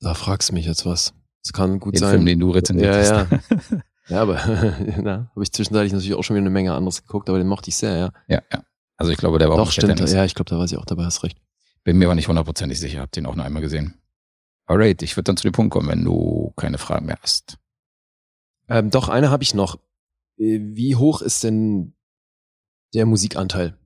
Da 0.02 0.13
fragst 0.13 0.50
du 0.50 0.54
mich 0.54 0.65
jetzt 0.65 0.86
was. 0.86 1.13
Das 1.43 1.54
kann 1.54 1.80
gut 1.80 1.96
Den 1.96 2.00
sein. 2.00 2.12
Film, 2.12 2.26
den 2.26 2.39
du 2.39 2.52
rezensiert 2.52 2.93
Ja, 2.93 3.28
hast. 3.30 3.72
ja. 3.72 3.82
ja, 4.10 4.22
aber 4.22 4.36
da 5.04 5.30
habe 5.32 5.43
ich 5.43 5.52
zwischenzeitlich 5.52 5.93
natürlich 5.93 6.13
auch 6.15 6.24
schon 6.24 6.36
wieder 6.36 6.43
eine 6.43 6.50
Menge 6.50 6.74
anderes 6.74 7.02
geguckt, 7.02 7.30
aber 7.30 7.38
den 7.38 7.48
mochte 7.48 7.70
ich 7.70 7.78
sehr, 7.78 7.96
ja. 7.96 8.12
ja, 8.28 8.41
ja. 8.52 8.63
Also 8.98 9.12
ich 9.12 9.17
glaube, 9.17 9.39
der 9.39 9.48
war 9.48 9.56
auch 9.56 9.60
Doch, 9.60 9.65
mit 9.67 9.74
stimmt. 9.74 10.00
Ja, 10.12 10.26
ich 10.26 10.36
glaube, 10.36 10.50
da 10.50 10.58
war 10.58 10.67
sie 10.67 10.78
auch 10.78 10.86
dabei, 10.86 11.06
hast 11.06 11.24
recht. 11.24 11.39
Bin 11.84 11.98
mir 11.98 12.06
aber 12.06 12.15
nicht 12.15 12.28
hundertprozentig 12.28 12.80
sicher, 12.80 13.00
hab 13.00 13.12
den 13.12 13.26
auch 13.26 13.36
nur 13.36 13.46
einmal 13.46 13.62
gesehen. 13.62 13.93
Alright, 14.68 15.02
ich 15.02 15.16
würde 15.16 15.24
dann 15.24 15.38
zu 15.38 15.44
dem 15.44 15.54
Punkt 15.54 15.72
kommen, 15.72 15.88
wenn 15.88 16.04
du 16.04 16.54
keine 16.58 16.78
Fragen 16.78 17.06
mehr 17.06 17.18
hast. 17.22 17.58
Ähm, 18.68 18.90
doch, 18.90 19.08
eine 19.08 19.32
habe 19.32 19.44
ich 19.44 19.54
noch. 19.54 19.78
Äh, 20.38 20.60
Wie 20.62 20.96
hoch 20.98 21.22
ist 21.22 21.44
denn 21.44 21.96
der 22.94 23.06
Musikanteil? 23.06 23.78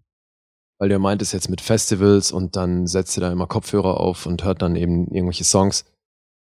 Weil 0.80 0.90
der 0.90 0.98
meint 0.98 1.22
es 1.22 1.32
jetzt 1.32 1.50
mit 1.50 1.62
Festivals 1.62 2.32
und 2.32 2.56
dann 2.56 2.88
setzt 2.88 3.16
ihr 3.16 3.22
da 3.22 3.32
immer 3.32 3.46
Kopfhörer 3.46 4.00
auf 4.00 4.26
und 4.26 4.44
hört 4.44 4.64
dann 4.64 4.76
eben 4.76 5.08
irgendwelche 5.14 5.44
Songs. 5.44 5.86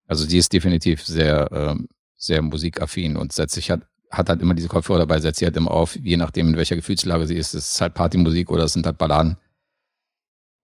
Also 0.06 0.26
die 0.26 0.38
ist 0.38 0.52
definitiv 0.52 1.04
sehr, 1.04 1.50
ähm, 1.50 1.88
sehr 2.16 2.40
musikaffin 2.40 3.16
und 3.16 3.32
setzt 3.32 3.56
sich 3.56 3.72
hat, 3.72 3.82
hat 4.10 4.28
halt 4.28 4.40
immer 4.40 4.54
diese 4.54 4.68
Kopfhörer 4.68 5.00
dabei, 5.00 5.18
setzt 5.18 5.40
sie 5.40 5.46
halt 5.46 5.56
immer 5.56 5.72
auf, 5.72 5.96
je 5.96 6.16
nachdem, 6.16 6.48
in 6.48 6.56
welcher 6.56 6.76
Gefühlslage 6.76 7.26
sie 7.26 7.36
ist. 7.36 7.54
Es 7.54 7.72
ist 7.74 7.80
halt 7.80 7.94
Partymusik 7.94 8.50
oder 8.50 8.64
es 8.64 8.72
sind 8.72 8.86
halt 8.86 8.98
Balladen. 8.98 9.36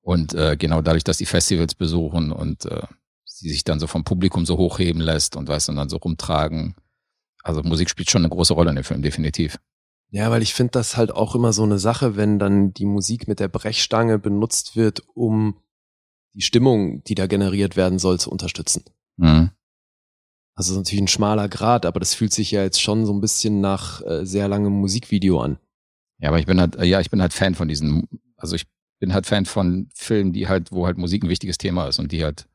Und 0.01 0.35
äh, 0.35 0.57
genau 0.57 0.81
dadurch, 0.81 1.03
dass 1.03 1.19
die 1.19 1.27
Festivals 1.27 1.75
besuchen 1.75 2.31
und 2.31 2.67
äh, 2.67 2.87
sie 3.45 3.51
sich 3.51 3.65
dann 3.65 3.79
so 3.79 3.87
vom 3.87 4.05
Publikum 4.05 4.47
so 4.47 4.57
hochheben 4.57 5.03
lässt 5.03 5.37
und 5.37 5.47
weißt 5.47 5.69
und 5.69 5.77
dann 5.77 5.91
so 5.91 5.99
rumtragen. 5.99 6.75
Also 7.43 7.63
Musik 7.63 7.91
spielt 7.91 8.11
schon 8.11 8.23
eine 8.23 8.31
große 8.31 8.55
Rolle 8.55 8.71
in 8.71 8.77
dem 8.77 8.85
Film, 8.85 9.03
definitiv. 9.03 9.59
Ja, 10.11 10.31
weil 10.31 10.43
ich 10.43 10.55
finde 10.55 10.73
das 10.73 10.97
halt 10.97 11.13
auch 11.13 11.35
immer 11.35 11.53
so 11.53 11.63
eine 11.63 11.79
Sache, 11.79 12.17
wenn 12.17 12.39
dann 12.39 12.73
die 12.73 12.87
Musik 12.87 13.29
mit 13.29 13.41
der 13.41 13.49
Brechstange 13.49 14.19
benutzt 14.19 14.77
wird, 14.77 15.03
um 15.15 15.61
die 16.33 16.43
Stimmung, 16.43 17.05
die 17.05 17.15
da 17.15 17.27
generiert 17.27 17.77
werden 17.77 17.99
soll, 17.99 18.19
zu 18.19 18.31
unterstützen. 18.31 18.85
Mhm. 19.17 19.51
Also 20.55 20.69
es 20.69 20.77
ist 20.77 20.77
natürlich 20.85 21.03
ein 21.03 21.09
schmaler 21.09 21.49
Grad, 21.49 21.85
aber 21.85 22.01
das 22.01 22.15
fühlt 22.15 22.33
sich 22.33 22.51
ja 22.51 22.63
jetzt 22.63 22.81
schon 22.81 23.05
so 23.05 23.13
ein 23.13 23.21
bisschen 23.21 23.61
nach 23.61 24.01
äh, 24.03 24.25
sehr 24.25 24.49
langem 24.49 24.73
Musikvideo 24.73 25.41
an. 25.41 25.59
Ja, 26.19 26.29
aber 26.29 26.39
ich 26.39 26.47
bin 26.47 26.61
halt, 26.61 26.77
äh, 26.77 26.85
ja, 26.85 27.01
ich 27.01 27.11
bin 27.11 27.21
halt 27.21 27.35
Fan 27.35 27.55
von 27.55 27.69
diesen, 27.69 28.09
also 28.37 28.57
ich 28.57 28.67
bin 29.01 29.13
halt 29.13 29.27
Fan 29.27 29.45
von 29.45 29.89
Filmen, 29.95 30.33
die 30.33 30.49
halt, 30.49 30.73
wo 30.73 30.87
halt 30.87 30.97
Musik 30.97 31.25
ein 31.25 31.29
wichtiges 31.29 31.59
Thema 31.59 31.89
ist 31.89 31.99
und 31.99 32.13
die 32.13 32.25
halt, 32.25 32.47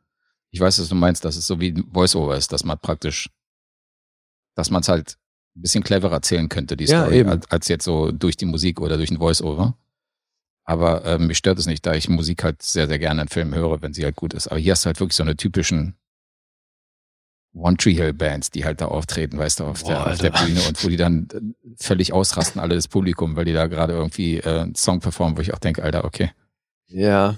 ich 0.51 0.59
weiß, 0.59 0.79
was 0.79 0.89
du 0.89 0.95
meinst, 0.95 1.25
dass 1.25 1.35
es 1.35 1.45
so 1.47 1.59
wie 1.59 1.71
ein 1.71 1.89
Voice-Over 1.93 2.35
ist, 2.35 2.51
dass 2.51 2.63
man 2.63 2.77
praktisch, 2.79 3.29
dass 4.55 4.69
man 4.71 4.81
es 4.81 4.87
halt 4.89 5.17
ein 5.55 5.61
bisschen 5.61 5.83
cleverer 5.83 6.13
erzählen 6.13 6.49
könnte, 6.49 6.77
die 6.77 6.85
Ja, 6.85 7.01
Story, 7.03 7.19
eben. 7.19 7.41
als, 7.49 7.67
jetzt 7.67 7.83
so 7.85 8.11
durch 8.11 8.37
die 8.37 8.45
Musik 8.45 8.79
oder 8.81 8.97
durch 8.97 9.11
ein 9.11 9.17
Voice-Over. 9.17 9.77
Aber 10.63 11.03
ähm, 11.05 11.27
mich 11.27 11.37
stört 11.37 11.57
es 11.57 11.65
nicht, 11.65 11.85
da 11.85 11.93
ich 11.95 12.09
Musik 12.09 12.43
halt 12.43 12.61
sehr, 12.61 12.87
sehr 12.87 12.99
gerne 12.99 13.23
in 13.23 13.27
Filmen 13.27 13.55
höre, 13.55 13.81
wenn 13.81 13.93
sie 13.93 14.03
halt 14.03 14.15
gut 14.15 14.33
ist. 14.33 14.47
Aber 14.47 14.59
hier 14.59 14.73
hast 14.73 14.85
du 14.85 14.87
halt 14.87 14.99
wirklich 14.99 15.15
so 15.15 15.23
eine 15.23 15.35
typischen 15.35 15.95
One 17.53 17.77
Tree 17.77 17.93
Hill 17.95 18.13
Bands, 18.13 18.51
die 18.51 18.63
halt 18.63 18.79
da 18.79 18.85
auftreten, 18.85 19.39
weißt 19.39 19.59
du, 19.59 19.65
auf, 19.65 19.81
Boah, 19.83 19.89
der, 19.89 20.07
auf 20.11 20.17
der. 20.19 20.29
Bühne 20.29 20.61
und 20.67 20.83
wo 20.83 20.89
die 20.89 20.97
dann 20.97 21.27
äh, 21.33 21.39
völlig 21.77 22.13
ausrasten, 22.13 22.61
alle 22.61 22.75
das 22.75 22.87
Publikum, 22.87 23.35
weil 23.35 23.45
die 23.45 23.53
da 23.53 23.65
gerade 23.65 23.93
irgendwie 23.93 24.37
äh, 24.37 24.61
einen 24.61 24.75
Song 24.75 24.99
performen, 24.99 25.35
wo 25.37 25.41
ich 25.41 25.53
auch 25.53 25.59
denke, 25.59 25.81
Alter, 25.83 26.05
okay. 26.05 26.31
Ja. 26.85 27.37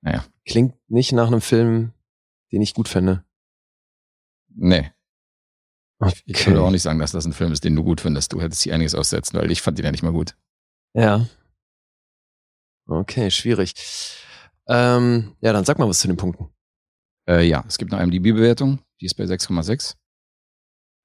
Naja. 0.00 0.24
Klingt 0.44 0.74
nicht 0.88 1.12
nach 1.12 1.28
einem 1.28 1.40
Film, 1.40 1.92
den 2.54 2.62
ich 2.62 2.72
gut 2.74 2.88
finde. 2.88 3.24
Nee, 4.48 4.92
Okay. 6.00 6.22
ich 6.26 6.46
würde 6.46 6.60
auch 6.62 6.70
nicht 6.70 6.82
sagen, 6.82 6.98
dass 6.98 7.12
das 7.12 7.24
ein 7.24 7.32
Film 7.32 7.52
ist, 7.52 7.64
den 7.64 7.76
du 7.76 7.82
gut 7.84 8.00
findest. 8.00 8.32
Du 8.32 8.40
hättest 8.40 8.62
hier 8.62 8.74
einiges 8.74 8.94
aussetzen, 8.94 9.38
weil 9.38 9.50
ich 9.50 9.62
fand 9.62 9.78
den 9.78 9.84
ja 9.84 9.90
nicht 9.90 10.02
mal 10.02 10.12
gut. 10.12 10.36
Ja. 10.92 11.26
Okay, 12.86 13.30
schwierig. 13.30 13.74
Ähm, 14.66 15.36
ja, 15.40 15.52
dann 15.52 15.64
sag 15.64 15.78
mal 15.78 15.88
was 15.88 16.00
zu 16.00 16.08
den 16.08 16.16
Punkten. 16.16 16.50
Äh, 17.28 17.46
ja, 17.46 17.64
es 17.66 17.78
gibt 17.78 17.92
eine 17.92 18.02
IMDb-Bewertung, 18.02 18.80
die 19.00 19.06
ist 19.06 19.14
bei 19.14 19.24
6,6. 19.24 19.96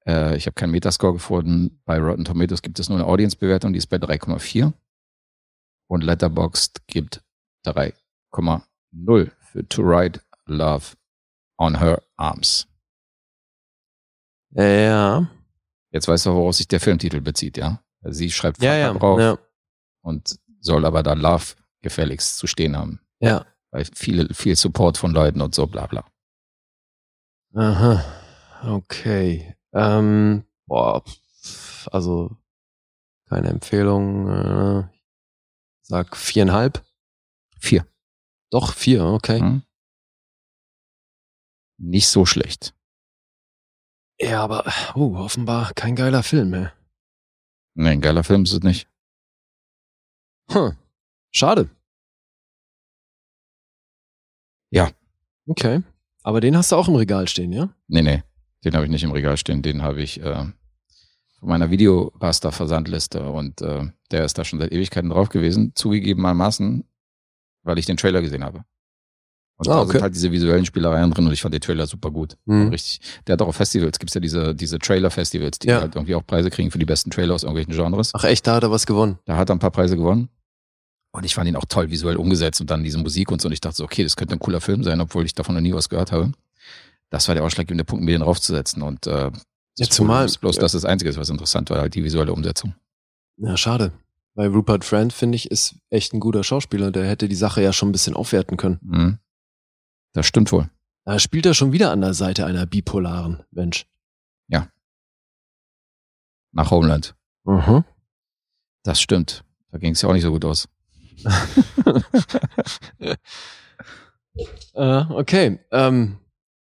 Äh, 0.06 0.36
ich 0.36 0.46
habe 0.46 0.54
keinen 0.54 0.72
Metascore 0.72 1.14
gefunden. 1.14 1.80
Bei 1.84 1.98
Rotten 1.98 2.24
Tomatoes 2.24 2.60
gibt 2.62 2.78
es 2.78 2.88
nur 2.88 2.98
eine 2.98 3.06
Audience-Bewertung, 3.06 3.72
die 3.72 3.78
ist 3.78 3.86
bei 3.86 3.96
3,4. 3.96 4.72
Und 5.88 6.04
Letterboxd 6.04 6.86
gibt 6.86 7.22
3,0 7.64 9.30
für 9.40 9.68
To 9.68 9.82
Ride 9.82 10.20
Love 10.46 10.96
on 11.60 11.78
Her 11.78 12.02
Arms. 12.16 12.66
Ja. 14.52 15.30
Jetzt 15.92 16.08
weißt 16.08 16.26
du, 16.26 16.34
woraus 16.34 16.56
sich 16.58 16.68
der 16.68 16.80
Filmtitel 16.80 17.20
bezieht, 17.20 17.56
ja? 17.56 17.82
Sie 18.02 18.30
schreibt 18.30 18.62
Ja, 18.62 18.74
ja. 18.74 18.92
drauf 18.94 19.20
Ja. 19.20 19.38
und 20.02 20.38
soll 20.60 20.84
aber 20.86 21.02
da 21.02 21.12
Love 21.12 21.54
gefälligst 21.82 22.38
zu 22.38 22.46
stehen 22.46 22.76
haben. 22.76 23.00
ja. 23.20 23.46
Weil 23.72 23.84
viele, 23.94 24.34
viel 24.34 24.56
Support 24.56 24.98
von 24.98 25.12
Leuten 25.12 25.40
und 25.40 25.54
so, 25.54 25.68
bla 25.68 25.86
bla. 25.86 26.04
Aha. 27.54 28.02
Okay. 28.64 29.54
Ähm, 29.72 30.44
boah, 30.66 31.04
also 31.92 32.36
keine 33.28 33.48
Empfehlung. 33.50 34.28
Äh, 34.28 34.88
sag 35.82 36.16
viereinhalb. 36.16 36.84
Vier. 37.60 37.86
Doch, 38.50 38.74
vier, 38.74 39.04
okay. 39.04 39.38
Hm? 39.38 39.62
Nicht 41.80 42.08
so 42.08 42.26
schlecht. 42.26 42.74
Ja, 44.20 44.44
aber 44.44 44.70
oh, 44.94 45.16
offenbar 45.16 45.72
kein 45.74 45.96
geiler 45.96 46.22
Film 46.22 46.50
mehr. 46.50 46.74
Nee, 47.74 47.88
ein 47.88 48.02
geiler 48.02 48.22
Film 48.22 48.42
ist 48.42 48.52
es 48.52 48.60
nicht. 48.60 48.86
Hm. 50.50 50.76
Schade. 51.30 51.70
Ja. 54.70 54.90
Okay. 55.46 55.82
Aber 56.22 56.40
den 56.42 56.54
hast 56.54 56.70
du 56.70 56.76
auch 56.76 56.88
im 56.88 56.96
Regal 56.96 57.28
stehen, 57.28 57.52
ja? 57.52 57.74
Nee, 57.88 58.02
nee. 58.02 58.22
Den 58.62 58.74
habe 58.74 58.84
ich 58.84 58.90
nicht 58.90 59.04
im 59.04 59.12
Regal 59.12 59.38
stehen. 59.38 59.62
Den 59.62 59.80
habe 59.80 60.02
ich 60.02 60.20
äh, 60.20 60.44
von 61.38 61.48
meiner 61.48 61.70
Videoraster-Versandliste 61.70 63.30
und 63.30 63.62
äh, 63.62 63.90
der 64.10 64.26
ist 64.26 64.36
da 64.36 64.44
schon 64.44 64.58
seit 64.58 64.72
Ewigkeiten 64.72 65.08
drauf 65.08 65.30
gewesen. 65.30 65.74
Zugegebenermaßen, 65.74 66.84
weil 67.62 67.78
ich 67.78 67.86
den 67.86 67.96
Trailer 67.96 68.20
gesehen 68.20 68.44
habe. 68.44 68.66
Und 69.60 69.68
Ah, 69.68 69.74
da 69.74 69.80
okay. 69.82 69.92
sind 69.92 70.02
halt 70.02 70.14
diese 70.14 70.32
visuellen 70.32 70.64
Spielereien 70.64 71.10
drin 71.10 71.26
und 71.26 71.32
ich 71.34 71.42
fand 71.42 71.52
den 71.52 71.60
Trailer 71.60 71.86
super 71.86 72.10
gut. 72.10 72.38
Mhm. 72.46 72.68
Richtig. 72.68 73.00
Der 73.26 73.34
hat 73.34 73.42
auch 73.42 73.48
auf 73.48 73.56
Festivals, 73.56 73.98
gibt's 73.98 74.14
ja 74.14 74.20
diese, 74.22 74.54
diese 74.54 74.78
Trailer-Festivals, 74.78 75.58
die 75.58 75.68
Ja. 75.68 75.82
halt 75.82 75.96
irgendwie 75.96 76.14
auch 76.14 76.26
Preise 76.26 76.48
kriegen 76.48 76.70
für 76.70 76.78
die 76.78 76.86
besten 76.86 77.10
Trailer 77.10 77.34
aus 77.34 77.42
irgendwelchen 77.42 77.74
Genres. 77.74 78.12
Ach 78.14 78.24
echt, 78.24 78.46
da 78.46 78.54
hat 78.54 78.62
er 78.62 78.70
was 78.70 78.86
gewonnen. 78.86 79.18
Da 79.26 79.36
hat 79.36 79.50
er 79.50 79.56
ein 79.56 79.58
paar 79.58 79.70
Preise 79.70 79.96
gewonnen. 79.98 80.30
Und 81.12 81.24
ich 81.26 81.34
fand 81.34 81.46
ihn 81.46 81.56
auch 81.56 81.66
toll 81.68 81.90
visuell 81.90 82.16
umgesetzt 82.16 82.60
und 82.62 82.70
dann 82.70 82.82
diese 82.84 82.96
Musik 82.96 83.30
und 83.30 83.42
so. 83.42 83.48
Und 83.48 83.52
ich 83.52 83.60
dachte 83.60 83.76
so, 83.76 83.84
okay, 83.84 84.02
das 84.02 84.16
könnte 84.16 84.34
ein 84.34 84.38
cooler 84.38 84.62
Film 84.62 84.82
sein, 84.82 84.98
obwohl 85.00 85.26
ich 85.26 85.34
davon 85.34 85.54
noch 85.54 85.60
nie 85.62 85.74
was 85.74 85.90
gehört 85.90 86.10
habe. 86.10 86.32
Das 87.10 87.28
war 87.28 87.34
der 87.34 87.44
ausschlaggebende 87.44 87.84
Punkt, 87.84 88.02
mir 88.04 88.12
den 88.12 88.22
raufzusetzen. 88.22 88.80
Und 88.82 89.06
äh, 89.08 89.10
Ja, 89.24 89.30
das 89.76 89.90
zumal- 89.90 90.24
ist 90.24 90.38
bloß, 90.38 90.56
dass 90.56 90.72
das 90.72 90.86
Einzige 90.86 91.10
ist, 91.10 91.18
was 91.18 91.28
interessant 91.28 91.68
war, 91.68 91.80
halt 91.80 91.94
die 91.94 92.02
visuelle 92.04 92.32
Umsetzung. 92.32 92.74
Ja, 93.36 93.56
schade. 93.58 93.92
Weil 94.36 94.48
Rupert 94.48 94.84
Friend, 94.84 95.12
finde 95.12 95.36
ich, 95.36 95.50
ist 95.50 95.74
echt 95.90 96.14
ein 96.14 96.20
guter 96.20 96.44
Schauspieler. 96.44 96.92
Der 96.92 97.04
hätte 97.06 97.28
die 97.28 97.34
Sache 97.34 97.60
ja 97.62 97.72
schon 97.74 97.88
ein 97.90 97.92
bisschen 97.92 98.14
aufwerten 98.14 98.56
können. 98.56 98.78
Mhm. 98.82 99.18
Das 100.12 100.26
stimmt 100.26 100.52
wohl. 100.52 100.68
Da 101.04 101.18
spielt 101.18 101.46
er 101.46 101.54
schon 101.54 101.72
wieder 101.72 101.90
an 101.90 102.00
der 102.00 102.14
Seite 102.14 102.46
einer 102.46 102.66
bipolaren 102.66 103.42
Mensch. 103.50 103.86
Nach 106.52 106.70
Homeland. 106.70 107.14
Mhm. 107.44 107.84
Das 108.82 109.00
stimmt. 109.00 109.44
Da 109.70 109.78
ging 109.78 109.92
es 109.92 110.02
ja 110.02 110.08
auch 110.08 110.12
nicht 110.12 110.22
so 110.22 110.32
gut 110.32 110.44
aus. 110.44 110.68
Äh, 114.74 115.04
okay. 115.10 115.58
Ähm, 115.72 116.18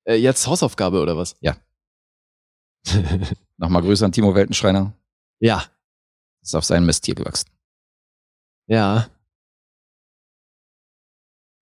äh, 0.05 0.15
jetzt 0.15 0.47
Hausaufgabe 0.47 1.03
oder 1.03 1.17
was? 1.17 1.35
Ja. 1.41 1.57
Nochmal 3.57 3.83
Grüße 3.83 4.05
an 4.05 4.13
Timo 4.13 4.35
Weltenschreiner. 4.35 4.93
ja. 5.41 5.65
Ist 6.41 6.55
auf 6.55 6.65
seinen 6.65 6.87
Misttier 6.87 7.17
gewachsen. 7.17 7.51
Ja. 8.69 9.11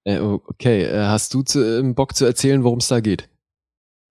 Äh, 0.05 0.19
okay. 0.19 0.85
Äh, 0.85 1.07
hast 1.07 1.33
du 1.35 1.43
zu, 1.43 1.63
ähm, 1.79 1.95
Bock 1.95 2.15
zu 2.15 2.25
erzählen, 2.25 2.63
worum 2.65 2.79
es 2.79 2.89
da 2.89 3.01
geht? 3.01 3.29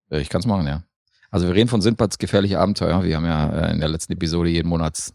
Äh, 0.10 0.22
Ich 0.22 0.30
kann 0.30 0.42
es 0.42 0.48
machen, 0.48 0.68
ja. 0.68 0.84
Also 1.32 1.48
wir 1.48 1.56
reden 1.56 1.70
von 1.70 1.82
Sindbads 1.82 2.18
gefährliche 2.20 2.60
Abenteuer. 2.60 3.04
Wir 3.04 3.16
haben 3.18 3.26
ja 3.26 3.50
äh, 3.68 3.72
in 3.74 3.80
der 3.80 3.90
letzten 3.90 4.14
Episode 4.14 4.50
jeden 4.50 4.70
Monat 4.70 5.14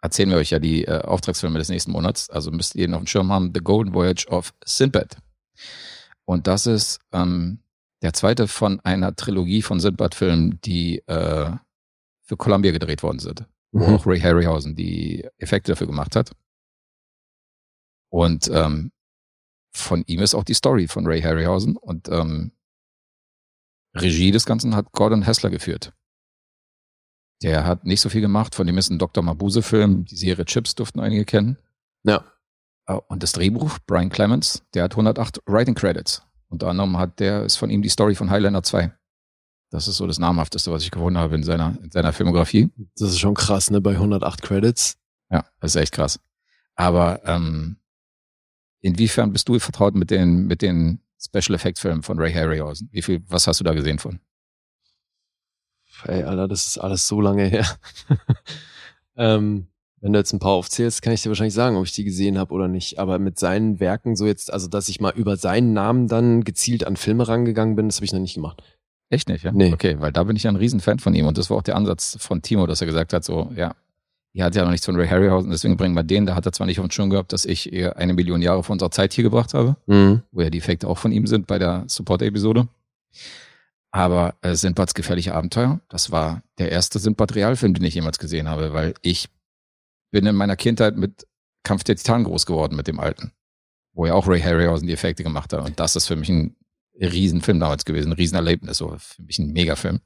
erzählen 0.00 0.30
wir 0.30 0.36
euch 0.38 0.50
ja 0.50 0.58
die 0.58 0.84
äh, 0.84 1.00
Auftragsfilme 1.02 1.58
des 1.58 1.68
nächsten 1.68 1.92
Monats. 1.92 2.28
Also 2.30 2.50
müsst 2.50 2.74
ihr 2.74 2.84
ihn 2.86 2.94
auf 2.94 3.02
dem 3.02 3.06
Schirm 3.06 3.30
haben. 3.30 3.52
The 3.54 3.60
Golden 3.60 3.94
Voyage 3.94 4.26
of 4.28 4.52
Sindbad. 4.64 5.16
Und 6.24 6.46
das 6.46 6.66
ist 6.66 7.00
ähm, 7.12 7.60
der 8.02 8.12
zweite 8.12 8.48
von 8.48 8.80
einer 8.80 9.14
Trilogie 9.14 9.62
von 9.62 9.78
Sindbad-Filmen, 9.78 10.58
die 10.64 10.98
äh, 11.06 11.50
für 12.22 12.36
Columbia 12.36 12.72
gedreht 12.72 13.02
worden 13.02 13.18
sind. 13.18 13.44
Wo 13.72 13.86
Mhm. 13.86 13.94
auch 13.94 14.06
Ray 14.06 14.20
Harryhausen 14.20 14.74
die 14.74 15.26
Effekte 15.38 15.72
dafür 15.72 15.86
gemacht 15.86 16.16
hat. 16.16 16.32
Und 18.10 18.50
ähm, 18.52 18.90
von 19.74 20.02
ihm 20.06 20.20
ist 20.20 20.34
auch 20.34 20.44
die 20.44 20.54
Story 20.54 20.88
von 20.88 21.06
Ray 21.06 21.20
Harryhausen. 21.22 21.76
Und 21.76 22.08
ähm, 22.08 22.52
Regie 23.94 24.30
des 24.30 24.46
Ganzen 24.46 24.74
hat 24.74 24.92
Gordon 24.92 25.22
Hessler 25.22 25.50
geführt. 25.50 25.92
Der 27.42 27.66
hat 27.66 27.84
nicht 27.84 28.00
so 28.00 28.08
viel 28.08 28.20
gemacht. 28.20 28.54
Von 28.54 28.66
dem 28.66 28.78
ist 28.78 28.90
ein 28.90 28.98
Dr. 28.98 29.22
Mabuse-Film. 29.22 30.04
Die 30.04 30.16
Serie 30.16 30.44
Chips 30.44 30.74
durften 30.74 31.00
einige 31.00 31.24
kennen. 31.24 31.58
Ja. 32.04 32.24
Äh, 32.86 32.94
Und 33.08 33.22
das 33.22 33.32
Drehbuch, 33.32 33.78
Brian 33.86 34.10
Clemens, 34.10 34.62
der 34.74 34.84
hat 34.84 34.92
108 34.92 35.40
Writing 35.46 35.74
Credits. 35.74 36.22
Unter 36.48 36.68
anderem 36.68 36.98
hat 36.98 37.18
der, 37.18 37.44
ist 37.44 37.56
von 37.56 37.70
ihm 37.70 37.82
die 37.82 37.88
Story 37.88 38.14
von 38.14 38.30
Highlander 38.30 38.62
2. 38.62 38.92
Das 39.70 39.88
ist 39.88 39.96
so 39.96 40.06
das 40.06 40.18
Namhafteste, 40.18 40.70
was 40.70 40.82
ich 40.82 40.90
gefunden 40.90 41.18
habe 41.18 41.34
in 41.34 41.42
seiner, 41.42 41.78
in 41.82 41.90
seiner 41.90 42.12
Filmografie. 42.12 42.70
Das 42.96 43.08
ist 43.08 43.18
schon 43.20 43.34
krass, 43.34 43.70
ne? 43.70 43.80
Bei 43.80 43.92
108 43.92 44.42
Credits. 44.42 44.98
Ja, 45.30 45.46
das 45.60 45.74
ist 45.74 45.80
echt 45.80 45.92
krass. 45.92 46.20
Aber 46.74 47.22
ähm, 47.26 47.78
inwiefern 48.82 49.32
bist 49.32 49.48
du 49.48 49.58
vertraut 49.58 49.94
mit 49.94 50.10
den, 50.10 50.46
mit 50.46 50.60
den 50.60 51.00
Special 51.18 51.54
Effect 51.54 51.78
Filmen 51.78 52.02
von 52.02 52.18
Ray 52.18 52.32
Harryhausen? 52.32 52.88
Wie 52.92 53.02
viel, 53.02 53.22
was 53.28 53.46
hast 53.46 53.60
du 53.60 53.64
da 53.64 53.72
gesehen 53.72 53.98
von? 53.98 54.20
Ey, 56.04 56.24
Alter, 56.24 56.48
das 56.48 56.66
ist 56.66 56.78
alles 56.78 57.06
so 57.06 57.20
lange 57.20 57.44
her. 57.44 57.66
ähm, 59.16 59.68
wenn 60.00 60.12
du 60.12 60.18
jetzt 60.18 60.32
ein 60.32 60.40
paar 60.40 60.52
aufzählst, 60.52 61.00
kann 61.00 61.12
ich 61.12 61.22
dir 61.22 61.28
wahrscheinlich 61.28 61.54
sagen, 61.54 61.76
ob 61.76 61.84
ich 61.84 61.92
die 61.92 62.02
gesehen 62.02 62.36
habe 62.36 62.52
oder 62.52 62.66
nicht. 62.66 62.98
Aber 62.98 63.20
mit 63.20 63.38
seinen 63.38 63.78
Werken 63.78 64.16
so 64.16 64.26
jetzt, 64.26 64.52
also 64.52 64.66
dass 64.66 64.88
ich 64.88 65.00
mal 65.00 65.12
über 65.14 65.36
seinen 65.36 65.72
Namen 65.72 66.08
dann 66.08 66.42
gezielt 66.42 66.84
an 66.84 66.96
Filme 66.96 67.28
rangegangen 67.28 67.76
bin, 67.76 67.88
das 67.88 67.96
habe 67.96 68.06
ich 68.06 68.12
noch 68.12 68.18
nicht 68.18 68.34
gemacht. 68.34 68.62
Echt 69.10 69.28
nicht, 69.28 69.44
ja? 69.44 69.52
Nee. 69.52 69.72
Okay, 69.72 70.00
weil 70.00 70.10
da 70.10 70.24
bin 70.24 70.34
ich 70.34 70.42
ja 70.42 70.50
ein 70.50 70.56
Riesenfan 70.56 70.98
von 70.98 71.14
ihm 71.14 71.26
und 71.26 71.38
das 71.38 71.50
war 71.50 71.58
auch 71.58 71.62
der 71.62 71.76
Ansatz 71.76 72.16
von 72.18 72.42
Timo, 72.42 72.66
dass 72.66 72.80
er 72.80 72.86
gesagt 72.86 73.12
hat, 73.12 73.22
so, 73.22 73.52
ja, 73.54 73.76
ihr 74.32 74.44
hat 74.44 74.54
ja 74.54 74.62
noch 74.64 74.70
nichts 74.70 74.86
von 74.86 74.96
Ray 74.96 75.08
Harryhausen, 75.08 75.50
deswegen 75.50 75.76
bringen 75.76 75.94
wir 75.94 76.02
den. 76.04 76.26
Da 76.26 76.34
hat 76.34 76.46
er 76.46 76.52
zwar 76.52 76.66
nicht 76.66 76.78
auf 76.80 76.86
dem 76.86 76.90
Schirm 76.90 77.10
gehabt, 77.10 77.32
dass 77.32 77.44
ich 77.44 77.72
eher 77.72 77.96
eine 77.96 78.14
Million 78.14 78.40
Jahre 78.42 78.62
von 78.62 78.74
unserer 78.74 78.90
Zeit 78.90 79.12
hier 79.12 79.24
gebracht 79.24 79.54
habe, 79.54 79.76
Mhm. 79.86 80.22
wo 80.32 80.40
ja 80.42 80.50
die 80.50 80.58
Effekte 80.58 80.88
auch 80.88 80.98
von 80.98 81.12
ihm 81.12 81.26
sind 81.26 81.46
bei 81.46 81.58
der 81.58 81.84
Support-Episode. 81.86 82.68
Aber 83.90 84.34
äh, 84.40 84.54
Sindbads 84.54 84.94
gefährliche 84.94 85.34
Abenteuer, 85.34 85.80
das 85.88 86.10
war 86.10 86.42
der 86.58 86.72
erste 86.72 86.98
Sindbad-Realfilm, 86.98 87.74
den 87.74 87.84
ich 87.84 87.94
jemals 87.94 88.18
gesehen 88.18 88.48
habe, 88.48 88.72
weil 88.72 88.94
ich 89.02 89.28
bin 90.10 90.24
in 90.26 90.34
meiner 90.34 90.56
Kindheit 90.56 90.96
mit 90.96 91.26
Kampf 91.62 91.84
der 91.84 91.96
Titanen 91.96 92.24
groß 92.24 92.46
geworden, 92.46 92.74
mit 92.74 92.86
dem 92.86 92.98
alten, 93.00 93.32
wo 93.92 94.06
ja 94.06 94.14
auch 94.14 94.26
Ray 94.26 94.40
Harryhausen 94.40 94.86
die 94.86 94.94
Effekte 94.94 95.22
gemacht 95.22 95.52
hat. 95.52 95.64
Und 95.64 95.78
das 95.78 95.94
ist 95.96 96.06
für 96.06 96.16
mich 96.16 96.30
ein 96.30 96.56
Riesenfilm 96.98 97.60
damals 97.60 97.84
gewesen, 97.84 98.08
ein 98.08 98.14
Riesenerlebnis, 98.14 98.78
so 98.78 98.96
für 98.98 99.22
mich 99.22 99.38
ein 99.38 99.52
Megafilm. 99.52 100.00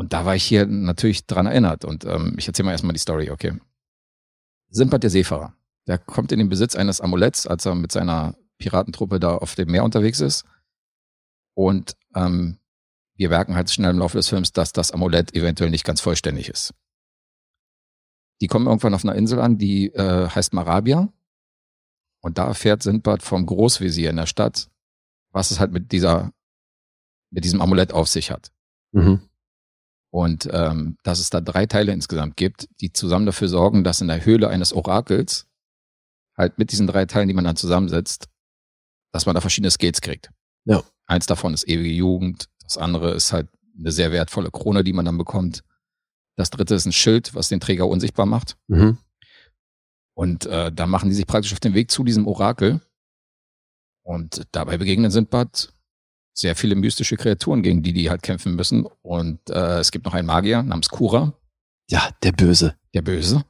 Und 0.00 0.14
da 0.14 0.24
war 0.24 0.34
ich 0.34 0.44
hier 0.44 0.64
natürlich 0.64 1.26
dran 1.26 1.44
erinnert. 1.44 1.84
Und 1.84 2.06
ähm, 2.06 2.34
ich 2.38 2.48
erzähle 2.48 2.64
mal 2.64 2.72
erstmal 2.72 2.94
die 2.94 3.00
Story, 3.00 3.30
okay. 3.30 3.52
Sindbad 4.70 5.02
der 5.02 5.10
Seefahrer, 5.10 5.52
der 5.86 5.98
kommt 5.98 6.32
in 6.32 6.38
den 6.38 6.48
Besitz 6.48 6.74
eines 6.74 7.02
Amuletts, 7.02 7.46
als 7.46 7.66
er 7.66 7.74
mit 7.74 7.92
seiner 7.92 8.34
Piratentruppe 8.56 9.20
da 9.20 9.34
auf 9.36 9.56
dem 9.56 9.70
Meer 9.70 9.84
unterwegs 9.84 10.20
ist. 10.20 10.46
Und 11.52 11.98
ähm, 12.14 12.56
wir 13.16 13.28
merken 13.28 13.56
halt 13.56 13.70
schnell 13.70 13.90
im 13.90 13.98
Laufe 13.98 14.16
des 14.16 14.30
Films, 14.30 14.54
dass 14.54 14.72
das 14.72 14.90
Amulett 14.90 15.34
eventuell 15.34 15.68
nicht 15.68 15.84
ganz 15.84 16.00
vollständig 16.00 16.48
ist. 16.48 16.72
Die 18.40 18.46
kommen 18.46 18.68
irgendwann 18.68 18.94
auf 18.94 19.04
einer 19.04 19.16
Insel 19.16 19.38
an, 19.38 19.58
die 19.58 19.92
äh, 19.92 20.30
heißt 20.30 20.54
Marabia. 20.54 21.12
Und 22.22 22.38
da 22.38 22.46
erfährt 22.46 22.82
Sindbad 22.82 23.22
vom 23.22 23.44
Großvezier 23.44 24.08
in 24.08 24.16
der 24.16 24.24
Stadt, 24.24 24.70
was 25.30 25.50
es 25.50 25.60
halt 25.60 25.72
mit 25.72 25.92
dieser, 25.92 26.32
mit 27.28 27.44
diesem 27.44 27.60
Amulett 27.60 27.92
auf 27.92 28.08
sich 28.08 28.30
hat. 28.30 28.50
Mhm. 28.92 29.20
Und 30.10 30.48
ähm, 30.52 30.96
dass 31.04 31.20
es 31.20 31.30
da 31.30 31.40
drei 31.40 31.66
Teile 31.66 31.92
insgesamt 31.92 32.36
gibt, 32.36 32.68
die 32.80 32.92
zusammen 32.92 33.26
dafür 33.26 33.48
sorgen, 33.48 33.84
dass 33.84 34.00
in 34.00 34.08
der 34.08 34.24
Höhle 34.24 34.48
eines 34.48 34.72
Orakels 34.72 35.46
halt 36.36 36.58
mit 36.58 36.72
diesen 36.72 36.86
drei 36.86 37.06
Teilen, 37.06 37.28
die 37.28 37.34
man 37.34 37.44
dann 37.44 37.56
zusammensetzt, 37.56 38.28
dass 39.12 39.26
man 39.26 39.34
da 39.34 39.40
verschiedene 39.40 39.70
Skills 39.70 40.00
kriegt. 40.00 40.30
Ja. 40.64 40.82
Eins 41.06 41.26
davon 41.26 41.54
ist 41.54 41.68
ewige 41.68 41.94
Jugend, 41.94 42.48
das 42.62 42.76
andere 42.76 43.12
ist 43.14 43.32
halt 43.32 43.48
eine 43.78 43.92
sehr 43.92 44.12
wertvolle 44.12 44.50
Krone, 44.50 44.84
die 44.84 44.92
man 44.92 45.04
dann 45.04 45.18
bekommt. 45.18 45.62
Das 46.36 46.50
dritte 46.50 46.74
ist 46.74 46.86
ein 46.86 46.92
Schild, 46.92 47.34
was 47.34 47.48
den 47.48 47.60
Träger 47.60 47.86
unsichtbar 47.86 48.26
macht. 48.26 48.56
Mhm. 48.68 48.98
Und 50.14 50.46
äh, 50.46 50.72
da 50.72 50.86
machen 50.86 51.08
die 51.08 51.14
sich 51.14 51.26
praktisch 51.26 51.52
auf 51.52 51.60
den 51.60 51.74
Weg 51.74 51.90
zu 51.90 52.04
diesem 52.04 52.26
Orakel. 52.26 52.80
Und 54.02 54.46
dabei 54.52 54.76
begegnen 54.76 55.10
Sindbad 55.10 55.72
sehr 56.32 56.54
viele 56.56 56.74
mystische 56.74 57.16
Kreaturen, 57.16 57.62
gegen 57.62 57.82
die 57.82 57.92
die 57.92 58.08
halt 58.10 58.22
kämpfen 58.22 58.54
müssen. 58.54 58.86
Und 59.02 59.38
äh, 59.50 59.78
es 59.78 59.90
gibt 59.90 60.04
noch 60.04 60.14
einen 60.14 60.26
Magier 60.26 60.62
namens 60.62 60.88
Kura, 60.88 61.32
Ja, 61.88 62.10
der 62.22 62.32
Böse. 62.32 62.76
der 62.94 63.02
Böse. 63.02 63.44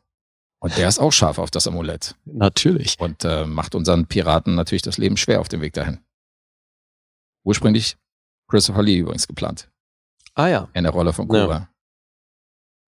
Und 0.63 0.77
der 0.77 0.89
ist 0.89 0.99
auch 0.99 1.13
scharf 1.13 1.39
auf 1.39 1.51
das 1.51 1.67
Amulett. 1.67 2.15
Natürlich. 2.27 2.97
Und 2.99 3.25
äh, 3.25 3.47
macht 3.47 3.75
unseren 3.75 4.07
Piraten 4.07 4.55
natürlich 4.55 4.83
das 4.83 4.99
Leben 4.99 5.17
schwer 5.17 5.41
auf 5.41 5.49
dem 5.49 5.61
Weg 5.63 5.73
dahin. 5.73 6.01
Ursprünglich 7.45 7.97
Christopher 8.49 8.83
Lee 8.83 8.99
übrigens 8.99 9.27
geplant. 9.27 9.71
Ah 10.35 10.49
ja. 10.49 10.69
In 10.75 10.83
der 10.85 10.93
Rolle 10.93 11.13
von 11.13 11.29
Cobra. 11.29 11.55
Ja. 11.55 11.69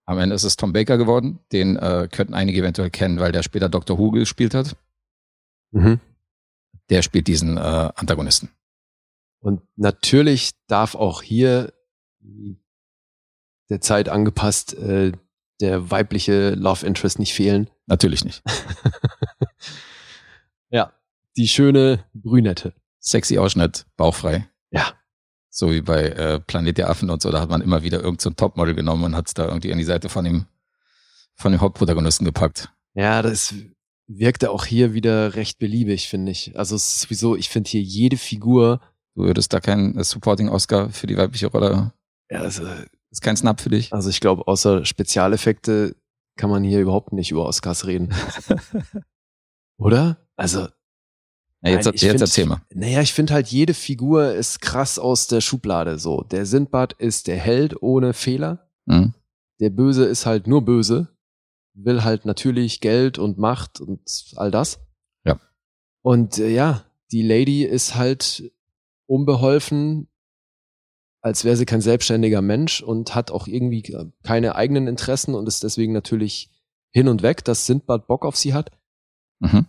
Am 0.05 0.19
Ende 0.19 0.35
ist 0.35 0.43
es 0.45 0.57
Tom 0.57 0.73
Baker 0.73 0.99
geworden. 0.99 1.39
Den 1.53 1.77
äh, 1.77 2.09
könnten 2.11 2.35
einige 2.35 2.61
eventuell 2.61 2.91
kennen, 2.91 3.21
weil 3.21 3.33
der 3.33 3.43
später 3.43 3.69
Dr. 3.69 3.99
Who 3.99 4.11
gespielt 4.11 4.53
hat. 4.55 4.77
Mhm. 5.71 6.01
Der 6.91 7.03
spielt 7.03 7.27
diesen 7.29 7.57
äh, 7.57 7.61
Antagonisten. 7.61 8.51
Und 9.43 9.61
natürlich 9.77 10.53
darf 10.69 10.95
auch 10.95 11.21
hier 11.21 11.73
der 13.69 13.81
Zeit 13.81 14.09
angepasst 14.09 14.75
äh, 14.75 15.13
der 15.61 15.91
weibliche 15.91 16.51
Love 16.51 16.87
Interest 16.87 17.19
nicht 17.19 17.35
fehlen. 17.35 17.69
Natürlich 17.87 18.25
nicht. 18.25 18.43
ja, 20.71 20.93
die 21.37 21.49
schöne 21.49 22.05
Brünette. 22.15 22.73
Sexy 23.01 23.39
Ausschnitt, 23.39 23.85
bauchfrei. 23.97 24.49
Ja. 24.71 24.95
So 25.51 25.73
wie 25.73 25.83
bei 25.83 26.05
äh, 26.05 26.41
Planet 26.41 26.79
der 26.79 26.89
Affen 26.89 27.11
und 27.11 27.21
so, 27.21 27.31
da 27.31 27.41
hat 27.41 27.51
man 27.51 27.63
immer 27.63 27.83
wieder 27.83 27.99
irgendein 27.99 28.21
so 28.21 28.31
Topmodel 28.31 28.75
genommen 28.75 29.05
und 29.05 29.17
hat 29.17 29.27
es 29.27 29.35
da 29.35 29.47
irgendwie 29.47 29.73
an 29.73 29.79
die 29.79 29.85
Seite 29.85 30.09
von 30.09 30.25
dem, 30.25 30.47
von 31.35 31.53
dem 31.53 31.61
Hauptprotagonisten 31.61 32.25
gepackt. 32.25 32.71
Ja, 32.95 33.23
das 33.23 33.55
wirkte 34.07 34.51
auch 34.51 34.65
hier 34.65 34.95
wieder 34.95 35.35
recht 35.35 35.59
beliebig, 35.59 36.09
finde 36.09 36.33
ich. 36.33 36.57
Also 36.57 36.77
es 36.77 36.87
ist 36.87 37.01
sowieso, 37.03 37.37
ich 37.37 37.49
finde 37.49 37.71
hier 37.71 37.83
jede 37.83 38.17
Figur. 38.17 38.81
Du 39.15 39.25
würdest 39.25 39.53
da 39.53 39.61
keinen 39.61 39.99
äh, 39.99 40.05
Supporting 40.05 40.49
Oscar 40.49 40.91
für 40.91 41.07
die 41.07 41.17
weibliche 41.17 41.49
Rolle. 41.49 41.93
Ja, 42.31 42.41
also, 42.41 42.67
ist 43.11 43.21
kein 43.21 43.37
Snap 43.37 43.61
für 43.61 43.69
dich? 43.69 43.93
Also 43.93 44.09
ich 44.09 44.21
glaube, 44.21 44.49
außer 44.49 44.85
Spezialeffekte 44.85 45.97
kann 46.37 46.49
man 46.49 46.65
hier 46.65 46.81
überhaupt 46.81 47.13
nicht 47.13 47.31
über 47.31 47.47
Oscars 47.47 47.87
reden. 47.87 48.15
Oder? 49.79 50.17
Also. 50.37 50.69
Na, 51.61 51.71
jetzt, 51.71 51.85
nein, 51.85 51.95
jetzt 51.95 52.05
find, 52.05 52.21
erzähl 52.21 52.47
mal. 52.47 52.63
Naja, 52.75 53.03
ich 53.03 53.13
finde 53.13 53.35
halt, 53.35 53.49
jede 53.49 53.75
Figur 53.75 54.33
ist 54.33 54.61
krass 54.61 54.99
aus 54.99 55.29
der 55.29 55.41
Schublade. 55.41 55.99
So, 55.99 56.23
der 56.23 56.47
Sindbad 56.47 56.95
ist 56.95 57.27
der 57.27 57.37
Held 57.37 57.83
ohne 57.83 58.15
Fehler. 58.15 58.71
Mhm. 58.87 59.15
Der 59.61 59.71
Böse 59.71 60.05
ist 60.07 60.27
halt 60.27 60.47
nur 60.47 60.65
böse. 60.65 61.09
Will 61.75 62.03
halt 62.03 62.25
natürlich 62.25 62.81
Geld 62.81 63.19
und 63.19 63.39
Macht 63.39 63.81
und 63.81 64.01
all 64.37 64.51
das. 64.51 64.81
Ja. 65.25 65.39
Und 66.03 66.39
äh, 66.39 66.49
ja, 66.49 66.85
die 67.13 67.23
Lady 67.23 67.63
ist 67.63 67.95
halt 67.95 68.51
unbeholfen, 69.13 70.09
als 71.21 71.45
wäre 71.45 71.57
sie 71.57 71.67
kein 71.67 71.83
selbstständiger 71.83 72.41
Mensch 72.41 72.83
und 72.83 73.15
hat 73.15 73.31
auch 73.31 73.47
irgendwie 73.47 73.83
keine 74.23 74.57
eigenen 74.57 74.89
Interessen 74.89 75.35
und 75.35 75.47
ist 75.47 75.63
deswegen 75.63 75.93
natürlich 75.93 76.51
hin 76.93 77.09
und 77.09 77.23
weg, 77.23 77.45
dass 77.45 77.67
Sindbad 77.67 78.07
Bock 78.07 78.25
auf 78.25 78.37
sie 78.37 78.55
hat. 78.55 78.71
Mhm. 79.41 79.67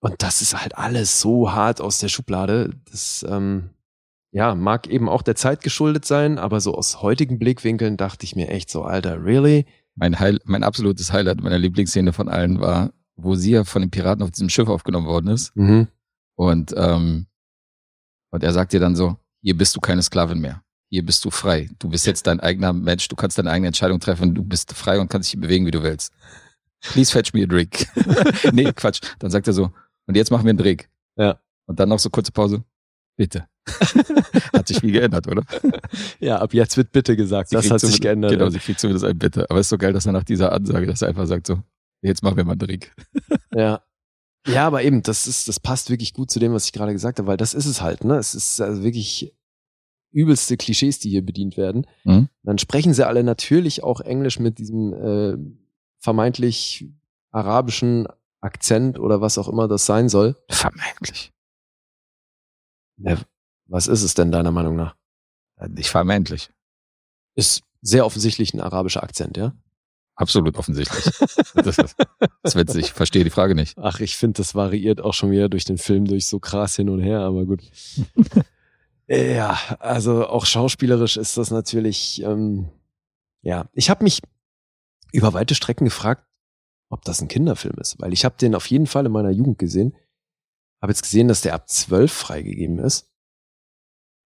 Und 0.00 0.22
das 0.22 0.42
ist 0.42 0.60
halt 0.60 0.76
alles 0.76 1.20
so 1.20 1.52
hart 1.52 1.80
aus 1.80 1.98
der 1.98 2.08
Schublade. 2.08 2.70
Das 2.90 3.24
ähm, 3.28 3.70
ja 4.30 4.54
mag 4.54 4.86
eben 4.88 5.08
auch 5.08 5.22
der 5.22 5.36
Zeit 5.36 5.62
geschuldet 5.62 6.04
sein, 6.04 6.38
aber 6.38 6.60
so 6.60 6.74
aus 6.74 7.00
heutigen 7.00 7.38
Blickwinkeln 7.38 7.96
dachte 7.96 8.24
ich 8.24 8.36
mir 8.36 8.48
echt 8.48 8.70
so, 8.70 8.82
Alter, 8.82 9.24
really? 9.24 9.64
Mein, 9.94 10.20
Heil, 10.20 10.38
mein 10.44 10.62
absolutes 10.62 11.12
Highlight 11.12 11.40
meiner 11.40 11.58
Lieblingsszene 11.58 12.12
von 12.12 12.28
allen 12.28 12.60
war, 12.60 12.92
wo 13.16 13.34
sie 13.34 13.52
ja 13.52 13.64
von 13.64 13.80
den 13.80 13.90
Piraten 13.90 14.22
auf 14.22 14.30
diesem 14.30 14.50
Schiff 14.50 14.68
aufgenommen 14.68 15.06
worden 15.06 15.28
ist. 15.28 15.56
Mhm. 15.56 15.88
Und, 16.34 16.74
ähm, 16.76 17.26
und 18.36 18.44
er 18.44 18.52
sagt 18.52 18.74
ihr 18.74 18.80
dann 18.80 18.94
so, 18.94 19.16
hier 19.40 19.56
bist 19.56 19.74
du 19.74 19.80
keine 19.80 20.02
Sklavin 20.02 20.38
mehr. 20.38 20.62
Hier 20.90 21.02
bist 21.02 21.24
du 21.24 21.30
frei. 21.30 21.70
Du 21.78 21.88
bist 21.88 22.06
jetzt 22.06 22.26
dein 22.26 22.38
eigener 22.38 22.74
Mensch. 22.74 23.08
Du 23.08 23.16
kannst 23.16 23.38
deine 23.38 23.50
eigene 23.50 23.68
Entscheidung 23.68 23.98
treffen. 23.98 24.34
Du 24.34 24.44
bist 24.44 24.74
frei 24.74 25.00
und 25.00 25.08
kannst 25.08 25.32
dich 25.32 25.40
bewegen, 25.40 25.64
wie 25.64 25.70
du 25.70 25.82
willst. 25.82 26.12
Please 26.82 27.10
fetch 27.10 27.32
me 27.32 27.44
a 27.44 27.46
drink. 27.46 27.86
nee, 28.52 28.70
Quatsch. 28.74 29.00
Dann 29.20 29.30
sagt 29.30 29.46
er 29.46 29.54
so, 29.54 29.72
und 30.06 30.16
jetzt 30.18 30.30
machen 30.30 30.44
wir 30.44 30.50
einen 30.50 30.58
Drink. 30.58 30.86
Ja. 31.16 31.40
Und 31.64 31.80
dann 31.80 31.88
noch 31.88 31.98
so 31.98 32.10
kurze 32.10 32.30
Pause. 32.30 32.62
Bitte. 33.16 33.46
hat 34.52 34.68
sich 34.68 34.80
viel 34.80 34.92
geändert, 34.92 35.26
oder? 35.28 35.42
Ja, 36.20 36.38
ab 36.38 36.52
jetzt 36.52 36.76
wird 36.76 36.92
bitte 36.92 37.16
gesagt. 37.16 37.48
Sie 37.48 37.56
das 37.56 37.70
hat 37.70 37.80
sich 37.80 38.02
geändert. 38.02 38.32
Genau, 38.32 38.50
sie 38.50 38.58
kriegt 38.58 38.78
zumindest 38.78 39.06
ein 39.06 39.18
Bitte. 39.18 39.48
Aber 39.48 39.60
es 39.60 39.66
ist 39.66 39.70
so 39.70 39.78
geil, 39.78 39.94
dass 39.94 40.04
er 40.04 40.12
nach 40.12 40.24
dieser 40.24 40.52
Ansage, 40.52 40.86
dass 40.86 41.00
er 41.00 41.08
einfach 41.08 41.26
sagt 41.26 41.46
so, 41.46 41.62
jetzt 42.02 42.22
machen 42.22 42.36
wir 42.36 42.44
mal 42.44 42.52
einen 42.52 42.58
Drink. 42.58 42.92
Ja. 43.54 43.80
Ja, 44.46 44.66
aber 44.66 44.82
eben, 44.82 45.02
das 45.02 45.26
ist, 45.26 45.48
das 45.48 45.60
passt 45.60 45.90
wirklich 45.90 46.14
gut 46.14 46.30
zu 46.30 46.38
dem, 46.38 46.52
was 46.52 46.66
ich 46.66 46.72
gerade 46.72 46.92
gesagt 46.92 47.18
habe, 47.18 47.28
weil 47.28 47.36
das 47.36 47.54
ist 47.54 47.66
es 47.66 47.80
halt, 47.80 48.04
ne? 48.04 48.16
Es 48.16 48.34
ist 48.34 48.60
also 48.60 48.82
wirklich 48.82 49.34
übelste 50.12 50.56
Klischees, 50.56 50.98
die 50.98 51.10
hier 51.10 51.24
bedient 51.24 51.56
werden. 51.56 51.86
Mhm. 52.04 52.28
Dann 52.42 52.58
sprechen 52.58 52.94
sie 52.94 53.06
alle 53.06 53.24
natürlich 53.24 53.82
auch 53.82 54.00
Englisch 54.00 54.38
mit 54.38 54.58
diesem 54.58 54.92
äh, 54.94 55.36
vermeintlich 55.98 56.88
arabischen 57.32 58.06
Akzent 58.40 58.98
oder 58.98 59.20
was 59.20 59.38
auch 59.38 59.48
immer 59.48 59.68
das 59.68 59.84
sein 59.86 60.08
soll. 60.08 60.36
Vermeintlich. 60.48 61.32
Ja, 62.98 63.18
was 63.66 63.88
ist 63.88 64.02
es 64.02 64.14
denn 64.14 64.32
deiner 64.32 64.52
Meinung 64.52 64.76
nach? 64.76 64.96
Nicht 65.68 65.90
vermeintlich. 65.90 66.50
Ist 67.34 67.62
sehr 67.82 68.06
offensichtlich 68.06 68.54
ein 68.54 68.60
arabischer 68.60 69.02
Akzent, 69.02 69.36
ja? 69.36 69.54
Absolut 70.16 70.56
offensichtlich. 70.56 71.04
das, 71.54 71.78
ist, 71.78 71.94
das 71.98 72.28
ist 72.42 72.56
witzig. 72.56 72.86
Ich 72.86 72.92
verstehe 72.92 73.22
die 73.22 73.30
Frage 73.30 73.54
nicht. 73.54 73.76
Ach, 73.78 74.00
ich 74.00 74.16
finde, 74.16 74.38
das 74.38 74.54
variiert 74.54 75.00
auch 75.00 75.12
schon 75.12 75.30
wieder 75.30 75.50
durch 75.50 75.64
den 75.64 75.76
Film 75.76 76.06
durch 76.06 76.26
so 76.26 76.40
krass 76.40 76.76
hin 76.76 76.88
und 76.88 77.00
her, 77.00 77.20
aber 77.20 77.44
gut. 77.44 77.62
ja, 79.06 79.58
also 79.78 80.26
auch 80.26 80.46
schauspielerisch 80.46 81.18
ist 81.18 81.36
das 81.36 81.50
natürlich, 81.50 82.22
ähm, 82.22 82.70
ja. 83.42 83.66
Ich 83.74 83.90
habe 83.90 84.04
mich 84.04 84.22
über 85.12 85.34
weite 85.34 85.54
Strecken 85.54 85.84
gefragt, 85.84 86.26
ob 86.88 87.04
das 87.04 87.20
ein 87.20 87.28
Kinderfilm 87.28 87.76
ist, 87.78 88.00
weil 88.00 88.14
ich 88.14 88.24
habe 88.24 88.36
den 88.40 88.54
auf 88.54 88.66
jeden 88.70 88.86
Fall 88.86 89.04
in 89.04 89.12
meiner 89.12 89.30
Jugend 89.30 89.58
gesehen. 89.58 89.94
Habe 90.80 90.92
jetzt 90.92 91.02
gesehen, 91.02 91.28
dass 91.28 91.42
der 91.42 91.54
ab 91.54 91.68
zwölf 91.68 92.12
freigegeben 92.12 92.78
ist. 92.78 93.10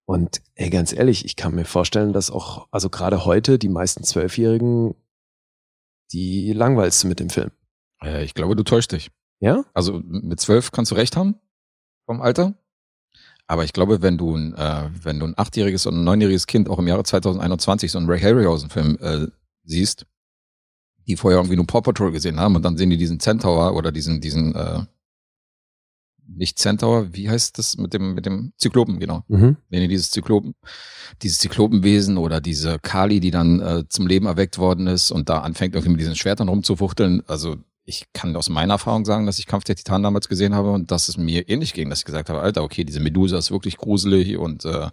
Und 0.05 0.41
ey, 0.55 0.69
ganz 0.69 0.93
ehrlich, 0.93 1.25
ich 1.25 1.35
kann 1.35 1.55
mir 1.55 1.65
vorstellen, 1.65 2.13
dass 2.13 2.31
auch, 2.31 2.67
also 2.71 2.89
gerade 2.89 3.25
heute 3.25 3.59
die 3.59 3.69
meisten 3.69 4.03
Zwölfjährigen, 4.03 4.95
die 6.13 6.53
langweilst 6.53 7.03
du 7.03 7.07
mit 7.07 7.19
dem 7.19 7.29
Film. 7.29 7.51
Äh, 8.03 8.23
ich 8.23 8.33
glaube, 8.33 8.55
du 8.55 8.63
täuscht 8.63 8.91
dich. 8.91 9.11
Ja? 9.39 9.65
Also 9.73 10.01
mit 10.03 10.39
zwölf 10.39 10.71
kannst 10.71 10.91
du 10.91 10.95
recht 10.95 11.15
haben 11.15 11.35
vom 12.05 12.21
Alter. 12.21 12.53
Aber 13.47 13.65
ich 13.65 13.73
glaube, 13.73 14.01
wenn 14.01 14.17
du 14.17 14.35
ein, 14.35 14.53
äh, 14.55 14.89
wenn 15.03 15.19
du 15.19 15.25
ein 15.25 15.37
achtjähriges 15.37 15.85
und 15.85 15.95
ein 15.95 16.03
neunjähriges 16.03 16.47
Kind 16.47 16.69
auch 16.69 16.79
im 16.79 16.87
Jahre 16.87 17.03
2021 17.03 17.91
so 17.91 17.97
einen 17.97 18.09
Ray 18.09 18.19
Harryhausen-Film 18.19 18.97
äh, 19.01 19.27
siehst, 19.63 20.05
die 21.07 21.17
vorher 21.17 21.39
irgendwie 21.39 21.57
nur 21.57 21.67
Paw 21.67 21.81
Patrol 21.81 22.11
gesehen 22.11 22.39
haben 22.39 22.55
und 22.55 22.63
dann 22.63 22.77
sehen 22.77 22.89
die 22.89 22.97
diesen 22.97 23.19
Centaur 23.19 23.75
oder 23.75 23.91
diesen, 23.91 24.21
diesen, 24.21 24.55
äh, 24.55 24.83
nicht 26.35 26.59
Centaur, 26.59 27.13
wie 27.13 27.29
heißt 27.29 27.57
das 27.57 27.77
mit 27.77 27.93
dem, 27.93 28.13
mit 28.13 28.25
dem 28.25 28.53
Zyklopen, 28.57 28.99
genau. 28.99 29.23
Mhm. 29.27 29.57
Wenn 29.69 29.81
ihr 29.81 29.87
dieses 29.87 30.11
Zyklopen, 30.11 30.55
dieses 31.21 31.39
Zyklopenwesen 31.39 32.17
oder 32.17 32.41
diese 32.41 32.79
Kali, 32.79 33.19
die 33.19 33.31
dann 33.31 33.59
äh, 33.59 33.83
zum 33.89 34.07
Leben 34.07 34.25
erweckt 34.25 34.57
worden 34.57 34.87
ist 34.87 35.11
und 35.11 35.29
da 35.29 35.39
anfängt 35.39 35.75
irgendwie 35.75 35.91
mit 35.91 35.99
diesen 36.01 36.15
Schwertern 36.15 36.49
rumzufuchteln, 36.49 37.23
also 37.27 37.57
ich 37.83 38.05
kann 38.13 38.35
aus 38.35 38.49
meiner 38.49 38.75
Erfahrung 38.75 39.05
sagen, 39.05 39.25
dass 39.25 39.39
ich 39.39 39.47
Kampf 39.47 39.63
der 39.63 39.75
Titanen 39.75 40.03
damals 40.03 40.29
gesehen 40.29 40.53
habe 40.53 40.71
und 40.71 40.91
dass 40.91 41.09
es 41.09 41.17
mir 41.17 41.49
ähnlich 41.49 41.73
ging, 41.73 41.89
dass 41.89 41.99
ich 41.99 42.05
gesagt 42.05 42.29
habe, 42.29 42.39
Alter, 42.39 42.63
okay, 42.63 42.83
diese 42.83 42.99
Medusa 42.99 43.37
ist 43.37 43.51
wirklich 43.51 43.77
gruselig 43.77 44.37
und 44.37 44.65
äh, 44.65 44.89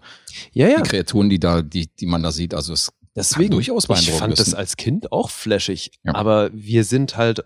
Ja, 0.52 0.68
ja. 0.68 0.80
die 0.80 0.88
Kreaturen, 0.88 1.28
die 1.28 1.38
da, 1.38 1.62
die, 1.62 1.88
die 1.94 2.06
man 2.06 2.22
da 2.22 2.32
sieht, 2.32 2.54
also 2.54 2.72
es 2.72 2.90
Deswegen, 3.14 3.50
durchaus 3.50 3.84
ich 3.84 3.88
beeindruckend 3.88 4.20
fand 4.20 4.32
das 4.32 4.46
wissen. 4.46 4.54
als 4.56 4.76
Kind 4.76 5.12
auch 5.12 5.30
flashig. 5.30 5.90
Ja. 6.04 6.14
Aber 6.14 6.50
wir 6.52 6.84
sind 6.84 7.16
halt, 7.16 7.42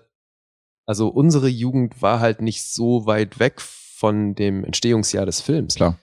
also 0.87 1.09
unsere 1.09 1.49
Jugend 1.49 2.03
war 2.03 2.21
halt 2.21 2.43
nicht 2.43 2.65
so 2.65 3.07
weit 3.07 3.39
weg 3.39 3.61
von 4.03 4.35
dem 4.35 4.65
Entstehungsjahr 4.65 5.27
des 5.27 5.41
Films. 5.41 5.77
klar. 5.77 5.97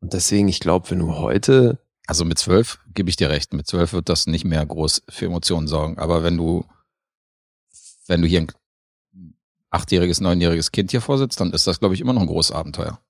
Und 0.00 0.12
deswegen, 0.12 0.48
ich 0.48 0.58
glaube, 0.58 0.90
wenn 0.90 0.98
du 0.98 1.14
heute, 1.14 1.78
Also 2.08 2.24
mit 2.24 2.36
zwölf 2.36 2.80
gebe 2.94 3.08
ich 3.08 3.14
dir 3.14 3.30
recht, 3.30 3.54
mit 3.54 3.68
zwölf 3.68 3.92
wird 3.92 4.08
das 4.08 4.26
nicht 4.26 4.44
mehr 4.44 4.66
groß 4.66 5.02
für 5.08 5.26
Emotionen 5.26 5.68
sorgen. 5.68 5.96
Aber 6.00 6.24
wenn 6.24 6.36
du, 6.36 6.64
wenn 8.08 8.22
du 8.22 8.26
hier 8.26 8.40
ein 8.40 8.48
achtjähriges, 9.70 10.20
neunjähriges 10.20 10.72
Kind 10.72 10.90
hier 10.90 11.00
vorsitzt, 11.00 11.38
dann 11.38 11.52
ist 11.52 11.68
das, 11.68 11.78
glaube 11.78 11.94
ich, 11.94 12.00
immer 12.00 12.12
noch 12.12 12.22
ein 12.22 12.26
großes 12.26 12.50
Abenteuer, 12.50 13.00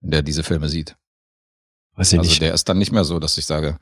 wenn 0.00 0.12
der 0.12 0.22
diese 0.22 0.44
Filme 0.44 0.68
sieht. 0.68 0.94
weiß 1.96 2.12
ich 2.12 2.20
Also 2.20 2.30
nicht, 2.30 2.40
der 2.40 2.54
ist 2.54 2.68
dann 2.68 2.78
nicht 2.78 2.92
mehr 2.92 3.04
so, 3.04 3.18
dass 3.18 3.36
ich 3.36 3.46
sage, 3.46 3.80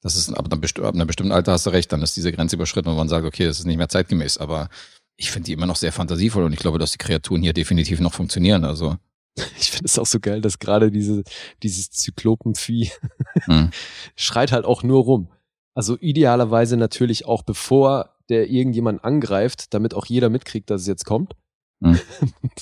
das 0.00 0.16
ist 0.16 0.30
ab 0.30 0.46
ab 0.46 0.94
einem 0.94 1.06
bestimmten 1.06 1.32
Alter 1.32 1.52
hast 1.52 1.66
du 1.66 1.70
recht, 1.70 1.92
dann 1.92 2.00
ist 2.00 2.16
diese 2.16 2.32
Grenze 2.32 2.56
überschritten 2.56 2.88
und 2.88 2.96
man 2.96 3.10
sagt, 3.10 3.26
okay, 3.26 3.44
das 3.44 3.58
ist 3.58 3.66
nicht 3.66 3.76
mehr 3.76 3.90
zeitgemäß. 3.90 4.38
Aber 4.38 4.70
ich 5.16 5.30
finde 5.30 5.44
die 5.46 5.52
immer 5.52 5.66
noch 5.66 5.76
sehr 5.76 5.92
fantasievoll 5.92 6.44
und 6.44 6.54
ich 6.54 6.58
glaube, 6.58 6.78
dass 6.78 6.92
die 6.92 6.98
Kreaturen 6.98 7.42
hier 7.42 7.52
definitiv 7.52 8.00
noch 8.00 8.14
funktionieren. 8.14 8.64
Also 8.64 8.96
ich 9.58 9.70
finde 9.70 9.86
es 9.86 9.98
auch 9.98 10.06
so 10.06 10.20
geil, 10.20 10.40
dass 10.40 10.58
gerade 10.58 10.90
diese, 10.90 11.22
dieses 11.62 11.90
Zyklopenvieh 11.90 12.90
hm. 13.44 13.70
schreit 14.14 14.52
halt 14.52 14.64
auch 14.64 14.82
nur 14.82 15.04
rum. 15.04 15.28
Also 15.74 15.96
idealerweise 16.00 16.76
natürlich 16.76 17.26
auch 17.26 17.42
bevor 17.42 18.16
der 18.28 18.48
irgendjemand 18.48 19.04
angreift, 19.04 19.74
damit 19.74 19.94
auch 19.94 20.06
jeder 20.06 20.30
mitkriegt, 20.30 20.70
dass 20.70 20.82
es 20.82 20.86
jetzt 20.86 21.04
kommt. 21.04 21.34
Hm. 21.82 21.98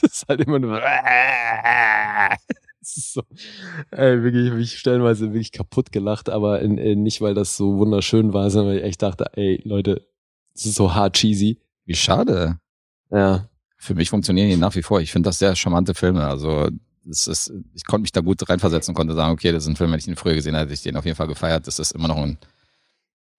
Das 0.00 0.12
ist 0.12 0.28
halt 0.28 0.40
immer 0.40 0.58
nur. 0.58 0.80
So, 2.86 3.22
ey, 3.92 4.22
wirklich, 4.22 4.52
ich 4.60 4.78
stellenweise 4.78 5.28
wirklich 5.32 5.52
kaputt 5.52 5.90
gelacht, 5.90 6.28
aber 6.28 6.60
in, 6.60 6.76
in, 6.76 7.02
nicht, 7.02 7.22
weil 7.22 7.32
das 7.32 7.56
so 7.56 7.78
wunderschön 7.78 8.34
war, 8.34 8.50
sondern 8.50 8.74
weil 8.74 8.80
ich 8.80 8.84
echt 8.84 9.02
dachte, 9.02 9.30
ey, 9.36 9.62
Leute, 9.64 10.06
das 10.52 10.66
ist 10.66 10.74
so 10.74 10.94
hart 10.94 11.14
cheesy. 11.14 11.60
wie 11.86 11.94
schade. 11.94 12.58
Ja. 13.10 13.48
Für 13.84 13.94
mich 13.94 14.08
funktionieren 14.08 14.48
die 14.48 14.56
nach 14.56 14.74
wie 14.74 14.82
vor. 14.82 15.00
Ich 15.00 15.12
finde 15.12 15.28
das 15.28 15.38
sehr 15.38 15.54
charmante 15.54 15.94
Filme. 15.94 16.26
Also 16.26 16.68
es 17.08 17.26
ist, 17.26 17.52
ich 17.74 17.84
konnte 17.84 18.02
mich 18.02 18.12
da 18.12 18.22
gut 18.22 18.48
reinversetzen 18.48 18.92
und 18.92 18.96
konnte 18.96 19.14
sagen, 19.14 19.32
okay, 19.32 19.52
das 19.52 19.64
ist 19.64 19.68
ein 19.68 19.76
Film, 19.76 19.92
wenn 19.92 19.98
ich 19.98 20.08
ihn 20.08 20.16
früher 20.16 20.34
gesehen 20.34 20.54
hätte, 20.54 20.64
hätte 20.64 20.74
ich 20.74 20.82
den 20.82 20.96
auf 20.96 21.04
jeden 21.04 21.16
Fall 21.16 21.26
gefeiert. 21.26 21.66
Das 21.66 21.78
ist 21.78 21.92
immer 21.92 22.08
noch 22.08 22.16
ein 22.16 22.38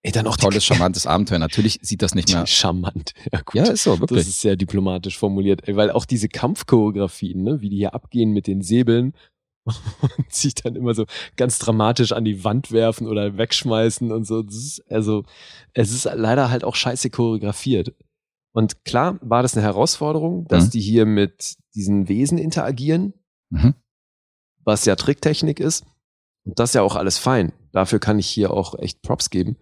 Ey, 0.03 0.11
dann 0.11 0.27
auch 0.27 0.37
tolles, 0.37 0.63
charmantes 0.63 1.07
Abenteuer. 1.07 1.39
Natürlich 1.39 1.79
sieht 1.81 2.03
das 2.03 2.13
nicht 2.13 2.29
mehr. 2.33 2.45
Charmant. 2.45 3.13
Ja, 3.33 3.41
gut. 3.41 3.55
Ja, 3.55 3.63
ist 3.63 3.83
so, 3.83 3.99
wirklich. 3.99 4.19
Das 4.19 4.27
ist 4.27 4.39
sehr 4.39 4.55
diplomatisch 4.55 5.17
formuliert, 5.17 5.67
ey, 5.67 5.75
weil 5.75 5.89
auch 5.89 6.05
diese 6.05 6.29
Kampfchoreografien, 6.29 7.41
ne, 7.41 7.61
wie 7.61 7.71
die 7.71 7.77
hier 7.77 7.95
abgehen 7.95 8.31
mit 8.31 8.45
den 8.45 8.61
Säbeln 8.61 9.13
und 9.65 10.31
sich 10.31 10.53
dann 10.53 10.75
immer 10.75 10.93
so 10.93 11.07
ganz 11.37 11.57
dramatisch 11.57 12.11
an 12.11 12.23
die 12.23 12.43
Wand 12.43 12.71
werfen 12.71 13.07
oder 13.07 13.39
wegschmeißen 13.39 14.11
und 14.11 14.25
so. 14.25 14.43
Das 14.43 14.55
ist, 14.55 14.91
also, 14.91 15.23
es 15.73 15.91
ist 15.91 16.05
leider 16.13 16.51
halt 16.51 16.63
auch 16.63 16.75
scheiße 16.75 17.09
choreografiert. 17.09 17.95
Und 18.55 18.85
klar 18.85 19.19
war 19.21 19.41
das 19.43 19.55
eine 19.57 19.65
Herausforderung, 19.65 20.47
dass 20.47 20.67
Mhm. 20.67 20.69
die 20.71 20.79
hier 20.81 21.05
mit 21.05 21.57
diesen 21.75 22.07
Wesen 22.07 22.37
interagieren, 22.37 23.13
Mhm. 23.49 23.73
was 24.63 24.85
ja 24.85 24.95
Tricktechnik 24.95 25.59
ist. 25.59 25.85
Und 26.45 26.57
das 26.57 26.69
ist 26.69 26.75
ja 26.75 26.81
auch 26.81 26.95
alles 26.95 27.17
fein. 27.17 27.51
Dafür 27.73 27.99
kann 27.99 28.17
ich 28.17 28.27
hier 28.27 28.51
auch 28.51 28.79
echt 28.79 29.01
Props 29.01 29.29
geben. 29.29 29.57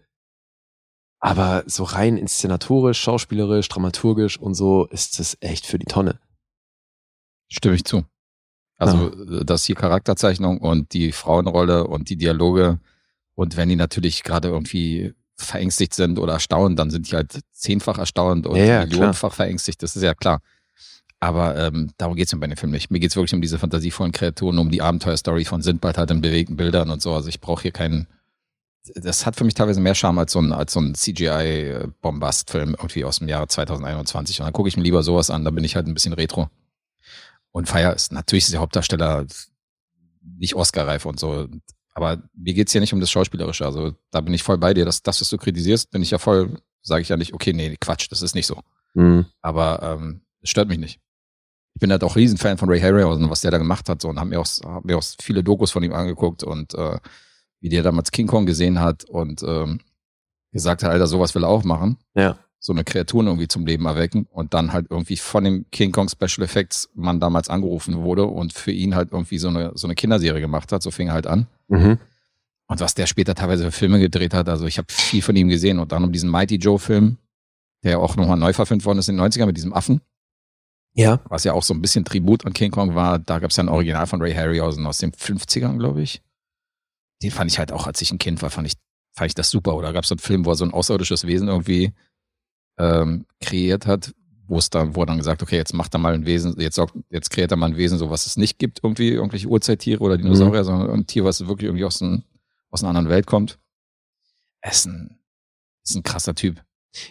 Aber 1.20 1.64
so 1.66 1.84
rein 1.86 2.18
inszenatorisch, 2.18 3.00
schauspielerisch, 3.02 3.68
dramaturgisch 3.68 4.38
und 4.38 4.54
so 4.54 4.86
ist 4.86 5.18
das 5.20 5.38
echt 5.40 5.66
für 5.66 5.80
die 5.80 5.86
Tonne. 5.88 6.20
Stimme 7.50 7.76
ich 7.76 7.86
zu. 7.86 8.06
Also 8.78 9.12
äh, 9.12 9.46
das 9.46 9.64
hier 9.66 9.76
Charakterzeichnung 9.76 10.60
und 10.60 10.94
die 10.94 11.12
Frauenrolle 11.14 11.88
und 11.88 12.10
die 12.10 12.18
Dialoge 12.18 12.80
und 13.36 13.58
wenn 13.58 13.70
die 13.70 13.76
natürlich 13.76 14.24
gerade 14.24 14.50
irgendwie 14.50 15.14
verängstigt 15.44 15.94
sind 15.94 16.20
oder 16.20 16.34
erstaunt, 16.34 16.80
dann 16.80 16.90
sind 16.90 17.12
die 17.12 17.16
halt 17.16 17.40
zehnfach 17.52 17.98
erstaunt 17.98 18.48
und 18.48 18.58
Ja, 18.58 18.66
ja, 18.66 18.86
millionenfach 18.86 19.34
verängstigt, 19.34 19.82
das 19.84 19.96
ist 19.96 20.04
ja 20.04 20.14
klar. 20.14 20.42
Aber 21.20 21.56
ähm, 21.58 21.92
darum 21.98 22.16
geht's 22.16 22.34
mir 22.34 22.40
bei 22.40 22.48
dem 22.48 22.58
Film 22.58 22.74
nicht. 22.74 22.92
Mir 22.92 23.00
geht's 23.00 23.16
wirklich 23.16 23.34
um 23.34 23.42
diese 23.42 23.58
fantasievollen 23.58 24.12
Kreaturen, 24.12 24.58
um 24.58 24.70
die 24.70 24.82
Abenteuerstory 24.82 25.46
von 25.46 25.62
Sindbad 25.62 25.98
halt 25.98 26.12
in 26.12 26.20
bewegten 26.20 26.58
Bildern 26.58 26.90
und 26.90 27.02
so. 27.02 27.14
Also 27.14 27.30
ich 27.30 27.40
brauche 27.40 27.62
hier 27.62 27.72
keinen. 27.72 28.08
Das 28.96 29.26
hat 29.26 29.38
für 29.38 29.46
mich 29.46 29.54
teilweise 29.54 29.80
mehr 29.80 29.96
Charme 29.96 30.20
als 30.20 30.34
so 30.34 30.42
ein, 30.42 30.52
als 30.52 30.74
so 30.74 30.82
ein 30.82 30.94
CGI-Bombast-Film 30.94 32.72
irgendwie 32.72 33.06
aus 33.06 33.20
dem 33.20 33.30
Jahre 33.30 33.48
2021. 33.48 34.42
Und 34.42 34.48
dann 34.48 34.52
gucke 34.54 34.68
ich 34.68 34.76
mir 34.76 34.84
lieber 34.84 35.02
sowas 35.02 35.30
an, 35.30 35.46
da 35.46 35.52
bin 35.52 35.64
ich 35.64 35.78
halt 35.78 35.88
ein 35.88 35.94
bisschen 35.94 36.12
retro. 36.12 36.50
Und 37.54 37.70
Fire 37.70 37.94
ist 37.94 38.12
natürlich 38.12 38.44
ist 38.44 38.52
der 38.52 38.60
Hauptdarsteller 38.60 39.26
nicht 40.38 40.56
Oscar-reif 40.56 41.06
und 41.06 41.22
so. 41.22 41.48
Aber 41.94 42.22
mir 42.34 42.54
geht's 42.54 42.72
hier 42.72 42.82
nicht 42.82 42.94
um 42.94 43.00
das 43.00 43.12
Schauspielerische. 43.12 43.66
Also 43.66 43.94
da 44.12 44.22
bin 44.22 44.34
ich 44.34 44.44
voll 44.44 44.58
bei 44.58 44.74
dir. 44.74 44.86
Das, 44.86 45.04
das 45.04 45.22
was 45.22 45.30
du 45.30 45.38
kritisierst, 45.38 45.92
bin 45.92 46.02
ich 46.02 46.12
ja 46.12 46.18
voll, 46.18 46.60
sage 46.82 47.02
ich 47.02 47.10
ja 47.10 47.18
nicht, 47.18 47.34
okay, 47.34 47.54
nee, 47.54 47.78
Quatsch, 47.80 48.08
das 48.10 48.22
ist 48.22 48.36
nicht 48.36 48.48
so. 48.48 48.62
Mhm. 48.94 49.26
Aber 49.42 49.82
ähm, 49.84 50.22
es 50.42 50.50
stört 50.50 50.68
mich 50.70 50.80
nicht. 50.80 51.00
Ich 51.76 51.80
bin 51.80 51.92
halt 51.92 52.04
auch 52.04 52.16
Riesenfan 52.16 52.58
von 52.58 52.70
Ray 52.70 52.80
Harryhausen, 52.80 53.30
was 53.30 53.42
der 53.42 53.52
da 53.52 53.58
gemacht 53.58 53.90
hat. 53.90 54.02
So, 54.02 54.10
und 54.10 54.20
habe 54.20 54.30
mir, 54.30 54.40
auch, 54.40 54.48
hab 54.64 54.86
mir 54.86 54.98
auch 54.98 55.04
viele 55.22 55.44
Dokus 55.44 55.72
von 55.72 55.84
ihm 55.84 55.94
angeguckt 55.94 56.44
und 56.44 56.74
äh, 56.76 57.00
wie 57.62 57.70
der 57.70 57.82
damals 57.82 58.12
King 58.12 58.28
Kong 58.28 58.46
gesehen 58.46 58.80
hat 58.80 59.06
und 59.06 59.42
ähm, 59.44 59.80
gesagt 60.52 60.84
hat, 60.84 60.92
Alter, 60.92 61.08
sowas 61.08 61.34
will 61.34 61.44
er 61.44 61.50
auch 61.50 61.64
machen. 61.64 61.98
Ja. 62.16 62.38
So 62.60 62.74
eine 62.74 62.84
Kreatur 62.84 63.24
irgendwie 63.24 63.48
zum 63.48 63.66
Leben 63.66 63.86
erwecken 63.86 64.28
und 64.30 64.54
dann 64.54 64.72
halt 64.72 64.88
irgendwie 64.90 65.18
von 65.18 65.44
dem 65.44 65.66
King 65.72 65.92
Kong 65.92 66.08
Special 66.10 66.46
Effects 66.46 66.90
Mann 66.94 67.20
damals 67.20 67.50
angerufen 67.50 68.04
wurde 68.04 68.26
und 68.26 68.54
für 68.54 68.72
ihn 68.72 68.96
halt 68.96 69.12
irgendwie 69.12 69.38
so 69.38 69.50
eine, 69.50 69.72
so 69.76 69.88
eine 69.88 69.96
Kinderserie 69.96 70.40
gemacht 70.40 70.72
hat. 70.72 70.84
So 70.84 70.92
fing 70.92 71.08
er 71.08 71.14
halt 71.14 71.28
an. 71.28 71.48
Mhm. 71.74 71.98
Und 72.68 72.80
was 72.80 72.96
der 72.96 73.08
später 73.08 73.36
teilweise 73.36 73.66
für 73.66 73.72
Filme 73.72 74.00
gedreht 74.00 74.34
hat, 74.34 74.48
also 74.50 74.66
ich 74.66 74.78
habe 74.78 74.92
viel 74.92 75.22
von 75.22 75.36
ihm 75.36 75.50
gesehen 75.50 75.80
und 75.80 75.92
dann 75.92 76.04
um 76.04 76.12
diesen 76.12 76.30
Mighty 76.32 76.56
Joe 76.56 76.80
Film, 76.80 77.18
der 77.84 78.00
auch 78.00 78.16
nochmal 78.16 78.38
neu 78.38 78.54
verfilmt 78.54 78.86
worden 78.86 79.00
ist 79.00 79.10
in 79.10 79.18
den 79.18 79.26
90ern 79.26 79.46
mit 79.48 79.58
diesem 79.58 79.74
Affen, 79.74 80.02
Ja. 80.96 81.20
was 81.30 81.44
ja 81.44 81.54
auch 81.54 81.64
so 81.64 81.74
ein 81.74 81.82
bisschen 81.82 82.06
Tribut 82.06 82.46
an 82.46 82.54
King 82.54 82.72
Kong 82.72 82.96
war. 82.96 83.20
Da 83.20 83.40
gab 83.40 83.52
es 83.52 83.58
ja 83.58 83.64
ein 83.64 83.70
Original 83.70 84.08
von 84.08 84.22
Ray 84.22 84.34
Harryhausen 84.34 84.86
aus 84.88 84.98
den 85.00 85.12
50ern, 85.12 85.78
glaube 85.78 86.02
ich. 86.02 86.22
Den 87.22 87.32
fand 87.32 87.52
ich 87.52 87.60
halt 87.60 87.72
auch, 87.72 87.86
als 87.86 88.02
ich 88.02 88.12
ein 88.12 88.18
Kind 88.20 88.42
war, 88.42 88.50
fand 88.50 88.68
ich, 88.68 88.74
fand 89.16 89.28
ich 89.28 89.36
das 89.36 89.50
super. 89.50 89.76
Oder 89.76 89.92
gab 89.94 90.04
es 90.04 90.10
so 90.10 90.14
einen 90.16 90.20
Film, 90.20 90.46
wo 90.46 90.52
er 90.52 90.56
so 90.56 90.66
ein 90.66 90.74
außerirdisches 90.74 91.28
Wesen 91.28 91.48
irgendwie 91.48 91.94
ähm, 92.80 93.26
kreiert 93.42 93.86
hat, 93.86 94.14
wo 94.48 94.58
es 94.58 94.70
dann, 94.70 94.96
wo 94.96 95.06
dann 95.06 95.18
gesagt, 95.18 95.42
okay, 95.42 95.56
jetzt 95.56 95.74
macht 95.74 95.94
er 95.96 96.00
mal 96.00 96.14
ein 96.14 96.26
Wesen, 96.26 96.60
jetzt, 96.60 96.80
jetzt 97.10 97.30
kreiert 97.30 97.52
er 97.52 97.58
mal 97.58 97.68
ein 97.68 97.78
Wesen, 97.78 97.98
so 97.98 98.10
was 98.10 98.26
es 98.26 98.36
nicht 98.38 98.60
gibt, 98.60 98.82
irgendwie 98.84 99.10
irgendwelche 99.10 99.48
Urzeittiere 99.48 100.02
oder 100.02 100.18
Dinosaurier, 100.18 100.64
sondern 100.64 100.90
ein 100.92 101.08
Tier, 101.08 101.24
was 101.24 101.40
wirklich 101.48 101.68
irgendwie 101.68 101.86
aus, 101.86 102.02
ein, 102.02 102.24
aus 102.70 102.84
einer 102.84 102.90
anderen 102.90 103.10
Welt 103.10 103.26
kommt. 103.26 103.58
Er 104.62 104.72
ist 104.72 104.86
ein, 104.86 105.20
ist 105.84 105.96
ein 105.96 106.04
krasser 106.04 106.36
Typ. 106.36 106.62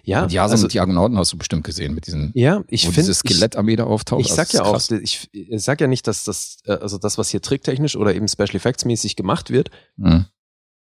Ja, 0.04 0.22
und 0.22 0.32
Jason 0.32 0.52
also, 0.52 0.68
die 0.68 0.78
Argonauten 0.78 1.18
hast 1.18 1.32
du 1.32 1.38
bestimmt 1.38 1.64
gesehen 1.64 1.92
mit 1.94 2.06
diesen, 2.06 2.30
ja, 2.34 2.62
ich 2.68 2.86
wo 2.86 2.92
dieses 2.92 3.18
Skelettarmee 3.18 3.74
da 3.74 3.84
auftaucht. 3.84 4.20
Ich, 4.20 4.30
Also 4.30 4.36
sag 4.36 4.52
ja 4.52 4.62
auch, 4.64 4.80
ich, 5.02 5.28
ich 5.32 5.62
sag 5.62 5.80
ja 5.80 5.88
nicht, 5.88 6.06
dass 6.06 6.22
das, 6.22 6.58
äh, 6.66 6.72
also 6.74 6.98
das, 6.98 7.18
was 7.18 7.30
hier 7.30 7.42
tricktechnisch 7.42 7.96
oder 7.96 8.14
eben 8.14 8.28
Special 8.28 8.54
Effects 8.54 8.84
mäßig 8.84 9.16
gemacht 9.16 9.50
wird, 9.50 9.70
Mhm. 9.96 10.26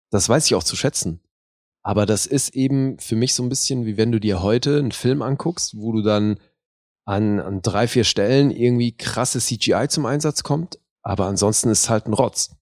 das 0.09 0.27
weiß 0.27 0.45
ich 0.47 0.55
auch 0.55 0.63
zu 0.65 0.75
schätzen. 0.75 1.21
Aber 1.83 2.05
das 2.05 2.25
ist 2.25 2.55
eben 2.55 2.99
für 2.99 3.15
mich 3.15 3.33
so 3.33 3.43
ein 3.43 3.49
bisschen 3.49 3.85
wie 3.85 3.97
wenn 3.97 4.11
du 4.11 4.19
dir 4.19 4.41
heute 4.41 4.77
einen 4.77 4.91
Film 4.91 5.21
anguckst, 5.21 5.77
wo 5.77 5.91
du 5.93 6.01
dann 6.01 6.39
an, 7.05 7.39
an 7.39 7.61
drei, 7.61 7.87
vier 7.87 8.03
Stellen 8.03 8.51
irgendwie 8.51 8.95
krasse 8.95 9.39
CGI 9.39 9.87
zum 9.89 10.05
Einsatz 10.05 10.43
kommt, 10.43 10.79
aber 11.01 11.25
ansonsten 11.25 11.69
ist 11.69 11.83
es 11.83 11.89
halt 11.89 12.05
ein 12.05 12.13
Rotz. 12.13 12.55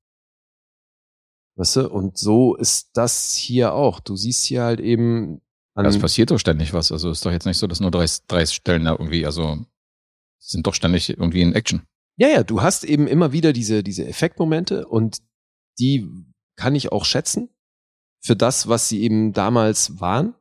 Weißt 1.57 1.75
du? 1.77 1.89
Und 1.89 2.17
so 2.17 2.55
ist 2.55 2.91
das 2.93 3.33
hier 3.35 3.73
auch. 3.73 3.99
Du 3.99 4.15
siehst 4.15 4.45
hier 4.45 4.63
halt 4.63 4.79
eben 4.79 5.41
an, 5.73 5.85
Ja, 5.85 5.89
es 5.89 5.99
passiert 5.99 6.31
doch 6.31 6.39
ständig 6.39 6.71
was. 6.73 6.91
Also 6.91 7.09
ist 7.09 7.25
doch 7.25 7.31
jetzt 7.31 7.45
nicht 7.45 7.57
so, 7.57 7.67
dass 7.67 7.79
nur 7.79 7.91
drei, 7.91 8.05
drei 8.27 8.45
Stellen 8.45 8.85
da 8.85 8.91
irgendwie, 8.91 9.25
also 9.25 9.65
sind 10.39 10.67
doch 10.67 10.75
ständig 10.75 11.09
irgendwie 11.09 11.41
in 11.41 11.53
Action. 11.53 11.81
Ja, 12.15 12.29
ja, 12.29 12.43
du 12.43 12.61
hast 12.61 12.83
eben 12.83 13.07
immer 13.07 13.31
wieder 13.31 13.53
diese, 13.53 13.83
diese 13.83 14.07
Effektmomente 14.07 14.87
und 14.87 15.17
die 15.79 16.07
kann 16.55 16.75
ich 16.75 16.91
auch 16.91 17.05
schätzen 17.05 17.49
für 18.21 18.35
das, 18.35 18.67
was 18.67 18.89
sie 18.89 19.01
eben 19.01 19.33
damals 19.33 19.99
waren. 19.99 20.35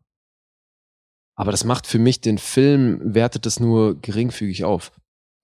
Aber 1.36 1.50
das 1.50 1.64
macht 1.64 1.86
für 1.86 1.98
mich 1.98 2.20
den 2.20 2.38
Film, 2.38 3.14
wertet 3.14 3.46
es 3.46 3.60
nur 3.60 4.00
geringfügig 4.00 4.64
auf. 4.64 4.92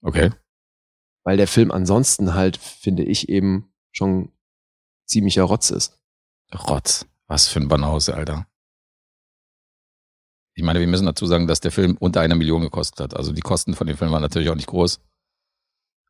Okay. 0.00 0.30
Weil 1.24 1.36
der 1.36 1.46
Film 1.46 1.70
ansonsten 1.70 2.34
halt, 2.34 2.56
finde 2.56 3.04
ich, 3.04 3.28
eben 3.28 3.72
schon 3.92 4.32
ziemlicher 5.06 5.44
Rotz 5.44 5.70
ist. 5.70 5.98
Rotz. 6.54 7.06
Was 7.26 7.48
für 7.48 7.60
ein 7.60 7.68
Banause, 7.68 8.14
Alter. 8.14 8.46
Ich 10.54 10.62
meine, 10.62 10.80
wir 10.80 10.86
müssen 10.86 11.06
dazu 11.06 11.26
sagen, 11.26 11.46
dass 11.46 11.60
der 11.60 11.72
Film 11.72 11.96
unter 11.98 12.20
einer 12.20 12.34
Million 12.34 12.62
gekostet 12.62 13.00
hat. 13.00 13.16
Also 13.16 13.32
die 13.32 13.40
Kosten 13.40 13.74
von 13.74 13.86
dem 13.86 13.96
Film 13.96 14.10
waren 14.12 14.22
natürlich 14.22 14.50
auch 14.50 14.54
nicht 14.54 14.66
groß. 14.66 15.00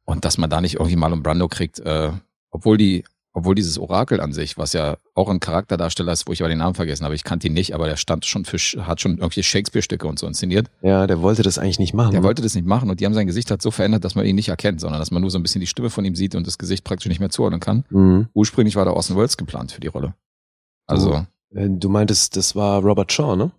Und 0.05 0.25
dass 0.25 0.39
man 0.39 0.51
da 0.51 0.61
nicht 0.61 0.75
irgendwie 0.75 0.97
mal 0.97 1.13
um 1.13 1.23
Brando 1.23 1.49
kriegt, 1.49 1.79
äh, 1.81 2.13
obwohl 2.51 2.77
die, 2.77 3.05
obwohl 3.35 3.55
dieses 3.55 3.79
Orakel 3.79 4.21
an 4.21 4.33
sich, 4.33 4.59
was 4.59 4.75
ja 4.75 4.99
auch 5.15 5.29
ein 5.29 5.41
Charakterdarsteller 5.41 6.13
ist, 6.13 6.29
wo 6.29 6.33
ich 6.33 6.43
aber 6.43 6.51
den 6.51 6.59
Namen 6.59 6.75
vergessen 6.75 7.05
habe, 7.05 7.15
ich 7.15 7.25
kannte 7.25 7.47
ihn 7.47 7.55
nicht, 7.55 7.75
aber 7.75 7.87
der 7.87 7.97
stand 7.97 8.27
schon 8.27 8.45
für, 8.45 8.59
hat 8.87 9.01
schon 9.01 9.13
irgendwelche 9.13 9.43
Shakespeare-Stücke 9.43 10.07
und 10.07 10.19
so 10.19 10.27
inszeniert. 10.27 10.71
Ja, 10.83 11.07
der 11.07 11.23
wollte 11.23 11.43
das 11.43 11.59
eigentlich 11.59 11.79
nicht 11.79 11.95
machen. 11.95 12.11
Der 12.13 12.21
ne? 12.21 12.27
wollte 12.27 12.43
das 12.43 12.55
nicht 12.55 12.67
machen 12.67 12.91
und 12.91 13.01
die 13.01 13.07
haben 13.07 13.15
sein 13.15 13.27
Gesicht 13.27 13.51
halt 13.51 13.63
so 13.63 13.71
verändert, 13.71 14.05
dass 14.05 14.15
man 14.15 14.27
ihn 14.27 14.37
nicht 14.37 14.49
erkennt, 14.49 14.81
sondern 14.81 15.01
dass 15.01 15.11
man 15.11 15.23
nur 15.23 15.31
so 15.31 15.39
ein 15.39 15.43
bisschen 15.43 15.61
die 15.61 15.67
Stimme 15.67 15.89
von 15.89 16.05
ihm 16.05 16.15
sieht 16.15 16.35
und 16.35 16.47
das 16.47 16.59
Gesicht 16.59 16.85
praktisch 16.85 17.09
nicht 17.09 17.21
mehr 17.21 17.31
zuordnen 17.31 17.61
kann. 17.61 17.85
Mhm. 17.91 18.29
Ursprünglich 18.35 18.77
war 18.77 18.85
der 18.85 18.95
Orson 18.95 19.17
Welles 19.17 19.37
geplant 19.37 19.73
für 19.73 19.81
die 19.81 19.89
Rolle. 19.89 20.15
Also, 20.87 21.27
Äh, 21.55 21.69
Du 21.71 21.89
meintest, 21.89 22.37
das 22.37 22.55
war 22.55 22.83
Robert 22.83 23.13
Shaw, 23.13 23.37
ne? 23.37 23.51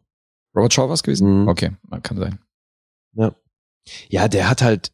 Robert 0.56 0.74
Shaw 0.74 0.88
war 0.88 0.94
es 0.94 1.04
gewesen? 1.04 1.44
Mhm. 1.44 1.48
Okay, 1.48 1.72
kann 2.04 2.18
sein. 2.18 2.40
Ja, 4.10 4.28
der 4.28 4.50
hat 4.50 4.62
halt 4.62 4.92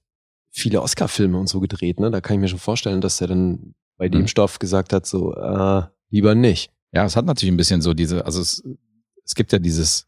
viele 0.51 0.81
Oscar-Filme 0.81 1.37
und 1.37 1.47
so 1.47 1.59
gedreht, 1.59 1.99
ne? 1.99 2.11
Da 2.11 2.21
kann 2.21 2.35
ich 2.35 2.39
mir 2.41 2.47
schon 2.47 2.59
vorstellen, 2.59 3.01
dass 3.01 3.21
er 3.21 3.27
dann 3.27 3.73
bei 3.99 4.09
dem 4.09 4.21
Mhm. 4.21 4.27
Stoff 4.27 4.57
gesagt 4.57 4.93
hat, 4.93 5.05
so, 5.05 5.35
äh, 5.35 5.83
lieber 6.09 6.33
nicht. 6.33 6.71
Ja, 6.91 7.05
es 7.05 7.15
hat 7.15 7.25
natürlich 7.25 7.53
ein 7.53 7.57
bisschen 7.57 7.81
so 7.83 7.93
diese, 7.93 8.25
also 8.25 8.41
es, 8.41 8.63
es 9.23 9.35
gibt 9.35 9.51
ja 9.51 9.59
dieses, 9.59 10.07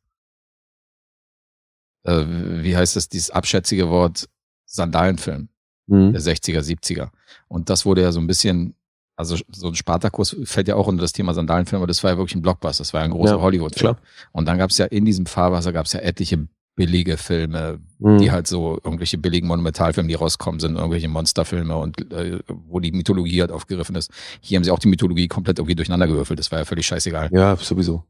äh, 2.03 2.25
wie 2.63 2.75
heißt 2.75 2.95
das, 2.95 3.09
dieses 3.09 3.29
abschätzige 3.29 3.89
Wort 3.89 4.27
Sandalenfilm 4.65 5.49
Mhm. 5.87 6.13
der 6.13 6.21
60er, 6.21 6.61
70er. 6.61 7.09
Und 7.49 7.69
das 7.69 7.85
wurde 7.85 8.01
ja 8.01 8.11
so 8.11 8.19
ein 8.21 8.27
bisschen, 8.27 8.75
also 9.17 9.35
so 9.51 9.67
ein 9.67 9.75
Spartakus 9.75 10.35
fällt 10.45 10.69
ja 10.69 10.75
auch 10.75 10.87
unter 10.87 11.01
das 11.01 11.11
Thema 11.11 11.33
Sandalenfilm, 11.33 11.81
aber 11.81 11.87
das 11.87 12.01
war 12.03 12.11
ja 12.11 12.17
wirklich 12.17 12.35
ein 12.35 12.41
Blockbuster, 12.41 12.81
das 12.81 12.93
war 12.93 13.01
ja 13.01 13.05
ein 13.05 13.11
großer 13.11 13.35
Ja, 13.35 13.41
Hollywood-Film. 13.41 13.97
Und 14.31 14.45
dann 14.47 14.57
gab 14.57 14.69
es 14.69 14.77
ja 14.77 14.85
in 14.85 15.03
diesem 15.05 15.25
Fahrwasser 15.25 15.73
gab 15.73 15.85
es 15.85 15.93
ja 15.93 15.99
etliche 15.99 16.47
billige 16.75 17.17
Filme, 17.17 17.79
Mhm. 17.99 18.17
die 18.17 18.31
halt 18.31 18.47
so 18.47 18.79
irgendwelche 18.83 19.17
billigen 19.17 19.47
Monumentalfilme, 19.47 20.07
die 20.07 20.15
rauskommen 20.15 20.59
sind, 20.59 20.75
irgendwelche 20.75 21.07
Monsterfilme 21.07 21.75
und 21.77 22.11
äh, 22.11 22.39
wo 22.47 22.79
die 22.79 22.91
Mythologie 22.91 23.41
halt 23.41 23.51
aufgegriffen 23.51 23.95
ist. 23.95 24.09
Hier 24.41 24.57
haben 24.57 24.63
sie 24.63 24.71
auch 24.71 24.79
die 24.79 24.87
Mythologie 24.87 25.27
komplett 25.27 25.59
irgendwie 25.59 25.75
durcheinander 25.75 26.07
gewürfelt. 26.07 26.39
Das 26.39 26.51
war 26.51 26.59
ja 26.59 26.65
völlig 26.65 26.87
scheißegal. 26.87 27.29
Ja, 27.31 27.55
sowieso. 27.57 28.05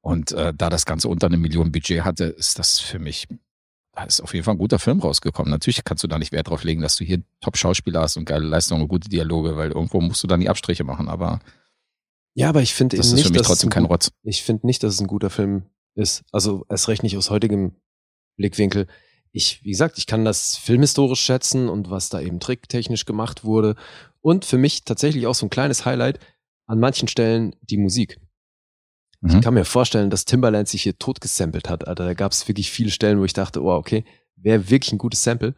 Und 0.00 0.32
äh, 0.32 0.54
da 0.56 0.70
das 0.70 0.86
Ganze 0.86 1.08
unter 1.08 1.26
eine 1.26 1.36
Million 1.36 1.72
Budget 1.72 2.04
hatte, 2.04 2.24
ist 2.24 2.58
das 2.58 2.78
für 2.78 2.98
mich, 3.00 3.26
da 3.92 4.04
ist 4.04 4.20
auf 4.20 4.32
jeden 4.32 4.44
Fall 4.44 4.54
ein 4.54 4.58
guter 4.58 4.78
Film 4.78 5.00
rausgekommen. 5.00 5.50
Natürlich 5.50 5.82
kannst 5.84 6.04
du 6.04 6.08
da 6.08 6.18
nicht 6.18 6.30
Wert 6.32 6.48
drauf 6.48 6.62
legen, 6.62 6.80
dass 6.80 6.96
du 6.96 7.04
hier 7.04 7.20
Top-Schauspieler 7.40 8.00
hast 8.02 8.16
und 8.16 8.24
geile 8.24 8.46
Leistungen 8.46 8.82
und 8.82 8.88
gute 8.88 9.08
Dialoge, 9.08 9.56
weil 9.56 9.72
irgendwo 9.72 10.00
musst 10.00 10.22
du 10.22 10.28
dann 10.28 10.40
die 10.40 10.48
Abstriche 10.48 10.84
machen. 10.84 11.08
Aber 11.08 11.40
Ja, 12.34 12.48
aber 12.48 12.62
ich 12.62 12.74
finde 12.74 12.96
eben 12.96 13.00
ist 13.02 13.12
nicht, 13.12 13.34
dass 13.36 13.48
trotzdem 13.48 13.68
es 13.68 13.74
kein 13.74 13.86
ein, 13.86 13.98
ich 14.22 14.44
finde 14.44 14.66
nicht, 14.66 14.82
dass 14.84 14.94
es 14.94 15.00
ein 15.00 15.08
guter 15.08 15.30
Film 15.30 15.64
ist. 15.98 16.24
Also 16.32 16.64
erst 16.68 16.88
recht 16.88 17.02
nicht 17.02 17.16
aus 17.16 17.30
heutigem 17.30 17.76
Blickwinkel. 18.36 18.86
ich, 19.32 19.62
wie 19.62 19.70
gesagt, 19.70 19.98
ich 19.98 20.06
kann 20.06 20.24
das 20.24 20.56
filmhistorisch 20.56 21.20
schätzen 21.20 21.68
und 21.68 21.90
was 21.90 22.08
da 22.08 22.20
eben 22.20 22.40
tricktechnisch 22.40 23.04
gemacht 23.04 23.44
wurde. 23.44 23.74
Und 24.20 24.44
für 24.44 24.58
mich 24.58 24.84
tatsächlich 24.84 25.26
auch 25.26 25.34
so 25.34 25.46
ein 25.46 25.50
kleines 25.50 25.84
Highlight 25.84 26.18
an 26.66 26.80
manchen 26.80 27.08
Stellen 27.08 27.54
die 27.62 27.76
Musik. 27.76 28.18
Mhm. 29.20 29.36
Ich 29.36 29.42
kann 29.42 29.54
mir 29.54 29.64
vorstellen, 29.64 30.10
dass 30.10 30.24
Timbaland 30.24 30.68
sich 30.68 30.82
hier 30.82 30.98
tot 30.98 31.20
gesampelt 31.20 31.68
hat. 31.68 31.86
Alter, 31.86 32.04
da 32.04 32.14
gab 32.14 32.32
es 32.32 32.46
wirklich 32.48 32.70
viele 32.70 32.90
Stellen, 32.90 33.18
wo 33.18 33.24
ich 33.24 33.32
dachte, 33.32 33.62
oh, 33.62 33.72
okay, 33.72 34.04
wäre 34.36 34.70
wirklich 34.70 34.92
ein 34.92 34.98
gutes 34.98 35.22
Sample. 35.22 35.54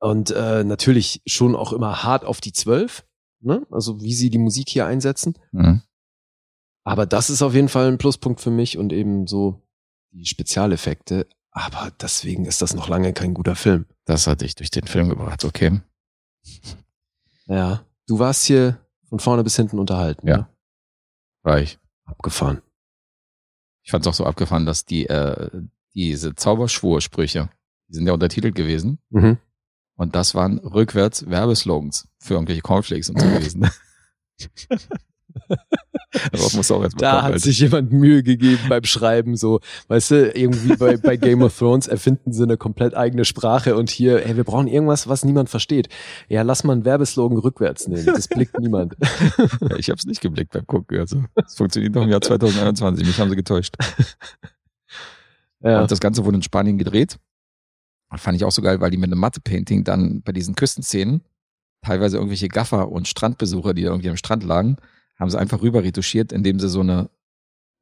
Und 0.00 0.30
äh, 0.30 0.64
natürlich 0.64 1.22
schon 1.26 1.54
auch 1.56 1.72
immer 1.72 2.04
hart 2.04 2.24
auf 2.24 2.40
die 2.40 2.52
Zwölf, 2.52 3.04
ne? 3.40 3.66
also 3.70 4.00
wie 4.00 4.14
sie 4.14 4.30
die 4.30 4.38
Musik 4.38 4.68
hier 4.68 4.86
einsetzen. 4.86 5.34
Mhm. 5.52 5.82
Aber 6.84 7.06
das 7.06 7.30
ist 7.30 7.42
auf 7.42 7.54
jeden 7.54 7.68
Fall 7.68 7.88
ein 7.88 7.98
Pluspunkt 7.98 8.40
für 8.40 8.50
mich 8.50 8.78
und 8.78 8.92
eben 8.92 9.26
so 9.26 9.62
die 10.12 10.26
Spezialeffekte. 10.26 11.26
Aber 11.50 11.90
deswegen 12.00 12.46
ist 12.46 12.62
das 12.62 12.74
noch 12.74 12.88
lange 12.88 13.12
kein 13.12 13.34
guter 13.34 13.56
Film. 13.56 13.86
Das 14.04 14.26
hat 14.26 14.40
dich 14.40 14.54
durch 14.54 14.70
den 14.70 14.86
Film 14.86 15.08
gebracht, 15.08 15.44
okay. 15.44 15.80
Ja. 17.46 17.84
Du 18.06 18.18
warst 18.18 18.44
hier 18.44 18.78
von 19.08 19.18
vorne 19.18 19.44
bis 19.44 19.56
hinten 19.56 19.78
unterhalten. 19.78 20.26
Ja. 20.26 20.36
ne? 20.36 20.48
War 21.42 21.60
ich. 21.60 21.78
Abgefahren. 22.04 22.62
Ich 23.82 23.90
fand 23.90 24.04
es 24.04 24.08
auch 24.08 24.14
so 24.14 24.24
abgefahren, 24.24 24.66
dass 24.66 24.84
die, 24.84 25.06
äh, 25.06 25.50
diese 25.94 26.34
Zauberschwursprüche, 26.34 27.50
die 27.88 27.94
sind 27.94 28.06
ja 28.06 28.12
untertitelt 28.12 28.54
gewesen. 28.54 28.98
Mhm. 29.10 29.38
Und 29.96 30.14
das 30.14 30.34
waren 30.34 30.58
rückwärts 30.58 31.28
Werbeslogans 31.28 32.08
für 32.18 32.34
irgendwelche 32.34 32.62
Cornflakes 32.62 33.10
und 33.10 33.20
so 33.20 33.26
gewesen. 33.30 33.68
Darauf 36.32 36.54
muss 36.54 36.70
auch 36.70 36.82
jetzt 36.82 36.94
mal 36.96 37.00
Da 37.00 37.10
kommen, 37.10 37.22
hat 37.22 37.32
Alter. 37.32 37.38
sich 37.40 37.60
jemand 37.60 37.92
Mühe 37.92 38.22
gegeben 38.22 38.60
beim 38.68 38.84
Schreiben, 38.84 39.36
so, 39.36 39.60
weißt 39.88 40.10
du, 40.10 40.30
irgendwie 40.30 40.76
bei, 40.76 40.96
bei 40.96 41.16
Game 41.16 41.42
of 41.42 41.56
Thrones 41.56 41.86
erfinden 41.86 42.32
sie 42.32 42.42
eine 42.42 42.56
komplett 42.56 42.94
eigene 42.94 43.24
Sprache 43.24 43.76
und 43.76 43.90
hier, 43.90 44.24
ey, 44.26 44.36
wir 44.36 44.44
brauchen 44.44 44.68
irgendwas, 44.68 45.06
was 45.08 45.24
niemand 45.24 45.50
versteht. 45.50 45.88
Ja, 46.28 46.42
lass 46.42 46.64
mal 46.64 46.72
einen 46.72 46.84
Werbeslogan 46.84 47.38
rückwärts 47.38 47.88
nehmen, 47.88 48.06
das 48.06 48.28
blickt 48.28 48.58
niemand. 48.58 48.96
Ja, 49.60 49.76
ich 49.76 49.88
habe 49.90 49.98
es 49.98 50.06
nicht 50.06 50.20
geblickt 50.20 50.52
beim 50.52 50.66
Gucken. 50.66 50.98
Also, 50.98 51.24
es 51.34 51.54
funktioniert 51.54 51.94
noch 51.94 52.02
im 52.02 52.10
Jahr 52.10 52.20
2021. 52.20 53.06
Mich 53.06 53.18
haben 53.18 53.30
sie 53.30 53.36
getäuscht. 53.36 53.74
Ja. 55.60 55.82
Und 55.82 55.90
das 55.90 56.00
Ganze 56.00 56.24
wurde 56.24 56.36
in 56.36 56.42
Spanien 56.42 56.78
gedreht. 56.78 57.18
Fand 58.16 58.36
ich 58.36 58.44
auch 58.44 58.52
so 58.52 58.62
geil, 58.62 58.80
weil 58.80 58.90
die 58.90 58.96
mit 58.96 59.10
einem 59.10 59.20
Matte-Painting 59.20 59.84
dann 59.84 60.22
bei 60.22 60.32
diesen 60.32 60.54
Küstenszenen 60.54 61.22
teilweise 61.82 62.16
irgendwelche 62.16 62.48
Gaffer 62.48 62.90
und 62.90 63.06
Strandbesucher, 63.06 63.74
die 63.74 63.82
da 63.82 63.90
irgendwie 63.90 64.10
am 64.10 64.16
Strand 64.16 64.44
lagen, 64.44 64.76
haben 65.18 65.30
sie 65.30 65.38
einfach 65.38 65.62
rüber 65.62 65.82
retuschiert, 65.82 66.32
indem 66.32 66.58
sie 66.60 66.68
so 66.68 66.80
eine, 66.80 67.10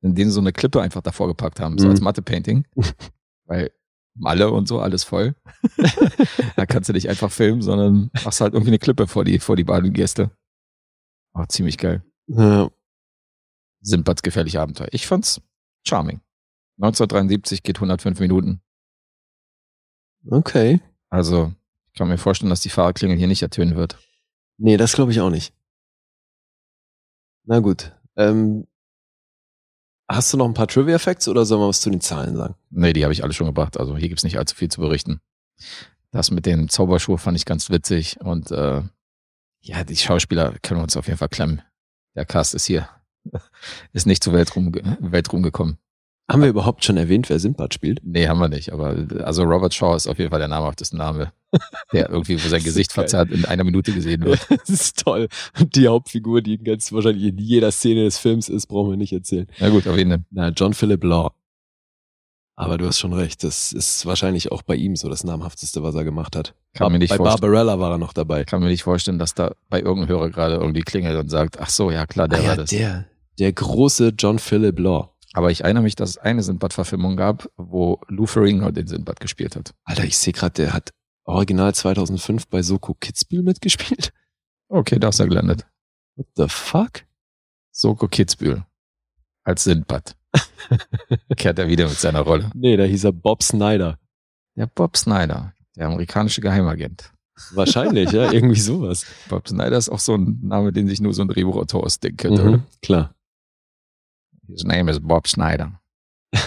indem 0.00 0.28
sie 0.28 0.34
so 0.34 0.40
eine 0.40 0.52
Klippe 0.52 0.80
einfach 0.82 1.02
davor 1.02 1.28
gepackt 1.28 1.60
haben, 1.60 1.78
so 1.78 1.86
Mhm. 1.86 1.90
als 1.90 2.00
Matte-Painting. 2.00 2.66
weil 3.46 3.70
Malle 4.18 4.50
und 4.50 4.66
so, 4.66 4.80
alles 4.80 5.04
voll. 5.04 5.34
da 6.56 6.64
kannst 6.64 6.88
du 6.88 6.94
nicht 6.94 7.08
einfach 7.10 7.30
filmen, 7.30 7.60
sondern 7.60 8.10
machst 8.24 8.40
halt 8.40 8.54
irgendwie 8.54 8.70
eine 8.70 8.78
Klippe 8.78 9.06
vor 9.06 9.24
die, 9.24 9.38
vor 9.38 9.56
die 9.56 9.64
Badegäste. 9.64 10.30
Oh, 11.34 11.44
ziemlich 11.46 11.76
geil. 11.76 12.02
Ja. 12.28 12.70
Simbads 13.82 14.22
gefährliche 14.22 14.60
Abenteuer. 14.60 14.88
Ich 14.92 15.06
fand's 15.06 15.42
charming. 15.86 16.20
1973 16.78 17.62
geht 17.62 17.76
105 17.76 18.18
Minuten. 18.20 18.62
Okay. 20.30 20.80
Also, 21.08 21.52
ich 21.92 21.98
kann 21.98 22.08
mir 22.08 22.18
vorstellen, 22.18 22.50
dass 22.50 22.60
die 22.62 22.70
Fahrerklingel 22.70 23.16
hier 23.18 23.28
nicht 23.28 23.42
ertönen 23.42 23.76
wird. 23.76 23.98
Nee, 24.58 24.76
das 24.76 24.94
glaube 24.94 25.12
ich 25.12 25.20
auch 25.20 25.30
nicht. 25.30 25.52
Na 27.46 27.60
gut. 27.60 27.92
Ähm, 28.16 28.66
hast 30.08 30.32
du 30.32 30.36
noch 30.36 30.46
ein 30.46 30.54
paar 30.54 30.68
Trivia-Facts 30.68 31.28
oder 31.28 31.44
sollen 31.44 31.60
wir 31.62 31.68
was 31.68 31.80
zu 31.80 31.90
den 31.90 32.00
Zahlen 32.00 32.36
sagen? 32.36 32.54
Nee, 32.70 32.92
die 32.92 33.04
habe 33.04 33.12
ich 33.12 33.22
alle 33.22 33.32
schon 33.32 33.46
gebracht. 33.46 33.78
Also 33.78 33.96
hier 33.96 34.08
gibt's 34.08 34.24
nicht 34.24 34.38
allzu 34.38 34.54
viel 34.56 34.68
zu 34.70 34.80
berichten. 34.80 35.20
Das 36.10 36.30
mit 36.30 36.46
den 36.46 36.68
Zauberschuhen 36.68 37.18
fand 37.18 37.36
ich 37.36 37.44
ganz 37.44 37.70
witzig. 37.70 38.20
Und 38.20 38.50
äh, 38.50 38.82
ja, 39.60 39.84
die 39.84 39.96
Schauspieler 39.96 40.54
können 40.62 40.80
wir 40.80 40.84
uns 40.84 40.96
auf 40.96 41.06
jeden 41.06 41.18
Fall 41.18 41.28
klemmen. 41.28 41.62
Der 42.14 42.24
Cast 42.24 42.54
ist 42.54 42.66
hier. 42.66 42.88
Ist 43.92 44.06
nicht 44.06 44.22
zu 44.22 44.32
Weltruhm, 44.32 44.70
ge- 44.70 44.84
Weltruhm 45.00 45.42
gekommen. 45.42 45.78
Haben 46.28 46.42
wir 46.42 46.48
überhaupt 46.48 46.84
schon 46.84 46.96
erwähnt, 46.96 47.30
wer 47.30 47.38
Sinbad 47.38 47.72
spielt? 47.72 48.00
Nee, 48.02 48.26
haben 48.26 48.40
wir 48.40 48.48
nicht. 48.48 48.72
Aber 48.72 48.96
also 49.22 49.44
Robert 49.44 49.72
Shaw 49.72 49.94
ist 49.94 50.08
auf 50.08 50.18
jeden 50.18 50.30
Fall 50.30 50.40
der 50.40 50.48
namhafteste 50.48 50.96
Name, 50.96 51.32
der 51.92 52.10
irgendwie, 52.10 52.42
wo 52.42 52.48
sein 52.48 52.64
Gesicht 52.64 52.92
verzerrt 52.92 53.30
in 53.30 53.44
einer 53.44 53.62
Minute 53.62 53.92
gesehen 53.92 54.24
wird. 54.24 54.44
das 54.50 54.68
ist 54.68 55.04
toll. 55.04 55.28
Und 55.58 55.76
die 55.76 55.86
Hauptfigur, 55.86 56.42
die 56.42 56.58
ganz 56.58 56.90
wahrscheinlich 56.92 57.24
in 57.24 57.38
jeder 57.38 57.70
Szene 57.70 58.02
des 58.02 58.18
Films 58.18 58.48
ist, 58.48 58.66
brauchen 58.66 58.90
wir 58.90 58.96
nicht 58.96 59.12
erzählen. 59.12 59.46
Na 59.60 59.68
gut, 59.68 59.86
auf 59.86 59.96
jeden 59.96 60.10
Fall. 60.10 60.24
Na, 60.30 60.48
John 60.48 60.74
Philip 60.74 61.04
Law. 61.04 61.32
Aber 62.58 62.78
du 62.78 62.86
hast 62.86 62.98
schon 62.98 63.12
recht, 63.12 63.44
das 63.44 63.72
ist 63.72 64.06
wahrscheinlich 64.06 64.50
auch 64.50 64.62
bei 64.62 64.74
ihm 64.74 64.96
so 64.96 65.10
das 65.10 65.24
namhafteste, 65.24 65.82
was 65.82 65.94
er 65.94 66.04
gemacht 66.04 66.34
hat. 66.34 66.54
Kann 66.72 66.90
mir 66.90 66.98
nicht 66.98 67.10
bei 67.10 67.16
vorstellen. 67.18 67.40
Barbarella 67.52 67.78
war 67.78 67.92
er 67.92 67.98
noch 67.98 68.14
dabei. 68.14 68.44
Kann 68.44 68.62
mir 68.62 68.68
nicht 68.68 68.82
vorstellen, 68.82 69.18
dass 69.18 69.34
da 69.34 69.52
bei 69.68 69.80
irgendeinem 69.80 70.08
Hörer 70.08 70.30
gerade 70.30 70.54
irgendwie 70.54 70.80
klingelt 70.80 71.20
und 71.20 71.28
sagt, 71.28 71.60
ach 71.60 71.68
so, 71.68 71.90
ja 71.90 72.06
klar, 72.06 72.28
der 72.28 72.38
ah, 72.38 72.42
war 72.42 72.50
ja, 72.50 72.56
das. 72.56 72.70
der, 72.70 73.04
der 73.38 73.52
große 73.52 74.14
John 74.18 74.38
Philip 74.38 74.78
Law. 74.78 75.10
Aber 75.36 75.50
ich 75.50 75.64
erinnere 75.64 75.82
mich, 75.82 75.96
dass 75.96 76.08
es 76.08 76.16
eine 76.16 76.42
Sindbad-Verfilmung 76.42 77.14
gab, 77.14 77.50
wo 77.58 78.00
Lou 78.08 78.24
Ferrigno 78.24 78.70
den 78.70 78.86
Sindbad 78.86 79.20
gespielt 79.20 79.54
hat. 79.54 79.74
Alter, 79.84 80.04
ich 80.04 80.16
sehe 80.16 80.32
gerade, 80.32 80.54
der 80.54 80.72
hat 80.72 80.94
original 81.24 81.74
2005 81.74 82.46
bei 82.46 82.62
Soko 82.62 82.94
Kitzbühel 82.94 83.42
mitgespielt. 83.42 84.14
Okay, 84.68 84.98
da 84.98 85.10
ist 85.10 85.20
er 85.20 85.26
gelandet. 85.28 85.66
What 86.14 86.26
the 86.36 86.46
fuck? 86.48 87.04
Soko 87.70 88.08
Kitzbühel. 88.08 88.64
Als 89.44 89.64
Sindbad. 89.64 90.16
Kehrt 91.36 91.58
er 91.58 91.68
wieder 91.68 91.86
mit 91.86 91.98
seiner 91.98 92.20
Rolle. 92.20 92.50
Nee, 92.54 92.78
da 92.78 92.84
hieß 92.84 93.04
er 93.04 93.12
Bob 93.12 93.42
Snyder. 93.42 93.98
Der 94.56 94.66
Bob 94.66 94.96
Snyder, 94.96 95.52
der 95.76 95.88
amerikanische 95.88 96.40
Geheimagent. 96.40 97.12
Wahrscheinlich, 97.52 98.10
ja, 98.10 98.32
irgendwie 98.32 98.58
sowas. 98.58 99.04
Bob 99.28 99.46
Snyder 99.46 99.76
ist 99.76 99.90
auch 99.90 99.98
so 99.98 100.14
ein 100.14 100.40
Name, 100.42 100.72
den 100.72 100.88
sich 100.88 101.02
nur 101.02 101.12
so 101.12 101.20
ein 101.20 101.28
Drehbuchautor 101.28 101.84
ausdenken 101.84 102.16
könnte, 102.16 102.42
oder? 102.42 102.56
Mhm, 102.56 102.62
klar. 102.80 103.15
His 104.48 104.64
name 104.64 104.90
is 104.90 105.00
Bob 105.00 105.26
Snyder. 105.28 105.80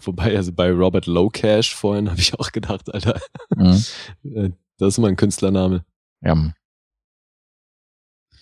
Wobei, 0.00 0.36
also 0.36 0.52
bei 0.52 0.70
Robert 0.72 1.06
Lowcash 1.06 1.74
vorhin 1.74 2.10
habe 2.10 2.20
ich 2.20 2.38
auch 2.38 2.50
gedacht, 2.52 2.92
Alter, 2.92 3.20
Mhm. 3.54 3.84
äh, 4.24 4.50
das 4.78 4.94
ist 4.94 4.98
mal 4.98 5.08
ein 5.08 5.16
Künstlername. 5.16 5.84
Ja, 6.20 6.52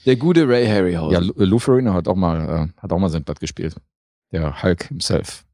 Der 0.06 0.16
gute 0.16 0.48
Ray 0.48 0.66
Harryhausen. 0.66 1.12
ja 1.12 1.18
Lou 1.20 1.58
Lou 1.58 1.92
hat 1.92 2.08
auch 2.08 2.14
mal, 2.14 2.70
äh, 2.74 2.80
hat 2.80 2.92
auch 2.92 2.98
mal 2.98 3.08
Sindbad 3.10 3.40
gespielt. 3.40 3.76
Der 4.32 4.62
Hulk 4.62 4.84
himself. 4.84 5.44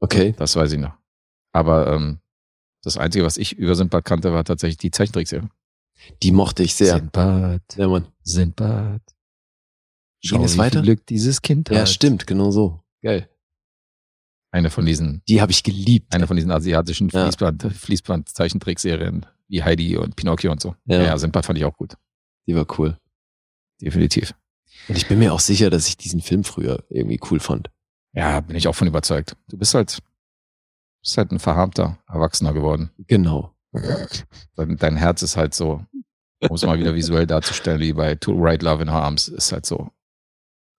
okay. 0.00 0.34
Das 0.36 0.56
weiß 0.56 0.72
ich 0.72 0.78
noch. 0.80 0.94
Aber 1.52 1.92
ähm, 1.92 2.20
das 2.82 2.96
Einzige, 2.96 3.24
was 3.24 3.36
ich 3.36 3.56
über 3.58 3.74
Sindbad 3.74 4.04
kannte, 4.04 4.32
war 4.32 4.44
tatsächlich 4.44 4.78
die 4.78 4.90
Zeichentrickserie. 4.90 5.48
Die 6.22 6.32
mochte 6.32 6.62
ich 6.62 6.74
sehr. 6.74 6.96
Sindbad, 6.96 7.62
Ja, 7.76 7.86
Mann. 7.88 8.08
Sindbad. 8.22 9.02
Es 10.22 10.30
wie 10.54 10.58
weiter? 10.58 10.78
viel 10.78 10.82
Glück 10.82 11.06
dieses 11.06 11.42
Kind 11.42 11.70
hat. 11.70 11.76
Ja, 11.76 11.86
stimmt, 11.86 12.26
genau 12.26 12.50
so. 12.50 12.80
Geil. 13.02 13.28
Eine 14.50 14.70
von 14.70 14.84
diesen, 14.84 15.22
Die 15.28 15.40
habe 15.40 15.50
ich 15.50 15.62
geliebt. 15.62 16.14
eine 16.14 16.26
von 16.26 16.36
diesen 16.36 16.50
asiatischen 16.50 17.08
Ja. 17.08 17.24
Fließband, 17.24 17.62
Fließband-Zeichentrickserien 17.74 19.26
wie 19.48 19.62
Heidi 19.62 19.96
und 19.96 20.14
Pinocchio 20.16 20.52
und 20.52 20.60
so. 20.60 20.74
Ja. 20.84 21.02
Ja, 21.02 21.18
Sindbad 21.18 21.46
fand 21.46 21.58
ich 21.58 21.64
auch 21.64 21.76
gut. 21.76 21.96
Die 22.46 22.54
war 22.54 22.66
cool. 22.78 22.98
Definitiv. 23.80 24.34
Und 24.88 24.96
ich 24.96 25.08
bin 25.08 25.18
mir 25.18 25.32
auch 25.32 25.40
sicher, 25.40 25.70
dass 25.70 25.88
ich 25.88 25.96
diesen 25.96 26.20
Film 26.20 26.44
früher 26.44 26.84
irgendwie 26.88 27.20
cool 27.30 27.40
fand. 27.40 27.70
Ja, 28.12 28.40
bin 28.40 28.56
ich 28.56 28.68
auch 28.68 28.74
von 28.74 28.86
überzeugt. 28.88 29.36
Du 29.48 29.56
bist 29.56 29.74
halt, 29.74 29.98
bist 31.02 31.16
halt 31.16 31.32
ein 31.32 31.38
verharmter 31.38 31.98
Erwachsener 32.06 32.52
geworden. 32.52 32.90
Genau. 33.06 33.54
Dein, 34.54 34.76
dein 34.76 34.96
Herz 34.96 35.22
ist 35.22 35.36
halt 35.36 35.54
so, 35.54 35.84
um 36.40 36.54
es 36.54 36.62
mal 36.64 36.78
wieder 36.78 36.94
visuell 36.94 37.26
darzustellen, 37.26 37.80
wie 37.80 37.92
bei 37.94 38.14
To 38.16 38.32
Right 38.36 38.62
Love 38.62 38.82
in 38.82 38.90
Her 38.90 39.02
Arms, 39.02 39.28
ist 39.28 39.50
halt 39.52 39.64
so 39.66 39.90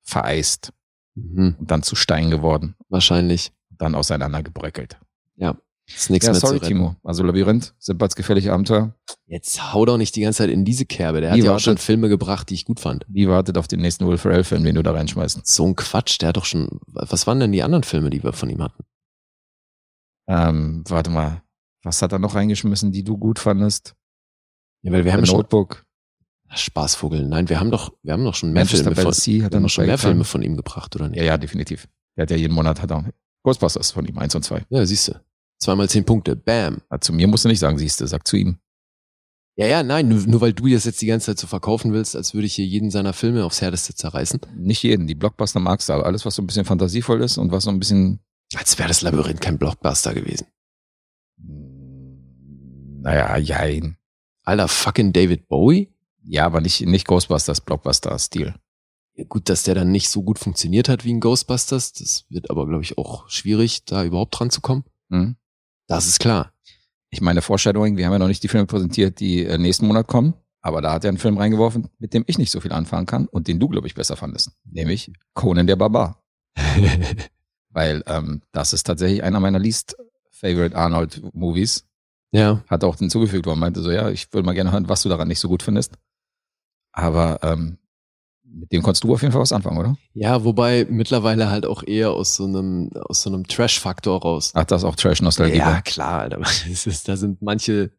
vereist 0.03 0.71
Mhm. 1.15 1.55
und 1.59 1.69
dann 1.71 1.83
zu 1.83 1.95
Stein 1.95 2.29
geworden, 2.31 2.75
Wahrscheinlich. 2.89 3.51
dann 3.69 3.95
auseinandergebröckelt. 3.95 4.97
Ist 5.85 6.09
nichts 6.09 6.25
Ja, 6.25 6.31
mehr 6.31 6.39
sorry, 6.39 6.59
zu 6.59 6.63
retten. 6.63 6.75
Timo. 6.77 6.95
Also 7.03 7.23
Labyrinth, 7.23 7.75
Simbads 7.77 8.15
gefährliche 8.15 8.53
Abenteuer. 8.53 8.95
Jetzt 9.25 9.73
hau 9.73 9.85
doch 9.85 9.97
nicht 9.97 10.15
die 10.15 10.21
ganze 10.21 10.37
Zeit 10.37 10.49
in 10.49 10.63
diese 10.63 10.85
Kerbe. 10.85 11.19
Der 11.19 11.31
hat 11.31 11.37
Wie 11.37 11.43
ja 11.43 11.53
auch 11.53 11.59
schon 11.59 11.77
Filme 11.77 12.07
gebracht, 12.07 12.49
die 12.49 12.53
ich 12.53 12.63
gut 12.63 12.79
fand. 12.79 13.05
Die 13.09 13.27
wartet 13.27 13.57
auf 13.57 13.67
den 13.67 13.81
nächsten 13.81 14.07
Will 14.07 14.17
Ferrell-Film, 14.17 14.63
den 14.63 14.75
du 14.75 14.81
da 14.81 14.93
reinschmeißt. 14.93 15.45
So 15.45 15.65
ein 15.67 15.75
Quatsch. 15.75 16.21
Der 16.21 16.29
hat 16.29 16.37
doch 16.37 16.45
schon. 16.45 16.79
Was 16.87 17.27
waren 17.27 17.41
denn 17.41 17.51
die 17.51 17.63
anderen 17.63 17.83
Filme, 17.83 18.09
die 18.09 18.23
wir 18.23 18.31
von 18.31 18.49
ihm 18.49 18.63
hatten? 18.63 18.85
Ähm, 20.27 20.83
warte 20.87 21.09
mal. 21.09 21.43
Was 21.83 22.01
hat 22.01 22.13
er 22.13 22.19
noch 22.19 22.35
reingeschmissen, 22.35 22.93
die 22.93 23.03
du 23.03 23.17
gut 23.17 23.37
fandest? 23.39 23.93
Ja, 24.83 24.93
weil 24.93 25.03
wir 25.03 25.11
haben. 25.11 25.23
Notebook. 25.23 25.85
Spaßvogel. 26.55 27.27
Nein, 27.27 27.49
wir 27.49 27.59
haben 27.59 27.71
doch, 27.71 27.93
wir 28.03 28.13
haben 28.13 28.23
doch 28.23 28.35
schon 28.35 28.51
mehr 28.51 28.63
Manchester 28.63 28.95
Filme 28.95 29.11
von, 29.11 29.25
wir 29.25 29.45
hat 29.45 29.53
er 29.53 29.59
haben 29.59 29.69
schon 29.69 29.85
mehr. 29.85 29.97
Filme 29.97 30.23
von 30.23 30.41
ihm 30.41 30.55
gebracht, 30.55 30.95
oder 30.95 31.09
nicht? 31.09 31.19
Ja, 31.19 31.25
ja, 31.25 31.37
definitiv. 31.37 31.87
Der 32.15 32.23
hat 32.23 32.31
ja 32.31 32.37
jeden 32.37 32.53
Monat 32.53 32.81
hat 32.81 32.91
er 32.91 33.11
Ghostbusters 33.43 33.91
von 33.91 34.05
ihm, 34.05 34.17
eins 34.17 34.35
und 34.35 34.43
zwei. 34.43 34.65
Ja, 34.69 34.85
siehst 34.85 35.09
du. 35.09 35.21
Zweimal 35.59 35.89
zehn 35.89 36.05
Punkte. 36.05 36.35
Bam. 36.35 36.81
Ja, 36.91 36.99
zu 36.99 37.13
mir 37.13 37.27
musst 37.27 37.45
du 37.45 37.49
nicht 37.49 37.59
sagen, 37.59 37.77
siehst 37.77 38.01
du, 38.01 38.07
sag 38.07 38.27
zu 38.27 38.37
ihm. 38.37 38.57
Ja, 39.55 39.67
ja, 39.67 39.83
nein, 39.83 40.07
nur, 40.07 40.19
nur 40.25 40.41
weil 40.41 40.53
du 40.53 40.67
das 40.67 40.85
jetzt 40.85 41.01
die 41.01 41.05
ganze 41.05 41.27
Zeit 41.27 41.39
so 41.39 41.45
verkaufen 41.45 41.93
willst, 41.93 42.15
als 42.15 42.33
würde 42.33 42.47
ich 42.47 42.55
hier 42.55 42.65
jeden 42.65 42.89
seiner 42.89 43.13
Filme 43.13 43.45
aufs 43.45 43.61
Härteste 43.61 43.93
zerreißen. 43.93 44.39
Nicht 44.55 44.81
jeden. 44.81 45.05
Die 45.05 45.13
Blockbuster 45.13 45.59
magst 45.59 45.89
du, 45.89 45.93
aber 45.93 46.05
alles, 46.05 46.25
was 46.25 46.35
so 46.35 46.41
ein 46.41 46.47
bisschen 46.47 46.65
fantasievoll 46.65 47.21
ist 47.21 47.37
und 47.37 47.51
was 47.51 47.65
so 47.65 47.69
ein 47.69 47.79
bisschen 47.79 48.19
Als 48.55 48.79
wäre 48.79 48.87
das 48.87 49.01
Labyrinth 49.01 49.41
kein 49.41 49.59
Blockbuster 49.59 50.13
gewesen. 50.15 50.47
Naja, 53.01 53.37
jein. 53.37 53.97
Alter, 54.43 54.67
fucking 54.67 55.13
David 55.13 55.47
Bowie? 55.47 55.92
Ja, 56.25 56.45
aber 56.45 56.61
nicht, 56.61 56.85
nicht 56.85 57.07
Ghostbusters 57.07 57.61
Blockbuster-Stil. 57.61 58.55
Ja, 59.15 59.25
gut, 59.25 59.49
dass 59.49 59.63
der 59.63 59.75
dann 59.75 59.91
nicht 59.91 60.09
so 60.09 60.23
gut 60.23 60.39
funktioniert 60.39 60.89
hat 60.89 61.05
wie 61.05 61.11
in 61.11 61.19
Ghostbusters. 61.19 61.93
Das 61.93 62.25
wird 62.29 62.49
aber, 62.49 62.67
glaube 62.67 62.83
ich, 62.83 62.97
auch 62.97 63.29
schwierig, 63.29 63.85
da 63.85 64.03
überhaupt 64.03 64.39
dran 64.39 64.49
zu 64.49 64.61
kommen. 64.61 64.85
Hm? 65.09 65.35
Das 65.87 66.07
ist 66.07 66.19
klar. 66.19 66.53
Ich 67.09 67.21
meine, 67.21 67.43
Foreshadowing, 67.43 67.95
wir 67.95 68.05
haben 68.05 68.13
ja 68.13 68.19
noch 68.19 68.27
nicht 68.27 68.41
die 68.41 68.47
Filme 68.47 68.65
präsentiert, 68.65 69.19
die 69.19 69.45
äh, 69.45 69.57
nächsten 69.57 69.85
Monat 69.85 70.07
kommen. 70.07 70.33
Aber 70.61 70.81
da 70.81 70.93
hat 70.93 71.03
er 71.03 71.09
einen 71.09 71.17
Film 71.17 71.37
reingeworfen, 71.37 71.89
mit 71.99 72.13
dem 72.13 72.23
ich 72.25 72.37
nicht 72.37 72.49
so 72.49 72.61
viel 72.61 72.71
anfangen 72.71 73.05
kann 73.05 73.27
und 73.27 73.47
den 73.47 73.59
du, 73.59 73.67
glaube 73.67 73.85
ich, 73.85 73.95
besser 73.95 74.15
fandest. 74.15 74.51
Nämlich 74.63 75.11
Conan 75.33 75.67
der 75.67 75.75
Barbar. 75.75 76.23
Weil 77.69 78.03
ähm, 78.07 78.41
das 78.51 78.71
ist 78.71 78.83
tatsächlich 78.83 79.23
einer 79.23 79.41
meiner 79.41 79.59
least 79.59 79.97
favorite 80.31 80.75
Arnold-Movies. 80.75 81.85
ja. 82.31 82.63
Hat 82.67 82.83
auch 82.83 82.97
hinzugefügt, 82.97 83.45
wo 83.45 83.51
er 83.51 83.55
meinte 83.57 83.81
so, 83.81 83.91
ja, 83.91 84.09
ich 84.09 84.31
würde 84.33 84.45
mal 84.45 84.53
gerne 84.53 84.71
hören, 84.71 84.89
was 84.89 85.03
du 85.03 85.09
daran 85.09 85.27
nicht 85.27 85.39
so 85.39 85.49
gut 85.49 85.63
findest. 85.63 85.93
Aber 86.93 87.39
ähm, 87.41 87.77
mit 88.43 88.71
dem 88.71 88.83
konntest 88.83 89.03
du 89.03 89.13
auf 89.13 89.21
jeden 89.21 89.31
Fall 89.31 89.41
was 89.41 89.51
anfangen, 89.51 89.77
oder? 89.79 89.97
Ja, 90.13 90.43
wobei 90.43 90.85
mittlerweile 90.89 91.49
halt 91.49 91.65
auch 91.65 91.83
eher 91.83 92.11
aus 92.11 92.35
so 92.35 92.45
einem, 92.45 92.91
aus 92.93 93.23
so 93.23 93.31
einem 93.31 93.47
Trash-Faktor 93.47 94.21
raus. 94.21 94.51
Ach, 94.53 94.63
das 94.63 94.83
ist 94.83 94.85
auch 94.87 94.95
Trash-Nostalgie. 94.95 95.57
Ja, 95.57 95.81
klar, 95.81 96.21
Alter. 96.21 96.39
Ist, 96.69 97.07
da 97.07 97.17
sind 97.17 97.41
manche, 97.41 97.91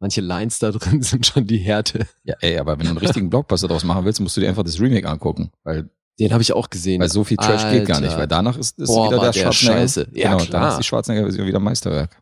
manche 0.00 0.20
Lines 0.20 0.58
da 0.58 0.72
drin, 0.72 1.00
sind 1.02 1.26
schon 1.26 1.46
die 1.46 1.58
Härte. 1.58 2.06
ja, 2.24 2.34
ey, 2.40 2.58
aber 2.58 2.72
wenn 2.78 2.86
du 2.86 2.90
einen 2.90 2.98
richtigen 2.98 3.30
Blockbuster 3.30 3.68
draus 3.68 3.84
machen 3.84 4.04
willst, 4.04 4.20
musst 4.20 4.36
du 4.36 4.40
dir 4.40 4.48
einfach 4.48 4.64
das 4.64 4.80
Remake 4.80 5.08
angucken. 5.08 5.52
Weil, 5.62 5.88
Den 6.18 6.32
habe 6.32 6.42
ich 6.42 6.52
auch 6.52 6.70
gesehen. 6.70 7.00
weil 7.00 7.08
so 7.08 7.22
viel 7.22 7.36
Trash 7.36 7.70
geht 7.70 7.86
gar 7.86 8.00
nicht. 8.00 8.10
Alter. 8.10 8.20
Weil 8.22 8.28
danach 8.28 8.56
ist, 8.58 8.80
ist 8.80 8.88
Boah, 8.88 9.06
wieder 9.06 9.20
der 9.20 9.30
der 9.30 9.52
Schwarzenegger. 9.52 9.78
scheiße. 9.80 10.08
Ja, 10.14 10.24
genau, 10.32 10.38
dann 10.38 10.46
klar. 10.48 10.68
ist 10.70 10.78
die 10.78 10.84
Schwarzenegger-Version 10.84 11.46
wieder 11.46 11.60
Meisterwerk. 11.60 12.20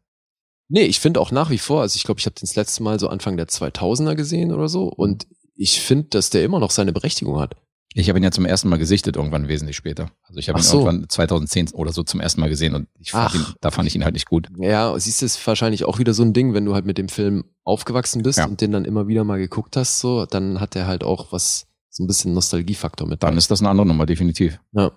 Nee, 0.71 0.83
ich 0.83 1.01
finde 1.01 1.21
auch 1.21 1.31
nach 1.31 1.49
wie 1.49 1.57
vor, 1.57 1.81
also 1.81 1.97
ich 1.97 2.05
glaube, 2.05 2.21
ich 2.21 2.27
habe 2.27 2.35
den 2.35 2.43
das 2.43 2.55
letzte 2.55 2.83
Mal 2.83 3.01
so 3.01 3.09
Anfang 3.09 3.39
der 3.39 3.49
2000er 3.49 4.15
gesehen 4.15 4.53
oder 4.53 4.69
so 4.69 4.89
und 4.89 5.27
ich 5.59 5.81
finde, 5.81 6.09
dass 6.11 6.31
der 6.31 6.45
immer 6.45 6.61
noch 6.61 6.71
seine 6.71 6.93
Berechtigung 6.93 7.39
hat. 7.41 7.57
Ich 7.95 8.09
habe 8.09 8.19
ihn 8.19 8.23
ja 8.23 8.31
zum 8.31 8.45
ersten 8.45 8.69
Mal 8.69 8.79
gesichtet, 8.79 9.17
irgendwann 9.17 9.49
wesentlich 9.49 9.77
später. 9.77 10.11
Also 10.23 10.39
ich 10.39 10.49
habe 10.49 10.61
ihn 10.61 10.63
so. 10.63 10.81
irgendwann 10.81 11.09
2010 11.09 11.73
oder 11.73 11.93
so 11.93 12.03
zum 12.05 12.21
ersten 12.21 12.41
Mal 12.41 12.49
gesehen 12.49 12.75
und 12.75 12.87
ich 13.01 13.11
fand 13.11 13.35
ihn, 13.35 13.45
da 13.61 13.71
fand 13.71 13.89
ich 13.89 13.97
ihn 13.97 14.05
halt 14.05 14.15
nicht 14.15 14.29
gut. 14.29 14.49
Ja, 14.59 14.97
siehst 14.99 15.21
du, 15.21 15.27
ist 15.27 15.45
wahrscheinlich 15.47 15.85
auch 15.85 15.99
wieder 15.99 16.15
so 16.15 16.23
ein 16.23 16.33
Ding, 16.33 16.55
wenn 16.55 16.65
du 16.65 16.75
halt 16.75 16.85
mit 16.85 16.97
dem 16.99 17.09
Film 17.09 17.45
aufgewachsen 17.65 18.23
bist 18.23 18.39
Ja. 18.39 18.45
und 18.47 18.61
den 18.61 18.73
dann 18.73 18.85
immer 18.85 19.09
wieder 19.09 19.25
mal 19.25 19.39
geguckt 19.39 19.77
hast, 19.77 19.99
so, 19.99 20.27
dann 20.27 20.61
hat 20.61 20.75
der 20.75 20.87
halt 20.87 21.03
auch 21.03 21.33
was, 21.33 21.67
so 21.91 22.05
ein 22.05 22.07
bisschen 22.07 22.35
Nostalgiefaktor 22.35 23.09
mit. 23.09 23.23
Dann 23.23 23.37
ist 23.37 23.51
das 23.51 23.61
eine 23.61 23.71
andere 23.71 23.87
Nummer, 23.87 24.07
definitiv. 24.07 24.61
Ja. 24.73 24.93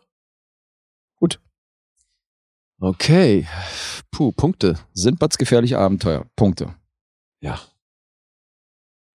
Gut. 1.18 1.40
Okay. 2.80 3.48
Puh, 4.12 4.32
Punkte. 4.34 4.78
Sindbads 4.94 5.38
gefährliche 5.38 5.80
Abenteuer. 5.80 6.26
Punkte. 6.36 6.76
Ja. 7.40 7.60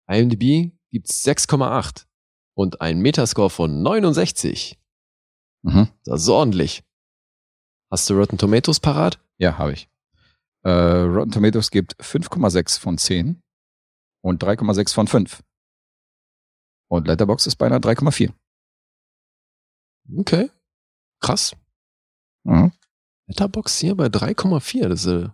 IMDb 0.07 0.71
gibt's 0.95 1.25
6,8 1.25 2.05
und 2.53 2.79
ein 2.79 3.01
Metascore 3.01 3.49
von 3.49 3.81
69. 3.81 4.79
Mhm. 5.61 5.89
Das 6.05 6.21
ist 6.21 6.29
ordentlich. 6.29 6.85
Hast 7.91 8.09
du 8.09 8.13
Rotten 8.13 8.37
Tomatoes 8.37 8.79
parat? 8.79 9.19
Ja, 9.37 9.57
habe 9.57 9.73
ich. 9.73 9.89
Äh, 10.63 10.69
Rotten 10.69 11.31
Tomatoes 11.31 11.69
gibt 11.69 11.97
5,6 12.01 12.79
von 12.79 12.97
10 12.97 13.43
und 14.21 14.41
3,6 14.41 14.93
von 14.93 15.07
5. 15.09 15.43
Und 16.87 17.07
Letterbox 17.07 17.45
ist 17.45 17.57
beinahe 17.57 17.79
3,4. 17.79 18.33
Okay. 20.17 20.49
Krass. 21.19 21.57
Mhm. 22.45 22.71
Letterbox 23.27 23.79
hier 23.79 23.95
bei 23.95 24.05
3,4. 24.05 24.87
Das 24.87 25.03
ist, 25.03 25.11
äh, 25.11 25.29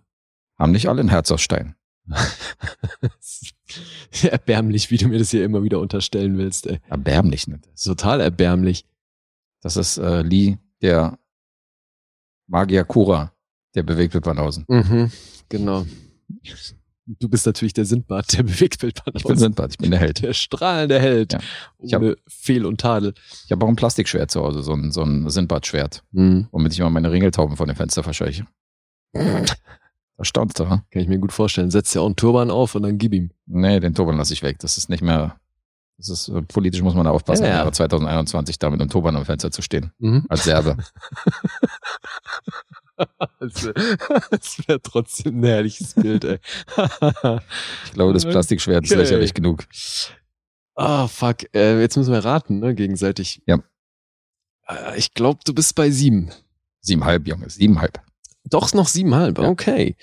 Haben 0.58 0.72
nicht 0.72 0.88
alle 0.88 1.02
ein 1.02 1.08
Herz 1.08 1.30
aus 1.30 1.40
Stein. 1.40 1.76
erbärmlich, 4.22 4.90
wie 4.90 4.96
du 4.98 5.08
mir 5.08 5.18
das 5.18 5.30
hier 5.30 5.44
immer 5.44 5.62
wieder 5.62 5.80
unterstellen 5.80 6.38
willst. 6.38 6.66
Ey. 6.66 6.80
Erbärmlich 6.88 7.46
ist 7.48 7.84
total 7.84 8.20
erbärmlich. 8.20 8.84
Das 9.60 9.76
ist 9.76 9.98
äh, 9.98 10.22
Lee, 10.22 10.56
der 10.80 11.18
Magier 12.48 12.84
Kura, 12.84 13.32
der 13.74 13.82
bewegt 13.84 14.14
wird 14.14 14.24
Banausen. 14.24 14.64
Mhm, 14.68 15.10
genau. 15.48 15.86
Du 17.06 17.28
bist 17.28 17.46
natürlich 17.46 17.72
der 17.72 17.84
Sindbad, 17.84 18.32
der 18.36 18.42
Bewegtbildband. 18.42 19.16
Ich 19.16 19.24
bin 19.24 19.36
Sindbad, 19.36 19.70
ich 19.72 19.78
bin 19.78 19.90
der 19.90 20.00
Held. 20.00 20.22
der 20.22 20.32
strahlende 20.34 21.00
Held. 21.00 21.32
Ja. 21.34 21.40
Ich 21.78 21.94
hab- 21.94 22.02
Ohne 22.02 22.16
Fehl 22.28 22.66
und 22.66 22.80
Tadel. 22.80 23.14
Ich 23.46 23.52
habe 23.52 23.64
auch 23.64 23.68
ein 23.68 23.76
Plastikschwert 23.76 24.30
zu 24.30 24.42
Hause, 24.42 24.62
so 24.62 24.72
ein, 24.72 24.92
so 24.92 25.02
ein 25.02 25.28
Sindbad-Schwert, 25.30 26.02
Mhm. 26.12 26.48
womit 26.52 26.72
ich 26.72 26.80
immer 26.80 26.90
meine 26.90 27.10
Ringeltauben 27.12 27.56
vor 27.56 27.66
dem 27.66 27.76
Fenster 27.76 28.02
verscheuche. 28.02 28.46
Da 30.22 30.26
staunst 30.26 30.60
du, 30.60 30.68
ha? 30.68 30.84
Kann 30.92 31.02
ich 31.02 31.08
mir 31.08 31.18
gut 31.18 31.32
vorstellen. 31.32 31.72
Setzt 31.72 31.92
ja 31.96 32.00
auch 32.00 32.06
einen 32.06 32.14
Turban 32.14 32.52
auf 32.52 32.76
und 32.76 32.84
dann 32.84 32.96
gib 32.96 33.12
ihm. 33.12 33.32
Nee, 33.46 33.80
den 33.80 33.92
Turban 33.92 34.16
lasse 34.16 34.32
ich 34.32 34.44
weg. 34.44 34.60
Das 34.60 34.78
ist 34.78 34.88
nicht 34.88 35.02
mehr. 35.02 35.34
Das 35.98 36.08
ist 36.08 36.28
äh, 36.28 36.42
politisch 36.42 36.80
muss 36.80 36.94
man 36.94 37.06
da 37.06 37.10
aufpassen, 37.10 37.42
Ja, 37.42 37.48
im 37.48 37.52
ja. 37.54 37.58
Jahre 37.58 37.72
2021 37.72 38.60
da 38.60 38.70
mit 38.70 38.80
einem 38.80 38.88
Turban 38.88 39.16
am 39.16 39.24
Fenster 39.24 39.50
zu 39.50 39.62
stehen. 39.62 39.90
Mhm. 39.98 40.26
Als 40.28 40.44
Serbe. 40.44 40.76
Das 43.40 43.64
wäre 43.64 44.68
wär 44.68 44.82
trotzdem 44.82 45.40
ein 45.40 45.44
herrliches 45.44 45.94
Bild, 45.94 46.24
ey. 46.24 46.38
Ich 47.86 47.92
glaube, 47.92 48.12
das 48.12 48.24
Plastikschwert 48.24 48.84
ist 48.84 48.92
Okay. 48.92 49.00
lächerlich 49.00 49.34
genug. 49.34 49.64
Ah, 50.76 51.08
fuck. 51.08 51.52
Äh, 51.52 51.80
jetzt 51.80 51.96
müssen 51.96 52.12
wir 52.12 52.24
raten, 52.24 52.60
ne, 52.60 52.76
gegenseitig. 52.76 53.42
Ja. 53.46 53.58
Äh, 54.68 54.96
Ich 54.98 55.14
glaube, 55.14 55.40
du 55.44 55.52
bist 55.52 55.74
bei 55.74 55.90
sieben. 55.90 56.30
Siebenhalb, 56.80 57.26
Junge, 57.26 57.50
siebenhalb. 57.50 58.00
Doch 58.44 58.72
noch 58.74 58.88
siebenhalb. 58.88 59.38
Ja. 59.38 59.48
Okay. 59.48 59.96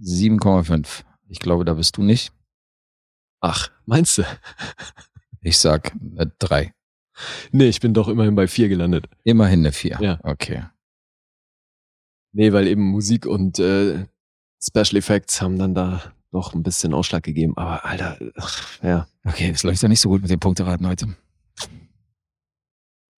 7,5. 0.00 1.04
Ich 1.28 1.40
glaube, 1.40 1.64
da 1.64 1.74
bist 1.74 1.96
du 1.96 2.02
nicht. 2.02 2.32
Ach, 3.40 3.70
meinst 3.86 4.18
du? 4.18 4.22
Ich 5.42 5.58
sag 5.58 5.92
eine 5.92 6.30
drei. 6.38 6.74
Nee, 7.50 7.68
ich 7.68 7.80
bin 7.80 7.94
doch 7.94 8.08
immerhin 8.08 8.34
bei 8.34 8.46
vier 8.46 8.68
gelandet. 8.68 9.06
Immerhin 9.24 9.60
eine 9.60 9.72
vier. 9.72 9.98
Ja. 10.00 10.20
Okay. 10.22 10.64
Nee, 12.32 12.52
weil 12.52 12.66
eben 12.66 12.82
Musik 12.82 13.26
und 13.26 13.58
äh, 13.58 14.06
Special 14.62 14.96
Effects 14.96 15.40
haben 15.40 15.58
dann 15.58 15.74
da 15.74 16.12
doch 16.30 16.54
ein 16.54 16.62
bisschen 16.62 16.94
Ausschlag 16.94 17.22
gegeben. 17.22 17.56
Aber 17.56 17.84
Alter, 17.84 18.18
ach, 18.36 18.82
ja. 18.82 19.08
Okay, 19.24 19.50
es 19.50 19.62
läuft 19.62 19.82
ja 19.82 19.88
nicht 19.88 20.00
so 20.00 20.08
gut 20.08 20.22
mit 20.22 20.30
den 20.30 20.40
Punkteraten 20.40 20.86
heute. 20.86 21.16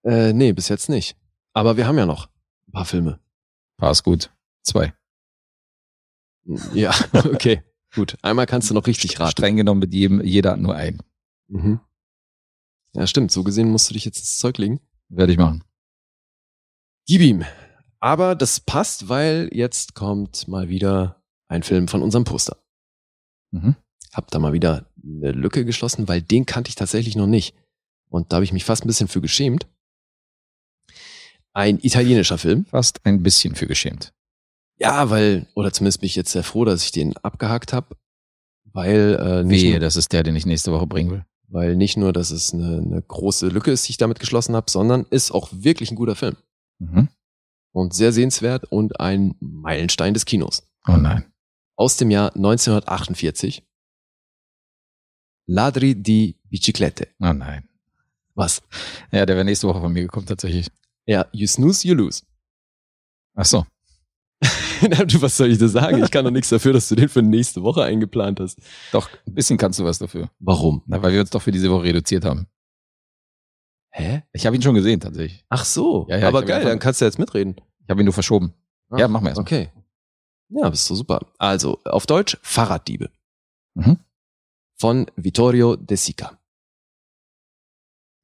Äh, 0.05 0.33
nee, 0.33 0.53
bis 0.53 0.68
jetzt 0.68 0.89
nicht. 0.89 1.16
Aber 1.53 1.77
wir 1.77 1.87
haben 1.87 1.99
ja 1.99 2.07
noch 2.07 2.29
ein 2.68 2.73
paar 2.73 2.85
Filme. 2.85 3.20
Passt 3.83 4.05
gut. 4.05 4.30
Zwei. 4.62 4.95
Ja, 6.72 6.95
okay. 7.12 7.64
Gut. 7.93 8.16
Einmal 8.22 8.47
kannst 8.47 8.70
du 8.70 8.74
noch 8.74 8.87
richtig 8.87 9.18
raten. 9.18 9.33
Streng 9.33 9.57
genommen 9.57 9.80
mit 9.80 9.93
jedem, 9.93 10.22
jeder 10.22 10.57
nur 10.57 10.76
ein. 10.76 11.03
Mhm. 11.49 11.80
Ja, 12.93 13.09
stimmt. 13.09 13.33
So 13.33 13.43
gesehen 13.43 13.72
musst 13.72 13.91
du 13.91 13.95
dich 13.95 14.05
jetzt 14.05 14.18
ins 14.18 14.39
Zeug 14.39 14.57
legen. 14.59 14.78
Werde 15.09 15.33
ich 15.33 15.39
machen. 15.39 15.64
Gib 17.09 17.22
ihm. 17.22 17.45
Aber 17.99 18.37
das 18.37 18.61
passt, 18.61 19.09
weil 19.09 19.51
jetzt 19.53 19.97
kommt 19.97 20.47
mal 20.47 20.68
wieder 20.68 21.20
ein 21.49 21.64
Film 21.64 21.89
von 21.89 22.03
unserem 22.03 22.22
Poster. 22.22 22.59
Mhm. 23.51 23.74
Hab 24.12 24.30
da 24.30 24.39
mal 24.39 24.53
wieder 24.53 24.87
eine 25.03 25.33
Lücke 25.33 25.64
geschlossen, 25.64 26.07
weil 26.07 26.22
den 26.22 26.47
kannte 26.47 26.68
ich 26.68 26.76
tatsächlich 26.76 27.16
noch 27.16 27.26
nicht. 27.26 27.57
Und 28.09 28.30
da 28.30 28.37
habe 28.37 28.45
ich 28.45 28.53
mich 28.53 28.64
fast 28.64 28.85
ein 28.85 28.87
bisschen 28.89 29.09
für 29.09 29.20
geschämt. 29.20 29.66
Ein 31.55 31.78
italienischer 31.80 32.38
Film. 32.38 32.64
Fast 32.66 33.05
ein 33.05 33.22
bisschen 33.22 33.55
für 33.55 33.66
geschämt. 33.66 34.12
Ja, 34.78 35.11
weil, 35.11 35.46
oder 35.55 35.72
zumindest 35.72 36.00
bin 36.00 36.07
ich 36.07 36.16
jetzt 36.16 36.32
sehr 36.32 36.42
froh, 36.44 36.64
dass 36.64 36.82
ich 36.84 36.92
den 36.92 37.16
abgehakt 37.18 37.72
habe. 37.72 37.96
Weil, 38.64 39.18
äh, 39.20 39.44
nicht, 39.44 39.62
Wehe, 39.62 39.70
nur, 39.72 39.80
das 39.80 39.96
ist 39.96 40.12
der, 40.12 40.22
den 40.22 40.34
ich 40.34 40.46
nächste 40.46 40.72
Woche 40.72 40.86
bringen 40.86 41.11
will. 41.11 41.24
weil 41.48 41.76
nicht 41.76 41.96
nur, 41.98 42.12
dass 42.12 42.30
es 42.30 42.55
eine, 42.55 42.78
eine 42.78 43.03
große 43.03 43.48
Lücke 43.48 43.70
ist, 43.70 43.86
die 43.86 43.90
ich 43.92 43.98
damit 43.98 44.18
geschlossen 44.18 44.57
habe, 44.57 44.70
sondern 44.70 45.05
ist 45.11 45.30
auch 45.30 45.48
wirklich 45.53 45.90
ein 45.90 45.96
guter 45.96 46.16
Film. 46.16 46.36
Mhm. 46.78 47.09
Und 47.72 47.94
sehr 47.94 48.12
sehenswert 48.12 48.64
und 48.64 48.98
ein 48.98 49.34
Meilenstein 49.40 50.14
des 50.14 50.24
Kinos. 50.24 50.62
Oh 50.88 50.96
nein. 50.96 51.24
Aus 51.76 51.96
dem 51.96 52.11
Jahr 52.11 52.34
1948. 52.34 53.62
Ladri 55.46 55.94
di 55.94 56.38
Biciclette. 56.44 57.09
Oh 57.20 57.32
nein. 57.32 57.68
Was? 58.34 58.62
Ja, 59.11 59.26
der 59.26 59.36
wäre 59.36 59.44
nächste 59.44 59.68
Woche 59.68 59.80
von 59.80 59.92
mir 59.92 60.03
gekommen, 60.03 60.26
tatsächlich. 60.26 60.70
Ja, 61.07 61.26
you 61.32 61.46
snooze, 61.46 61.86
you 61.86 61.94
lose. 61.94 62.22
Ach 63.34 63.44
so. 63.44 63.66
Was 65.20 65.36
soll 65.36 65.50
ich 65.53 65.59
da 65.59 65.68
sagen? 65.68 66.03
Ich 66.03 66.11
kann 66.11 66.24
doch 66.24 66.30
nichts 66.30 66.48
dafür, 66.48 66.72
dass 66.72 66.88
du 66.88 66.96
den 66.96 67.09
für 67.09 67.22
nächste 67.22 67.62
Woche 67.62 67.84
eingeplant 67.84 68.40
hast. 68.40 68.59
Doch, 68.90 69.09
ein 69.26 69.34
bisschen 69.34 69.57
kannst 69.57 69.78
du 69.78 69.84
was 69.84 69.98
dafür. 69.98 70.30
Warum? 70.40 70.82
Na, 70.86 71.00
weil 71.03 71.12
wir 71.12 71.20
uns 71.20 71.30
doch 71.30 71.40
für 71.42 71.53
diese 71.53 71.70
Woche 71.70 71.84
reduziert 71.84 72.24
haben. 72.24 72.48
Hä? 73.90 74.22
Ich 74.32 74.46
habe 74.46 74.57
ihn 74.57 74.62
schon 74.62 74.74
gesehen, 74.74 74.98
tatsächlich. 75.00 75.44
Ach 75.48 75.64
so. 75.64 76.07
Ja, 76.09 76.18
ja, 76.18 76.28
aber 76.28 76.42
geil, 76.44 76.64
dann 76.64 76.78
kannst 76.78 77.00
du 77.00 77.05
jetzt 77.05 77.18
mitreden. 77.18 77.57
Ich 77.84 77.90
habe 77.90 78.00
ihn 78.03 78.05
nur 78.07 78.14
verschoben. 78.14 78.55
Ja, 78.96 79.07
machen 79.07 79.24
wir 79.24 79.28
erst 79.30 79.38
mal. 79.38 79.42
Okay. 79.42 79.70
Ja, 80.48 80.68
bist 80.68 80.88
du 80.90 80.94
super. 80.94 81.20
Also, 81.38 81.78
auf 81.84 82.07
Deutsch 82.07 82.36
Fahrraddiebe. 82.42 83.11
Mhm. 83.74 83.98
Von 84.76 85.07
Vittorio 85.16 85.76
De 85.76 85.96
Sica. 85.96 86.38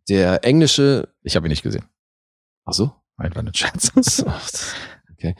Der 0.09 0.45
englische, 0.45 1.09
Ich 1.23 1.37
habe 1.37 1.47
ihn 1.47 1.51
nicht 1.51 1.63
gesehen. 1.63 1.85
Ach 2.69 2.75
so, 2.75 2.93
Einfach 3.17 3.43
nur 3.43 3.53
Scherz. 3.53 3.91
okay. 5.13 5.35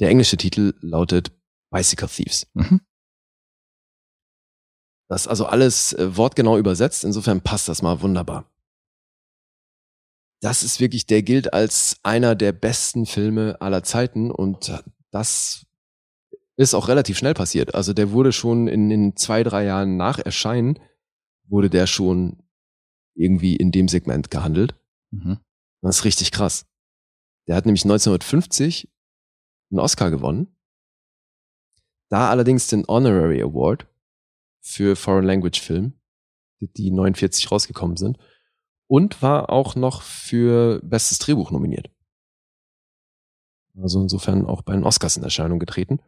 Der 0.00 0.08
englische 0.08 0.38
Titel 0.38 0.74
lautet 0.80 1.30
Bicycle 1.70 2.08
Thieves. 2.08 2.46
Mhm. 2.54 2.80
Das 5.08 5.22
ist 5.22 5.28
also 5.28 5.46
alles 5.46 5.92
äh, 5.92 6.16
wortgenau 6.16 6.56
übersetzt, 6.58 7.04
insofern 7.04 7.40
passt 7.42 7.68
das 7.68 7.82
mal 7.82 8.00
wunderbar. 8.00 8.50
Das 10.40 10.62
ist 10.62 10.80
wirklich, 10.80 11.06
der 11.06 11.22
gilt 11.22 11.52
als 11.52 11.98
einer 12.02 12.34
der 12.34 12.52
besten 12.52 13.06
Filme 13.06 13.60
aller 13.60 13.82
Zeiten 13.82 14.30
und 14.30 14.82
das 15.10 15.66
ist 16.56 16.74
auch 16.74 16.88
relativ 16.88 17.18
schnell 17.18 17.34
passiert. 17.34 17.74
Also 17.74 17.92
der 17.92 18.10
wurde 18.10 18.32
schon 18.32 18.68
in, 18.68 18.90
in 18.90 19.16
zwei, 19.16 19.42
drei 19.42 19.64
Jahren 19.64 19.96
nach 19.96 20.18
Erscheinen, 20.18 20.78
wurde 21.48 21.70
der 21.70 21.86
schon 21.86 22.42
irgendwie 23.14 23.56
in 23.56 23.70
dem 23.70 23.88
Segment 23.88 24.30
gehandelt. 24.30 24.74
Mhm. 25.10 25.38
Das 25.86 25.98
ist 25.98 26.04
richtig 26.04 26.32
krass. 26.32 26.66
Der 27.46 27.54
hat 27.54 27.64
nämlich 27.64 27.84
1950 27.84 28.90
einen 29.70 29.78
Oscar 29.78 30.10
gewonnen. 30.10 30.56
Da 32.08 32.28
allerdings 32.28 32.66
den 32.66 32.84
Honorary 32.88 33.40
Award 33.40 33.86
für 34.60 34.96
Foreign 34.96 35.24
Language 35.24 35.60
Film, 35.60 35.92
die 36.60 36.90
49 36.90 37.52
rausgekommen 37.52 37.96
sind. 37.96 38.18
Und 38.88 39.22
war 39.22 39.50
auch 39.50 39.76
noch 39.76 40.02
für 40.02 40.80
bestes 40.82 41.18
Drehbuch 41.18 41.52
nominiert. 41.52 41.88
Also 43.80 44.00
insofern 44.00 44.44
auch 44.44 44.62
bei 44.62 44.72
den 44.72 44.84
Oscars 44.84 45.16
in 45.16 45.22
Erscheinung 45.22 45.60
getreten. 45.60 46.00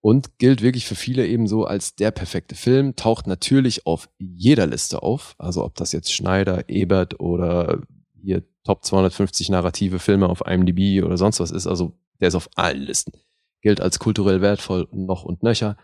Und 0.00 0.38
gilt 0.38 0.62
wirklich 0.62 0.86
für 0.86 0.94
viele 0.94 1.26
eben 1.26 1.46
so 1.46 1.64
als 1.64 1.94
der 1.94 2.10
perfekte 2.10 2.54
Film, 2.54 2.96
taucht 2.96 3.26
natürlich 3.28 3.86
auf 3.86 4.08
jeder 4.18 4.66
Liste 4.66 5.02
auf. 5.02 5.34
Also 5.38 5.64
ob 5.64 5.74
das 5.74 5.92
jetzt 5.92 6.12
Schneider, 6.12 6.68
Ebert 6.68 7.20
oder 7.20 7.82
hier 8.22 8.44
Top 8.64 8.84
250 8.84 9.50
narrative 9.50 9.98
Filme 9.98 10.28
auf 10.28 10.42
IMDb 10.46 11.04
oder 11.04 11.16
sonst 11.16 11.40
was 11.40 11.50
ist. 11.50 11.66
Also 11.66 11.98
der 12.20 12.28
ist 12.28 12.34
auf 12.34 12.48
allen 12.56 12.82
Listen. 12.82 13.12
Gilt 13.60 13.80
als 13.80 13.98
kulturell 13.98 14.40
wertvoll 14.40 14.88
noch 14.92 15.24
und 15.24 15.42
nöcher. 15.42 15.76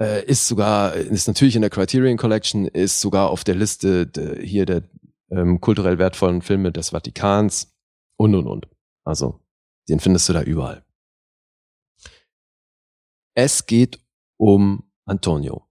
Äh, 0.00 0.24
ist 0.26 0.46
sogar, 0.46 0.94
ist 0.94 1.26
natürlich 1.26 1.56
in 1.56 1.62
der 1.62 1.70
Criterion 1.70 2.16
Collection, 2.16 2.66
ist 2.66 3.00
sogar 3.00 3.30
auf 3.30 3.42
der 3.42 3.56
Liste 3.56 4.06
de, 4.06 4.46
hier 4.46 4.64
der 4.64 4.84
ähm, 5.30 5.60
kulturell 5.60 5.98
wertvollen 5.98 6.42
Filme 6.42 6.72
des 6.72 6.90
Vatikans 6.90 7.74
und 8.16 8.34
und 8.34 8.46
und. 8.46 8.68
Also, 9.04 9.40
den 9.88 10.00
findest 10.00 10.28
du 10.28 10.32
da 10.34 10.42
überall. 10.42 10.84
Es 13.34 13.66
geht 13.66 14.00
um 14.36 14.90
Antonio. 15.04 15.66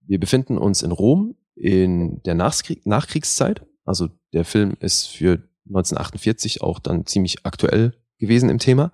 Wir 0.00 0.18
befinden 0.18 0.58
uns 0.58 0.82
in 0.82 0.92
Rom 0.92 1.36
in 1.54 2.22
der 2.24 2.34
Nachkrieg 2.34 2.84
Nachkriegszeit. 2.86 3.64
Also 3.84 4.08
der 4.32 4.44
Film 4.44 4.76
ist 4.80 5.06
für 5.06 5.48
1948 5.66 6.62
auch 6.62 6.78
dann 6.78 7.06
ziemlich 7.06 7.44
aktuell 7.44 7.94
gewesen 8.18 8.48
im 8.48 8.58
Thema. 8.58 8.92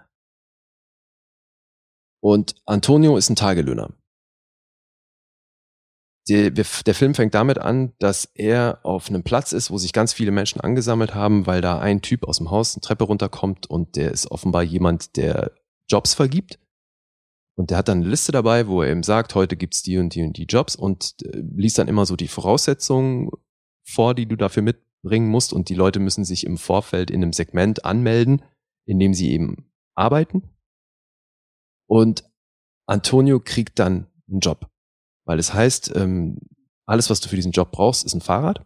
Und 2.21 2.57
Antonio 2.67 3.17
ist 3.17 3.31
ein 3.31 3.37
Tagelöhner. 3.37 3.95
Der, 6.29 6.51
der, 6.51 6.95
Film 6.95 7.15
fängt 7.15 7.35
damit 7.35 7.57
an, 7.59 7.95
dass 7.99 8.27
er 8.35 8.81
auf 8.83 9.09
einem 9.09 9.23
Platz 9.23 9.53
ist, 9.53 9.71
wo 9.71 9.79
sich 9.79 9.95
ganz 9.95 10.13
viele 10.13 10.31
Menschen 10.31 10.61
angesammelt 10.61 11.15
haben, 11.15 11.47
weil 11.47 11.63
da 11.63 11.79
ein 11.79 12.03
Typ 12.03 12.29
aus 12.29 12.37
dem 12.37 12.51
Haus 12.51 12.75
eine 12.75 12.83
Treppe 12.83 13.05
runterkommt 13.05 13.71
und 13.71 13.97
der 13.97 14.13
ist 14.13 14.31
offenbar 14.31 14.63
jemand, 14.63 15.17
der 15.17 15.53
Jobs 15.89 16.13
vergibt. 16.13 16.59
Und 17.57 17.71
der 17.71 17.79
hat 17.79 17.89
dann 17.89 18.01
eine 18.01 18.11
Liste 18.11 18.31
dabei, 18.31 18.69
wo 18.69 18.83
er 18.83 18.91
eben 18.91 19.03
sagt, 19.03 19.35
heute 19.35 19.57
gibt's 19.57 19.83
die 19.83 19.97
und 19.97 20.15
die 20.15 20.23
und 20.23 20.37
die 20.37 20.45
Jobs 20.45 20.77
und 20.77 21.15
äh, 21.25 21.43
liest 21.57 21.79
dann 21.79 21.89
immer 21.89 22.05
so 22.05 22.15
die 22.15 22.29
Voraussetzungen 22.29 23.31
vor, 23.89 24.15
die 24.15 24.27
du 24.27 24.37
dafür 24.37 24.63
mitbringen 24.63 25.29
musst. 25.29 25.53
Und 25.53 25.69
die 25.69 25.75
Leute 25.75 26.01
müssen 26.01 26.25
sich 26.25 26.45
im 26.45 26.59
Vorfeld 26.59 27.11
in 27.11 27.23
einem 27.23 27.33
Segment 27.33 27.85
anmelden, 27.85 28.43
in 28.87 28.99
dem 28.99 29.15
sie 29.15 29.31
eben 29.33 29.71
arbeiten. 29.95 30.43
Und 31.89 32.25
Antonio 32.87 33.41
kriegt 33.41 33.79
dann 33.79 34.07
einen 34.29 34.41
Job. 34.41 34.71
Weil 35.25 35.39
es 35.39 35.53
heißt, 35.53 35.95
ähm, 35.97 36.39
alles, 36.87 37.11
was 37.11 37.21
du 37.21 37.29
für 37.29 37.37
diesen 37.37 37.53
Job 37.53 37.71
brauchst, 37.71 38.05
ist 38.05 38.15
ein 38.15 38.21
Fahrrad. 38.21 38.65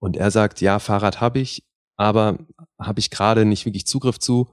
Und 0.00 0.16
er 0.16 0.30
sagt, 0.30 0.60
ja, 0.60 0.78
Fahrrad 0.78 1.20
habe 1.20 1.40
ich, 1.40 1.66
aber 1.96 2.38
habe 2.78 3.00
ich 3.00 3.10
gerade 3.10 3.44
nicht 3.44 3.66
wirklich 3.66 3.86
Zugriff 3.86 4.18
zu 4.18 4.48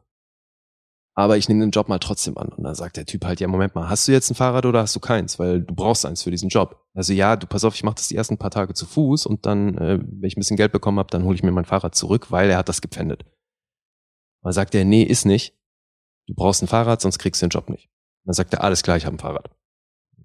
aber 1.18 1.36
ich 1.36 1.50
nehme 1.50 1.62
den 1.62 1.72
Job 1.72 1.90
mal 1.90 1.98
trotzdem 1.98 2.38
an. 2.38 2.50
Und 2.50 2.64
dann 2.64 2.76
sagt 2.76 2.96
der 2.96 3.08
Typ 3.08 3.26
halt, 3.26 3.40
ja, 3.40 3.48
Moment 3.48 3.74
mal, 3.74 3.90
hast 3.90 4.08
du 4.08 4.12
jetzt 4.12 4.30
ein 4.30 4.36
Fahrrad 4.36 4.68
oder 4.68 4.82
hast 4.82 4.96
du 4.96 5.00
keins? 5.00 5.40
Weil 5.40 5.64
du 5.64 5.74
brauchst 5.74 6.06
eins 6.06 6.22
für 6.22 6.30
diesen 6.30 6.50
Job. 6.50 6.86
Also 6.94 7.12
ja, 7.12 7.36
du 7.36 7.48
pass 7.48 7.64
auf, 7.64 7.74
ich 7.74 7.84
mache 7.84 7.96
das 7.96 8.08
die 8.08 8.16
ersten 8.16 8.38
paar 8.38 8.52
Tage 8.52 8.76
zu 8.76 8.86
Fuß 8.86 9.26
und 9.26 9.48
dann, 9.48 9.76
äh, 9.80 9.98
wenn 10.00 10.28
ich 10.28 10.38
ein 10.38 10.42
bisschen 10.42 10.58
Geld 10.58 10.72
bekommen 10.72 11.00
habe, 11.00 11.10
dann 11.10 11.24
hole 11.24 11.34
ich 11.34 11.42
mir 11.42 11.52
mein 11.52 11.66
Fahrrad 11.66 11.96
zurück, 11.96 12.32
weil 12.32 12.52
er 12.52 12.58
hat 12.60 12.70
das 12.70 12.84
gepfändet. 12.84 13.26
Aber 14.44 14.54
sagt 14.54 14.76
er, 14.76 14.86
nee, 14.86 15.02
ist 15.02 15.26
nicht. 15.26 15.56
Du 16.28 16.36
brauchst 16.36 16.62
ein 16.62 16.68
Fahrrad, 16.68 17.02
sonst 17.02 17.18
kriegst 17.18 17.42
du 17.42 17.48
den 17.48 17.50
Job 17.50 17.72
nicht. 17.72 17.90
Dann 18.26 18.36
sagt 18.36 18.54
er, 18.54 18.64
alles 18.64 18.84
klar, 18.84 18.98
ich 18.98 19.08
habe 19.08 19.16
ein 19.16 19.20
Fahrrad. 19.20 19.50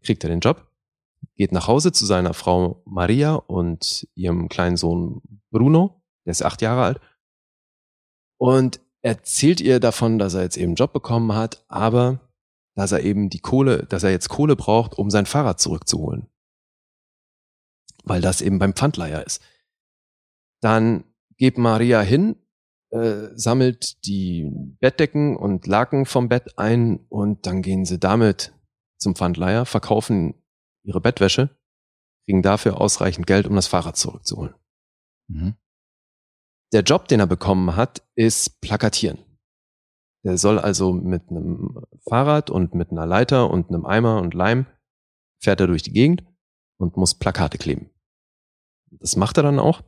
Kriegt 0.03 0.23
er 0.25 0.29
den 0.29 0.41
Job, 0.41 0.71
geht 1.37 1.53
nach 1.53 1.69
Hause 1.69 1.93
zu 1.93 2.05
seiner 2.05 2.35
Frau 2.35 2.83
Maria 2.85 3.37
und 3.37 4.07
ihrem 4.15 4.51
kleinen 4.51 4.77
Sohn 4.77 5.23
Bruno, 5.51 6.03
der 6.27 6.33
ist 6.33 6.45
acht 6.45 6.61
Jahre 6.61 6.83
alt. 6.83 7.01
Und 8.37 8.82
erzählt 9.03 9.61
ihr 9.61 9.81
davon, 9.81 10.19
dass 10.19 10.35
er 10.35 10.43
jetzt 10.43 10.57
eben 10.57 10.71
einen 10.71 10.77
Job 10.77 10.93
bekommen 10.93 11.35
hat, 11.35 11.65
aber 11.69 12.21
dass 12.75 12.93
er 12.93 13.03
eben 13.03 13.29
die 13.29 13.41
Kohle, 13.41 13.85
dass 13.85 14.03
er 14.03 14.11
jetzt 14.11 14.29
Kohle 14.29 14.57
braucht, 14.57 14.97
um 14.97 15.11
sein 15.11 15.27
Fahrrad 15.27 15.61
zurückzuholen. 15.61 16.29
Weil 18.05 18.21
das 18.21 18.41
eben 18.41 18.59
beim 18.59 18.75
Pfandleiher 18.75 19.27
ist. 19.27 19.43
Dann 20.61 21.05
geht 21.37 21.59
Maria 21.59 22.01
hin, 22.01 22.37
äh, 22.91 23.29
sammelt 23.35 24.07
die 24.07 24.51
Bettdecken 24.81 25.37
und 25.37 25.67
Laken 25.67 26.07
vom 26.07 26.29
Bett 26.29 26.59
ein 26.59 27.05
und 27.09 27.47
dann 27.47 27.63
gehen 27.63 27.85
sie 27.85 27.99
damit 27.99 28.53
zum 28.99 29.15
Pfandleiher, 29.17 29.67
verkaufen 29.67 30.35
ihre 30.85 31.01
Bettwäsche, 31.01 31.51
kriegen 32.25 32.43
dafür 32.43 32.81
ausreichend 32.81 33.27
Geld, 33.27 33.47
um 33.47 33.57
das 33.57 33.67
Fahrrad 33.67 33.97
zurückzuholen. 33.97 34.55
Mhm. 35.29 35.57
Der 36.73 36.83
Job, 36.83 37.07
den 37.09 37.21
er 37.21 37.27
bekommen 37.27 37.77
hat, 37.77 38.03
ist 38.15 38.61
Plakatieren. 38.63 39.19
Der 40.25 40.39
soll 40.39 40.59
also 40.59 40.93
mit 40.93 41.29
einem 41.29 41.85
Fahrrad 42.09 42.49
und 42.49 42.75
mit 42.75 42.91
einer 42.91 43.07
Leiter 43.07 43.51
und 43.51 43.69
einem 43.69 43.85
Eimer 43.85 44.21
und 44.23 44.35
Leim 44.35 44.67
fährt 45.43 45.61
er 45.61 45.67
durch 45.67 45.83
die 45.83 45.93
Gegend 45.93 46.25
und 46.79 46.97
muss 46.97 47.15
Plakate 47.15 47.59
kleben. 47.59 47.91
Das 48.91 49.17
macht 49.17 49.37
er 49.37 49.43
dann 49.43 49.59
auch. 49.59 49.83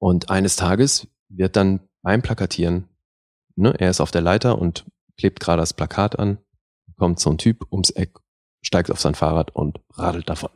Und 0.00 0.30
eines 0.30 0.56
Tages 0.56 1.06
wird 1.28 1.56
dann 1.56 1.88
beim 2.02 2.20
Plakatieren, 2.20 2.88
ne, 3.56 3.74
er 3.78 3.90
ist 3.90 4.00
auf 4.00 4.10
der 4.10 4.20
Leiter 4.20 4.58
und 4.58 4.84
klebt 5.16 5.40
gerade 5.40 5.62
das 5.62 5.72
Plakat 5.72 6.18
an, 6.18 6.38
kommt 6.96 7.20
so 7.20 7.30
ein 7.30 7.38
Typ 7.38 7.66
ums 7.72 7.90
Eck, 7.90 8.18
steigt 8.62 8.90
auf 8.90 9.00
sein 9.00 9.14
Fahrrad 9.14 9.54
und 9.54 9.80
radelt 9.92 10.28
davon. 10.28 10.50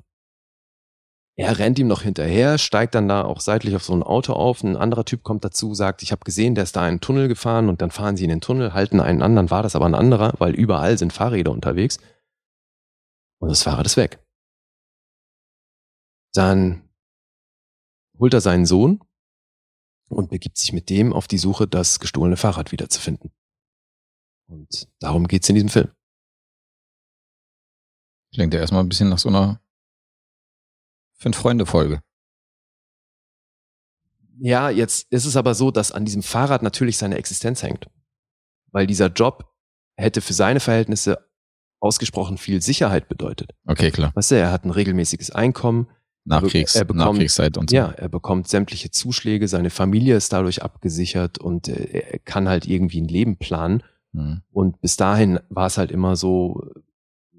Er 1.39 1.57
rennt 1.61 1.79
ihm 1.79 1.87
noch 1.87 2.03
hinterher, 2.03 2.59
steigt 2.59 2.97
dann 2.97 3.07
da 3.07 3.23
auch 3.23 3.39
seitlich 3.39 3.77
auf 3.77 3.85
so 3.85 3.95
ein 3.95 4.03
Auto 4.03 4.33
auf. 4.33 4.65
Ein 4.65 4.77
anderer 4.77 5.05
Typ 5.05 5.23
kommt 5.23 5.45
dazu, 5.45 5.73
sagt, 5.73 6.03
ich 6.03 6.11
habe 6.11 6.25
gesehen, 6.25 6.57
der 6.57 6.65
ist 6.65 6.75
da 6.75 6.81
in 6.81 6.89
einen 6.89 7.01
Tunnel 7.01 7.29
gefahren 7.29 7.69
und 7.69 7.81
dann 7.81 7.93
fahren 7.93 8.17
sie 8.17 8.25
in 8.25 8.31
den 8.31 8.41
Tunnel, 8.41 8.75
halten 8.75 8.99
einen 8.99 9.23
anderen, 9.23 9.49
war 9.49 9.63
das 9.63 9.77
aber 9.77 9.87
ein 9.87 9.95
anderer, 9.95 10.35
weil 10.39 10.57
überall 10.57 10.99
sind 10.99 11.13
Fahrräder 11.13 11.53
unterwegs. 11.53 11.99
Und 13.41 13.51
das 13.51 13.63
Fahrrad 13.63 13.87
ist 13.87 13.97
weg. 13.97 14.19
Dann 16.35 16.83
holt 18.19 18.35
er 18.35 18.41
seinen 18.41 18.67
Sohn 18.67 19.01
und 20.09 20.31
begibt 20.31 20.59
sich 20.59 20.73
mit 20.73 20.91
dem 20.91 21.13
auf 21.13 21.29
die 21.29 21.39
Suche, 21.39 21.69
das 21.69 22.01
gestohlene 22.01 22.37
Fahrrad 22.37 22.73
wiederzufinden. 22.73 23.31
Und 24.49 24.89
darum 24.99 25.29
geht's 25.29 25.49
in 25.49 25.55
diesem 25.55 25.69
Film. 25.69 25.93
Klingt 28.35 28.53
ja 28.55 28.59
erstmal 28.59 28.83
ein 28.83 28.89
bisschen 28.89 29.09
nach 29.09 29.19
so 29.19 29.29
einer 29.29 29.61
Fünf-Freunde-Folge. 31.19 32.01
Ja, 34.41 34.71
jetzt 34.71 35.11
ist 35.11 35.25
es 35.25 35.37
aber 35.37 35.55
so, 35.55 35.71
dass 35.71 35.93
an 35.93 36.05
diesem 36.05 36.23
Fahrrad 36.23 36.63
natürlich 36.63 36.97
seine 36.97 37.17
Existenz 37.17 37.63
hängt. 37.63 37.89
Weil 38.71 38.87
dieser 38.87 39.09
Job 39.09 39.53
hätte 39.97 40.21
für 40.21 40.33
seine 40.33 40.61
Verhältnisse 40.61 41.29
ausgesprochen 41.81 42.39
viel 42.39 42.63
Sicherheit 42.63 43.09
bedeutet. 43.09 43.53
Okay, 43.67 43.91
klar. 43.91 44.13
Weißt 44.15 44.31
du, 44.31 44.37
er 44.37 44.53
hat 44.53 44.65
ein 44.65 44.71
regelmäßiges 44.71 45.31
Einkommen. 45.31 45.89
Nachkriegs, 46.25 46.75
er 46.75 46.85
bekommt, 46.85 47.13
Nachkriegszeit 47.13 47.57
und 47.57 47.71
so. 47.71 47.77
Ja, 47.77 47.91
er 47.91 48.09
bekommt 48.09 48.49
sämtliche 48.49 48.91
Zuschläge, 48.91 49.49
seine 49.49 49.71
Familie 49.71 50.15
ist 50.15 50.33
dadurch 50.33 50.63
abgesichert 50.63 51.39
und 51.39 51.69
er 51.69 52.19
kann 52.19 52.49
halt 52.49 52.67
irgendwie 52.67 53.01
ein 53.01 53.09
Leben 53.09 53.39
planen. 53.39 53.83
Mhm. 54.13 54.43
Und 54.51 54.81
bis 54.83 54.97
dahin 54.97 55.41
war 55.49 55.67
es 55.67 55.79
halt 55.79 55.91
immer 55.91 56.17
so, 56.17 56.67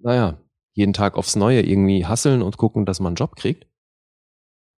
naja, 0.02 0.42
jeden 0.74 0.94
Tag 0.94 1.18
aufs 1.18 1.36
Neue 1.36 1.62
irgendwie 1.62 2.06
hasseln 2.06 2.42
und 2.42 2.58
gucken, 2.58 2.86
dass 2.86 3.00
man 3.00 3.12
einen 3.12 3.16
Job 3.16 3.36
kriegt. 3.36 3.68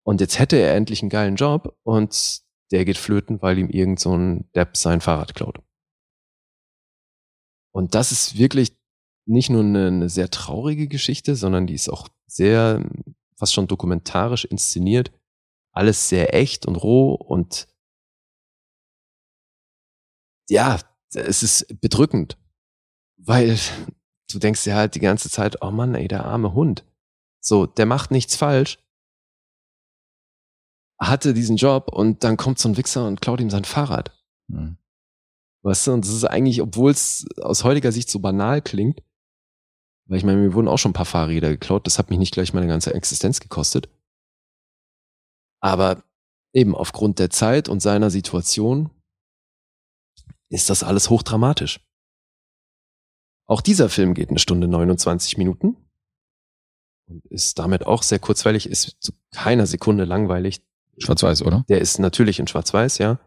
Und 0.04 0.22
jetzt 0.22 0.40
hätte 0.40 0.58
er 0.58 0.76
endlich 0.76 1.02
einen 1.02 1.10
geilen 1.10 1.36
Job 1.36 1.78
und 1.84 2.42
der 2.72 2.86
geht 2.86 2.98
flöten, 2.98 3.42
weil 3.42 3.60
ihm 3.60 3.70
irgend 3.70 4.00
so 4.00 4.16
ein 4.16 4.50
Depp 4.56 4.78
sein 4.78 5.02
Fahrrad 5.02 5.36
klaut. 5.36 5.62
Und 7.74 7.96
das 7.96 8.12
ist 8.12 8.38
wirklich 8.38 8.78
nicht 9.26 9.50
nur 9.50 9.64
eine, 9.64 9.88
eine 9.88 10.10
sehr 10.10 10.30
traurige 10.30 10.88
Geschichte, 10.88 11.36
sondern 11.36 11.68
die 11.68 11.76
ist 11.76 11.90
auch 11.90 12.08
sehr, 12.28 12.84
fast 13.36 13.54
schon 13.54 13.68
dokumentarisch 13.68 14.46
inszeniert. 14.46 15.12
Alles 15.74 16.10
sehr 16.10 16.34
echt 16.36 16.66
und 16.66 16.76
roh 16.76 17.14
und 17.14 17.68
ja, 20.50 20.80
es 21.14 21.44
ist 21.44 21.80
bedrückend, 21.82 22.38
weil 23.18 23.58
du 24.32 24.40
denkst 24.40 24.64
dir 24.64 24.76
halt 24.76 24.96
die 24.96 25.00
ganze 25.00 25.30
Zeit, 25.30 25.62
oh 25.62 25.72
Mann, 25.72 25.96
ey, 25.96 26.08
der 26.08 26.26
arme 26.26 26.54
Hund. 26.54 26.86
So, 27.40 27.66
der 27.66 27.86
macht 27.86 28.12
nichts 28.12 28.36
falsch, 28.36 28.78
hatte 31.02 31.34
diesen 31.34 31.58
Job 31.58 31.92
und 31.92 32.24
dann 32.24 32.38
kommt 32.38 32.60
so 32.60 32.70
ein 32.70 32.78
Wichser 32.78 33.08
und 33.08 33.22
klaut 33.22 33.42
ihm 33.42 33.50
sein 33.50 33.66
Fahrrad. 33.66 34.18
Mhm. 34.48 34.78
Weißt 35.64 35.88
du, 35.88 35.94
und 35.94 36.06
das 36.06 36.12
ist 36.12 36.26
eigentlich, 36.26 36.62
obwohl 36.62 36.92
es 36.92 37.26
aus 37.42 37.64
heutiger 37.64 37.92
Sicht 37.92 38.10
so 38.10 38.20
banal 38.20 38.62
klingt, 38.62 39.02
weil 40.08 40.18
ich 40.18 40.24
meine, 40.24 40.40
mir 40.40 40.54
wurden 40.54 40.68
auch 40.68 40.78
schon 40.78 40.92
ein 40.92 40.96
paar 40.96 41.06
Fahrräder 41.06 41.50
geklaut, 41.50 41.88
das 41.88 41.98
hat 41.98 42.10
mich 42.10 42.20
nicht 42.20 42.34
gleich 42.34 42.54
meine 42.54 42.68
ganze 42.68 42.94
Existenz 42.94 43.40
gekostet. 43.40 43.90
Aber 45.60 46.04
eben 46.54 46.76
aufgrund 46.76 47.20
der 47.20 47.30
Zeit 47.30 47.70
und 47.70 47.82
seiner 47.82 48.10
Situation 48.10 48.90
ist 50.50 50.70
das 50.70 50.84
alles 50.84 51.10
hochdramatisch. 51.10 51.80
Auch 53.48 53.62
dieser 53.62 53.90
Film 53.90 54.14
geht 54.14 54.30
eine 54.30 54.40
Stunde 54.40 54.68
29 54.68 55.38
Minuten 55.38 55.78
und 57.08 57.26
ist 57.28 57.60
damit 57.60 57.86
auch 57.86 58.04
sehr 58.04 58.20
kurzweilig, 58.20 58.68
ist 58.68 58.98
zu 59.00 59.14
keiner 59.32 59.68
Sekunde 59.68 60.06
langweilig. 60.06 60.62
Schwarz-Weiß, 61.02 61.44
oder? 61.44 61.66
Der 61.70 61.82
ist 61.82 62.00
natürlich 62.00 62.40
in 62.40 62.48
Schwarz-Weiß, 62.48 62.98
ja. 63.00 63.20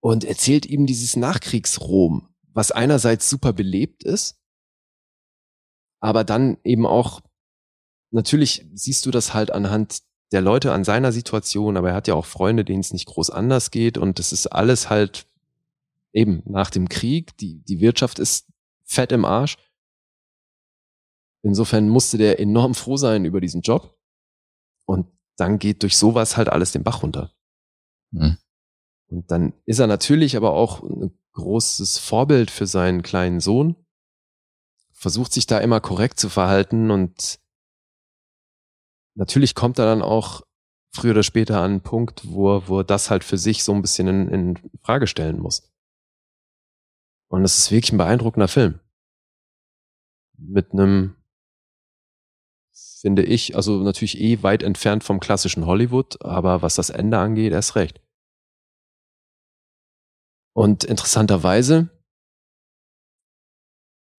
Und 0.00 0.24
erzählt 0.24 0.66
eben 0.66 0.86
dieses 0.86 1.16
Nachkriegsrom, 1.16 2.28
was 2.52 2.72
einerseits 2.72 3.28
super 3.30 3.52
belebt 3.52 4.04
ist, 4.04 4.36
aber 6.00 6.24
dann 6.24 6.58
eben 6.64 6.86
auch, 6.86 7.22
natürlich 8.10 8.66
siehst 8.74 9.06
du 9.06 9.10
das 9.10 9.32
halt 9.32 9.50
anhand 9.50 10.02
der 10.32 10.42
Leute 10.42 10.72
an 10.72 10.84
seiner 10.84 11.12
Situation, 11.12 11.76
aber 11.76 11.90
er 11.90 11.94
hat 11.94 12.08
ja 12.08 12.14
auch 12.14 12.26
Freunde, 12.26 12.64
denen 12.64 12.80
es 12.80 12.92
nicht 12.92 13.06
groß 13.06 13.30
anders 13.30 13.70
geht 13.70 13.96
und 13.96 14.18
das 14.18 14.32
ist 14.32 14.48
alles 14.48 14.90
halt 14.90 15.26
eben 16.12 16.42
nach 16.46 16.70
dem 16.70 16.88
Krieg. 16.88 17.36
Die, 17.38 17.62
die 17.64 17.80
Wirtschaft 17.80 18.18
ist 18.18 18.48
fett 18.84 19.12
im 19.12 19.24
Arsch. 19.24 19.56
Insofern 21.42 21.88
musste 21.88 22.18
der 22.18 22.40
enorm 22.40 22.74
froh 22.74 22.96
sein 22.96 23.24
über 23.24 23.40
diesen 23.40 23.60
Job. 23.60 23.98
Und 24.86 25.06
dann 25.36 25.58
geht 25.58 25.82
durch 25.82 25.96
sowas 25.96 26.36
halt 26.36 26.48
alles 26.48 26.72
den 26.72 26.84
Bach 26.84 27.02
runter. 27.02 27.32
Mhm. 28.10 28.38
Und 29.08 29.30
dann 29.30 29.52
ist 29.64 29.78
er 29.78 29.86
natürlich 29.86 30.36
aber 30.36 30.52
auch 30.52 30.82
ein 30.82 31.16
großes 31.32 31.98
Vorbild 31.98 32.50
für 32.50 32.66
seinen 32.66 33.02
kleinen 33.02 33.40
Sohn. 33.40 33.76
Versucht 34.92 35.32
sich 35.32 35.46
da 35.46 35.58
immer 35.58 35.80
korrekt 35.80 36.18
zu 36.18 36.28
verhalten 36.28 36.90
und 36.90 37.38
natürlich 39.14 39.54
kommt 39.54 39.78
er 39.78 39.86
dann 39.86 40.02
auch 40.02 40.42
früher 40.94 41.10
oder 41.10 41.22
später 41.22 41.58
an 41.58 41.72
einen 41.72 41.80
Punkt, 41.80 42.22
wo, 42.24 42.62
wo 42.66 42.78
er 42.78 42.84
das 42.84 43.10
halt 43.10 43.24
für 43.24 43.36
sich 43.36 43.64
so 43.64 43.72
ein 43.72 43.82
bisschen 43.82 44.06
in, 44.06 44.28
in 44.28 44.70
Frage 44.82 45.06
stellen 45.06 45.40
muss. 45.40 45.70
Und 47.28 47.44
es 47.44 47.58
ist 47.58 47.70
wirklich 47.70 47.92
ein 47.92 47.98
beeindruckender 47.98 48.48
Film. 48.48 48.78
Mit 50.38 50.72
einem, 50.72 51.16
finde 52.74 53.22
ich, 53.22 53.56
also 53.56 53.82
natürlich 53.82 54.20
eh 54.20 54.42
weit 54.42 54.62
entfernt 54.62 55.04
vom 55.04 55.20
klassischen 55.20 55.66
Hollywood, 55.66 56.22
aber 56.24 56.62
was 56.62 56.74
das 56.74 56.90
Ende 56.90 57.18
angeht, 57.18 57.52
erst 57.52 57.76
recht. 57.76 58.00
Und 60.54 60.84
interessanterweise 60.84 61.90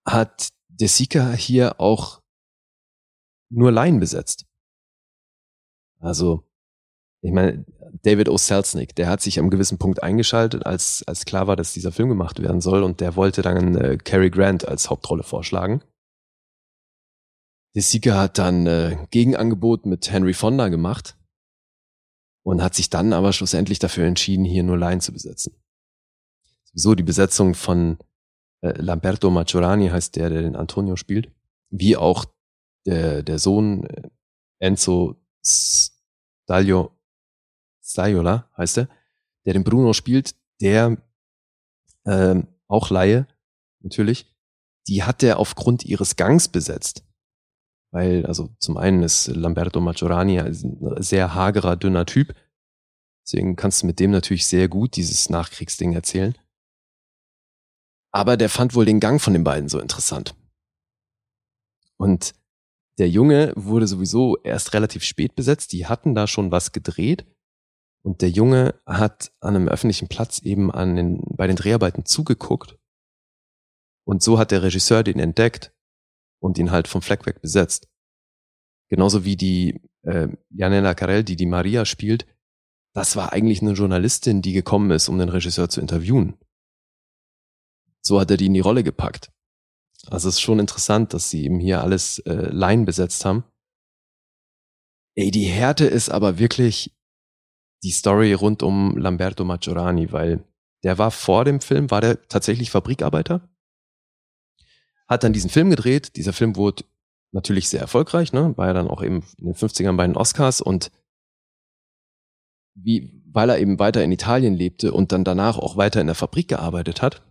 hat 0.08 0.50
De 0.68 0.88
Sica 0.88 1.32
hier 1.32 1.80
auch 1.80 2.22
nur 3.50 3.72
Laien 3.72 4.00
besetzt. 4.00 4.46
Also, 6.00 6.44
ich 7.22 7.32
meine, 7.32 7.66
David 8.04 8.30
O. 8.30 8.38
Selznick, 8.38 8.96
der 8.96 9.08
hat 9.08 9.22
sich 9.22 9.40
am 9.40 9.50
gewissen 9.50 9.78
Punkt 9.78 10.04
eingeschaltet, 10.04 10.66
als, 10.66 11.04
als 11.08 11.26
klar 11.26 11.48
war, 11.48 11.56
dass 11.56 11.74
dieser 11.74 11.92
Film 11.92 12.10
gemacht 12.10 12.42
werden 12.42 12.62
soll 12.62 12.84
und 12.84 13.00
der 13.00 13.16
wollte 13.16 13.42
dann 13.42 13.76
äh, 13.76 13.98
Cary 13.98 14.30
Grant 14.30 14.68
als 14.68 14.90
Hauptrolle 14.90 15.24
vorschlagen. 15.24 15.82
De 17.76 17.82
Sica 17.82 18.18
hat 18.18 18.38
dann 18.38 18.68
äh, 18.68 19.06
Gegenangebot 19.12 19.86
mit 19.86 20.10
Henry 20.10 20.34
Fonda 20.34 20.70
gemacht 20.70 21.18
und 22.44 22.62
hat 22.62 22.74
sich 22.74 22.90
dann 22.90 23.12
aber 23.12 23.34
schlussendlich 23.34 23.80
dafür 23.80 24.06
entschieden, 24.06 24.46
hier 24.46 24.64
nur 24.64 24.78
Laien 24.78 25.02
zu 25.02 25.12
besetzen. 25.12 25.54
Sowieso 26.64 26.96
die 26.96 27.04
Besetzung 27.04 27.54
von 27.54 27.98
äh, 28.62 28.80
Lamberto 28.82 29.30
Maggiorani 29.30 29.90
heißt 29.90 30.16
der, 30.16 30.30
der 30.30 30.42
den 30.42 30.56
Antonio 30.56 30.96
spielt, 30.96 31.30
wie 31.70 31.98
auch 31.98 32.26
der, 32.86 33.24
der 33.24 33.40
Sohn 33.40 33.86
äh, 33.88 34.10
Enzo 34.60 35.16
Stalio, 35.46 36.92
Staiola 37.84 38.50
heißt 38.58 38.80
er, 38.80 38.90
der 39.46 39.54
den 39.54 39.66
Bruno 39.66 39.92
spielt, 39.92 40.34
der 40.62 40.98
ähm, 42.06 42.48
auch 42.68 42.90
Laie, 42.90 43.28
natürlich, 43.82 44.34
die 44.88 45.04
hat 45.04 45.24
er 45.24 45.40
aufgrund 45.40 45.84
ihres 45.84 46.16
Gangs 46.16 46.48
besetzt. 46.48 47.04
Weil, 47.96 48.26
also 48.26 48.50
zum 48.60 48.76
einen 48.76 49.04
ist 49.04 49.28
Lamberto 49.28 49.80
Maggiorani 49.80 50.38
ein 50.42 50.54
sehr 51.02 51.34
hagerer, 51.34 51.78
dünner 51.78 52.06
Typ. 52.06 52.36
Deswegen 53.26 53.56
kannst 53.56 53.82
du 53.82 53.88
mit 53.88 54.02
dem 54.02 54.12
natürlich 54.12 54.48
sehr 54.48 54.68
gut 54.68 54.98
dieses 54.98 55.30
Nachkriegsding 55.30 55.94
erzählen. 55.94 56.38
Aber 58.12 58.36
der 58.36 58.50
fand 58.50 58.76
wohl 58.76 58.84
den 58.84 59.00
Gang 59.00 59.22
von 59.22 59.32
den 59.32 59.46
beiden 59.46 59.70
so 59.70 59.80
interessant. 59.80 60.36
Und 61.96 62.36
der 62.98 63.08
Junge 63.08 63.54
wurde 63.56 63.88
sowieso 63.88 64.36
erst 64.44 64.74
relativ 64.74 65.06
spät 65.06 65.34
besetzt. 65.34 65.72
Die 65.72 65.88
hatten 65.88 66.16
da 66.16 66.28
schon 66.28 66.52
was 66.52 66.74
gedreht. 66.74 67.26
Und 68.04 68.22
der 68.22 68.30
Junge 68.30 68.76
hat 68.86 69.32
an 69.40 69.56
einem 69.56 69.70
öffentlichen 69.70 70.10
Platz 70.10 70.40
eben 70.40 70.70
an 70.70 70.98
den, 70.98 71.22
bei 71.30 71.48
den 71.48 71.56
Dreharbeiten 71.56 72.04
zugeguckt. 72.04 72.78
Und 74.06 74.22
so 74.22 74.38
hat 74.38 74.52
der 74.52 74.64
Regisseur 74.64 75.02
den 75.02 75.18
entdeckt 75.20 75.75
und 76.40 76.58
ihn 76.58 76.72
halt 76.72 76.88
vom 76.88 77.02
Fleck 77.02 77.26
weg 77.26 77.42
besetzt. 77.42 77.88
Genauso 78.90 79.26
wie 79.26 79.36
die 79.36 79.82
äh, 80.04 80.28
Janella 80.50 80.94
Carell, 80.94 81.24
die 81.24 81.36
die 81.36 81.46
Maria 81.46 81.86
spielt, 81.86 82.26
das 82.94 83.16
war 83.16 83.34
eigentlich 83.34 83.62
eine 83.62 83.74
Journalistin, 83.74 84.42
die 84.42 84.54
gekommen 84.54 84.92
ist, 84.92 85.10
um 85.10 85.18
den 85.18 85.30
Regisseur 85.30 85.70
zu 85.70 85.82
interviewen. 85.82 86.38
So 88.02 88.20
hat 88.20 88.32
er 88.32 88.38
die 88.38 88.46
in 88.46 88.54
die 88.54 88.60
Rolle 88.62 88.84
gepackt. 88.84 89.32
Also 90.08 90.30
es 90.30 90.36
ist 90.36 90.42
schon 90.42 90.60
interessant, 90.60 91.14
dass 91.14 91.30
sie 91.30 91.44
eben 91.46 91.60
hier 91.60 91.82
alles 91.82 92.20
äh, 92.20 92.50
Laien 92.52 92.86
besetzt 92.86 93.26
haben. 93.26 93.44
Ey, 95.16 95.32
die 95.32 95.46
Härte 95.46 95.86
ist 95.86 96.10
aber 96.10 96.38
wirklich 96.38 96.96
die 97.84 97.92
Story 97.92 98.34
rund 98.34 98.64
um 98.64 98.98
Lamberto 98.98 99.44
Maggiorani, 99.44 100.12
weil 100.12 100.44
der 100.84 100.98
war 100.98 101.12
vor 101.12 101.46
dem 101.46 101.62
Film, 101.62 101.90
war 101.90 102.02
der 102.02 102.28
tatsächlich 102.28 102.70
Fabrikarbeiter, 102.70 103.50
hat 105.08 105.24
dann 105.24 105.34
diesen 105.34 105.50
Film 105.50 105.70
gedreht. 105.70 106.16
Dieser 106.16 106.34
Film 106.34 106.56
wurde 106.56 106.84
natürlich 107.32 107.70
sehr 107.70 107.82
erfolgreich, 107.82 108.34
ne? 108.34 108.58
war 108.58 108.68
ja 108.68 108.74
dann 108.74 108.88
auch 108.88 109.04
eben 109.04 109.24
in 109.38 109.46
den 109.46 109.56
50ern 109.56 109.98
bei 109.98 110.08
den 110.08 110.16
Oscars 110.16 110.62
und 110.62 110.92
wie, 112.76 113.22
weil 113.32 113.50
er 113.50 113.60
eben 113.60 113.80
weiter 113.80 114.04
in 114.04 114.12
Italien 114.12 114.54
lebte 114.54 114.92
und 114.94 115.12
dann 115.12 115.24
danach 115.24 115.58
auch 115.58 115.78
weiter 115.78 116.02
in 116.02 116.08
der 116.08 116.16
Fabrik 116.16 116.48
gearbeitet 116.48 117.02
hat, 117.02 117.22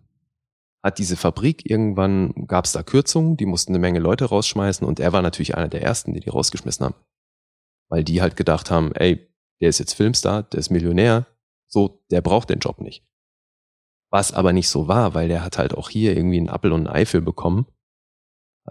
hat 0.82 0.98
diese 0.98 1.16
Fabrik 1.16 1.68
irgendwann, 1.68 2.46
gab 2.46 2.66
es 2.66 2.72
da 2.72 2.82
Kürzungen, 2.82 3.36
die 3.36 3.46
mussten 3.46 3.72
eine 3.72 3.78
Menge 3.78 3.98
Leute 3.98 4.26
rausschmeißen 4.26 4.86
und 4.86 5.00
er 5.00 5.12
war 5.12 5.22
natürlich 5.22 5.54
einer 5.54 5.68
der 5.68 5.82
ersten, 5.82 6.12
die 6.12 6.20
die 6.20 6.28
rausgeschmissen 6.28 6.84
haben. 6.84 6.94
Weil 7.88 8.04
die 8.04 8.20
halt 8.20 8.36
gedacht 8.36 8.70
haben, 8.70 8.92
ey, 8.92 9.26
der 9.60 9.68
ist 9.70 9.78
jetzt 9.78 9.94
Filmstar, 9.94 10.42
der 10.42 10.60
ist 10.60 10.70
Millionär, 10.70 11.26
so, 11.66 12.04
der 12.10 12.20
braucht 12.20 12.50
den 12.50 12.58
Job 12.58 12.80
nicht. 12.80 13.02
Was 14.14 14.30
aber 14.30 14.52
nicht 14.52 14.68
so 14.68 14.86
war, 14.86 15.14
weil 15.14 15.26
der 15.26 15.42
hat 15.42 15.58
halt 15.58 15.74
auch 15.74 15.90
hier 15.90 16.16
irgendwie 16.16 16.36
einen 16.36 16.48
Appel 16.48 16.70
und 16.70 16.86
ein 16.86 16.94
Ei 16.94 17.04
für 17.04 17.20
bekommen, 17.20 17.66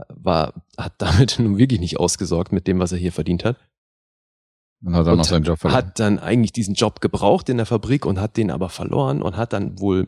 war, 0.07 0.63
hat 0.77 0.93
damit 0.99 1.37
nun 1.37 1.57
wirklich 1.57 1.81
nicht 1.81 1.99
ausgesorgt 1.99 2.53
mit 2.53 2.65
dem, 2.65 2.79
was 2.79 2.93
er 2.93 2.97
hier 2.97 3.11
verdient 3.11 3.43
hat. 3.43 3.57
Und 4.81 4.95
hat 4.95 5.05
dann 5.05 5.17
noch 5.17 5.25
seinen 5.25 5.43
Job 5.43 5.59
verloren. 5.59 5.77
Hat 5.77 5.99
dann 5.99 6.17
eigentlich 6.17 6.53
diesen 6.53 6.75
Job 6.75 7.01
gebraucht 7.01 7.49
in 7.49 7.57
der 7.57 7.65
Fabrik 7.65 8.05
und 8.05 8.21
hat 8.21 8.37
den 8.37 8.51
aber 8.51 8.69
verloren 8.69 9.21
und 9.21 9.35
hat 9.35 9.51
dann 9.51 9.77
wohl 9.81 10.07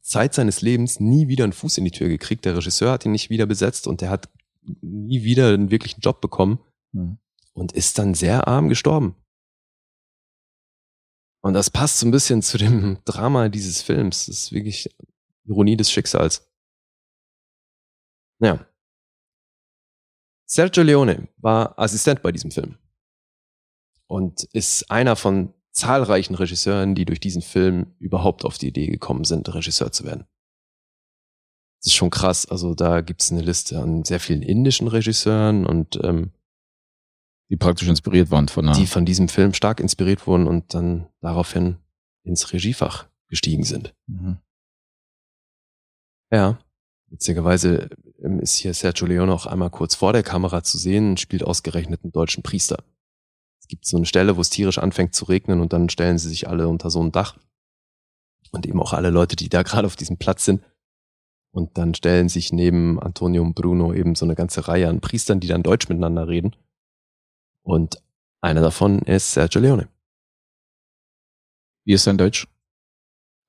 Zeit 0.00 0.34
seines 0.34 0.62
Lebens 0.62 0.98
nie 0.98 1.28
wieder 1.28 1.44
einen 1.44 1.52
Fuß 1.52 1.78
in 1.78 1.84
die 1.84 1.92
Tür 1.92 2.08
gekriegt. 2.08 2.44
Der 2.44 2.56
Regisseur 2.56 2.90
hat 2.90 3.04
ihn 3.04 3.12
nicht 3.12 3.30
wieder 3.30 3.46
besetzt 3.46 3.86
und 3.86 4.00
der 4.00 4.10
hat 4.10 4.30
nie 4.80 5.22
wieder 5.22 5.54
einen 5.54 5.70
wirklichen 5.70 6.00
Job 6.00 6.20
bekommen 6.20 6.58
mhm. 6.90 7.18
und 7.52 7.70
ist 7.70 8.00
dann 8.00 8.14
sehr 8.14 8.48
arm 8.48 8.68
gestorben. 8.68 9.14
Und 11.42 11.54
das 11.54 11.70
passt 11.70 11.98
so 11.98 12.06
ein 12.06 12.10
bisschen 12.10 12.42
zu 12.42 12.58
dem 12.58 12.98
Drama 13.04 13.48
dieses 13.48 13.82
Films. 13.82 14.26
Das 14.26 14.36
ist 14.36 14.52
wirklich 14.52 14.94
Ironie 15.44 15.76
des 15.76 15.90
Schicksals. 15.90 16.46
Ja. 18.40 18.66
Sergio 20.46 20.82
Leone 20.82 21.28
war 21.36 21.78
Assistent 21.78 22.22
bei 22.22 22.32
diesem 22.32 22.50
Film 22.50 22.76
und 24.06 24.44
ist 24.52 24.90
einer 24.90 25.14
von 25.14 25.54
zahlreichen 25.70 26.34
Regisseuren, 26.34 26.94
die 26.94 27.04
durch 27.04 27.20
diesen 27.20 27.42
Film 27.42 27.94
überhaupt 27.98 28.44
auf 28.44 28.58
die 28.58 28.68
Idee 28.68 28.88
gekommen 28.88 29.24
sind, 29.24 29.52
Regisseur 29.54 29.92
zu 29.92 30.04
werden. 30.04 30.26
Das 31.78 31.92
ist 31.92 31.94
schon 31.94 32.10
krass. 32.10 32.46
Also 32.46 32.74
da 32.74 33.00
gibt 33.00 33.22
es 33.22 33.30
eine 33.30 33.42
Liste 33.42 33.80
an 33.80 34.04
sehr 34.04 34.20
vielen 34.20 34.42
indischen 34.42 34.88
Regisseuren 34.88 35.64
und 35.64 35.98
ähm, 36.02 36.32
die 37.50 37.56
praktisch 37.56 37.88
inspiriert 37.88 38.30
waren 38.30 38.48
von 38.48 38.68
einer 38.68 38.78
die 38.78 38.86
von 38.86 39.04
diesem 39.04 39.28
Film 39.28 39.52
stark 39.52 39.80
inspiriert 39.80 40.26
wurden 40.26 40.46
und 40.46 40.72
dann 40.72 41.08
daraufhin 41.20 41.76
ins 42.22 42.52
Regiefach 42.52 43.08
gestiegen 43.28 43.64
sind. 43.64 43.94
Mhm. 44.06 44.38
Ja, 46.32 46.60
witzigerweise 47.08 47.90
ähm, 48.22 48.38
ist 48.38 48.56
hier 48.56 48.72
Sergio 48.72 49.06
Leone 49.06 49.32
auch 49.32 49.46
einmal 49.46 49.70
kurz 49.70 49.96
vor 49.96 50.12
der 50.12 50.22
Kamera 50.22 50.62
zu 50.62 50.78
sehen 50.78 51.10
und 51.10 51.20
spielt 51.20 51.42
ausgerechnet 51.42 52.04
einen 52.04 52.12
deutschen 52.12 52.44
Priester. 52.44 52.84
Es 53.60 53.66
gibt 53.66 53.84
so 53.84 53.96
eine 53.96 54.06
Stelle, 54.06 54.36
wo 54.36 54.40
es 54.40 54.50
tierisch 54.50 54.78
anfängt 54.78 55.14
zu 55.14 55.24
regnen 55.24 55.60
und 55.60 55.72
dann 55.72 55.88
stellen 55.88 56.18
sie 56.18 56.28
sich 56.28 56.48
alle 56.48 56.68
unter 56.68 56.90
so 56.90 57.02
ein 57.02 57.12
Dach. 57.12 57.36
Und 58.52 58.66
eben 58.66 58.80
auch 58.80 58.92
alle 58.92 59.10
Leute, 59.10 59.36
die 59.36 59.48
da 59.48 59.62
gerade 59.64 59.86
auf 59.86 59.96
diesem 59.96 60.18
Platz 60.18 60.44
sind. 60.44 60.62
Und 61.52 61.78
dann 61.78 61.94
stellen 61.94 62.28
sich 62.28 62.52
neben 62.52 63.00
Antonio 63.00 63.42
und 63.42 63.54
Bruno 63.54 63.92
eben 63.92 64.14
so 64.14 64.24
eine 64.24 64.36
ganze 64.36 64.68
Reihe 64.68 64.88
an 64.88 65.00
Priestern, 65.00 65.40
die 65.40 65.48
dann 65.48 65.64
Deutsch 65.64 65.88
miteinander 65.88 66.28
reden. 66.28 66.54
Und 67.62 68.02
einer 68.42 68.60
davon 68.60 69.00
ist 69.00 69.32
Sergio 69.32 69.60
Leone. 69.60 69.88
Wie 71.84 71.94
ist 71.94 72.04
sein 72.04 72.18
Deutsch? 72.18 72.46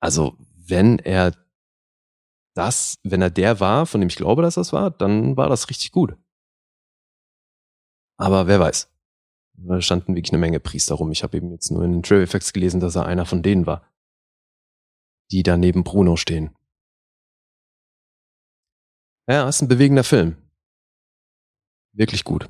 Also, 0.02 0.36
wenn 0.40 1.00
er 1.00 1.36
das, 2.56 3.00
wenn 3.04 3.22
er 3.22 3.30
der 3.30 3.60
war, 3.60 3.86
von 3.86 4.02
dem 4.02 4.10
ich 4.10 4.16
glaube, 4.16 4.42
dass 4.42 4.56
das 4.56 4.74
war, 4.74 4.92
dann 4.92 5.38
war 5.38 5.50
das 5.50 5.70
richtig 5.70 5.92
gut. 5.92 6.18
Aber 8.18 8.48
wer 8.48 8.60
weiß. 8.60 8.90
Da 9.54 9.82
standen 9.82 10.16
wirklich 10.16 10.32
eine 10.32 10.40
Menge 10.40 10.60
Priester 10.60 10.96
rum. 10.96 11.12
Ich 11.12 11.24
habe 11.24 11.38
eben 11.38 11.52
jetzt 11.52 11.72
nur 11.72 11.84
in 11.84 11.92
den 11.92 12.04
Trivia 12.04 12.24
Effects 12.24 12.54
gelesen, 12.54 12.80
dass 12.80 12.96
er 12.96 13.06
einer 13.06 13.26
von 13.26 13.44
denen 13.44 13.66
war, 13.66 13.88
die 15.32 15.44
da 15.44 15.58
neben 15.58 15.84
Bruno 15.84 16.16
stehen. 16.16 16.56
Ja, 19.28 19.48
ist 19.48 19.62
ein 19.62 19.68
bewegender 19.68 20.04
Film. 20.04 20.36
Wirklich 21.94 22.24
gut. 22.24 22.50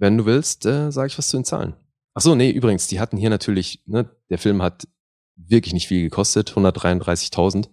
Wenn 0.00 0.16
du 0.16 0.24
willst, 0.24 0.64
äh, 0.64 0.90
sage 0.90 1.08
ich 1.08 1.18
was 1.18 1.28
zu 1.28 1.36
den 1.36 1.44
Zahlen. 1.44 1.74
Ach 2.14 2.22
so, 2.22 2.34
nee, 2.34 2.50
übrigens, 2.50 2.86
die 2.86 2.98
hatten 2.98 3.18
hier 3.18 3.28
natürlich, 3.28 3.82
ne, 3.86 4.10
der 4.30 4.38
Film 4.38 4.62
hat 4.62 4.88
wirklich 5.36 5.74
nicht 5.74 5.88
viel 5.88 6.02
gekostet, 6.02 6.52
133.000. 6.52 7.68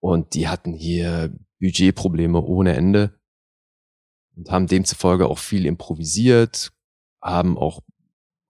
Und 0.00 0.34
die 0.34 0.48
hatten 0.48 0.72
hier 0.72 1.36
Budgetprobleme 1.60 2.40
ohne 2.40 2.74
Ende 2.74 3.18
und 4.36 4.48
haben 4.52 4.68
demzufolge 4.68 5.26
auch 5.26 5.38
viel 5.38 5.66
improvisiert, 5.66 6.72
haben 7.20 7.58
auch 7.58 7.80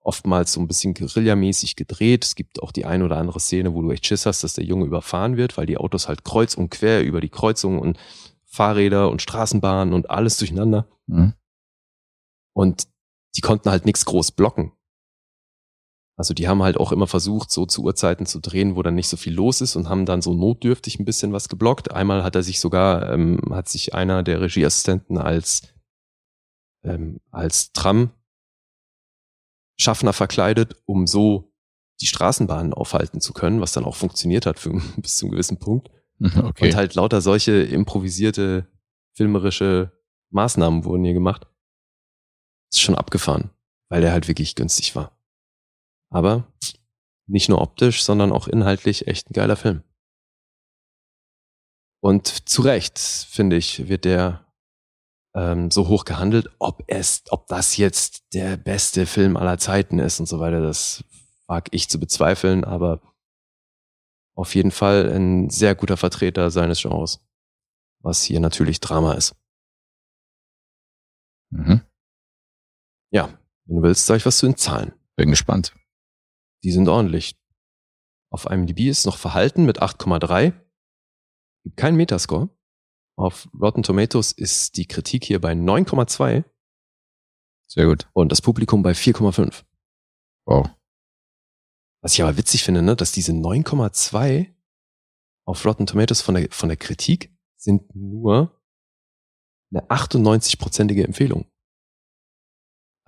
oftmals 0.01 0.53
so 0.53 0.61
ein 0.61 0.67
bisschen 0.67 0.93
Guerillamäßig 0.93 1.75
gedreht. 1.75 2.23
Es 2.23 2.35
gibt 2.35 2.61
auch 2.61 2.71
die 2.71 2.85
ein 2.85 3.01
oder 3.01 3.17
andere 3.17 3.39
Szene, 3.39 3.73
wo 3.73 3.81
du 3.81 3.89
echt 3.89 4.05
Schiss 4.05 4.27
hast, 4.27 4.43
dass 4.43 4.53
der 4.53 4.63
Junge 4.63 4.85
überfahren 4.85 5.37
wird, 5.37 5.57
weil 5.57 5.65
die 5.65 5.77
Autos 5.77 6.07
halt 6.07 6.23
kreuz 6.23 6.53
und 6.53 6.69
quer 6.69 7.03
über 7.03 7.19
die 7.19 7.29
Kreuzungen 7.29 7.79
und 7.79 7.97
Fahrräder 8.45 9.09
und 9.09 9.23
Straßenbahnen 9.23 9.91
und 9.91 10.11
alles 10.11 10.37
durcheinander. 10.37 10.87
Mhm. 11.07 11.33
Und 12.59 12.89
die 13.37 13.41
konnten 13.41 13.69
halt 13.69 13.85
nichts 13.85 14.03
groß 14.03 14.33
blocken. 14.33 14.73
Also 16.17 16.33
die 16.33 16.49
haben 16.49 16.61
halt 16.61 16.75
auch 16.75 16.91
immer 16.91 17.07
versucht, 17.07 17.51
so 17.51 17.65
zu 17.65 17.83
Uhrzeiten 17.83 18.25
zu 18.25 18.41
drehen, 18.41 18.75
wo 18.75 18.83
dann 18.83 18.95
nicht 18.95 19.07
so 19.07 19.15
viel 19.15 19.33
los 19.33 19.61
ist 19.61 19.77
und 19.77 19.87
haben 19.87 20.05
dann 20.05 20.21
so 20.21 20.33
notdürftig 20.33 20.99
ein 20.99 21.05
bisschen 21.05 21.31
was 21.31 21.47
geblockt. 21.47 21.91
Einmal 21.91 22.21
hat 22.21 22.35
er 22.35 22.43
sich 22.43 22.59
sogar, 22.59 23.13
ähm, 23.13 23.39
hat 23.51 23.69
sich 23.69 23.93
einer 23.93 24.23
der 24.23 24.41
Regieassistenten 24.41 25.17
als, 25.17 25.73
ähm, 26.83 27.21
als 27.31 27.71
Tram 27.71 28.11
Schaffner 29.77 30.11
verkleidet, 30.11 30.75
um 30.85 31.07
so 31.07 31.53
die 32.01 32.07
Straßenbahnen 32.07 32.73
aufhalten 32.73 33.21
zu 33.21 33.31
können, 33.31 33.61
was 33.61 33.71
dann 33.71 33.85
auch 33.85 33.95
funktioniert 33.95 34.45
hat 34.45 34.59
für, 34.59 34.73
bis 34.97 35.15
zu 35.15 35.27
einem 35.27 35.31
gewissen 35.31 35.59
Punkt. 35.59 35.89
Okay. 36.21 36.65
Und 36.65 36.75
halt 36.75 36.95
lauter 36.95 37.21
solche 37.21 37.53
improvisierte 37.53 38.67
filmerische 39.13 39.93
Maßnahmen 40.31 40.83
wurden 40.83 41.05
hier 41.05 41.13
gemacht. 41.13 41.47
Ist 42.71 42.81
schon 42.81 42.95
abgefahren, 42.95 43.51
weil 43.89 44.01
der 44.01 44.11
halt 44.11 44.27
wirklich 44.27 44.55
günstig 44.55 44.95
war. 44.95 45.17
Aber 46.11 46.51
nicht 47.27 47.49
nur 47.49 47.61
optisch, 47.61 48.03
sondern 48.03 48.31
auch 48.31 48.47
inhaltlich 48.47 49.07
echt 49.07 49.29
ein 49.29 49.33
geiler 49.33 49.55
Film. 49.55 49.83
Und 52.01 52.27
zu 52.49 52.61
Recht, 52.61 52.97
finde 52.97 53.57
ich, 53.57 53.87
wird 53.87 54.05
der 54.05 54.45
ähm, 55.35 55.69
so 55.69 55.87
hoch 55.87 56.05
gehandelt, 56.05 56.49
ob 56.59 56.83
es, 56.87 57.23
ob 57.29 57.47
das 57.47 57.77
jetzt 57.77 58.33
der 58.33 58.57
beste 58.57 59.05
Film 59.05 59.37
aller 59.37 59.57
Zeiten 59.57 59.99
ist 59.99 60.19
und 60.19 60.25
so 60.25 60.39
weiter, 60.39 60.61
das 60.61 61.03
wag 61.47 61.65
ich 61.71 61.89
zu 61.89 61.99
bezweifeln, 61.99 62.63
aber 62.63 63.01
auf 64.35 64.55
jeden 64.55 64.71
Fall 64.71 65.11
ein 65.11 65.49
sehr 65.49 65.75
guter 65.75 65.97
Vertreter 65.97 66.49
seines 66.49 66.81
Genres, 66.81 67.19
was 68.01 68.23
hier 68.23 68.39
natürlich 68.39 68.79
Drama 68.79 69.13
ist. 69.13 69.35
Mhm. 71.51 71.81
Ja, 73.11 73.37
wenn 73.65 73.77
du 73.77 73.83
willst, 73.83 74.05
sag 74.05 74.17
ich 74.17 74.25
was 74.25 74.37
zu 74.37 74.45
den 74.45 74.57
Zahlen. 74.57 74.93
Bin 75.15 75.29
gespannt. 75.29 75.73
Die 76.63 76.71
sind 76.71 76.87
ordentlich. 76.87 77.39
Auf 78.31 78.45
IMDb 78.45 78.87
ist 78.89 79.05
noch 79.05 79.17
verhalten 79.17 79.65
mit 79.65 79.81
8,3. 79.81 80.53
Gibt 81.63 81.77
keinen 81.77 81.97
Metascore. 81.97 82.49
Auf 83.17 83.49
Rotten 83.59 83.83
Tomatoes 83.83 84.31
ist 84.31 84.77
die 84.77 84.85
Kritik 84.85 85.25
hier 85.25 85.41
bei 85.41 85.51
9,2 85.51 86.45
Sehr 87.67 87.85
gut. 87.85 88.07
und 88.13 88.31
das 88.31 88.41
Publikum 88.41 88.81
bei 88.81 88.91
4,5. 88.91 89.65
Wow. 90.45 90.69
Was 92.01 92.13
ich 92.13 92.21
aber 92.21 92.37
witzig 92.37 92.63
finde, 92.63 92.81
ne, 92.81 92.95
dass 92.95 93.11
diese 93.11 93.33
9,2 93.33 94.53
auf 95.45 95.65
Rotten 95.65 95.85
Tomatoes 95.85 96.21
von 96.21 96.35
der, 96.35 96.49
von 96.51 96.69
der 96.69 96.77
Kritik 96.77 97.35
sind 97.57 97.93
nur 97.93 98.57
eine 99.71 99.85
98-prozentige 99.89 101.03
Empfehlung. 101.03 101.51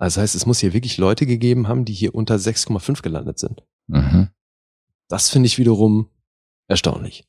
Also 0.02 0.16
das 0.16 0.22
heißt, 0.22 0.34
es 0.34 0.46
muss 0.46 0.58
hier 0.58 0.72
wirklich 0.72 0.98
Leute 0.98 1.26
gegeben 1.26 1.68
haben, 1.68 1.84
die 1.84 1.92
hier 1.92 2.12
unter 2.12 2.34
6,5 2.34 3.02
gelandet 3.02 3.38
sind. 3.38 3.62
Mhm. 3.86 4.30
Das 5.08 5.30
finde 5.30 5.46
ich 5.46 5.58
wiederum 5.58 6.10
erstaunlich. 6.66 7.24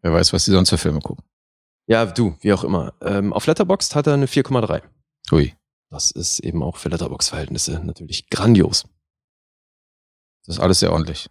Wer 0.00 0.14
weiß, 0.14 0.32
was 0.32 0.46
die 0.46 0.52
sonst 0.52 0.70
für 0.70 0.78
Filme 0.78 1.00
gucken. 1.00 1.22
Ja, 1.86 2.06
du, 2.06 2.34
wie 2.40 2.54
auch 2.54 2.64
immer. 2.64 2.94
Ähm, 3.02 3.34
auf 3.34 3.46
Letterboxd 3.46 3.94
hat 3.94 4.06
er 4.06 4.14
eine 4.14 4.24
4,3. 4.24 4.84
Hui. 5.30 5.54
Das 5.90 6.12
ist 6.12 6.40
eben 6.40 6.62
auch 6.62 6.78
für 6.78 6.88
Letterbox-Verhältnisse 6.88 7.78
natürlich 7.84 8.30
grandios. 8.30 8.86
Das 10.46 10.56
ist 10.56 10.62
alles 10.62 10.80
sehr 10.80 10.92
ordentlich. 10.92 11.28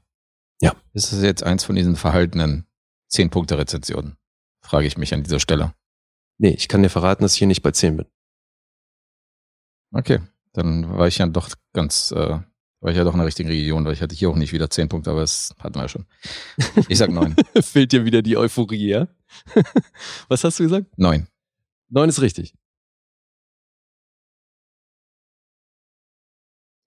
Ja. 0.62 0.76
Ist 0.94 1.12
das 1.12 1.24
jetzt 1.24 1.42
eins 1.42 1.64
von 1.64 1.76
diesen 1.76 1.96
verhaltenen 1.96 2.68
10-Punkte-Rezensionen? 3.12 4.18
Frage 4.64 4.86
ich 4.86 4.96
mich 4.96 5.12
an 5.16 5.24
dieser 5.24 5.40
Stelle. 5.40 5.74
Nee, 6.38 6.52
ich 6.52 6.68
kann 6.68 6.84
dir 6.84 6.90
verraten, 6.90 7.24
dass 7.24 7.34
ich 7.34 7.40
hier 7.40 7.48
nicht 7.48 7.64
bei 7.64 7.72
10 7.72 7.98
bin. 7.98 8.06
Okay. 9.94 10.20
Dann 10.54 10.98
war 10.98 11.08
ich 11.08 11.18
ja 11.18 11.28
doch 11.28 11.50
ganz, 11.74 12.12
äh, 12.12 12.40
war 12.80 12.92
ich 12.92 12.98
ja 12.98 13.04
doch 13.04 13.14
in 13.14 13.20
der 13.20 13.28
richtigen 13.28 13.50
Region, 13.50 13.86
weil 13.86 13.94
ich 13.94 14.02
hatte 14.02 14.16
hier 14.16 14.30
auch 14.30 14.36
nicht 14.36 14.54
wieder 14.54 14.70
10 14.70 14.90
Punkte, 14.90 15.12
aber 15.12 15.22
das 15.22 15.54
hatten 15.60 15.76
wir 15.76 15.84
ja 15.84 15.90
schon. 15.90 16.06
Ich 16.90 16.98
sag 16.98 17.10
9. 17.10 17.36
Fehlt 17.62 17.92
dir 17.92 18.06
wieder 18.06 18.22
die 18.22 18.38
Euphorie, 18.38 18.88
ja? 18.90 19.08
Was 20.28 20.44
hast 20.44 20.60
du 20.60 20.64
gesagt? 20.64 20.88
9. 20.98 21.28
9 21.90 22.10
ist 22.10 22.22
richtig. 22.22 22.54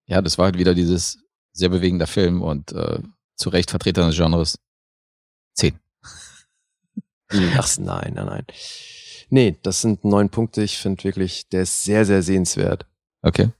Ja, 0.08 0.22
das 0.22 0.38
war 0.38 0.46
halt 0.46 0.58
wieder 0.58 0.74
dieses 0.74 1.18
sehr 1.52 1.68
bewegender 1.68 2.06
Film 2.06 2.42
und 2.42 2.72
äh, 2.72 3.00
zu 3.34 3.48
Recht 3.48 3.70
Vertreter 3.70 4.06
des 4.06 4.16
Genres. 4.16 4.58
10. 5.54 5.78
Ach, 7.56 7.78
nein, 7.78 8.12
nein, 8.14 8.26
nein. 8.26 8.46
Nee, 9.28 9.58
das 9.62 9.80
sind 9.80 10.04
neun 10.04 10.30
Punkte. 10.30 10.62
Ich 10.62 10.78
finde 10.78 11.02
wirklich, 11.02 11.48
der 11.48 11.62
ist 11.62 11.82
sehr, 11.82 12.04
sehr 12.04 12.22
sehenswert. 12.22 12.86
Okay. 13.26 13.50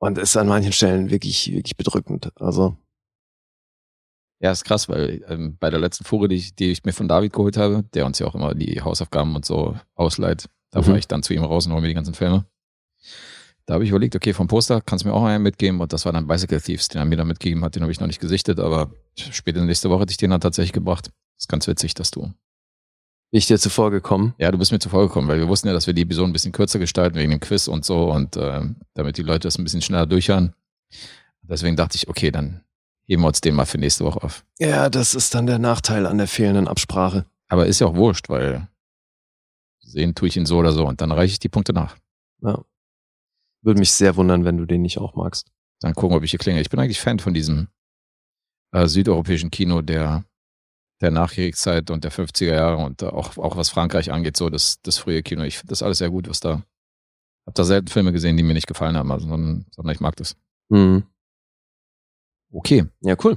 Und 0.00 0.18
ist 0.18 0.36
an 0.36 0.48
manchen 0.48 0.72
Stellen 0.72 1.10
wirklich, 1.10 1.52
wirklich 1.52 1.76
bedrückend. 1.76 2.30
Also, 2.40 2.76
Ja, 4.40 4.50
ist 4.52 4.64
krass, 4.64 4.88
weil 4.88 5.24
ähm, 5.28 5.56
bei 5.58 5.70
der 5.70 5.78
letzten 5.80 6.04
Fuhre, 6.04 6.28
die 6.28 6.36
ich, 6.36 6.54
die 6.54 6.70
ich 6.70 6.84
mir 6.84 6.92
von 6.92 7.08
David 7.08 7.32
geholt 7.32 7.56
habe, 7.56 7.84
der 7.94 8.04
uns 8.04 8.18
ja 8.18 8.26
auch 8.26 8.34
immer 8.34 8.54
die 8.54 8.80
Hausaufgaben 8.82 9.34
und 9.36 9.44
so 9.44 9.76
ausleiht, 9.94 10.48
da 10.70 10.80
Mhm. 10.80 10.84
fahre 10.84 10.98
ich 10.98 11.08
dann 11.08 11.22
zu 11.22 11.32
ihm 11.34 11.44
raus 11.44 11.66
und 11.66 11.72
hole 11.72 11.82
mir 11.82 11.88
die 11.88 11.94
ganzen 11.94 12.14
Filme. 12.14 12.44
Da 13.66 13.74
habe 13.74 13.84
ich 13.84 13.90
überlegt, 13.90 14.14
okay, 14.16 14.34
vom 14.34 14.46
Poster 14.48 14.80
kannst 14.82 15.04
du 15.04 15.08
mir 15.08 15.14
auch 15.14 15.24
einen 15.24 15.42
mitgeben 15.42 15.80
und 15.80 15.92
das 15.92 16.04
war 16.04 16.12
dann 16.12 16.26
Bicycle 16.26 16.60
Thieves, 16.60 16.88
den 16.88 16.98
er 16.98 17.04
mir 17.06 17.16
dann 17.16 17.28
mitgegeben 17.28 17.64
hat, 17.64 17.74
den 17.76 17.82
habe 17.82 17.92
ich 17.92 18.00
noch 18.00 18.06
nicht 18.06 18.20
gesichtet, 18.20 18.60
aber 18.60 18.90
später 19.16 19.64
nächste 19.64 19.88
Woche 19.88 20.02
hätte 20.02 20.10
ich 20.10 20.18
den 20.18 20.30
dann 20.30 20.40
tatsächlich 20.40 20.72
gebracht. 20.72 21.10
Ist 21.38 21.48
ganz 21.48 21.66
witzig, 21.66 21.94
dass 21.94 22.10
du. 22.10 22.30
Bin 23.34 23.40
ich 23.40 23.48
dir 23.48 23.58
zuvor 23.58 23.90
gekommen. 23.90 24.32
Ja, 24.38 24.52
du 24.52 24.58
bist 24.58 24.70
mir 24.70 24.78
zuvor 24.78 25.08
gekommen, 25.08 25.26
weil 25.26 25.40
wir 25.40 25.48
wussten 25.48 25.66
ja, 25.66 25.74
dass 25.74 25.88
wir 25.88 25.92
die 25.92 26.02
Episode 26.02 26.30
ein 26.30 26.32
bisschen 26.32 26.52
kürzer 26.52 26.78
gestalten 26.78 27.16
wegen 27.16 27.32
dem 27.32 27.40
Quiz 27.40 27.66
und 27.66 27.84
so 27.84 28.12
und 28.12 28.36
ähm, 28.36 28.76
damit 28.94 29.18
die 29.18 29.22
Leute 29.22 29.48
das 29.48 29.58
ein 29.58 29.64
bisschen 29.64 29.82
schneller 29.82 30.06
durchhören. 30.06 30.54
Deswegen 31.42 31.74
dachte 31.74 31.96
ich, 31.96 32.06
okay, 32.06 32.30
dann 32.30 32.62
heben 33.06 33.22
wir 33.22 33.26
uns 33.26 33.40
den 33.40 33.56
mal 33.56 33.64
für 33.66 33.78
nächste 33.78 34.04
Woche 34.04 34.22
auf. 34.22 34.44
Ja, 34.60 34.88
das 34.88 35.16
ist 35.16 35.34
dann 35.34 35.46
der 35.46 35.58
Nachteil 35.58 36.06
an 36.06 36.18
der 36.18 36.28
fehlenden 36.28 36.68
Absprache. 36.68 37.26
Aber 37.48 37.66
ist 37.66 37.80
ja 37.80 37.88
auch 37.88 37.96
wurscht, 37.96 38.28
weil 38.28 38.68
sehen 39.80 40.14
tue 40.14 40.28
ich 40.28 40.36
ihn 40.36 40.46
so 40.46 40.58
oder 40.58 40.70
so 40.70 40.86
und 40.86 41.00
dann 41.00 41.10
reiche 41.10 41.32
ich 41.32 41.40
die 41.40 41.48
Punkte 41.48 41.72
nach. 41.72 41.96
Ja. 42.40 42.62
Würde 43.62 43.80
mich 43.80 43.90
sehr 43.90 44.14
wundern, 44.14 44.44
wenn 44.44 44.58
du 44.58 44.64
den 44.64 44.82
nicht 44.82 44.98
auch 44.98 45.16
magst. 45.16 45.50
Dann 45.80 45.94
gucken, 45.94 46.16
ob 46.16 46.22
ich 46.22 46.30
hier 46.30 46.38
klinge. 46.38 46.60
Ich 46.60 46.70
bin 46.70 46.78
eigentlich 46.78 47.00
Fan 47.00 47.18
von 47.18 47.34
diesem 47.34 47.66
äh, 48.70 48.86
südeuropäischen 48.86 49.50
Kino 49.50 49.82
der, 49.82 50.24
der 51.00 51.10
Nachkriegszeit 51.10 51.90
und 51.90 52.04
der 52.04 52.12
50er 52.12 52.54
Jahre 52.54 52.76
und 52.82 53.02
auch, 53.02 53.36
auch 53.36 53.56
was 53.56 53.70
Frankreich 53.70 54.12
angeht, 54.12 54.36
so 54.36 54.48
das, 54.48 54.80
das 54.82 54.98
frühe 54.98 55.22
Kino. 55.22 55.42
Ich 55.42 55.58
finde 55.58 55.70
das 55.70 55.82
alles 55.82 55.98
sehr 55.98 56.10
gut, 56.10 56.28
was 56.28 56.40
da. 56.40 56.62
Hab 57.46 57.54
da 57.54 57.64
selten 57.64 57.88
Filme 57.88 58.12
gesehen, 58.12 58.36
die 58.36 58.42
mir 58.42 58.54
nicht 58.54 58.66
gefallen 58.66 58.96
haben, 58.96 59.10
also, 59.12 59.28
sondern, 59.28 59.66
sondern 59.70 59.94
ich 59.94 60.00
mag 60.00 60.16
das. 60.16 60.36
Mhm. 60.70 61.04
Okay, 62.50 62.86
Ja, 63.00 63.16
cool. 63.24 63.36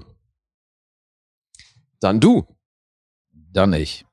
Dann 1.99 2.19
du. 2.19 2.45
dann 3.31 3.73
ich. 3.73 4.05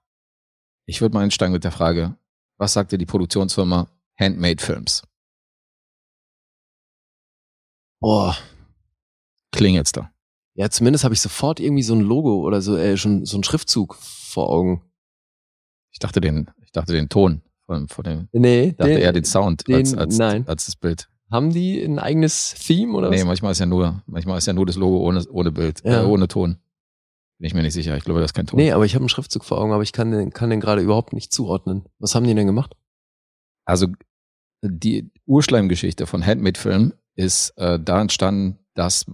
Ich 0.87 1.01
würde 1.01 1.15
mal 1.15 1.23
einsteigen 1.23 1.53
mit 1.53 1.65
der 1.65 1.73
Frage, 1.73 2.17
was 2.57 2.73
sagt 2.73 2.93
dir 2.93 2.99
die 2.99 3.07
Produktionsfirma 3.07 3.89
Handmade 4.19 4.63
Films? 4.63 5.03
Boah. 8.01 8.37
Klingelt's 9.53 9.93
da? 9.93 10.14
Ja, 10.57 10.71
zumindest 10.71 11.05
habe 11.05 11.15
ich 11.15 11.21
sofort 11.21 11.59
irgendwie 11.61 11.83
so 11.83 11.95
ein 11.95 12.01
Logo 12.01 12.41
oder 12.43 12.63
so, 12.63 12.77
äh, 12.77 12.97
schon 12.97 13.25
so 13.25 13.37
ein 13.37 13.45
Schriftzug 13.45 13.97
vor 13.97 14.51
Augen. 14.51 14.83
Ich 15.91 15.99
dachte 15.99 16.21
den, 16.21 16.51
ich 16.63 16.71
dachte 16.73 16.93
den 16.93 17.09
Ton 17.09 17.43
von, 17.67 17.89
von 17.89 18.05
dem, 18.05 18.29
Nee, 18.33 18.69
ich 18.69 18.77
dachte 18.77 18.93
eher 18.93 19.13
den 19.13 19.25
Sound 19.25 19.67
den- 19.67 19.75
als, 19.77 19.95
als, 19.95 20.19
nein. 20.19 20.47
als 20.47 20.67
das 20.67 20.77
Bild. 20.77 21.09
haben 21.31 21.51
die 21.53 21.83
ein 21.83 21.99
eigenes 21.99 22.55
Theme 22.55 22.93
oder 22.95 23.11
Nee, 23.11 23.19
was? 23.21 23.25
manchmal 23.27 23.53
ist 23.53 23.59
ja 23.59 23.67
nur, 23.67 24.03
manchmal 24.07 24.39
ist 24.39 24.47
ja 24.47 24.53
nur 24.53 24.67
das 24.67 24.77
Logo 24.77 24.99
ohne, 24.99 25.25
ohne 25.31 25.51
Bild, 25.51 25.83
Ja. 25.85 26.03
äh, 26.03 26.07
ohne 26.07 26.29
Ton. 26.29 26.59
Bin 27.39 27.47
ich 27.49 27.55
mir 27.55 27.63
nicht 27.63 27.73
sicher. 27.75 27.97
Ich 27.97 28.05
glaube, 28.05 28.21
das 28.21 28.31
ist 28.31 28.35
kein 28.35 28.47
Ton. 28.47 28.59
Nee, 28.59 28.71
aber 28.71 28.85
ich 28.85 28.95
habe 28.95 29.03
einen 29.03 29.09
Schriftzug 29.09 29.45
vor 29.45 29.59
Augen, 29.59 29.73
aber 29.73 29.83
ich 29.83 29.93
kann 29.93 30.13
den, 30.13 30.31
kann 30.31 30.51
den 30.51 30.61
gerade 30.61 30.83
überhaupt 30.83 31.13
nicht 31.13 31.33
zuordnen. 31.33 31.85
Was 31.99 32.15
haben 32.15 32.25
die 32.27 32.35
denn 32.35 32.47
gemacht? 32.47 32.77
Also 33.65 33.89
die 34.63 35.11
Urschleimgeschichte 35.27 36.07
von 36.07 36.25
Handmade 36.25 36.61
Film 36.61 36.93
ist 37.17 37.51
äh, 37.57 37.81
da 37.81 38.01
entstanden, 38.01 38.59
dass 38.75 39.07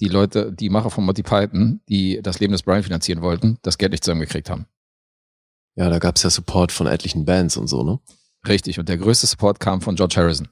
die 0.00 0.08
Leute, 0.08 0.52
die 0.52 0.70
Macher 0.70 0.90
von 0.90 1.04
Monty 1.04 1.22
Python, 1.22 1.80
die 1.88 2.20
das 2.22 2.40
Leben 2.40 2.52
des 2.52 2.62
Brian 2.62 2.82
finanzieren 2.82 3.22
wollten, 3.22 3.58
das 3.62 3.78
Geld 3.78 3.92
nicht 3.92 4.04
zusammengekriegt 4.04 4.50
haben. 4.50 4.66
Ja, 5.76 5.88
da 5.88 5.98
gab's 5.98 6.22
ja 6.22 6.30
Support 6.30 6.72
von 6.72 6.86
etlichen 6.86 7.24
Bands 7.24 7.56
und 7.56 7.68
so, 7.68 7.84
ne? 7.84 8.00
Richtig. 8.48 8.78
Und 8.78 8.88
der 8.88 8.96
größte 8.96 9.26
Support 9.26 9.60
kam 9.60 9.80
von 9.80 9.96
George 9.96 10.14
Harrison, 10.16 10.48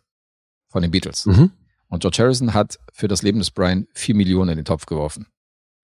von 0.68 0.82
den 0.82 0.90
Beatles. 0.90 1.26
Mhm. 1.26 1.50
Und 1.88 2.00
George 2.00 2.18
Harrison 2.20 2.54
hat 2.54 2.78
für 2.92 3.08
das 3.08 3.22
Leben 3.22 3.38
des 3.38 3.50
Brian 3.50 3.86
vier 3.94 4.14
Millionen 4.14 4.50
in 4.50 4.56
den 4.56 4.64
Topf 4.64 4.86
geworfen. 4.86 5.26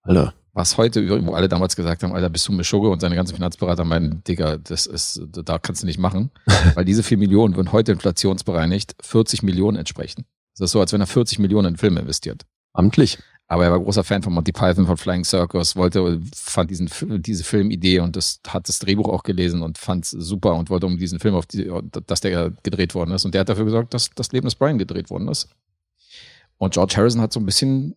Alter. 0.03 0.35
Was 0.53 0.77
heute, 0.77 1.01
übrigens, 1.01 1.27
wo 1.27 1.35
alle 1.35 1.49
damals 1.49 1.75
gesagt 1.75 2.05
haben, 2.05 2.13
Alter, 2.13 2.31
bist 2.31 2.47
du 2.47 2.53
Mischugge 2.53 2.89
und 2.89 3.01
seine 3.01 3.17
ganzen 3.17 3.35
Finanzberater 3.35 3.85
meinen, 3.85 4.23
Digga, 4.23 4.59
das 4.59 4.87
ist, 4.87 5.21
da 5.33 5.59
kannst 5.59 5.83
du 5.83 5.87
nicht 5.87 5.99
machen. 5.99 6.31
Weil 6.75 6.85
diese 6.85 7.03
vier 7.03 7.19
Millionen 7.19 7.57
würden 7.57 7.73
heute 7.73 7.91
inflationsbereinigt 7.91 8.95
40 9.01 9.43
Millionen 9.43 9.77
entsprechen. 9.77 10.27
Das 10.57 10.67
ist 10.67 10.73
so, 10.73 10.81
als 10.81 10.93
wenn 10.93 11.01
er 11.01 11.09
40 11.09 11.41
Millionen 11.41 11.71
in 11.71 11.77
Filme 11.77 12.01
investiert. 12.01 12.47
Amtlich. 12.73 13.19
Aber 13.55 13.67
er 13.67 13.71
war 13.71 13.79
großer 13.79 14.03
Fan 14.03 14.21
von 14.21 14.33
Monty 14.33 14.51
Python, 14.51 14.85
von 14.85 14.97
Flying 14.97 15.23
Circus, 15.23 15.77
wollte, 15.77 16.21
fand 16.35 16.73
diesen, 16.73 16.91
diese 17.23 17.45
Filmidee 17.45 18.01
und 18.01 18.17
das 18.17 18.41
hat 18.49 18.69
das 18.69 18.81
Drehbuch 18.81 19.09
auch 19.09 19.23
gelesen 19.23 19.63
und 19.63 19.79
fand 19.79 20.05
es 20.05 20.11
super 20.11 20.57
und 20.57 20.71
wollte 20.71 20.87
um 20.87 20.99
diesen 20.99 21.21
Film, 21.21 21.37
auf 21.37 21.47
die, 21.47 21.71
dass 22.09 22.21
der 22.21 22.51
gedreht 22.65 22.97
worden 22.97 23.13
ist. 23.13 23.25
Und 23.25 23.33
der 23.33 23.43
hat 23.43 23.49
dafür 23.49 23.65
gesorgt, 23.65 23.95
dass 23.95 24.11
das 24.17 24.33
Leben 24.33 24.47
des 24.47 24.57
Brian 24.57 24.77
gedreht 24.77 25.09
worden 25.09 25.29
ist. 25.29 25.51
Und 26.59 26.75
George 26.75 26.95
Harrison 26.97 27.21
hat 27.21 27.33
so 27.33 27.39
ein 27.39 27.47
bisschen 27.47 27.95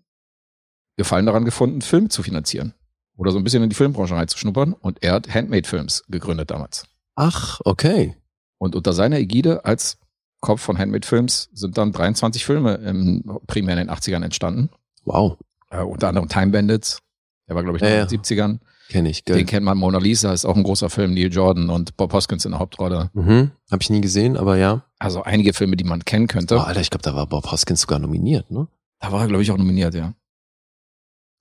Gefallen 0.95 1.25
daran 1.25 1.43
gefunden, 1.43 1.81
Film 1.81 2.11
zu 2.11 2.21
finanzieren. 2.21 2.75
Oder 3.15 3.31
so 3.31 3.39
ein 3.39 3.43
bisschen 3.43 3.63
in 3.63 3.69
die 3.69 3.75
Filmbranche 3.75 4.15
reinzuschnuppern. 4.15 4.73
Und 4.73 5.01
er 5.01 5.13
hat 5.13 5.33
Handmade 5.33 5.67
Films 5.67 6.03
gegründet 6.07 6.51
damals. 6.51 6.85
Ach, 7.15 7.61
okay. 7.65 8.15
Und 8.59 8.75
unter 8.75 8.93
seiner 8.93 9.17
Ägide 9.17 9.65
als 9.65 9.97
Kopf 10.39 10.61
von 10.61 10.77
Handmade 10.77 11.07
Films 11.07 11.49
sind 11.53 11.79
dann 11.79 11.93
23 11.93 12.45
Filme 12.45 12.75
im, 12.75 13.39
primär 13.47 13.79
in 13.79 13.87
den 13.87 13.95
80ern 13.95 14.23
entstanden. 14.23 14.69
Wow. 15.03 15.37
Äh, 15.69 15.81
unter 15.81 16.09
anderem 16.09 16.29
Time 16.29 16.47
Bandits. 16.47 16.99
Der 17.47 17.55
war, 17.55 17.63
glaube 17.63 17.77
ich, 17.77 17.83
noch 17.83 17.89
Ja, 17.89 18.03
in 18.03 18.07
den 18.07 18.21
70ern. 18.21 18.59
Kenne 18.89 19.09
ich, 19.09 19.23
Den 19.25 19.35
gell. 19.35 19.45
kennt 19.45 19.65
man. 19.65 19.77
Mona 19.77 19.97
Lisa 19.97 20.31
ist 20.31 20.45
auch 20.45 20.55
ein 20.55 20.63
großer 20.63 20.89
Film. 20.89 21.13
Neil 21.13 21.31
Jordan 21.31 21.69
und 21.69 21.97
Bob 21.97 22.13
Hoskins 22.13 22.45
in 22.45 22.51
der 22.51 22.59
Hauptrolle. 22.59 23.09
Mhm. 23.13 23.51
Hab 23.69 23.81
ich 23.81 23.89
nie 23.89 23.99
gesehen, 23.99 24.37
aber 24.37 24.57
ja. 24.57 24.83
Also 24.97 25.23
einige 25.23 25.53
Filme, 25.53 25.75
die 25.75 25.83
man 25.83 26.05
kennen 26.05 26.27
könnte. 26.27 26.55
Oh, 26.55 26.59
Alter, 26.59 26.79
ich 26.79 26.89
glaube, 26.89 27.03
da 27.03 27.13
war 27.13 27.27
Bob 27.27 27.51
Hoskins 27.51 27.81
sogar 27.81 27.99
nominiert, 27.99 28.49
ne? 28.49 28.67
Da 28.99 29.11
war 29.11 29.21
er, 29.21 29.27
glaube 29.27 29.43
ich, 29.43 29.51
auch 29.51 29.57
nominiert, 29.57 29.93
ja. 29.93 30.13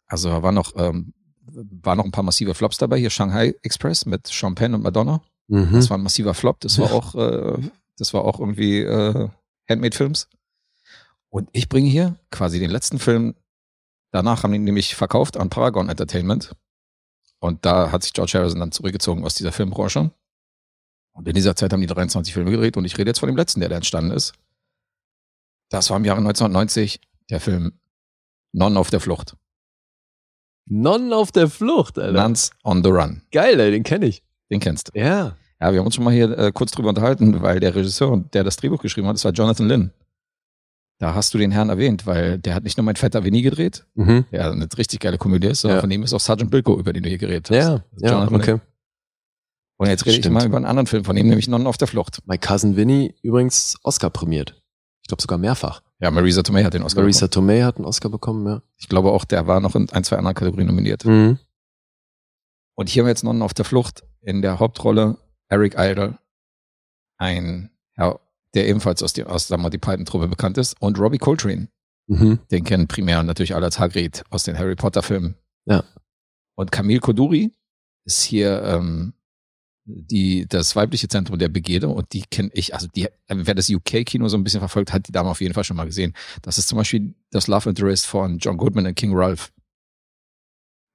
Also 0.08 0.28
da 0.28 0.42
war 0.42 0.52
noch, 0.52 0.72
ähm, 0.76 1.12
war 1.82 1.94
noch 1.96 2.04
ein 2.04 2.10
paar 2.10 2.24
massive 2.24 2.54
Flops 2.54 2.78
dabei. 2.78 2.98
Hier 2.98 3.10
Shanghai 3.10 3.54
Express 3.62 4.06
mit 4.06 4.26
Sean 4.26 4.54
Penn 4.56 4.74
und 4.74 4.82
Madonna. 4.82 5.22
Mhm. 5.48 5.70
Das 5.72 5.88
war 5.88 5.98
ein 5.98 6.02
massiver 6.02 6.34
Flop. 6.34 6.60
Das 6.60 6.78
war 6.78 6.92
auch, 6.92 7.14
äh, 7.14 7.58
das 7.98 8.12
war 8.12 8.24
auch 8.24 8.40
irgendwie 8.40 8.80
äh, 8.80 9.28
Handmade 9.68 9.96
Films. 9.96 10.28
Und 11.28 11.48
ich 11.52 11.68
bringe 11.68 11.88
hier 11.88 12.16
quasi 12.30 12.58
den 12.58 12.70
letzten 12.70 12.98
Film. 12.98 13.34
Danach 14.16 14.44
haben 14.44 14.52
die 14.52 14.58
nämlich 14.58 14.94
verkauft 14.94 15.36
an 15.36 15.50
Paragon 15.50 15.90
Entertainment. 15.90 16.56
Und 17.38 17.66
da 17.66 17.92
hat 17.92 18.02
sich 18.02 18.14
George 18.14 18.32
Harrison 18.34 18.60
dann 18.60 18.72
zurückgezogen 18.72 19.26
aus 19.26 19.34
dieser 19.34 19.52
Filmbranche. 19.52 20.10
Und 21.12 21.28
in 21.28 21.34
dieser 21.34 21.54
Zeit 21.54 21.70
haben 21.74 21.82
die 21.82 21.86
23 21.86 22.32
Filme 22.32 22.50
gedreht. 22.50 22.78
Und 22.78 22.86
ich 22.86 22.96
rede 22.96 23.10
jetzt 23.10 23.18
von 23.18 23.26
dem 23.26 23.36
letzten, 23.36 23.60
der 23.60 23.68
da 23.68 23.76
entstanden 23.76 24.12
ist. 24.12 24.32
Das 25.68 25.90
war 25.90 25.98
im 25.98 26.06
Jahre 26.06 26.20
1990 26.20 26.98
der 27.28 27.40
Film 27.40 27.78
Non 28.52 28.78
auf 28.78 28.88
der 28.88 29.00
Flucht. 29.00 29.36
Non 30.64 31.12
auf 31.12 31.30
der 31.30 31.50
Flucht, 31.50 31.98
Alter. 31.98 32.22
Nuns 32.22 32.52
on 32.64 32.82
the 32.82 32.88
Run. 32.88 33.20
Geil, 33.32 33.60
ey, 33.60 33.70
den 33.70 33.82
kenne 33.82 34.06
ich. 34.06 34.22
Den 34.50 34.60
kennst 34.60 34.88
du. 34.94 34.98
Ja. 34.98 35.36
Ja, 35.60 35.72
wir 35.72 35.80
haben 35.80 35.86
uns 35.86 35.94
schon 35.94 36.04
mal 36.04 36.14
hier 36.14 36.38
äh, 36.38 36.52
kurz 36.52 36.70
drüber 36.70 36.88
unterhalten, 36.88 37.42
weil 37.42 37.60
der 37.60 37.74
Regisseur, 37.74 38.16
der 38.32 38.44
das 38.44 38.56
Drehbuch 38.56 38.80
geschrieben 38.80 39.08
hat, 39.08 39.16
das 39.16 39.26
war 39.26 39.32
Jonathan 39.32 39.68
Lynn. 39.68 39.90
Da 40.98 41.14
hast 41.14 41.34
du 41.34 41.38
den 41.38 41.50
Herrn 41.50 41.68
erwähnt, 41.68 42.06
weil 42.06 42.38
der 42.38 42.54
hat 42.54 42.64
nicht 42.64 42.78
nur 42.78 42.84
mein 42.84 42.96
fetter 42.96 43.22
Vinny 43.22 43.42
gedreht, 43.42 43.84
Mhm. 43.94 44.24
der 44.32 44.50
eine 44.50 44.66
richtig 44.78 45.00
geile 45.00 45.18
Komödie 45.18 45.48
ist, 45.48 45.60
sondern 45.60 45.76
Ja. 45.78 45.80
von 45.82 45.90
dem 45.90 46.02
ist 46.02 46.14
auch 46.14 46.20
Sergeant 46.20 46.50
Bilko, 46.50 46.78
über 46.78 46.92
den 46.92 47.02
du 47.02 47.08
hier 47.10 47.18
geredet 47.18 47.50
hast. 47.50 47.56
Ja, 47.56 47.84
ja, 47.98 48.12
Jonathan 48.12 48.34
okay. 48.34 48.60
Und 49.78 49.88
jetzt 49.88 50.06
rede 50.06 50.12
ich 50.16 50.22
Stimmt. 50.22 50.34
mal 50.34 50.46
über 50.46 50.56
einen 50.56 50.64
anderen 50.64 50.86
Film, 50.86 51.04
von 51.04 51.14
dem 51.16 51.28
nämlich 51.28 51.48
Nonnen 51.48 51.66
auf 51.66 51.76
der 51.76 51.86
Flucht. 51.86 52.22
My 52.26 52.38
Cousin 52.38 52.76
Vinny 52.76 53.14
übrigens 53.22 53.76
Oscar 53.82 54.08
prämiert. 54.08 54.62
Ich 55.02 55.08
glaube 55.08 55.20
sogar 55.20 55.36
mehrfach. 55.36 55.82
Ja, 56.00 56.10
Marisa 56.10 56.42
Tomei 56.42 56.64
hat 56.64 56.72
den 56.72 56.82
Oscar 56.82 57.02
Marisa 57.02 57.26
bekommen. 57.26 57.48
Tomei 57.48 57.62
hat 57.62 57.76
einen 57.76 57.84
Oscar 57.84 58.08
bekommen, 58.08 58.46
ja. 58.46 58.62
Ich 58.78 58.88
glaube 58.88 59.10
auch, 59.12 59.26
der 59.26 59.46
war 59.46 59.60
noch 59.60 59.74
in 59.74 59.90
ein, 59.90 60.02
zwei 60.02 60.16
anderen 60.16 60.34
Kategorien 60.34 60.66
nominiert. 60.66 61.04
Mhm. 61.04 61.38
Und 62.74 62.88
hier 62.88 63.02
haben 63.02 63.06
wir 63.06 63.10
jetzt 63.10 63.22
Nonnen 63.22 63.42
auf 63.42 63.52
der 63.54 63.64
Flucht 63.66 64.02
in 64.22 64.40
der 64.40 64.58
Hauptrolle 64.58 65.18
Eric 65.48 65.74
Idle, 65.78 66.18
ein 67.18 67.70
der 68.56 68.68
ebenfalls 68.68 69.02
aus, 69.02 69.12
der 69.12 69.30
aus 69.30 69.48
der 69.48 69.58
Monty 69.58 69.78
Python-Truppe 69.78 70.28
bekannt 70.28 70.58
ist, 70.58 70.74
und 70.80 70.98
Robbie 70.98 71.18
Coltrane. 71.18 71.68
Mhm. 72.08 72.40
Den 72.50 72.64
kennen 72.64 72.88
primär 72.88 73.22
natürlich 73.22 73.54
alle 73.54 73.66
als 73.66 73.78
Hagrid 73.78 74.24
aus 74.30 74.44
den 74.44 74.58
Harry 74.58 74.74
Potter 74.74 75.02
Filmen. 75.02 75.36
Ja. 75.66 75.84
Und 76.56 76.72
Camille 76.72 77.00
Koduri 77.00 77.52
ist 78.04 78.22
hier 78.22 78.62
ähm, 78.62 79.12
die, 79.84 80.46
das 80.48 80.74
weibliche 80.74 81.08
Zentrum 81.08 81.38
der 81.38 81.48
Begierde 81.48 81.88
und 81.88 82.12
die 82.12 82.22
kenne 82.22 82.50
ich, 82.52 82.74
also 82.74 82.88
die, 82.94 83.08
wer 83.28 83.54
das 83.54 83.70
UK-Kino 83.70 84.28
so 84.28 84.36
ein 84.36 84.44
bisschen 84.44 84.60
verfolgt, 84.60 84.92
hat 84.92 85.06
die 85.06 85.12
Dame 85.12 85.30
auf 85.30 85.40
jeden 85.40 85.54
Fall 85.54 85.64
schon 85.64 85.76
mal 85.76 85.86
gesehen. 85.86 86.12
Das 86.42 86.58
ist 86.58 86.68
zum 86.68 86.78
Beispiel 86.78 87.14
das 87.30 87.46
Love 87.46 87.70
Interest 87.70 88.06
von 88.06 88.38
John 88.38 88.56
Goodman 88.56 88.86
und 88.86 88.94
King 88.94 89.12
Ralph. 89.14 89.52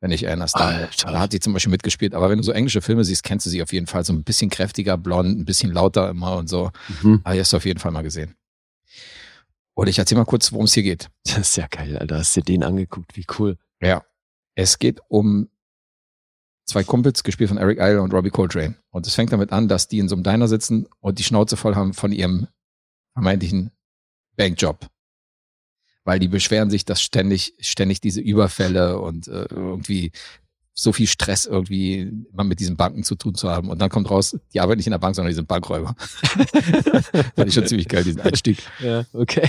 Wenn 0.01 0.11
ich 0.11 0.23
erinnerst. 0.23 0.55
Da, 0.55 0.67
Alter. 0.67 1.11
da 1.11 1.19
hat 1.19 1.31
die 1.31 1.39
zum 1.39 1.53
Beispiel 1.53 1.71
mitgespielt. 1.71 2.15
Aber 2.15 2.29
wenn 2.29 2.37
du 2.37 2.43
so 2.43 2.51
englische 2.51 2.81
Filme 2.81 3.03
siehst, 3.05 3.23
kennst 3.23 3.45
du 3.45 3.51
sie 3.51 3.61
auf 3.61 3.71
jeden 3.71 3.87
Fall. 3.87 4.03
So 4.03 4.11
ein 4.11 4.23
bisschen 4.23 4.49
kräftiger, 4.49 4.97
blond, 4.97 5.39
ein 5.39 5.45
bisschen 5.45 5.71
lauter 5.71 6.09
immer 6.09 6.37
und 6.37 6.49
so. 6.49 6.71
Mhm. 7.01 7.21
Aber 7.23 7.35
die 7.35 7.39
hast 7.39 7.53
du 7.53 7.57
auf 7.57 7.65
jeden 7.65 7.79
Fall 7.79 7.91
mal 7.91 8.01
gesehen. 8.01 8.35
Und 9.75 9.87
ich 9.87 9.99
erzähl 9.99 10.17
mal 10.17 10.25
kurz, 10.25 10.51
worum 10.51 10.65
es 10.65 10.73
hier 10.73 10.83
geht. 10.83 11.09
Das 11.25 11.37
ist 11.37 11.55
ja 11.55 11.67
geil, 11.67 11.97
Alter. 11.97 12.17
Hast 12.17 12.35
du 12.35 12.41
dir 12.41 12.53
den 12.55 12.63
angeguckt? 12.63 13.15
Wie 13.15 13.25
cool. 13.39 13.57
Ja. 13.79 14.03
Es 14.55 14.79
geht 14.79 14.99
um 15.07 15.49
zwei 16.65 16.83
Kumpels, 16.83 17.23
gespielt 17.23 17.49
von 17.49 17.57
Eric 17.57 17.79
Idle 17.79 18.01
und 18.01 18.13
Robbie 18.13 18.29
Coltrane. 18.29 18.75
Und 18.89 19.07
es 19.07 19.15
fängt 19.15 19.31
damit 19.31 19.51
an, 19.51 19.67
dass 19.67 19.87
die 19.87 19.99
in 19.99 20.09
so 20.09 20.15
einem 20.15 20.23
Diner 20.23 20.47
sitzen 20.47 20.87
und 20.99 21.19
die 21.19 21.23
Schnauze 21.23 21.57
voll 21.57 21.75
haben 21.75 21.93
von 21.93 22.11
ihrem 22.11 22.47
vermeintlichen 23.13 23.71
Bankjob. 24.35 24.87
Weil 26.03 26.19
die 26.19 26.27
beschweren 26.27 26.69
sich, 26.69 26.85
dass 26.85 27.01
ständig, 27.01 27.53
ständig 27.59 28.01
diese 28.01 28.21
Überfälle 28.21 28.99
und 28.99 29.27
äh, 29.27 29.45
irgendwie 29.49 30.11
so 30.73 30.93
viel 30.93 31.07
Stress 31.07 31.45
irgendwie 31.45 32.11
immer 32.31 32.43
mit 32.43 32.59
diesen 32.59 32.77
Banken 32.77 33.03
zu 33.03 33.15
tun 33.15 33.35
zu 33.35 33.49
haben. 33.49 33.69
Und 33.69 33.79
dann 33.79 33.89
kommt 33.89 34.09
raus, 34.09 34.37
die 34.53 34.59
arbeiten 34.59 34.77
nicht 34.77 34.87
in 34.87 34.91
der 34.91 34.99
Bank, 34.99 35.15
sondern 35.15 35.29
die 35.29 35.35
sind 35.35 35.47
Bankräuber. 35.47 35.95
Fand 37.35 37.47
ich 37.47 37.53
schon 37.53 37.67
ziemlich 37.67 37.87
geil, 37.87 38.03
diesen 38.03 38.21
Einstieg. 38.21 38.57
Ja, 38.79 39.05
okay. 39.13 39.47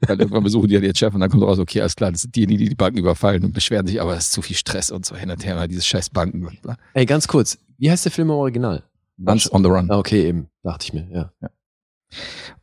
Weil 0.00 0.18
irgendwann 0.18 0.42
besuchen 0.42 0.68
die 0.68 0.74
ja 0.74 0.80
den 0.80 0.94
Chef 0.94 1.14
und 1.14 1.20
dann 1.20 1.30
kommt 1.30 1.42
raus, 1.44 1.58
okay, 1.58 1.80
alles 1.80 1.94
klar, 1.94 2.10
das 2.10 2.22
sind 2.22 2.34
die, 2.34 2.46
die 2.46 2.56
die 2.56 2.74
Banken 2.74 2.98
überfallen 2.98 3.44
und 3.44 3.52
beschweren 3.52 3.86
sich, 3.86 4.00
aber 4.00 4.16
es 4.16 4.24
ist 4.24 4.32
zu 4.32 4.42
viel 4.42 4.56
Stress 4.56 4.90
und 4.90 5.06
so 5.06 5.16
hin 5.16 5.30
und 5.30 5.44
her, 5.44 5.66
dieses 5.68 5.86
scheiß 5.86 6.10
Banken 6.10 6.44
und 6.44 6.60
bla. 6.60 6.76
Ey, 6.92 7.06
ganz 7.06 7.28
kurz. 7.28 7.58
Wie 7.78 7.90
heißt 7.90 8.04
der 8.04 8.12
Film 8.12 8.28
im 8.28 8.34
Original? 8.34 8.82
Guns 9.24 9.50
on 9.52 9.62
the 9.62 9.70
Run. 9.70 9.90
Ah, 9.90 9.98
okay, 9.98 10.26
eben. 10.26 10.48
Dachte 10.62 10.86
ich 10.86 10.92
mir, 10.92 11.08
ja. 11.12 11.50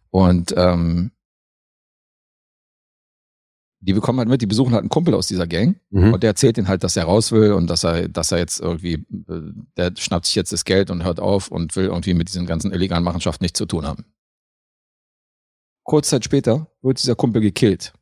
Und 0.09 0.53
ähm, 0.57 1.11
die 3.83 3.93
bekommen 3.93 4.19
halt 4.19 4.29
mit, 4.29 4.41
die 4.41 4.47
besuchen 4.47 4.73
halt 4.73 4.81
einen 4.81 4.89
Kumpel 4.89 5.13
aus 5.15 5.27
dieser 5.27 5.47
Gang 5.47 5.79
Mhm. 5.89 6.13
und 6.13 6.23
der 6.23 6.29
erzählt 6.29 6.57
ihnen 6.57 6.67
halt, 6.67 6.83
dass 6.83 6.95
er 6.95 7.05
raus 7.05 7.31
will 7.31 7.51
und 7.53 7.67
dass 7.67 7.83
er, 7.83 8.07
dass 8.07 8.31
er 8.31 8.37
jetzt 8.37 8.59
irgendwie, 8.59 8.93
äh, 9.27 9.51
der 9.77 9.93
schnappt 9.97 10.27
sich 10.27 10.35
jetzt 10.35 10.53
das 10.53 10.65
Geld 10.65 10.89
und 10.91 11.03
hört 11.03 11.19
auf 11.19 11.49
und 11.49 11.75
will 11.75 11.85
irgendwie 11.85 12.13
mit 12.13 12.27
diesen 12.29 12.45
ganzen 12.45 12.71
illegalen 12.71 13.03
Machenschaften 13.03 13.43
nichts 13.43 13.57
zu 13.57 13.65
tun 13.65 13.85
haben. 13.85 14.05
Kurz 15.83 16.09
Zeit 16.09 16.23
später 16.23 16.67
wird 16.81 17.01
dieser 17.01 17.15
Kumpel 17.15 17.41
gekillt. 17.41 17.93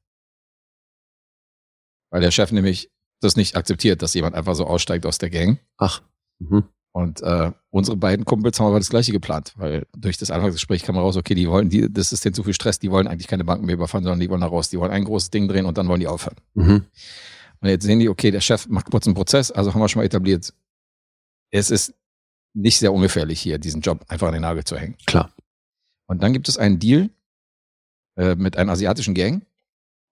Weil 2.11 2.22
der 2.22 2.31
Chef 2.31 2.51
nämlich 2.51 2.91
das 3.22 3.35
nicht 3.35 3.56
akzeptiert, 3.56 4.01
dass 4.01 4.14
jemand 4.14 4.35
einfach 4.35 4.56
so 4.56 4.65
aussteigt 4.65 5.06
aus 5.06 5.18
der 5.18 5.30
Gang. 5.30 5.60
Ach. 5.77 6.01
Mhm. 6.39 6.64
Und 6.91 7.22
äh, 7.22 7.52
unsere 7.70 7.98
beiden 7.98 8.26
Kumpels 8.26 8.60
haben 8.60 8.68
aber 8.68 8.80
das 8.80 8.90
gleiche 8.90 9.11
geplant, 9.11 9.53
weil 9.57 9.86
durch 9.95 10.18
das 10.18 10.32
Anfangsgespräch 10.32 10.84
kam 10.84 10.98
raus, 10.98 11.18
okay, 11.18 11.36
die 11.36 11.48
wollen, 11.48 11.70
die, 11.70 11.91
das 11.91 12.11
ist 12.11 12.26
denen 12.26 12.34
zu 12.34 12.44
viel 12.44 12.53
Stress, 12.53 12.80
die 12.80 12.90
wollen 12.90 13.07
eigentlich 13.07 13.28
keine 13.28 13.44
Banken 13.44 13.66
mehr 13.66 13.76
überfallen, 13.76 14.03
sondern 14.03 14.20
die 14.20 14.30
wollen 14.30 14.41
da 14.41 14.48
raus, 14.48 14.70
die 14.70 14.80
wollen 14.80 14.91
ein 14.91 15.03
großes 15.03 15.30
Ding 15.30 15.48
drehen 15.48 15.66
und 15.66 15.78
dann 15.78 15.88
wollen 15.88 15.99
die 15.99 16.07
aufhören. 16.07 16.36
Mhm. 16.56 16.86
Und 17.61 17.70
jetzt 17.70 17.84
sehen 17.84 17.99
die, 17.99 18.10
okay, 18.10 18.32
der 18.32 18.41
Chef 18.41 18.68
macht 18.68 18.90
kurz 18.90 19.06
einen 19.06 19.16
Prozess, 19.16 19.52
also 19.52 19.74
haben 19.74 19.82
wir 19.82 19.88
schon 19.88 19.99
mal 19.99 20.06
etabliert. 20.06 20.53
Es 21.52 21.70
ist 21.70 21.94
nicht 22.53 22.80
sehr 22.80 22.91
ungefährlich 22.91 23.40
hier, 23.40 23.60
diesen 23.60 23.82
Job 23.82 24.03
einfach 24.07 24.28
an 24.28 24.34
den 24.34 24.41
Nagel 24.41 24.64
zu 24.64 24.78
hängen. 24.78 24.95
Klar. 25.06 25.32
Und 26.07 26.24
dann 26.24 26.34
gibt 26.34 26.49
es 26.49 26.57
einen 26.57 26.80
Deal 26.80 27.10
äh, 28.18 28.36
mit 28.36 28.57
einer 28.57 28.72
asiatischen 28.72 29.14
Gang. 29.14 29.45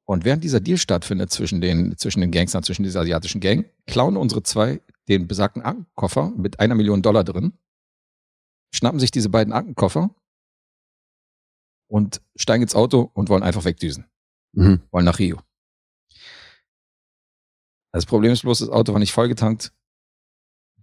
Und 0.05 0.23
während 0.23 0.43
dieser 0.43 0.59
Deal 0.59 0.77
stattfindet 0.77 1.31
zwischen 1.31 1.59
den, 1.59 1.97
zwischen 1.97 2.21
den 2.21 2.31
Gangstern, 2.31 2.63
zwischen 2.63 2.83
dieser 2.83 3.01
asiatischen 3.01 3.41
Gang, 3.41 3.65
klauen 3.87 4.15
unsere 4.15 4.43
zwei 4.43 4.79
den 5.07 5.27
besagten 5.27 5.61
Aktenkoffer 5.61 6.31
mit 6.35 6.59
einer 6.59 6.75
Million 6.75 7.01
Dollar 7.01 7.23
drin, 7.23 7.53
schnappen 8.73 8.99
sich 8.99 9.11
diese 9.11 9.29
beiden 9.29 9.53
Aktenkoffer 9.53 10.13
und 11.89 12.21
steigen 12.35 12.63
ins 12.63 12.75
Auto 12.75 13.09
und 13.13 13.29
wollen 13.29 13.43
einfach 13.43 13.65
wegdüsen. 13.65 14.05
Mhm. 14.53 14.81
Wollen 14.91 15.05
nach 15.05 15.19
Rio. 15.19 15.39
Das 17.93 18.05
Problem 18.05 18.31
ist 18.33 18.41
bloß, 18.41 18.59
das 18.59 18.69
Auto 18.69 18.93
war 18.93 18.99
nicht 18.99 19.13
vollgetankt. 19.13 19.73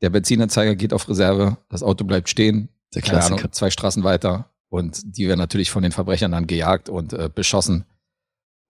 Der 0.01 0.11
Benzinanzeiger 0.11 0.75
geht 0.75 0.93
auf 0.93 1.09
Reserve, 1.09 1.59
das 1.69 1.83
Auto 1.83 2.05
bleibt 2.05 2.29
stehen, 2.29 2.69
Der 2.95 3.03
keine 3.03 3.19
Klassiker. 3.19 3.39
Ahnung, 3.39 3.53
zwei 3.53 3.71
Straßen 3.71 4.03
weiter 4.05 4.51
und 4.69 5.01
die 5.17 5.29
werden 5.29 5.39
natürlich 5.39 5.71
von 5.71 5.83
den 5.83 5.93
Verbrechern 5.93 6.33
dann 6.33 6.47
gejagt 6.47 6.89
und 6.89 7.13
äh, 7.13 7.31
beschossen. 7.33 7.85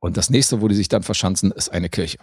Und 0.01 0.16
das 0.16 0.28
nächste, 0.28 0.60
wo 0.60 0.68
die 0.68 0.74
sich 0.74 0.89
dann 0.89 1.02
verschanzen, 1.02 1.51
ist 1.52 1.70
eine 1.70 1.89
Kirche. 1.89 2.18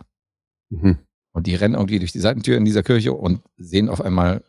Mhm. 0.70 1.00
Und 1.34 1.48
die 1.48 1.56
rennen 1.56 1.76
irgendwie 1.76 2.00
durch 2.00 2.12
die 2.12 2.20
Seitentür 2.20 2.58
in 2.58 2.66
dieser 2.66 2.84
Kirche 2.84 3.14
und 3.14 3.42
sehen 3.58 3.90
auf 3.90 4.02
einmal 4.02 4.44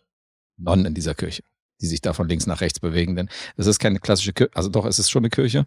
Nonnen 0.57 0.87
in 0.87 0.95
dieser 0.95 1.15
Kirche, 1.15 1.43
die 1.81 1.87
sich 1.87 2.01
da 2.01 2.13
von 2.13 2.29
links 2.29 2.47
nach 2.47 2.61
rechts 2.61 2.81
bewegen. 2.81 3.17
Denn 3.17 3.29
es 3.57 3.67
ist 3.67 3.79
keine 3.79 4.01
klassische 4.01 4.33
Kirche, 4.33 4.51
also 4.55 4.69
doch, 4.69 4.85
es 4.85 4.99
ist 4.99 5.11
schon 5.11 5.23
eine 5.23 5.31
Kirche, 5.31 5.67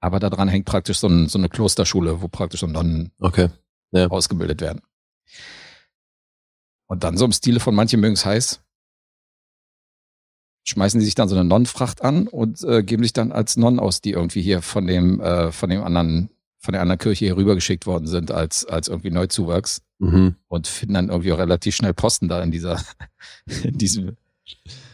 aber 0.00 0.18
da 0.18 0.30
dran 0.30 0.48
hängt 0.48 0.66
praktisch 0.66 0.98
so, 0.98 1.08
ein, 1.08 1.28
so 1.28 1.38
eine 1.38 1.48
Klosterschule, 1.48 2.20
wo 2.20 2.28
praktisch 2.28 2.60
so 2.60 2.66
Nonnen 2.66 3.12
Okay. 3.20 3.48
ausgebildet 4.10 4.60
werden. 4.60 4.82
Und 6.86 7.04
dann 7.04 7.16
so 7.16 7.24
im 7.24 7.32
Stile 7.32 7.60
von 7.60 7.74
manche 7.74 7.96
mögen 7.96 8.14
es 8.14 8.26
heiß, 8.26 8.60
schmeißen 10.64 11.00
die 11.00 11.06
sich 11.06 11.14
dann 11.14 11.28
so 11.28 11.36
eine 11.36 11.44
Nonnenfracht 11.44 12.02
an 12.02 12.28
und 12.28 12.62
äh, 12.64 12.82
geben 12.82 13.02
sich 13.02 13.12
dann 13.12 13.32
als 13.32 13.56
Nonnen 13.56 13.80
aus, 13.80 14.00
die 14.00 14.10
irgendwie 14.10 14.42
hier 14.42 14.62
von 14.62 14.86
dem, 14.86 15.20
äh, 15.20 15.52
von 15.52 15.70
dem 15.70 15.82
anderen, 15.82 16.30
von 16.66 16.72
der 16.72 16.82
anderen 16.82 16.98
Kirche 16.98 17.24
hier 17.24 17.36
rübergeschickt 17.36 17.86
worden 17.86 18.06
sind 18.06 18.30
als, 18.30 18.66
als 18.66 18.88
irgendwie 18.88 19.10
Neuzuwachs 19.10 19.80
Mhm. 19.98 20.34
und 20.48 20.66
finden 20.66 20.92
dann 20.92 21.08
irgendwie 21.08 21.32
auch 21.32 21.38
relativ 21.38 21.74
schnell 21.74 21.94
Posten 21.94 22.28
da 22.28 22.42
in 22.42 22.50
dieser, 22.50 22.84
in 23.62 23.78
diesem, 23.78 24.18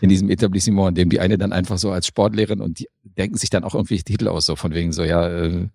in 0.01 0.09
diesem 0.09 0.31
Etablissement, 0.31 0.90
in 0.90 0.94
dem 0.94 1.11
die 1.11 1.19
eine 1.19 1.39
dann 1.39 1.53
einfach 1.53 1.77
so 1.77 1.90
als 1.90 2.07
Sportlehrerin 2.07 2.61
und 2.61 2.78
die 2.78 2.89
denken 3.03 3.36
sich 3.36 3.51
dann 3.51 3.65
auch 3.65 3.74
irgendwie 3.74 4.01
Titel 4.01 4.28
aus, 4.28 4.47
so 4.47 4.55
von 4.55 4.73
wegen 4.74 4.93
so, 4.93 5.03
ja, 5.03 5.28
äh, 5.28 5.69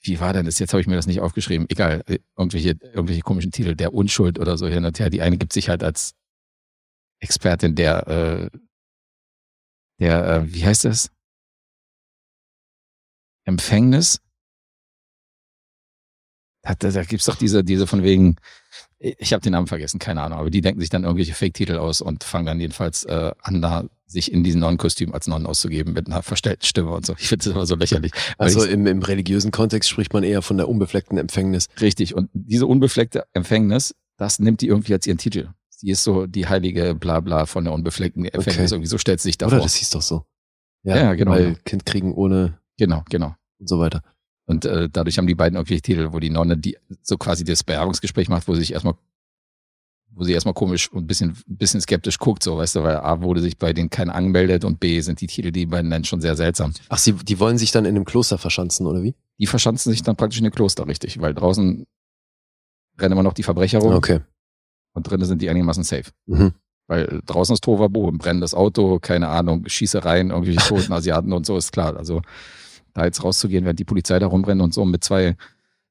wie 0.00 0.20
war 0.20 0.32
denn 0.32 0.46
das? 0.46 0.58
Jetzt 0.58 0.72
habe 0.72 0.80
ich 0.80 0.86
mir 0.86 0.96
das 0.96 1.06
nicht 1.06 1.20
aufgeschrieben. 1.20 1.66
Egal, 1.68 2.02
äh, 2.06 2.18
irgendwelche, 2.36 2.78
irgendwelche 2.82 3.20
komischen 3.20 3.50
Titel, 3.50 3.74
der 3.74 3.92
Unschuld 3.92 4.38
oder 4.38 4.56
so 4.56 4.66
hin 4.68 4.86
und 4.86 4.98
her. 4.98 5.10
Die 5.10 5.20
eine 5.20 5.36
gibt 5.36 5.52
sich 5.52 5.68
halt 5.68 5.82
als 5.84 6.14
Expertin 7.20 7.74
der, 7.74 8.06
äh, 8.08 8.50
der, 10.00 10.26
äh, 10.28 10.54
wie 10.54 10.64
heißt 10.64 10.86
das? 10.86 11.10
Empfängnis. 13.44 14.20
Da, 16.78 16.90
da, 16.90 17.02
gibt's 17.04 17.26
doch 17.26 17.36
diese, 17.36 17.64
diese 17.64 17.86
von 17.86 18.02
wegen, 18.02 18.36
ich 18.98 19.32
habe 19.32 19.42
den 19.42 19.52
Namen 19.52 19.66
vergessen, 19.66 19.98
keine 19.98 20.22
Ahnung, 20.22 20.38
aber 20.38 20.50
die 20.50 20.60
denken 20.60 20.80
sich 20.80 20.90
dann 20.90 21.04
irgendwelche 21.04 21.34
Fake-Titel 21.34 21.76
aus 21.76 22.00
und 22.00 22.24
fangen 22.24 22.46
dann 22.46 22.60
jedenfalls 22.60 23.04
äh, 23.04 23.32
an, 23.40 23.62
da 23.62 23.84
sich 24.06 24.32
in 24.32 24.42
diesen 24.42 24.60
Nonnenkostüm 24.60 25.12
als 25.12 25.26
Nonnen 25.26 25.46
auszugeben 25.46 25.92
mit 25.92 26.06
einer 26.06 26.22
verstellten 26.22 26.64
Stimme 26.64 26.90
und 26.90 27.04
so. 27.04 27.14
Ich 27.18 27.28
finde 27.28 27.44
das 27.44 27.54
immer 27.54 27.66
so 27.66 27.76
lächerlich. 27.76 28.12
Also 28.38 28.64
im, 28.64 28.86
im 28.86 29.02
religiösen 29.02 29.50
Kontext 29.50 29.90
spricht 29.90 30.14
man 30.14 30.24
eher 30.24 30.42
von 30.42 30.56
der 30.56 30.68
unbefleckten 30.68 31.18
Empfängnis. 31.18 31.68
Richtig. 31.80 32.14
Und 32.14 32.30
diese 32.32 32.66
unbefleckte 32.66 33.26
Empfängnis, 33.34 33.94
das 34.16 34.38
nimmt 34.38 34.62
die 34.62 34.68
irgendwie 34.68 34.94
als 34.94 35.06
ihren 35.06 35.18
Titel. 35.18 35.50
Sie 35.68 35.90
ist 35.90 36.02
so 36.02 36.26
die 36.26 36.48
heilige 36.48 36.94
Blabla 36.94 37.46
von 37.46 37.64
der 37.64 37.74
unbefleckten 37.74 38.24
Empfängnis. 38.24 38.72
Okay. 38.72 38.76
Irgendwie 38.76 38.88
so 38.88 38.98
stellt 38.98 39.20
sie 39.20 39.28
sich 39.28 39.38
davor. 39.38 39.58
Oder 39.58 39.62
das 39.64 39.74
hieß 39.74 39.90
doch 39.90 40.02
so. 40.02 40.24
Ja, 40.82 41.14
genau. 41.14 41.32
Weil 41.32 41.56
Kind 41.64 41.84
kriegen 41.84 42.14
ohne 42.14 42.58
Genau, 42.78 43.02
genau. 43.10 43.34
und 43.58 43.68
so 43.68 43.78
weiter. 43.78 44.02
Und 44.48 44.64
äh, 44.64 44.88
dadurch 44.90 45.18
haben 45.18 45.26
die 45.26 45.34
beiden 45.34 45.56
irgendwie 45.56 45.80
Titel, 45.80 46.08
wo 46.12 46.20
die 46.20 46.30
Nonne 46.30 46.56
die 46.56 46.78
so 47.02 47.18
quasi 47.18 47.44
das 47.44 47.62
Bewerbungsgespräch 47.62 48.28
macht, 48.30 48.48
wo 48.48 48.54
sie 48.54 48.60
sich 48.60 48.72
erstmal 48.72 48.94
wo 50.10 50.24
sie 50.24 50.32
erstmal 50.32 50.54
komisch 50.54 50.90
und 50.90 51.04
ein 51.04 51.06
bisschen, 51.06 51.36
ein 51.48 51.56
bisschen 51.58 51.80
skeptisch 51.80 52.18
guckt, 52.18 52.42
so, 52.42 52.56
weißt 52.56 52.76
du, 52.76 52.82
weil 52.82 52.96
A 52.96 53.20
wurde 53.20 53.40
sich 53.40 53.56
bei 53.56 53.72
denen 53.72 53.88
keiner 53.88 54.14
angemeldet 54.16 54.64
und 54.64 54.80
B 54.80 55.00
sind 55.00 55.20
die 55.20 55.28
Titel, 55.28 55.52
die 55.52 55.66
beiden 55.66 55.90
nennen, 55.90 56.04
schon 56.04 56.20
sehr 56.20 56.34
seltsam. 56.34 56.72
Ach, 56.88 56.98
sie, 56.98 57.12
die 57.12 57.38
wollen 57.38 57.56
sich 57.58 57.70
dann 57.70 57.84
in 57.84 57.94
einem 57.94 58.04
Kloster 58.04 58.36
verschanzen, 58.36 58.86
oder 58.86 59.02
wie? 59.04 59.14
Die 59.38 59.46
verschanzen 59.46 59.92
sich 59.92 60.02
dann 60.02 60.16
praktisch 60.16 60.38
in 60.38 60.44
den 60.44 60.52
Kloster, 60.52 60.88
richtig, 60.88 61.20
weil 61.20 61.34
draußen 61.34 61.86
rennen 62.98 63.12
immer 63.12 63.22
noch 63.22 63.34
die 63.34 63.44
Verbrecher 63.44 63.78
rum 63.78 63.92
Okay. 63.94 64.20
und 64.94 65.08
drinnen 65.08 65.24
sind 65.26 65.40
die 65.40 65.50
einigermaßen 65.50 65.84
safe. 65.84 66.10
Mhm. 66.26 66.52
Weil 66.88 67.20
draußen 67.26 67.52
ist 67.52 67.62
Tovabo, 67.62 68.10
brennendes 68.10 68.54
Auto, 68.54 68.98
keine 68.98 69.28
Ahnung, 69.28 69.68
Schießereien, 69.68 70.30
irgendwelche 70.30 70.60
toten 70.68 70.92
Asiaten 70.92 71.32
und 71.32 71.46
so, 71.46 71.56
ist 71.56 71.70
klar. 71.70 71.96
Also 71.96 72.22
da 72.98 73.04
jetzt 73.04 73.22
rauszugehen, 73.22 73.64
während 73.64 73.78
die 73.78 73.84
Polizei 73.84 74.18
da 74.18 74.26
rumbrennt 74.26 74.60
und 74.60 74.74
so 74.74 74.84
mit 74.84 75.02
zwei, 75.04 75.36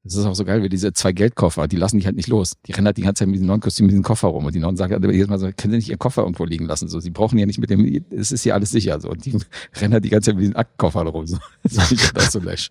das 0.04 0.16
ist 0.16 0.26
auch 0.26 0.36
so 0.36 0.46
geil, 0.46 0.64
wie 0.64 0.70
diese 0.70 0.94
zwei 0.94 1.12
Geldkoffer, 1.12 1.68
die 1.68 1.76
lassen 1.76 2.00
die 2.00 2.06
halt 2.06 2.16
nicht 2.16 2.28
los. 2.28 2.54
Die 2.66 2.72
rennen 2.72 2.88
halt 2.88 2.98
die 2.98 3.02
ganze 3.02 3.20
Zeit 3.20 3.28
mit 3.28 3.36
diesem 3.36 3.48
neuen 3.48 3.60
Kostüm, 3.60 3.86
mit 3.86 3.92
diesem 3.92 4.04
Koffer 4.04 4.30
rum. 4.30 4.46
Und 4.46 4.56
die 4.56 4.60
Nonnen 4.60 4.78
sagen 4.78 4.94
halt 4.94 5.04
jedes 5.04 5.28
Mal 5.28 5.40
so, 5.40 5.48
können 5.48 5.72
Sie 5.72 5.78
nicht 5.78 5.90
Ihren 5.90 6.00
Koffer 6.00 6.22
irgendwo 6.22 6.46
liegen 6.46 6.66
lassen? 6.66 6.88
So, 6.88 7.00
sie 7.00 7.10
brauchen 7.10 7.38
ja 7.38 7.46
nicht 7.46 7.60
mit 7.60 7.70
dem, 7.70 8.06
es 8.12 8.32
ist 8.32 8.44
hier 8.44 8.54
alles 8.54 8.72
sicher. 8.72 9.00
So, 9.02 9.10
und 9.10 9.26
die 9.26 9.38
rennen 9.76 9.94
halt 9.94 10.06
die 10.06 10.10
ganze 10.10 10.32
Zeit 10.32 10.36
mit 10.36 10.44
diesem 10.44 10.56
Aktenkoffer 10.56 11.02
rum. 11.02 11.28
So, 11.28 11.38
das 11.64 12.32
so 12.32 12.40
läsch. 12.40 12.70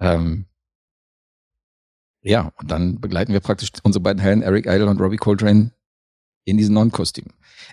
Ähm, 0.00 0.46
ja, 2.22 2.52
und 2.56 2.70
dann 2.70 3.00
begleiten 3.00 3.32
wir 3.32 3.40
praktisch 3.40 3.70
unsere 3.82 4.02
beiden 4.02 4.20
Helden, 4.20 4.42
Eric 4.42 4.66
Idle 4.66 4.88
und 4.88 5.00
Robbie 5.00 5.16
Coltrane, 5.16 5.72
in 6.48 6.56
diesen 6.56 6.74
Non-Kostümen. 6.74 7.32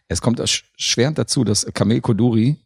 Es 0.09 0.21
kommt 0.21 0.39
erschwerend 0.39 1.17
dazu, 1.17 1.43
dass 1.45 1.65
Camille 1.73 2.01
Koduri, 2.01 2.57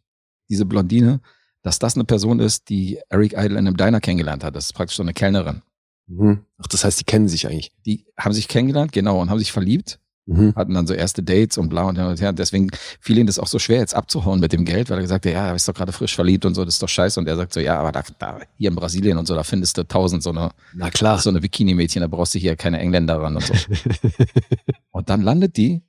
diese 0.48 0.64
Blondine, 0.64 1.20
dass 1.62 1.78
das 1.78 1.94
eine 1.94 2.04
Person 2.04 2.40
ist, 2.40 2.68
die 2.68 3.00
Eric 3.08 3.32
Idle 3.32 3.58
in 3.58 3.66
einem 3.66 3.76
Diner 3.76 4.00
kennengelernt 4.00 4.44
hat. 4.44 4.56
Das 4.56 4.66
ist 4.66 4.72
praktisch 4.72 4.96
so 4.96 5.02
eine 5.02 5.12
Kellnerin. 5.12 5.62
Mhm. 6.06 6.40
Ach, 6.58 6.66
das 6.66 6.84
heißt, 6.84 7.00
die 7.00 7.04
kennen 7.04 7.28
sich 7.28 7.46
eigentlich. 7.46 7.72
Die 7.86 8.06
haben 8.18 8.32
sich 8.32 8.48
kennengelernt, 8.48 8.92
genau, 8.92 9.20
und 9.20 9.30
haben 9.30 9.38
sich 9.38 9.52
verliebt, 9.52 9.98
Mhm. 10.26 10.54
hatten 10.54 10.74
dann 10.74 10.86
so 10.86 10.94
erste 10.94 11.22
Dates 11.24 11.58
und 11.58 11.70
bla 11.70 11.84
und 11.84 11.96
hin 11.96 12.04
und 12.04 12.20
her. 12.20 12.32
Deswegen 12.32 12.68
fiel 13.00 13.18
ihnen 13.18 13.26
das 13.26 13.38
auch 13.40 13.48
so 13.48 13.58
schwer, 13.58 13.78
jetzt 13.78 13.94
abzuhauen 13.96 14.38
mit 14.38 14.52
dem 14.52 14.64
Geld, 14.64 14.88
weil 14.88 14.98
er 14.98 15.02
gesagt 15.02 15.26
hat, 15.26 15.32
ja, 15.32 15.48
er 15.48 15.54
ist 15.56 15.66
doch 15.66 15.74
gerade 15.74 15.90
frisch 15.92 16.14
verliebt 16.14 16.44
und 16.44 16.54
so, 16.54 16.64
das 16.64 16.74
ist 16.74 16.82
doch 16.82 16.88
scheiße. 16.88 17.18
Und 17.18 17.26
er 17.26 17.34
sagt 17.36 17.52
so, 17.52 17.58
ja, 17.58 17.80
aber 17.80 17.90
da, 17.90 18.04
da 18.18 18.38
hier 18.56 18.68
in 18.68 18.76
Brasilien 18.76 19.18
und 19.18 19.26
so, 19.26 19.34
da 19.34 19.42
findest 19.42 19.76
du 19.78 19.82
tausend 19.88 20.22
so 20.22 20.30
eine, 20.30 20.50
Na 20.74 20.90
klar. 20.90 21.18
so 21.18 21.30
eine 21.30 21.40
Bikini-Mädchen, 21.40 22.00
da 22.02 22.06
brauchst 22.06 22.34
du 22.34 22.38
hier 22.38 22.54
keine 22.54 22.78
Engländer 22.78 23.20
ran 23.20 23.36
und 23.36 23.44
so. 23.44 23.54
Und 24.92 25.08
dann 25.08 25.22
landet 25.22 25.56
die, 25.56 25.82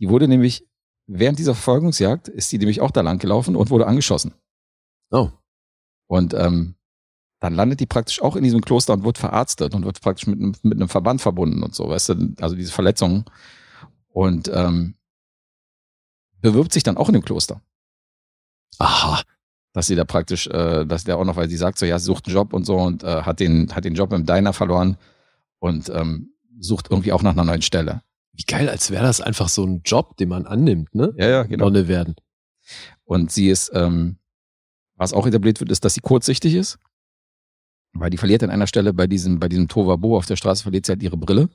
die 0.00 0.08
wurde 0.08 0.28
nämlich, 0.28 0.66
während 1.06 1.38
dieser 1.38 1.54
Verfolgungsjagd, 1.54 2.28
ist 2.28 2.50
die 2.52 2.58
nämlich 2.58 2.80
auch 2.80 2.90
da 2.90 3.00
lang 3.02 3.18
gelaufen 3.18 3.54
und 3.56 3.70
wurde 3.70 3.86
angeschossen. 3.86 4.32
Oh. 5.14 5.30
Und 6.06 6.34
ähm, 6.34 6.74
dann 7.40 7.54
landet 7.54 7.80
die 7.80 7.86
praktisch 7.86 8.20
auch 8.22 8.36
in 8.36 8.44
diesem 8.44 8.60
Kloster 8.60 8.92
und 8.92 9.04
wird 9.04 9.18
verarztet 9.18 9.74
und 9.74 9.84
wird 9.84 10.00
praktisch 10.00 10.26
mit, 10.26 10.38
einem- 10.38 10.54
mit 10.62 10.78
einem 10.78 10.88
Verband 10.88 11.20
verbunden 11.20 11.62
und 11.62 11.74
so, 11.74 11.88
weißt 11.88 12.08
du, 12.10 12.34
also 12.40 12.54
diese 12.56 12.72
Verletzungen. 12.72 13.24
Und 14.08 14.50
ähm, 14.52 14.94
bewirbt 16.40 16.72
sich 16.72 16.82
dann 16.82 16.96
auch 16.96 17.08
in 17.08 17.14
dem 17.14 17.24
Kloster, 17.24 17.60
Aha. 18.78 19.22
dass 19.72 19.86
sie 19.86 19.96
da 19.96 20.04
praktisch, 20.04 20.46
äh, 20.46 20.84
dass 20.86 21.04
der 21.04 21.18
auch 21.18 21.24
noch, 21.24 21.36
weil 21.36 21.48
sie 21.48 21.56
sagt 21.56 21.78
so, 21.78 21.86
ja, 21.86 21.98
sie 21.98 22.04
sucht 22.04 22.26
einen 22.26 22.34
Job 22.34 22.52
und 22.52 22.64
so 22.64 22.76
und 22.76 23.02
äh, 23.02 23.22
hat 23.22 23.40
den, 23.40 23.74
hat 23.74 23.84
den 23.84 23.94
Job 23.94 24.12
im 24.12 24.26
Diner 24.26 24.52
verloren 24.52 24.96
und 25.58 25.88
ähm, 25.88 26.34
sucht 26.60 26.90
irgendwie 26.90 27.12
auch 27.12 27.22
nach 27.22 27.32
einer 27.32 27.44
neuen 27.44 27.62
Stelle. 27.62 28.02
Wie 28.32 28.44
geil, 28.44 28.68
als 28.68 28.90
wäre 28.90 29.04
das 29.04 29.20
einfach 29.20 29.48
so 29.48 29.64
ein 29.64 29.82
Job, 29.84 30.16
den 30.16 30.28
man 30.28 30.46
annimmt, 30.46 30.94
ne? 30.94 31.12
Ja, 31.16 31.28
ja, 31.28 31.42
genau. 31.44 31.64
Nonne 31.66 31.88
werden. 31.88 32.14
Und 33.04 33.32
sie 33.32 33.48
ist, 33.48 33.70
ähm, 33.74 34.18
was 34.96 35.12
auch 35.12 35.26
etabliert 35.26 35.60
wird, 35.60 35.70
ist, 35.70 35.84
dass 35.84 35.94
sie 35.94 36.00
kurzsichtig 36.00 36.54
ist. 36.54 36.78
Weil 37.92 38.10
die 38.10 38.16
verliert 38.16 38.42
an 38.42 38.50
einer 38.50 38.66
Stelle 38.66 38.92
bei 38.92 39.06
diesem, 39.06 39.38
bei 39.38 39.48
diesem 39.48 39.68
Tovabo 39.68 40.16
auf 40.16 40.26
der 40.26 40.36
Straße, 40.36 40.62
verliert 40.64 40.86
sie 40.86 40.92
halt 40.92 41.02
ihre 41.02 41.16
Brille 41.16 41.48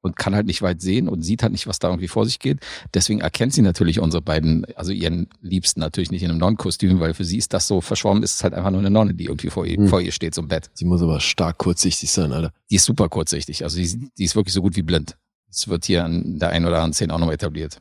und 0.00 0.16
kann 0.16 0.34
halt 0.34 0.46
nicht 0.46 0.62
weit 0.62 0.80
sehen 0.80 1.08
und 1.08 1.22
sieht 1.22 1.42
halt 1.42 1.52
nicht, 1.52 1.66
was 1.66 1.78
da 1.78 1.88
irgendwie 1.88 2.08
vor 2.08 2.24
sich 2.24 2.38
geht. 2.38 2.60
Deswegen 2.94 3.20
erkennt 3.20 3.52
sie 3.52 3.62
natürlich 3.62 4.00
unsere 4.00 4.22
beiden, 4.22 4.64
also 4.76 4.92
ihren 4.92 5.28
Liebsten 5.40 5.80
natürlich 5.80 6.10
nicht 6.10 6.22
in 6.22 6.30
einem 6.30 6.38
Nonnenkostüm, 6.40 6.98
weil 7.00 7.14
für 7.14 7.24
sie 7.24 7.38
ist 7.38 7.52
das 7.52 7.66
so 7.68 7.80
verschwommen, 7.80 8.22
ist 8.22 8.36
es 8.36 8.44
halt 8.44 8.54
einfach 8.54 8.70
nur 8.70 8.80
eine 8.80 8.90
Nonne, 8.90 9.14
die 9.14 9.24
irgendwie 9.26 9.50
vor 9.50 9.66
ihr, 9.66 9.76
Hm. 9.76 9.88
vor 9.88 10.00
ihr 10.00 10.12
steht, 10.12 10.34
so 10.34 10.42
im 10.42 10.48
Bett. 10.48 10.70
Sie 10.74 10.84
muss 10.84 11.02
aber 11.02 11.20
stark 11.20 11.58
kurzsichtig 11.58 12.10
sein, 12.10 12.32
Alter. 12.32 12.52
Die 12.70 12.76
ist 12.76 12.84
super 12.84 13.08
kurzsichtig. 13.08 13.62
Also 13.64 13.78
die, 13.78 14.10
die 14.18 14.24
ist 14.24 14.34
wirklich 14.36 14.54
so 14.54 14.62
gut 14.62 14.76
wie 14.76 14.82
blind. 14.82 15.16
Das 15.48 15.68
wird 15.68 15.84
hier 15.84 16.04
an 16.04 16.38
der 16.38 16.50
einen 16.50 16.66
oder 16.66 16.76
anderen 16.76 16.92
Szene 16.92 17.14
auch 17.14 17.18
noch 17.18 17.32
etabliert. 17.32 17.80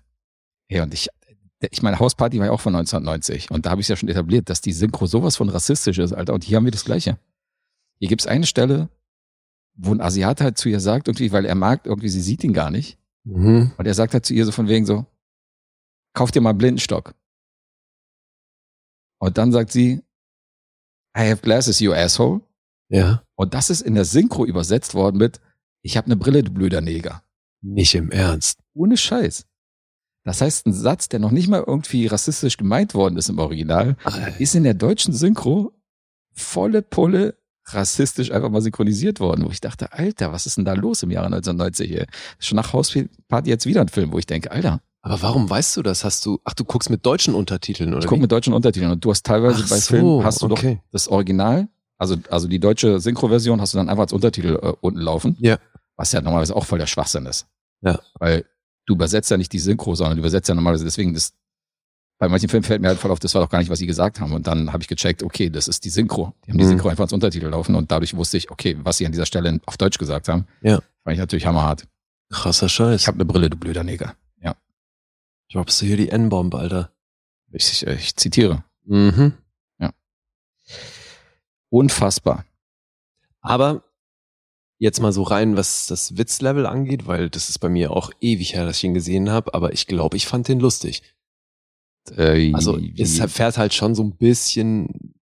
Ja, 0.69 0.83
und 0.83 0.93
ich, 0.93 1.07
ich 1.59 1.81
meine, 1.81 1.99
Hausparty 1.99 2.39
war 2.39 2.47
ja 2.47 2.51
auch 2.51 2.61
von 2.61 2.75
1990. 2.75 3.49
Und 3.51 3.65
da 3.65 3.71
habe 3.71 3.81
ich 3.81 3.87
ja 3.87 3.95
schon 3.95 4.09
etabliert, 4.09 4.49
dass 4.49 4.61
die 4.61 4.73
Synchro 4.73 5.07
sowas 5.07 5.37
von 5.37 5.49
rassistisch 5.49 5.97
ist, 5.97 6.13
Alter. 6.13 6.33
Und 6.33 6.43
hier 6.43 6.57
haben 6.57 6.65
wir 6.65 6.71
das 6.71 6.85
Gleiche. 6.85 7.17
Hier 7.99 8.09
gibt's 8.09 8.27
eine 8.27 8.45
Stelle, 8.45 8.89
wo 9.75 9.91
ein 9.91 10.01
Asiate 10.01 10.43
halt 10.43 10.57
zu 10.57 10.69
ihr 10.69 10.79
sagt, 10.79 11.07
irgendwie, 11.07 11.31
weil 11.31 11.45
er 11.45 11.55
mag, 11.55 11.85
irgendwie, 11.85 12.09
sie 12.09 12.21
sieht 12.21 12.43
ihn 12.43 12.53
gar 12.53 12.69
nicht. 12.69 12.99
Mhm. 13.23 13.71
Und 13.77 13.85
er 13.85 13.93
sagt 13.93 14.13
halt 14.13 14.25
zu 14.25 14.33
ihr 14.33 14.45
so 14.45 14.51
von 14.51 14.67
wegen 14.67 14.85
so, 14.85 15.05
kauf 16.13 16.31
dir 16.31 16.41
mal 16.41 16.51
einen 16.51 16.59
Blindenstock. 16.59 17.15
Und 19.19 19.37
dann 19.37 19.51
sagt 19.51 19.71
sie, 19.71 20.03
I 21.17 21.29
have 21.31 21.41
glasses, 21.41 21.79
you 21.79 21.93
asshole. 21.93 22.41
Ja. 22.89 23.23
Und 23.35 23.55
das 23.55 23.69
ist 23.69 23.81
in 23.81 23.95
der 23.95 24.05
Synchro 24.05 24.45
übersetzt 24.45 24.93
worden 24.93 25.17
mit, 25.17 25.41
Ich 25.81 25.97
habe 25.97 26.05
eine 26.05 26.17
Brille, 26.17 26.43
du 26.43 26.51
blöder 26.51 26.81
Neger. 26.81 27.23
Nicht 27.61 27.95
im 27.95 28.11
Ernst. 28.11 28.59
Ohne 28.73 28.97
Scheiß. 28.97 29.47
Das 30.27 30.41
heißt, 30.41 30.67
ein 30.67 30.73
Satz, 30.73 31.09
der 31.09 31.19
noch 31.19 31.31
nicht 31.31 31.47
mal 31.47 31.63
irgendwie 31.65 32.07
rassistisch 32.07 32.57
gemeint 32.57 32.93
worden 32.93 33.17
ist 33.17 33.29
im 33.29 33.39
Original, 33.39 33.95
ist 34.39 34.55
in 34.55 34.63
der 34.63 34.73
deutschen 34.73 35.13
Synchro 35.13 35.71
volle 36.33 36.81
Pulle 36.81 37.35
rassistisch 37.65 38.31
einfach 38.31 38.49
mal 38.49 38.61
synchronisiert 38.61 39.19
worden, 39.19 39.45
wo 39.45 39.51
ich 39.51 39.61
dachte, 39.61 39.93
Alter, 39.93 40.31
was 40.31 40.45
ist 40.45 40.57
denn 40.57 40.65
da 40.65 40.73
los 40.73 41.03
im 41.03 41.11
Jahre 41.11 41.27
1990 41.27 41.87
hier? 41.87 42.07
Schon 42.39 42.55
nach 42.57 42.73
Hausparty 42.73 43.49
jetzt 43.49 43.65
wieder 43.65 43.81
ein 43.81 43.89
Film, 43.89 44.11
wo 44.11 44.19
ich 44.19 44.25
denke, 44.25 44.51
Alter. 44.51 44.81
Aber 45.01 45.21
warum 45.21 45.49
weißt 45.49 45.77
du 45.77 45.81
das? 45.81 46.03
Hast 46.03 46.25
du, 46.25 46.39
ach, 46.43 46.53
du 46.53 46.65
guckst 46.65 46.89
mit 46.89 47.05
deutschen 47.05 47.33
Untertiteln, 47.33 47.93
oder? 47.93 47.99
Ich 47.99 48.07
gucke 48.07 48.21
mit 48.21 48.31
deutschen 48.31 48.53
Untertiteln 48.53 48.91
und 48.91 49.03
du 49.03 49.09
hast 49.09 49.25
teilweise 49.25 49.63
Ach 49.63 49.69
bei 49.69 49.77
so, 49.77 49.95
Filmen, 49.95 50.23
hast 50.23 50.41
du 50.41 50.51
okay. 50.51 50.75
doch 50.75 50.91
das 50.91 51.07
Original, 51.07 51.67
also, 51.97 52.15
also 52.29 52.47
die 52.47 52.59
deutsche 52.59 52.99
Synchroversion 52.99 53.59
hast 53.59 53.73
du 53.73 53.77
dann 53.77 53.89
einfach 53.89 54.03
als 54.03 54.13
Untertitel 54.13 54.59
äh, 54.61 54.73
unten 54.81 54.99
laufen. 54.99 55.35
Ja. 55.39 55.57
Was 55.95 56.11
ja 56.11 56.21
normalerweise 56.21 56.55
auch 56.55 56.65
voll 56.65 56.79
der 56.79 56.85
Schwachsinn 56.85 57.25
ist. 57.25 57.47
Ja. 57.81 57.99
Weil 58.19 58.45
du 58.87 58.95
übersetzt 58.95 59.29
ja 59.29 59.37
nicht 59.37 59.53
die 59.53 59.59
Synchro, 59.59 59.93
sondern 59.93 60.17
du 60.17 60.21
übersetzt 60.21 60.49
ja 60.49 60.55
normalerweise 60.55 60.85
deswegen 60.85 61.13
das, 61.13 61.33
bei 62.17 62.27
manchen 62.27 62.49
Filmen 62.49 62.63
fällt 62.63 62.81
mir 62.81 62.87
halt 62.87 62.97
voll 62.97 63.11
auf, 63.11 63.19
das 63.19 63.35
war 63.35 63.43
doch 63.43 63.49
gar 63.49 63.59
nicht, 63.59 63.69
was 63.69 63.77
sie 63.77 63.85
gesagt 63.85 64.19
haben. 64.19 64.33
Und 64.33 64.47
dann 64.47 64.73
habe 64.73 64.81
ich 64.81 64.87
gecheckt, 64.87 65.21
okay, 65.21 65.51
das 65.51 65.67
ist 65.67 65.85
die 65.85 65.91
Synchro. 65.91 66.33
Die 66.45 66.51
haben 66.51 66.57
die 66.57 66.63
Mhm. 66.63 66.69
Synchro 66.69 66.87
einfach 66.89 67.03
als 67.03 67.13
Untertitel 67.13 67.45
laufen 67.47 67.75
und 67.75 67.91
dadurch 67.91 68.15
wusste 68.15 68.37
ich, 68.37 68.49
okay, 68.49 68.75
was 68.81 68.97
sie 68.97 69.05
an 69.05 69.11
dieser 69.11 69.27
Stelle 69.27 69.59
auf 69.67 69.77
Deutsch 69.77 69.99
gesagt 69.99 70.27
haben. 70.27 70.47
Ja. 70.61 70.79
Fand 71.03 71.13
ich 71.13 71.19
natürlich 71.19 71.45
hammerhart. 71.45 71.85
Krasser 72.31 72.67
Scheiß. 72.69 73.01
Ich 73.01 73.07
habe 73.07 73.17
eine 73.17 73.25
Brille, 73.25 73.49
du 73.51 73.57
blöder 73.57 73.83
Neger. 73.83 74.15
Ja. 74.41 74.55
Droppst 75.51 75.81
du 75.81 75.85
hier 75.85 75.97
die 75.97 76.09
N-Bomb, 76.09 76.55
Alter. 76.55 76.91
Ich, 77.51 77.85
ich, 77.85 78.15
zitiere. 78.15 78.63
Mhm. 78.85 79.33
Unfassbar. 81.69 82.45
Aber 83.41 83.83
jetzt 84.79 85.01
mal 85.01 85.11
so 85.11 85.23
rein, 85.23 85.57
was 85.57 85.87
das 85.87 86.17
Witzlevel 86.17 86.65
angeht, 86.65 87.07
weil 87.07 87.29
das 87.29 87.49
ist 87.49 87.59
bei 87.59 87.69
mir 87.69 87.91
auch 87.91 88.11
ewig 88.21 88.53
her, 88.53 88.65
dass 88.65 88.77
ich 88.77 88.83
ihn 88.83 88.93
gesehen 88.93 89.29
habe, 89.29 89.53
aber 89.53 89.73
ich 89.73 89.87
glaube, 89.87 90.17
ich 90.17 90.27
fand 90.27 90.47
den 90.47 90.59
lustig. 90.59 91.01
Äh, 92.15 92.53
Also 92.53 92.79
es 92.97 93.19
fährt 93.31 93.57
halt 93.57 93.73
schon 93.73 93.95
so 93.95 94.03
ein 94.03 94.15
bisschen, 94.15 95.15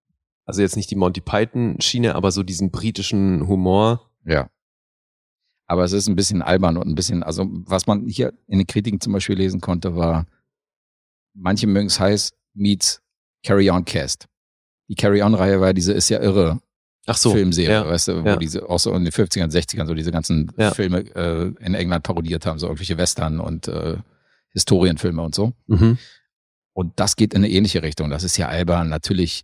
also 0.46 0.62
jetzt 0.62 0.76
nicht 0.76 0.92
die 0.92 0.96
Monty 0.96 1.22
Python 1.22 1.80
Schiene, 1.80 2.16
aber 2.16 2.32
so 2.32 2.44
diesen 2.44 2.70
britischen 2.72 3.48
Humor. 3.48 4.12
Ja. 4.26 4.50
Aber 5.68 5.84
es 5.84 5.94
ist 5.94 6.08
ein 6.08 6.16
bisschen 6.16 6.42
albern 6.42 6.78
und 6.78 6.88
ein 6.88 6.96
bisschen, 6.96 7.24
also 7.24 7.48
was 7.50 7.88
man 7.88 8.08
hier 8.08 8.34
in 8.48 8.60
den 8.60 8.68
Kritiken 8.68 9.02
zum 9.02 9.14
Beispiel 9.14 9.36
lesen 9.36 9.62
konnte, 9.62 9.96
war, 9.96 10.28
manche 11.34 11.66
mögen 11.66 11.88
es 11.88 12.00
heiß, 12.00 12.34
meets 12.54 13.02
Carry 13.44 13.70
On 13.72 13.84
Cast. 13.84 14.28
Die 14.90 14.96
Carry 14.96 15.24
On-Reihe 15.24 15.60
war 15.62 15.74
diese 15.74 15.94
ist 15.94 16.10
ja 16.10 16.20
irre 16.20 16.62
Ach 17.08 17.18
so. 17.18 17.32
Filmserie, 17.32 17.72
ja. 17.72 17.88
weißt 17.88 18.08
du, 18.08 18.24
wo 18.24 18.28
ja. 18.28 18.36
diese 18.36 18.68
auch 18.68 18.80
so 18.80 18.92
in 18.94 19.04
den 19.04 19.14
50ern, 19.14 19.52
60ern 19.52 19.86
so 19.86 19.94
diese 19.94 20.12
ganzen 20.12 20.52
Ja. 20.58 20.72
Filme 20.72 21.00
äh, 21.16 21.54
in 21.64 21.76
England 21.76 22.04
parodiert 22.04 22.46
haben, 22.46 22.58
so 22.60 22.68
irgendwelche 22.68 22.98
Western 22.98 23.40
und 23.40 23.68
äh, 23.68 23.98
Historienfilme 24.50 25.22
und 25.22 25.36
so. 25.36 25.54
Mhm. 25.68 25.98
Und 26.74 26.94
das 26.98 27.16
geht 27.16 27.34
in 27.34 27.44
eine 27.44 27.50
ähnliche 27.50 27.84
Richtung. 27.84 28.10
Das 28.10 28.24
ist 28.24 28.38
ja 28.38 28.48
albern. 28.48 28.90
Natürlich 28.90 29.44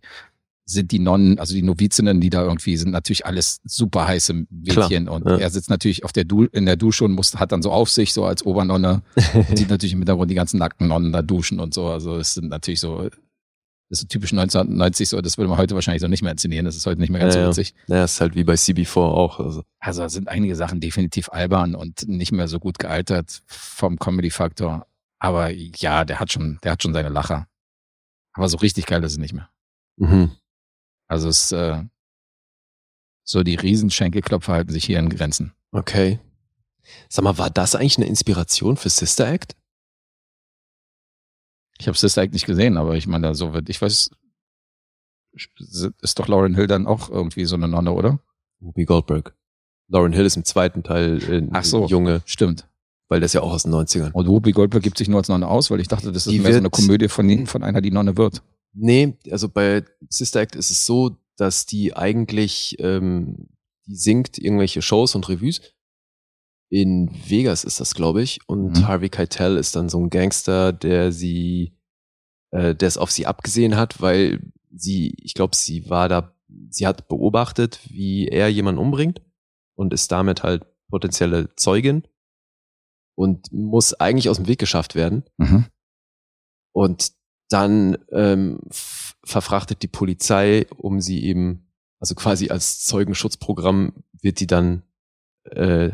sind 0.64 0.92
die 0.92 0.98
Nonnen, 0.98 1.38
also 1.38 1.54
die 1.54 1.62
Novizinnen, 1.62 2.20
die 2.20 2.30
da 2.30 2.42
irgendwie 2.42 2.76
sind, 2.76 2.90
natürlich 2.90 3.26
alles 3.26 3.60
super 3.64 4.06
heiße 4.06 4.46
Mädchen. 4.50 5.08
und 5.08 5.26
ja. 5.26 5.36
er 5.36 5.50
sitzt 5.50 5.70
natürlich 5.70 6.04
auf 6.04 6.12
der 6.12 6.24
du 6.24 6.44
in 6.44 6.66
der 6.66 6.76
Dusche 6.76 7.04
und 7.04 7.12
muss, 7.12 7.34
hat 7.36 7.52
dann 7.52 7.62
so 7.62 7.72
auf 7.72 7.90
sich, 7.90 8.12
so 8.12 8.24
als 8.24 8.44
Obernonne. 8.44 9.02
und 9.34 9.58
sieht 9.58 9.70
natürlich 9.70 9.92
im 9.92 10.00
Hintergrund 10.00 10.30
die 10.30 10.34
ganzen 10.34 10.58
nackten 10.58 10.88
Nonnen 10.88 11.12
da 11.12 11.22
duschen 11.22 11.60
und 11.60 11.74
so. 11.74 11.88
Also 11.88 12.16
es 12.16 12.34
sind 12.34 12.48
natürlich 12.48 12.80
so, 12.80 13.08
das 13.92 14.00
ist 14.00 14.08
typisch 14.08 14.32
1990 14.32 15.06
so, 15.10 15.20
das 15.20 15.36
würde 15.36 15.50
man 15.50 15.58
heute 15.58 15.74
wahrscheinlich 15.74 16.00
so 16.00 16.08
nicht 16.08 16.22
mehr 16.22 16.32
inszenieren. 16.32 16.64
Das 16.64 16.76
ist 16.76 16.86
heute 16.86 16.98
nicht 16.98 17.10
mehr 17.10 17.20
ganz 17.20 17.34
Ja, 17.34 17.40
so 17.40 17.44
ja. 17.44 17.50
witzig. 17.50 17.74
Naja, 17.88 18.04
ist 18.04 18.22
halt 18.22 18.34
wie 18.34 18.42
bei 18.42 18.54
CB4 18.54 18.96
auch. 18.96 19.38
Also. 19.38 19.64
Also 19.80 20.08
sind 20.08 20.28
einige 20.28 20.56
Sachen 20.56 20.80
definitiv 20.80 21.28
albern 21.28 21.74
und 21.74 22.08
nicht 22.08 22.32
mehr 22.32 22.48
so 22.48 22.58
gut 22.58 22.78
gealtert 22.78 23.42
vom 23.44 23.98
Comedy-Faktor. 23.98 24.86
Aber 25.18 25.50
ja, 25.50 26.06
der 26.06 26.20
hat 26.20 26.32
schon, 26.32 26.58
der 26.62 26.72
hat 26.72 26.82
schon 26.82 26.94
seine 26.94 27.10
Lacher. 27.10 27.48
Aber 28.32 28.48
so 28.48 28.56
richtig 28.56 28.86
geil 28.86 29.04
ist 29.04 29.12
es 29.12 29.18
nicht 29.18 29.34
mehr. 29.34 29.50
Mhm. 29.98 30.30
Also 31.06 31.28
es 31.28 31.52
äh, 31.52 31.82
so 33.24 33.42
die 33.42 33.56
Riesenschenkelklopfer 33.56 34.54
halten 34.54 34.72
sich 34.72 34.86
hier 34.86 35.00
in 35.00 35.10
Grenzen. 35.10 35.52
Okay. 35.70 36.18
Sag 37.10 37.24
mal, 37.24 37.36
war 37.36 37.50
das 37.50 37.74
eigentlich 37.74 37.98
eine 37.98 38.06
Inspiration 38.06 38.78
für 38.78 38.88
Sister 38.88 39.30
Act? 39.30 39.54
Ich 41.82 41.88
habe 41.88 41.98
Sister 41.98 42.22
Act 42.22 42.32
nicht 42.32 42.46
gesehen, 42.46 42.76
aber 42.76 42.94
ich 42.94 43.08
meine, 43.08 43.26
da 43.26 43.34
so 43.34 43.52
wird, 43.52 43.68
ich 43.68 43.82
weiß, 43.82 44.10
ist 46.00 46.18
doch 46.20 46.28
Lauren 46.28 46.54
Hill 46.54 46.68
dann 46.68 46.86
auch 46.86 47.10
irgendwie 47.10 47.44
so 47.44 47.56
eine 47.56 47.66
Nonne, 47.66 47.90
oder? 47.90 48.20
Whoopi 48.60 48.84
Goldberg. 48.84 49.34
Lauren 49.88 50.12
Hill 50.12 50.24
ist 50.24 50.36
im 50.36 50.44
zweiten 50.44 50.84
Teil 50.84 51.20
äh, 51.28 51.48
Ach 51.50 51.64
so. 51.64 51.86
Junge, 51.88 52.22
Stimmt. 52.24 52.68
weil 53.08 53.18
der 53.18 53.24
ist 53.24 53.32
ja 53.32 53.40
auch 53.40 53.52
aus 53.52 53.64
den 53.64 53.72
90ern. 53.72 54.12
Und 54.12 54.28
Whoopi 54.28 54.52
Goldberg 54.52 54.84
gibt 54.84 54.96
sich 54.96 55.08
nur 55.08 55.18
als 55.18 55.28
Nonne 55.28 55.48
aus, 55.48 55.72
weil 55.72 55.80
ich 55.80 55.88
dachte, 55.88 56.12
das 56.12 56.28
ist 56.28 56.32
Die 56.32 56.38
mehr 56.38 56.52
so 56.52 56.58
eine 56.58 56.70
Komödie 56.70 57.08
von, 57.08 57.46
von 57.48 57.64
einer, 57.64 57.80
die 57.80 57.90
Nonne 57.90 58.16
wird. 58.16 58.44
Nee, 58.72 59.14
also 59.32 59.48
bei 59.48 59.84
Sister 60.08 60.40
Act 60.40 60.54
ist 60.54 60.70
es 60.70 60.86
so, 60.86 61.16
dass 61.36 61.66
die 61.66 61.96
eigentlich, 61.96 62.76
ähm, 62.78 63.48
die 63.86 63.96
singt 63.96 64.38
irgendwelche 64.38 64.82
Shows 64.82 65.16
und 65.16 65.28
Revues. 65.28 65.60
In 66.72 67.10
Vegas 67.28 67.64
ist 67.64 67.80
das, 67.80 67.94
glaube 67.94 68.22
ich. 68.22 68.40
Und 68.48 68.78
Mhm. 68.78 68.88
Harvey 68.88 69.10
Keitel 69.10 69.58
ist 69.58 69.76
dann 69.76 69.90
so 69.90 70.00
ein 70.00 70.08
Gangster, 70.08 70.72
der 70.72 71.12
sie, 71.12 71.76
äh, 72.50 72.74
der 72.74 72.88
es 72.88 72.96
auf 72.96 73.10
sie 73.10 73.26
abgesehen 73.26 73.76
hat, 73.76 74.00
weil 74.00 74.40
sie, 74.74 75.14
ich 75.18 75.34
glaube, 75.34 75.54
sie 75.54 75.90
war 75.90 76.08
da, 76.08 76.34
sie 76.70 76.86
hat 76.86 77.08
beobachtet, 77.08 77.80
wie 77.90 78.26
er 78.26 78.48
jemanden 78.48 78.80
umbringt 78.80 79.20
und 79.76 79.92
ist 79.92 80.10
damit 80.12 80.42
halt 80.42 80.64
potenzielle 80.88 81.54
Zeugin 81.56 82.04
und 83.18 83.52
muss 83.52 83.92
eigentlich 83.92 84.30
aus 84.30 84.38
dem 84.38 84.48
Weg 84.48 84.58
geschafft 84.58 84.94
werden. 84.94 85.24
Mhm. 85.36 85.66
Und 86.74 87.12
dann 87.50 87.98
ähm, 88.12 88.60
verfrachtet 88.70 89.82
die 89.82 89.88
Polizei, 89.88 90.66
um 90.70 91.02
sie 91.02 91.22
eben, 91.22 91.70
also 92.00 92.14
quasi 92.14 92.48
als 92.48 92.80
Zeugenschutzprogramm 92.86 93.92
wird 94.22 94.40
die 94.40 94.46
dann 94.46 94.84
äh, 95.44 95.90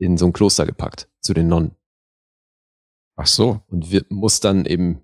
in 0.00 0.16
so 0.16 0.26
ein 0.26 0.32
Kloster 0.32 0.66
gepackt, 0.66 1.08
zu 1.20 1.34
den 1.34 1.48
Nonnen. 1.48 1.76
Ach 3.16 3.26
so, 3.26 3.62
Und 3.68 3.90
wird, 3.90 4.10
muss 4.10 4.40
dann 4.40 4.64
eben, 4.64 5.02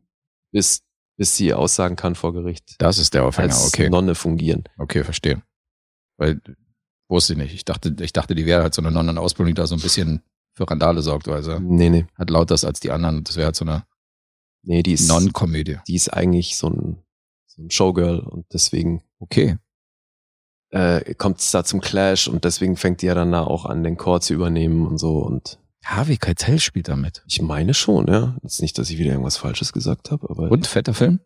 bis, 0.52 0.82
bis 1.18 1.36
sie 1.36 1.52
aussagen 1.52 1.96
kann 1.96 2.14
vor 2.14 2.32
Gericht, 2.32 2.76
das 2.78 2.98
ist 2.98 3.14
der 3.14 3.24
Aufhänger. 3.24 3.54
als 3.54 3.68
Okay, 3.68 3.90
Nonne 3.90 4.14
fungieren. 4.14 4.64
okay, 4.78 5.04
verstehe. 5.04 5.42
Weil 6.18 6.40
wusste 7.08 7.34
ich 7.34 7.38
nicht. 7.38 7.54
Ich 7.54 7.64
dachte, 7.64 7.94
ich 8.00 8.12
dachte, 8.12 8.34
die 8.34 8.46
wäre 8.46 8.62
halt 8.62 8.74
so 8.74 8.80
eine 8.82 8.90
Nonne 8.90 9.10
in 9.12 9.18
Ausbildung, 9.18 9.54
die 9.54 9.60
da 9.60 9.66
so 9.66 9.74
ein 9.74 9.80
bisschen 9.82 10.22
für 10.54 10.68
Randale 10.68 11.02
sorgt, 11.02 11.28
weil 11.28 11.42
sie 11.42 11.60
Nee, 11.60 11.90
nee. 11.90 12.06
hat 12.14 12.30
lauter 12.30 12.54
als 12.66 12.80
die 12.80 12.90
anderen. 12.90 13.22
Das 13.24 13.36
wäre 13.36 13.46
halt 13.46 13.56
so 13.56 13.64
eine 13.66 13.84
Nee, 14.62 14.82
die 14.82 14.92
ist, 14.94 15.06
Non-Komödie. 15.08 15.78
die 15.86 15.94
ist 15.94 16.08
eigentlich 16.12 16.56
so 16.56 16.68
ein, 16.70 17.02
so 17.46 17.62
ein 17.62 17.70
Showgirl 17.70 18.20
und 18.20 18.46
deswegen 18.52 19.02
Okay. 19.18 19.58
Äh, 20.70 21.14
kommt 21.14 21.38
es 21.40 21.50
da 21.50 21.64
zum 21.64 21.80
Clash 21.80 22.28
und 22.28 22.44
deswegen 22.44 22.76
fängt 22.76 23.02
die 23.02 23.06
ja 23.06 23.14
dann 23.14 23.32
da 23.32 23.42
auch 23.44 23.64
an, 23.66 23.82
den 23.84 23.96
Chor 23.96 24.20
zu 24.20 24.34
übernehmen 24.34 24.86
und 24.86 24.98
so 24.98 25.18
und 25.18 25.58
Harvey 25.84 26.16
Keitel 26.16 26.58
spielt 26.58 26.88
damit. 26.88 27.22
Ich 27.28 27.40
meine 27.40 27.72
schon, 27.72 28.08
ja. 28.08 28.36
Jetzt 28.42 28.60
nicht, 28.60 28.76
dass 28.76 28.90
ich 28.90 28.98
wieder 28.98 29.12
irgendwas 29.12 29.36
Falsches 29.36 29.72
gesagt 29.72 30.10
habe, 30.10 30.28
aber. 30.28 30.50
Und 30.50 30.66
fetter 30.66 30.94
Film? 30.94 31.20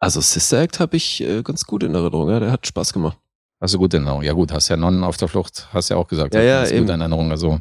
Also 0.00 0.20
Sister 0.20 0.60
Act 0.60 0.78
habe 0.80 0.96
ich 0.96 1.20
äh, 1.22 1.42
ganz 1.42 1.64
gut 1.64 1.82
in 1.82 1.94
Erinnerung, 1.94 2.28
ja. 2.28 2.40
Der 2.40 2.52
hat 2.52 2.66
Spaß 2.66 2.92
gemacht. 2.92 3.18
Hast 3.60 3.74
du 3.74 3.78
gut 3.78 3.94
in 3.94 4.02
Erinnerung? 4.02 4.22
Ja 4.22 4.34
gut, 4.34 4.52
hast 4.52 4.68
ja 4.68 4.76
Nonnen 4.76 5.02
auf 5.02 5.16
der 5.16 5.28
Flucht, 5.28 5.68
hast 5.72 5.88
ja 5.88 5.96
auch 5.96 6.06
gesagt. 6.06 6.34
Ja, 6.34 6.42
ja, 6.42 6.66
eben. 6.68 6.86
gut 6.86 6.94
in 6.94 7.00
Erinnerung. 7.00 7.30
Also 7.30 7.58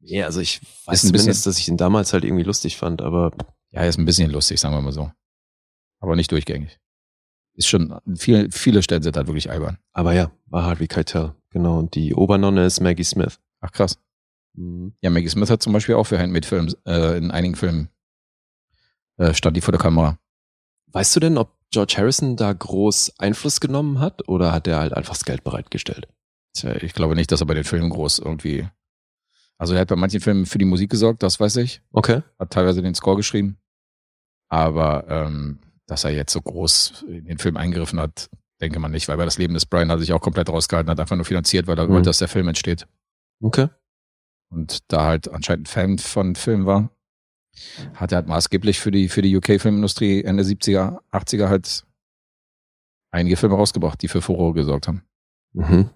Ja, 0.00 0.26
also 0.26 0.40
ich 0.40 0.60
weiß 0.60 1.04
ein 1.04 1.12
bisschen- 1.12 1.18
zumindest, 1.20 1.46
dass 1.46 1.58
ich 1.58 1.68
ihn 1.68 1.76
damals 1.78 2.12
halt 2.12 2.24
irgendwie 2.24 2.44
lustig 2.44 2.76
fand, 2.76 3.00
aber 3.02 3.32
ja, 3.70 3.82
ist 3.84 3.98
ein 3.98 4.04
bisschen 4.04 4.30
lustig, 4.30 4.60
sagen 4.60 4.74
wir 4.74 4.82
mal 4.82 4.92
so. 4.92 5.10
Aber 6.00 6.14
nicht 6.14 6.30
durchgängig. 6.30 6.78
Ist 7.54 7.68
schon, 7.68 7.94
viele, 8.16 8.50
viele 8.50 8.82
Stellen 8.82 9.02
sind 9.02 9.16
halt 9.16 9.26
wirklich 9.26 9.50
albern. 9.50 9.78
aber 9.92 10.12
ja, 10.14 10.30
war 10.46 10.64
Harvey 10.64 10.88
Keitel. 10.88 11.34
Genau. 11.50 11.78
Und 11.78 11.94
die 11.94 12.14
Obernonne 12.14 12.64
ist 12.64 12.80
Maggie 12.80 13.04
Smith. 13.04 13.38
Ach 13.60 13.70
krass. 13.70 13.98
Mhm. 14.54 14.94
Ja, 15.02 15.10
Maggie 15.10 15.28
Smith 15.28 15.50
hat 15.50 15.62
zum 15.62 15.72
Beispiel 15.72 15.94
auch 15.94 16.04
für 16.04 16.18
Handmade-Films, 16.18 16.76
äh, 16.86 17.18
in 17.18 17.30
einigen 17.30 17.56
Filmen 17.56 17.88
äh, 19.18 19.34
stand 19.34 19.56
die 19.56 19.60
vor 19.60 19.72
der 19.72 19.80
Kamera. 19.80 20.18
Weißt 20.92 21.14
du 21.16 21.20
denn, 21.20 21.38
ob 21.38 21.56
George 21.70 21.94
Harrison 21.96 22.36
da 22.36 22.52
groß 22.52 23.18
Einfluss 23.18 23.60
genommen 23.60 23.98
hat 23.98 24.28
oder 24.28 24.52
hat 24.52 24.66
er 24.66 24.78
halt 24.78 24.94
einfach 24.94 25.14
das 25.14 25.24
Geld 25.24 25.44
bereitgestellt? 25.44 26.06
Tja, 26.54 26.74
ich 26.76 26.92
glaube 26.92 27.14
nicht, 27.14 27.32
dass 27.32 27.40
er 27.40 27.46
bei 27.46 27.54
den 27.54 27.64
Filmen 27.64 27.90
groß 27.90 28.18
irgendwie. 28.18 28.68
Also 29.56 29.74
er 29.74 29.80
hat 29.80 29.88
bei 29.88 29.96
manchen 29.96 30.20
Filmen 30.20 30.44
für 30.44 30.58
die 30.58 30.64
Musik 30.66 30.90
gesorgt, 30.90 31.22
das 31.22 31.40
weiß 31.40 31.56
ich. 31.56 31.80
Okay. 31.92 32.22
Hat 32.38 32.50
teilweise 32.50 32.82
den 32.82 32.94
Score 32.94 33.16
geschrieben. 33.16 33.58
Aber 34.48 35.06
ähm, 35.08 35.60
dass 35.86 36.04
er 36.04 36.10
jetzt 36.10 36.32
so 36.32 36.40
groß 36.40 37.04
in 37.08 37.24
den 37.24 37.38
Film 37.38 37.56
eingegriffen 37.56 37.98
hat, 38.00 38.30
denke 38.60 38.78
man 38.78 38.90
nicht, 38.92 39.08
weil 39.08 39.16
bei 39.16 39.24
das 39.24 39.38
Leben 39.38 39.54
des 39.54 39.66
Brian 39.66 39.90
hat 39.90 39.98
sich 40.00 40.12
auch 40.12 40.20
komplett 40.20 40.48
rausgehalten, 40.48 40.90
hat 40.90 41.00
einfach 41.00 41.16
nur 41.16 41.24
finanziert, 41.24 41.66
weil 41.66 41.78
er 41.78 41.86
Mhm. 41.88 41.92
wollte, 41.92 42.08
dass 42.10 42.18
der 42.18 42.28
Film 42.28 42.48
entsteht. 42.48 42.86
Okay. 43.40 43.68
Und 44.50 44.90
da 44.92 45.04
halt 45.06 45.28
anscheinend 45.28 45.66
ein 45.66 45.70
Fan 45.70 45.98
von 45.98 46.34
Film 46.36 46.66
war, 46.66 46.90
hat 47.94 48.12
er 48.12 48.16
halt 48.16 48.28
maßgeblich 48.28 48.80
für 48.80 48.90
die, 48.90 49.08
für 49.08 49.22
die 49.22 49.36
UK-Filmindustrie 49.36 50.22
Ende 50.24 50.42
70er, 50.44 51.00
80er 51.10 51.48
halt 51.48 51.84
einige 53.10 53.36
Filme 53.36 53.56
rausgebracht, 53.56 54.00
die 54.00 54.08
für 54.08 54.22
Furore 54.22 54.54
gesorgt 54.54 54.88
haben. 54.88 55.02
Mhm. 55.52 55.90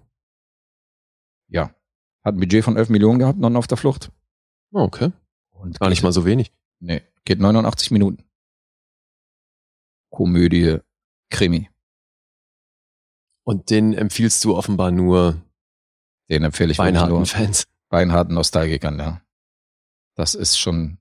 Ja. 1.49 1.71
Hat 2.23 2.35
ein 2.35 2.39
Budget 2.39 2.63
von 2.63 2.75
11 2.77 2.89
Millionen 2.89 3.19
gehabt, 3.19 3.39
non 3.39 3.55
auf 3.55 3.67
der 3.67 3.77
Flucht. 3.77 4.11
Oh, 4.71 4.81
okay. 4.81 5.11
Und 5.51 5.79
Gar 5.79 5.89
nicht 5.89 6.03
mal 6.03 6.11
so 6.11 6.25
wenig. 6.25 6.51
Nee, 6.79 7.01
geht 7.25 7.39
89 7.39 7.89
Minuten. 7.91 8.23
Komödie, 10.17 10.79
Krimi. 11.29 11.69
Und 13.43 13.69
den 13.69 13.93
empfiehlst 13.93 14.43
du 14.43 14.57
offenbar 14.57 14.89
nur 14.89 15.39
Den 16.27 16.43
empfehle 16.43 16.71
ich 16.71 16.79
wirklich 16.79 16.93
beinharten 16.95 17.15
nur 17.17 17.25
Fans. 17.27 17.67
beinharten 17.89 18.33
Nostalgikern, 18.33 18.97
ja. 18.97 19.21
Das 20.15 20.33
ist 20.33 20.57
schon, 20.57 20.97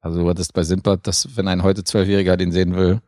also 0.00 0.22
du 0.22 0.28
hattest 0.28 0.52
bei 0.52 0.62
Sindbad, 0.62 1.04
dass 1.08 1.36
wenn 1.36 1.48
ein 1.48 1.64
heute 1.64 1.82
Zwölfjähriger 1.82 2.36
den 2.36 2.52
sehen 2.52 2.76
will, 2.76 3.02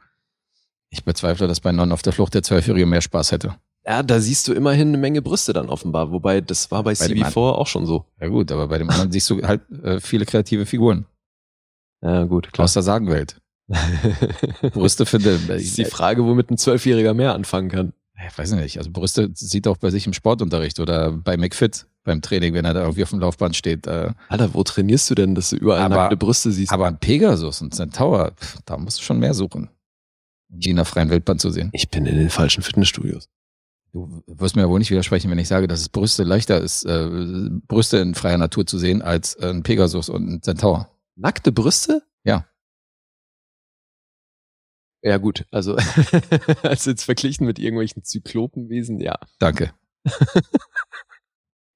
ich 0.91 1.05
bezweifle, 1.05 1.47
dass 1.47 1.61
bei 1.61 1.71
Non 1.71 1.93
auf 1.93 2.03
der 2.03 2.13
Flucht 2.13 2.35
der 2.35 2.43
Zwölfjährige 2.43 2.85
mehr 2.85 3.01
Spaß 3.01 3.31
hätte. 3.31 3.55
Ja, 3.87 4.03
da 4.03 4.19
siehst 4.19 4.49
du 4.49 4.53
immerhin 4.53 4.89
eine 4.89 4.99
Menge 4.99 5.23
Brüste 5.23 5.53
dann 5.53 5.69
offenbar. 5.69 6.11
Wobei, 6.11 6.41
das 6.41 6.73
war 6.73 6.83
bei, 6.83 6.95
Bei 6.95 7.07
dem 7.07 7.19
CV4 7.19 7.53
auch 7.53 7.69
schon 7.69 7.87
so. 7.87 8.05
Ja 8.21 8.27
gut, 8.27 8.51
aber 8.51 8.67
bei 8.67 8.79
dem 8.79 8.91
anderen 8.91 9.13
siehst 9.13 9.31
du 9.31 9.43
halt 9.47 9.63
äh, 9.71 10.01
viele 10.01 10.25
kreative 10.27 10.67
Figuren 10.67 11.07
Ja, 12.03 12.25
gut, 12.25 12.53
klar. 12.53 12.65
aus 12.65 12.73
der 12.73 12.83
Sagenwelt. 12.83 13.41
Brüste 14.73 15.07
finde, 15.07 15.39
Das 15.47 15.63
ist 15.63 15.79
die 15.79 15.85
Frage, 15.85 16.25
womit 16.25 16.51
ein 16.51 16.59
Zwölfjähriger 16.59 17.15
mehr 17.15 17.35
anfangen 17.35 17.69
kann. 17.71 17.93
ich 18.29 18.37
weiß 18.39 18.53
nicht, 18.53 18.79
also 18.79 18.91
Brüste 18.91 19.31
sieht 19.35 19.67
auch 19.67 19.77
bei 19.77 19.91
sich 19.91 20.07
im 20.07 20.13
Sportunterricht 20.13 20.81
oder 20.81 21.13
bei 21.13 21.37
McFit 21.37 21.87
beim 22.05 22.21
Training, 22.21 22.53
wenn 22.55 22.65
er 22.67 22.75
da 22.75 22.83
irgendwie 22.83 23.03
auf 23.03 23.11
dem 23.11 23.21
Laufband 23.21 23.57
steht. 23.57 23.87
Äh, 23.87 24.11
Alter, 24.29 24.53
wo 24.53 24.63
trainierst 24.63 25.09
du 25.09 25.15
denn, 25.15 25.35
dass 25.35 25.51
du 25.51 25.57
überall 25.57 25.81
Aber- 25.83 25.95
nackte 25.97 26.17
Brüste 26.19 26.53
siehst? 26.53 26.73
aber 26.73 26.87
ein 26.87 26.99
Pegasus 26.99 27.63
und 27.63 27.75
Centaur, 27.75 28.33
pf, 28.39 28.59
da 28.67 28.77
musst 28.77 28.99
du 28.99 29.03
schon 29.03 29.19
mehr 29.19 29.33
suchen, 29.33 29.71
um 30.51 30.61
die 30.61 30.71
in 30.71 30.77
der 30.77 30.85
freien 30.85 31.09
Wildbahn 31.09 31.39
zu 31.39 31.51
sehen. 31.51 31.71
ich 31.73 31.89
bin 31.91 32.05
in 32.07 32.17
den 32.19 32.29
falschen 32.31 32.63
Fitnessstudios. 32.63 33.29
Du 33.93 34.23
wirst 34.27 34.57
mir 34.57 34.63
ja 34.63 34.69
wohl 34.69 34.81
nicht 34.81 34.91
widersprechen, 34.91 35.31
wenn 35.31 35.39
ich 35.39 35.47
sage, 35.49 35.69
dass 35.69 35.81
es 35.81 35.89
Brüste 35.89 36.25
leichter 36.25 36.61
ist, 36.61 36.85
äh, 36.85 37.09
Brüste 37.69 37.99
in 37.99 38.15
freier 38.15 38.39
Natur 38.39 38.67
zu 38.67 38.77
sehen, 38.77 39.01
als 39.03 39.35
äh, 39.37 39.49
ein 39.49 39.63
Pegasus 39.63 40.09
und 40.09 40.29
ein 40.29 40.43
Centaur. 40.43 40.89
Nackte 41.17 41.53
Brüste? 41.53 42.03
Ja. 42.25 42.45
Ja, 45.05 45.19
gut. 45.19 45.45
Also, 45.51 45.77
also 46.63 46.91
jetzt 46.91 47.05
verglichen 47.05 47.47
mit 47.47 47.59
irgendwelchen 47.59 48.03
Zyklopenwesen, 48.05 49.01
ja. 49.01 49.19
Danke. 49.39 49.75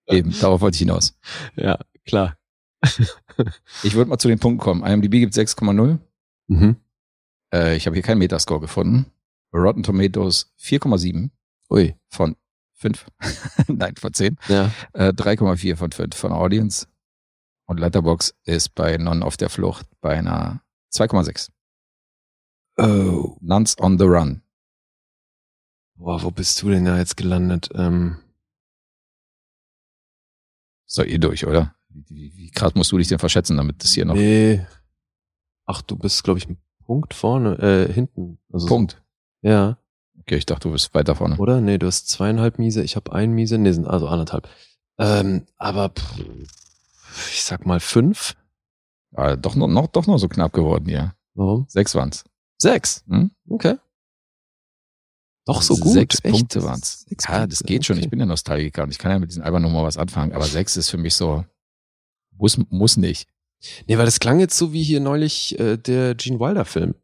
Eben, 0.08 0.34
darauf 0.40 0.62
wollte 0.62 0.76
ich 0.76 0.80
hinaus. 0.80 1.16
Ja, 1.54 1.78
klar. 2.04 2.36
Ich 3.84 3.94
würde 3.94 4.10
mal 4.10 4.18
zu 4.18 4.26
den 4.26 4.40
Punkten 4.40 4.58
kommen. 4.58 4.84
IMDb 4.84 5.20
gibt 5.20 5.32
6,0. 5.32 5.98
Mhm. 6.48 6.76
Äh, 7.54 7.76
ich 7.76 7.86
habe 7.86 7.94
hier 7.94 8.02
keinen 8.02 8.18
Metascore 8.18 8.58
gefunden. 8.58 9.06
Rotten 9.54 9.84
Tomatoes 9.84 10.52
4,7 10.60 11.30
Ui. 11.70 11.94
von 12.08 12.34
5. 12.74 13.06
Nein, 13.68 13.94
von 13.94 14.12
10. 14.12 14.38
Ja. 14.48 14.72
Äh, 14.92 15.10
3,4 15.10 15.76
von 15.76 15.92
5 15.92 16.16
von 16.16 16.32
Audience. 16.32 16.88
Und 17.66 17.78
Letterbox 17.78 18.34
ist 18.42 18.74
bei 18.74 18.96
Non 18.96 19.22
auf 19.22 19.36
der 19.36 19.50
Flucht 19.50 19.86
bei 20.00 20.18
einer 20.18 20.60
2,6. 20.92 21.50
Oh. 22.78 23.36
Nuns 23.40 23.76
on 23.80 23.98
the 23.98 24.04
Run. 24.04 24.42
Boah, 25.96 26.22
wo 26.22 26.30
bist 26.30 26.62
du 26.62 26.70
denn 26.70 26.84
da 26.84 26.96
jetzt 26.98 27.16
gelandet? 27.16 27.70
Ähm, 27.74 28.18
So, 30.86 31.02
ihr 31.02 31.18
durch, 31.18 31.46
oder? 31.46 31.74
Wie, 31.90 32.34
wie, 32.36 32.50
krass 32.50 32.74
musst 32.74 32.92
du 32.92 32.98
dich 32.98 33.08
denn 33.08 33.18
verschätzen, 33.18 33.56
damit 33.56 33.82
das 33.82 33.92
hier 33.92 34.04
noch 34.04 34.14
nee. 34.14 34.64
Ach, 35.66 35.82
du 35.82 35.96
bist, 35.96 36.24
glaube 36.24 36.38
ich, 36.38 36.48
ein 36.48 36.56
Punkt 36.86 37.12
vorne, 37.12 37.58
äh, 37.58 37.92
hinten. 37.92 38.38
Also 38.52 38.66
so- 38.66 38.74
Punkt. 38.74 39.02
Ja. 39.42 39.78
Okay, 40.20 40.36
ich 40.36 40.46
dachte, 40.46 40.68
du 40.68 40.72
bist 40.72 40.94
weiter 40.94 41.14
vorne. 41.14 41.36
Oder? 41.36 41.60
Nee, 41.60 41.78
du 41.78 41.86
hast 41.86 42.08
zweieinhalb 42.08 42.58
Miese, 42.58 42.82
ich 42.82 42.96
habe 42.96 43.12
ein 43.12 43.32
Miese, 43.32 43.58
nee, 43.58 43.72
sind 43.72 43.86
also 43.86 44.08
anderthalb. 44.08 44.48
Ähm, 44.98 45.46
aber 45.56 45.90
pff, 45.90 47.30
ich 47.32 47.42
sag 47.42 47.66
mal 47.66 47.80
fünf. 47.80 48.34
Ah, 49.14 49.36
doch 49.36 49.54
noch, 49.56 49.68
noch, 49.68 49.86
doch 49.88 50.06
noch 50.06 50.18
so 50.18 50.28
knapp 50.28 50.52
geworden 50.52 50.86
hier. 50.86 51.14
Warum? 51.34 51.66
Sechs 51.68 51.94
waren's. 51.94 52.24
Sechs. 52.60 53.04
Hm? 53.08 53.30
Okay. 53.48 53.76
Doch 55.46 55.62
so 55.62 55.76
gut. 55.76 55.92
Sechs 55.94 56.18
echt? 56.22 56.34
Punkte 56.34 56.62
waren's. 56.62 57.04
Sechs 57.08 57.24
Ja, 57.26 57.46
das 57.46 57.58
Punkte, 57.60 57.72
geht 57.72 57.84
schon. 57.86 57.96
okay. 57.96 58.04
Ich 58.04 58.10
bin 58.10 58.20
ja 58.20 58.26
Nostalgiker 58.26 58.82
und 58.82 58.90
ich 58.90 58.98
kann 58.98 59.10
ja 59.12 59.18
mit 59.18 59.30
diesen 59.30 59.42
albernen 59.42 59.70
Nummer 59.70 59.84
was 59.84 59.96
anfangen, 59.96 60.32
aber 60.32 60.44
sechs 60.44 60.76
ist 60.76 60.90
für 60.90 60.98
mich 60.98 61.14
so, 61.14 61.44
muss, 62.36 62.58
muss 62.68 62.96
nicht. 62.96 63.28
Nee, 63.86 63.96
weil 63.98 64.04
das 64.04 64.20
klang 64.20 64.40
jetzt 64.40 64.56
so 64.56 64.72
wie 64.72 64.82
hier 64.82 65.00
neulich 65.00 65.58
äh, 65.58 65.76
der 65.78 66.14
Gene 66.14 66.38
Wilder 66.38 66.64
Film. 66.64 66.94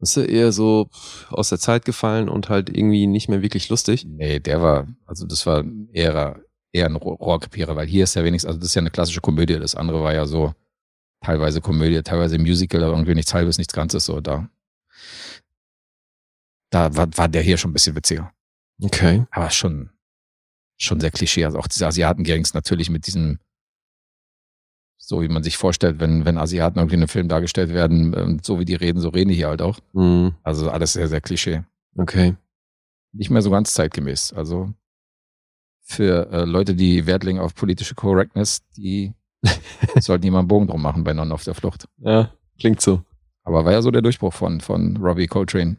Weißt 0.00 0.16
du, 0.16 0.20
eher 0.22 0.50
so 0.50 0.88
aus 1.28 1.50
der 1.50 1.58
Zeit 1.58 1.84
gefallen 1.84 2.28
und 2.30 2.48
halt 2.48 2.70
irgendwie 2.70 3.06
nicht 3.06 3.28
mehr 3.28 3.42
wirklich 3.42 3.68
lustig. 3.68 4.06
Nee, 4.06 4.40
der 4.40 4.62
war, 4.62 4.88
also 5.04 5.26
das 5.26 5.44
war 5.44 5.62
eher, 5.92 6.40
eher 6.72 6.86
ein 6.86 6.96
Rohr- 6.96 7.18
Rohrkrepierer, 7.18 7.76
weil 7.76 7.86
hier 7.86 8.04
ist 8.04 8.14
ja 8.14 8.24
wenigstens, 8.24 8.48
also 8.48 8.58
das 8.60 8.68
ist 8.68 8.74
ja 8.76 8.80
eine 8.80 8.90
klassische 8.90 9.20
Komödie. 9.20 9.58
Das 9.58 9.74
andere 9.74 10.02
war 10.02 10.14
ja 10.14 10.24
so 10.26 10.54
teilweise 11.22 11.60
Komödie, 11.60 12.02
teilweise 12.02 12.38
Musical, 12.38 12.82
aber 12.82 12.92
irgendwie 12.94 13.14
nichts 13.14 13.34
halbes, 13.34 13.58
nichts 13.58 13.72
Ganzes, 13.74 14.04
so 14.06 14.20
da. 14.20 14.48
Da 16.70 16.94
war, 16.96 17.08
war 17.16 17.28
der 17.28 17.42
hier 17.42 17.56
schon 17.56 17.70
ein 17.70 17.74
bisschen 17.74 17.96
witziger. 17.96 18.32
Okay. 18.82 19.26
aber 19.30 19.50
schon, 19.50 19.90
schon 20.78 21.00
sehr 21.00 21.10
klischee. 21.10 21.44
Also 21.44 21.58
auch 21.58 21.66
diese 21.66 21.86
Asiaten-Gangs 21.86 22.54
natürlich 22.54 22.88
mit 22.88 23.06
diesem, 23.06 23.38
so 24.96 25.20
wie 25.20 25.28
man 25.28 25.42
sich 25.42 25.56
vorstellt, 25.58 26.00
wenn, 26.00 26.24
wenn 26.24 26.38
Asiaten 26.38 26.78
irgendwie 26.78 26.94
in 26.94 27.00
einem 27.00 27.08
Film 27.08 27.28
dargestellt 27.28 27.70
werden, 27.74 28.14
ähm, 28.16 28.40
so 28.42 28.58
wie 28.58 28.64
die 28.64 28.76
reden, 28.76 29.00
so 29.00 29.08
reden 29.10 29.28
die 29.30 29.34
hier 29.34 29.48
halt 29.48 29.60
auch. 29.62 29.78
Hm, 29.92 30.34
Also 30.42 30.70
alles 30.70 30.92
sehr, 30.94 31.08
sehr 31.08 31.20
klischee. 31.20 31.64
okay. 31.96 32.36
Nicht 33.12 33.28
mehr 33.30 33.42
so 33.42 33.50
ganz 33.50 33.74
zeitgemäß. 33.74 34.32
Also 34.32 34.72
für 35.82 36.30
äh, 36.30 36.44
Leute, 36.44 36.76
die 36.76 37.06
Wert 37.06 37.24
legen 37.24 37.40
auf 37.40 37.56
politische 37.56 37.96
Correctness, 37.96 38.62
die 38.76 39.12
sollten 40.00 40.22
hier 40.22 40.32
mal 40.32 40.40
einen 40.40 40.48
Bogen 40.48 40.66
drum 40.66 40.82
machen 40.82 41.04
bei 41.04 41.12
Non 41.12 41.32
auf 41.32 41.44
der 41.44 41.54
Flucht. 41.54 41.88
Ja, 41.98 42.32
klingt 42.58 42.80
so. 42.80 43.02
Aber 43.42 43.64
war 43.64 43.72
ja 43.72 43.82
so 43.82 43.90
der 43.90 44.02
Durchbruch 44.02 44.34
von, 44.34 44.60
von 44.60 44.96
Robbie 44.98 45.26
Coltrane. 45.26 45.76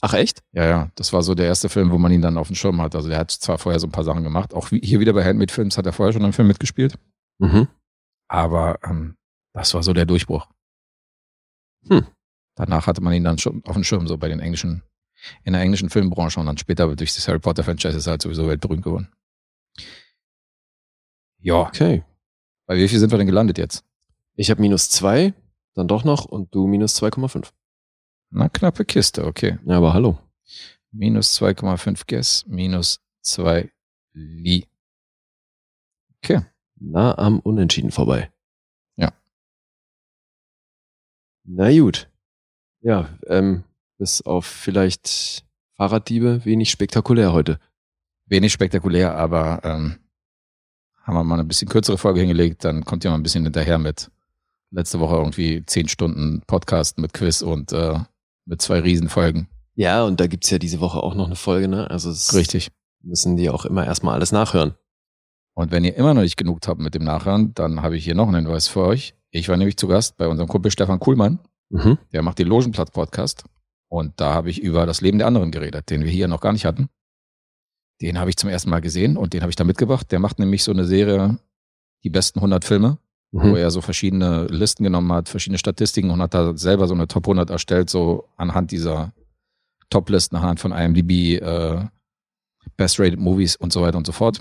Ach 0.00 0.14
echt? 0.14 0.42
Ja, 0.52 0.66
ja, 0.66 0.90
das 0.94 1.12
war 1.12 1.22
so 1.22 1.34
der 1.34 1.46
erste 1.46 1.68
Film, 1.68 1.90
wo 1.90 1.98
man 1.98 2.10
ihn 2.10 2.22
dann 2.22 2.38
auf 2.38 2.48
dem 2.48 2.56
Schirm 2.56 2.80
hat. 2.80 2.94
Also 2.94 3.08
der 3.08 3.18
hat 3.18 3.30
zwar 3.30 3.58
vorher 3.58 3.78
so 3.78 3.86
ein 3.86 3.92
paar 3.92 4.04
Sachen 4.04 4.24
gemacht. 4.24 4.54
Auch 4.54 4.68
hier 4.70 4.98
wieder 4.98 5.12
bei 5.12 5.24
Handmade 5.24 5.52
Films 5.52 5.76
hat 5.76 5.86
er 5.86 5.92
vorher 5.92 6.12
schon 6.12 6.24
einen 6.24 6.32
Film 6.32 6.48
mitgespielt. 6.48 6.98
Mhm. 7.38 7.68
Aber 8.28 8.78
ähm, 8.82 9.16
das 9.52 9.74
war 9.74 9.82
so 9.82 9.92
der 9.92 10.06
Durchbruch. 10.06 10.48
Hm. 11.88 12.06
Danach 12.54 12.86
hatte 12.86 13.02
man 13.02 13.12
ihn 13.12 13.24
dann 13.24 13.38
schon 13.38 13.62
auf 13.64 13.74
dem 13.74 13.84
Schirm, 13.84 14.06
so 14.06 14.18
bei 14.18 14.28
den 14.28 14.40
englischen, 14.40 14.82
in 15.44 15.52
der 15.52 15.62
englischen 15.62 15.90
Filmbranche 15.90 16.40
und 16.40 16.46
dann 16.46 16.58
später 16.58 16.94
durch 16.94 17.14
das 17.14 17.26
Harry 17.26 17.38
Potter 17.38 17.64
Franchise 17.64 17.96
ist 17.96 18.06
er 18.06 18.12
halt 18.12 18.22
sowieso 18.22 18.46
weltberühmt 18.48 18.82
geworden. 18.82 19.08
Ja, 21.40 21.60
Okay. 21.66 22.04
bei 22.66 22.76
wie 22.76 22.88
viel 22.88 22.98
sind 22.98 23.10
wir 23.10 23.18
denn 23.18 23.26
gelandet 23.26 23.58
jetzt? 23.58 23.84
Ich 24.34 24.50
habe 24.50 24.60
minus 24.60 24.90
zwei, 24.90 25.34
dann 25.74 25.88
doch 25.88 26.04
noch 26.04 26.24
und 26.24 26.54
du 26.54 26.66
minus 26.66 27.00
2,5. 27.00 27.50
Na, 28.30 28.48
knappe 28.48 28.84
Kiste, 28.84 29.24
okay. 29.24 29.58
Ja, 29.64 29.76
aber 29.78 29.92
hallo. 29.92 30.18
Minus 30.92 31.40
2,5 31.40 32.02
Guess, 32.06 32.46
minus 32.46 33.00
2 33.22 33.70
Li. 34.12 34.66
Okay. 36.22 36.40
Nah 36.76 37.16
am 37.18 37.38
Unentschieden 37.40 37.90
vorbei. 37.90 38.30
Ja. 38.96 39.12
Na 41.44 41.70
gut. 41.70 42.08
Ja, 42.80 43.08
ähm, 43.26 43.64
bis 43.98 44.22
auf 44.22 44.46
vielleicht 44.46 45.44
Fahrraddiebe 45.76 46.44
wenig 46.44 46.70
spektakulär 46.70 47.32
heute. 47.32 47.58
Wenig 48.26 48.52
spektakulär, 48.52 49.14
aber 49.16 49.60
ähm, 49.64 49.99
haben 51.02 51.14
wir 51.14 51.24
mal 51.24 51.34
eine 51.34 51.44
bisschen 51.44 51.68
kürzere 51.68 51.98
Folge 51.98 52.20
hingelegt, 52.20 52.64
dann 52.64 52.84
kommt 52.84 53.04
ihr 53.04 53.10
mal 53.10 53.16
ein 53.16 53.22
bisschen 53.22 53.44
hinterher 53.44 53.78
mit 53.78 54.10
letzte 54.70 55.00
Woche 55.00 55.16
irgendwie 55.16 55.64
10 55.64 55.88
Stunden 55.88 56.42
Podcast 56.46 56.98
mit 56.98 57.12
Quiz 57.12 57.42
und 57.42 57.72
äh, 57.72 57.98
mit 58.46 58.62
zwei 58.62 58.80
Riesenfolgen. 58.80 59.48
Ja, 59.74 60.04
und 60.04 60.20
da 60.20 60.26
gibt's 60.26 60.50
ja 60.50 60.58
diese 60.58 60.80
Woche 60.80 61.02
auch 61.02 61.14
noch 61.14 61.26
eine 61.26 61.36
Folge, 61.36 61.68
ne? 61.68 61.90
Also 61.90 62.10
es 62.10 62.34
Richtig. 62.34 62.70
müssen 63.02 63.36
die 63.36 63.50
auch 63.50 63.64
immer 63.64 63.86
erstmal 63.86 64.14
alles 64.14 64.32
nachhören. 64.32 64.74
Und 65.54 65.72
wenn 65.72 65.84
ihr 65.84 65.96
immer 65.96 66.14
noch 66.14 66.22
nicht 66.22 66.36
genug 66.36 66.60
habt 66.66 66.80
mit 66.80 66.94
dem 66.94 67.04
Nachhören, 67.04 67.54
dann 67.54 67.82
habe 67.82 67.96
ich 67.96 68.04
hier 68.04 68.14
noch 68.14 68.28
einen 68.28 68.46
Hinweis 68.46 68.68
für 68.68 68.82
euch. 68.82 69.14
Ich 69.30 69.48
war 69.48 69.56
nämlich 69.56 69.76
zu 69.76 69.88
Gast 69.88 70.16
bei 70.16 70.28
unserem 70.28 70.48
Kumpel 70.48 70.70
Stefan 70.70 71.00
Kuhlmann. 71.00 71.38
Mhm. 71.70 71.98
Der 72.12 72.22
macht 72.22 72.38
den 72.38 72.48
Logenplatz-Podcast. 72.48 73.44
Und 73.88 74.20
da 74.20 74.34
habe 74.34 74.50
ich 74.50 74.60
über 74.60 74.86
das 74.86 75.00
Leben 75.00 75.18
der 75.18 75.26
anderen 75.26 75.50
geredet, 75.50 75.90
den 75.90 76.04
wir 76.04 76.10
hier 76.10 76.28
noch 76.28 76.40
gar 76.40 76.52
nicht 76.52 76.64
hatten. 76.64 76.88
Den 78.02 78.18
habe 78.18 78.30
ich 78.30 78.36
zum 78.36 78.48
ersten 78.50 78.70
Mal 78.70 78.80
gesehen 78.80 79.16
und 79.16 79.32
den 79.32 79.42
habe 79.42 79.50
ich 79.50 79.56
da 79.56 79.64
mitgebracht. 79.64 80.10
Der 80.10 80.18
macht 80.20 80.38
nämlich 80.38 80.64
so 80.64 80.72
eine 80.72 80.84
Serie, 80.84 81.38
die 82.02 82.10
besten 82.10 82.40
100 82.40 82.64
Filme, 82.64 82.98
wo 83.30 83.48
Mhm. 83.48 83.56
er 83.56 83.70
so 83.70 83.80
verschiedene 83.80 84.46
Listen 84.46 84.84
genommen 84.84 85.12
hat, 85.12 85.28
verschiedene 85.28 85.58
Statistiken 85.58 86.10
und 86.10 86.22
hat 86.22 86.32
da 86.34 86.56
selber 86.56 86.88
so 86.88 86.94
eine 86.94 87.08
Top 87.08 87.26
100 87.26 87.50
erstellt, 87.50 87.90
so 87.90 88.28
anhand 88.36 88.70
dieser 88.70 89.12
Top-Listen, 89.90 90.36
anhand 90.36 90.60
von 90.60 90.72
IMDb, 90.72 91.40
äh, 91.42 91.84
Best-Rated 92.76 93.18
Movies 93.18 93.56
und 93.56 93.72
so 93.72 93.82
weiter 93.82 93.98
und 93.98 94.06
so 94.06 94.12
fort. 94.12 94.40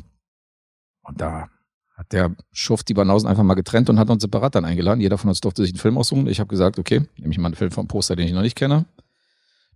Und 1.03 1.19
da 1.19 1.49
hat 1.95 2.11
der 2.13 2.33
Schuft 2.51 2.87
die 2.87 2.93
Banausen 2.93 3.27
einfach 3.27 3.43
mal 3.43 3.55
getrennt 3.55 3.89
und 3.89 3.99
hat 3.99 4.09
uns 4.09 4.21
separat 4.21 4.55
dann 4.55 4.63
eingeladen. 4.63 5.01
Jeder 5.01 5.17
von 5.17 5.29
uns 5.29 5.41
durfte 5.41 5.63
sich 5.63 5.73
einen 5.73 5.79
Film 5.79 5.97
aussuchen. 5.97 6.27
Ich 6.27 6.39
habe 6.39 6.47
gesagt, 6.47 6.79
okay, 6.79 7.01
nehme 7.17 7.31
ich 7.33 7.37
mal 7.39 7.47
einen 7.47 7.55
Film 7.55 7.71
vom 7.71 7.87
Poster, 7.87 8.15
den 8.15 8.27
ich 8.27 8.33
noch 8.33 8.41
nicht 8.41 8.55
kenne. 8.55 8.85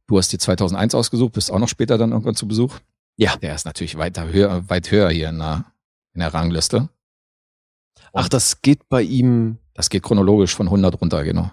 Du 0.08 0.18
hast 0.18 0.32
dir 0.32 0.38
2001 0.40 0.96
ausgesucht, 0.96 1.34
bist 1.34 1.52
auch 1.52 1.60
noch 1.60 1.68
später 1.68 1.98
dann 1.98 2.12
irgendwann 2.12 2.36
zu 2.36 2.48
Besuch. 2.48 2.78
Ja. 3.18 3.35
Der 3.38 3.53
ist 3.56 3.65
natürlich 3.65 3.98
weiter 3.98 4.27
höher, 4.31 4.68
weit 4.69 4.90
höher 4.91 5.10
hier 5.10 5.30
in 5.30 5.40
der, 5.40 5.65
in 6.14 6.19
der 6.19 6.34
Rangliste. 6.34 6.90
Ach, 8.14 8.30
das 8.30 8.61
geht 8.61 8.90
bei 8.90 9.02
ihm. 9.02 9.57
Das 9.73 9.90
geht 9.90 10.03
chronologisch 10.03 10.56
von 10.56 10.68
100 10.68 10.99
runter, 11.02 11.23
genau. 11.23 11.52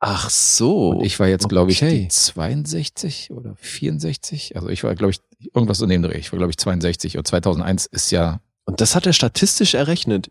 Ach 0.00 0.28
so. 0.30 0.90
Und 0.90 1.04
ich 1.04 1.18
war 1.20 1.28
jetzt, 1.28 1.48
glaube 1.48 1.70
ich, 1.70 1.82
Okay. 1.82 2.00
die 2.02 2.08
62 2.08 3.30
oder 3.30 3.54
64. 3.56 4.56
Also 4.56 4.68
ich 4.68 4.82
war, 4.82 4.94
glaube 4.94 5.12
ich, 5.12 5.20
irgendwas 5.54 5.80
in 5.80 5.88
dem 5.88 6.02
Dreh. 6.02 6.18
Ich 6.18 6.32
war, 6.32 6.38
glaube 6.38 6.50
ich, 6.50 6.58
62. 6.58 7.16
Und 7.18 7.26
2001 7.26 7.86
ist 7.86 8.10
ja, 8.10 8.40
Und 8.64 8.80
das 8.80 8.94
hat 8.96 9.06
er 9.06 9.12
statistisch 9.12 9.74
errechnet. 9.74 10.30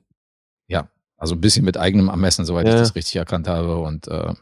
also 1.18 1.36
ein 1.36 1.42
bisschen 1.42 1.64
mit 1.66 1.78
eigenem 1.78 2.10
Ermessen, 2.10 2.46
soweit 2.46 2.66
ich 2.68 2.74
Ja. 2.74 2.80
das 2.80 2.96
richtig 2.96 3.16
erkannt 3.16 3.48
habe. 3.48 3.78
Und 3.78 4.08
äh, 4.08 4.34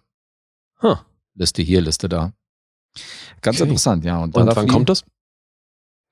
Huh. 0.81 0.95
Liste 1.33 1.61
hier, 1.61 1.81
Liste 1.81 2.07
da. 2.07 2.31
Ganz 3.41 3.57
Okay. 3.57 3.63
interessant, 3.67 4.05
ja. 4.05 4.17
Und, 4.23 4.33
Und 4.33 4.55
wann 4.55 4.67
kommt 4.69 4.87
das? 4.87 5.03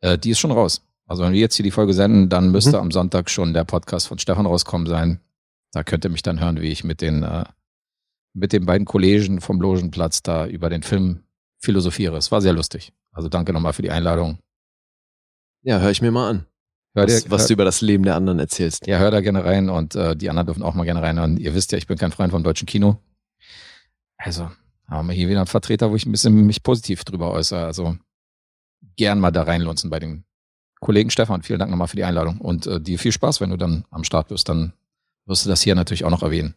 Äh, 0.01 0.17
die 0.17 0.31
ist 0.31 0.39
schon 0.39 0.51
raus. 0.51 0.81
Also 1.05 1.23
wenn 1.23 1.33
wir 1.33 1.39
jetzt 1.39 1.55
hier 1.55 1.63
die 1.63 1.71
Folge 1.71 1.93
senden, 1.93 2.29
dann 2.29 2.51
müsste 2.51 2.71
Mhm. 2.71 2.75
am 2.83 2.91
Sonntag 2.91 3.29
schon 3.29 3.53
der 3.53 3.63
Podcast 3.63 4.07
von 4.07 4.19
Stefan 4.19 4.45
rauskommen 4.45 4.87
sein. 4.87 5.21
Da 5.71 5.83
könnt 5.83 6.03
ihr 6.05 6.09
mich 6.11 6.21
dann 6.23 6.39
hören, 6.39 6.59
wie 6.61 6.69
ich 6.69 6.83
mit 6.83 7.01
den, 7.01 7.23
äh, 7.23 7.45
mit 8.33 8.53
den 8.53 8.65
beiden 8.65 8.85
Kollegen 8.85 9.41
vom 9.41 9.61
Logenplatz 9.61 10.21
da 10.21 10.45
über 10.47 10.69
den 10.69 10.83
Film 10.83 11.23
philosophiere. 11.59 12.17
Es 12.17 12.31
war 12.31 12.41
sehr 12.41 12.53
lustig. 12.53 12.93
Also 13.11 13.29
danke 13.29 13.53
nochmal 13.53 13.73
für 13.73 13.81
die 13.81 13.91
Einladung. 13.91 14.37
Ja, 15.63 15.79
hör 15.79 15.89
ich 15.91 16.01
mir 16.01 16.11
mal 16.11 16.29
an. 16.29 16.45
Hör 16.93 17.05
dir, 17.05 17.13
Was, 17.13 17.31
was 17.31 17.41
hör, 17.43 17.47
du 17.47 17.53
über 17.53 17.65
das 17.65 17.81
Leben 17.81 18.03
der 18.03 18.15
anderen 18.15 18.39
erzählst. 18.39 18.87
ja, 18.87 18.97
hör 18.99 19.11
da 19.11 19.21
gerne 19.21 19.43
rein 19.43 19.69
und 19.69 19.95
äh, 19.95 20.15
die 20.15 20.29
anderen 20.29 20.47
dürfen 20.47 20.63
auch 20.63 20.73
mal 20.73 20.83
gerne 20.83 21.01
reinhören. 21.01 21.37
Ihr 21.37 21.53
wisst 21.55 21.71
ja, 21.71 21.77
ich 21.77 21.87
bin 21.87 21.97
kein 21.97 22.11
Freund 22.11 22.31
vom 22.31 22.43
deutschen 22.43 22.65
Kino. 22.65 22.97
Also 24.17 24.49
haben 24.87 25.07
wir 25.07 25.13
hier 25.15 25.27
wieder 25.29 25.39
einen 25.39 25.47
Vertreter, 25.47 25.91
wo 25.91 25.95
ich 25.95 26.05
ein 26.05 26.11
bisschen 26.11 26.45
mich 26.45 26.63
positiv 26.63 27.03
drüber 27.03 27.31
äußere. 27.31 27.65
Also 27.65 27.97
gern 28.97 29.19
mal 29.19 29.31
da 29.31 29.43
reinlunzen 29.43 29.89
bei 29.89 29.99
den 29.99 30.25
Kollegen 30.79 31.09
Stefan. 31.09 31.41
Vielen 31.43 31.59
Dank 31.59 31.71
nochmal 31.71 31.87
für 31.87 31.95
die 31.95 32.03
Einladung 32.03 32.39
und 32.41 32.67
äh, 32.67 32.79
dir 32.81 32.99
viel 32.99 33.11
Spaß, 33.11 33.41
wenn 33.41 33.49
du 33.49 33.57
dann 33.57 33.85
am 33.89 34.03
Start 34.03 34.27
bist. 34.27 34.49
Dann 34.49 34.73
wirst 35.25 35.45
du 35.45 35.49
das 35.49 35.61
hier 35.61 35.75
natürlich 35.75 36.03
auch 36.05 36.09
noch 36.11 36.23
erwähnen. 36.23 36.55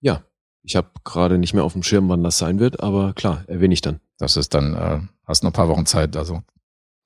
Ja. 0.00 0.24
Ich 0.64 0.74
habe 0.76 0.90
gerade 1.04 1.38
nicht 1.38 1.54
mehr 1.54 1.62
auf 1.64 1.72
dem 1.72 1.84
Schirm, 1.84 2.08
wann 2.08 2.24
das 2.24 2.36
sein 2.36 2.58
wird, 2.58 2.80
aber 2.80 3.14
klar, 3.14 3.44
erwähne 3.48 3.72
ich 3.72 3.80
dann. 3.80 4.00
Das 4.18 4.36
ist 4.36 4.52
dann, 4.54 4.74
äh, 4.74 5.00
hast 5.24 5.42
noch 5.44 5.50
ein 5.50 5.54
paar 5.54 5.68
Wochen 5.68 5.86
Zeit. 5.86 6.16
Also 6.16 6.42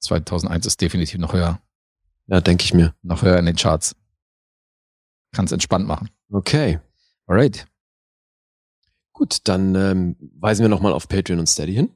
2001 0.00 0.66
ist 0.66 0.80
definitiv 0.80 1.18
noch 1.20 1.32
höher, 1.34 1.60
Ja, 2.26 2.40
denke 2.40 2.64
ich 2.64 2.72
mir. 2.74 2.94
noch 3.02 3.22
höher 3.22 3.38
in 3.38 3.44
den 3.46 3.54
Charts. 3.54 3.94
Kannst 5.32 5.52
entspannt 5.52 5.86
machen. 5.86 6.08
Okay. 6.30 6.80
Alright. 7.26 7.66
Gut, 9.12 9.40
dann 9.44 9.74
ähm, 9.74 10.16
weisen 10.40 10.62
wir 10.64 10.68
nochmal 10.70 10.92
auf 10.94 11.06
Patreon 11.06 11.38
und 11.38 11.46
Steady 11.46 11.74
hin. 11.74 11.90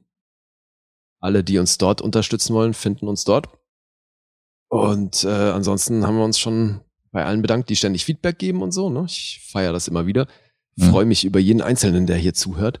Alle, 1.19 1.43
die 1.43 1.57
uns 1.57 1.77
dort 1.77 2.01
unterstützen 2.01 2.53
wollen, 2.53 2.73
finden 2.73 3.07
uns 3.07 3.23
dort. 3.23 3.49
Und 4.69 5.23
äh, 5.23 5.27
ansonsten 5.29 6.05
haben 6.05 6.17
wir 6.17 6.25
uns 6.25 6.37
schon 6.39 6.81
bei 7.11 7.25
allen 7.25 7.41
bedankt, 7.41 7.69
die 7.69 7.75
ständig 7.75 8.05
Feedback 8.05 8.37
geben 8.37 8.61
und 8.61 8.71
so. 8.71 8.89
Ne? 8.89 9.05
Ich 9.07 9.47
feiere 9.51 9.73
das 9.73 9.87
immer 9.87 10.05
wieder. 10.05 10.27
Mhm. 10.75 10.89
Freue 10.91 11.05
mich 11.05 11.23
über 11.25 11.39
jeden 11.39 11.61
Einzelnen, 11.61 12.05
der 12.05 12.17
hier 12.17 12.33
zuhört. 12.33 12.79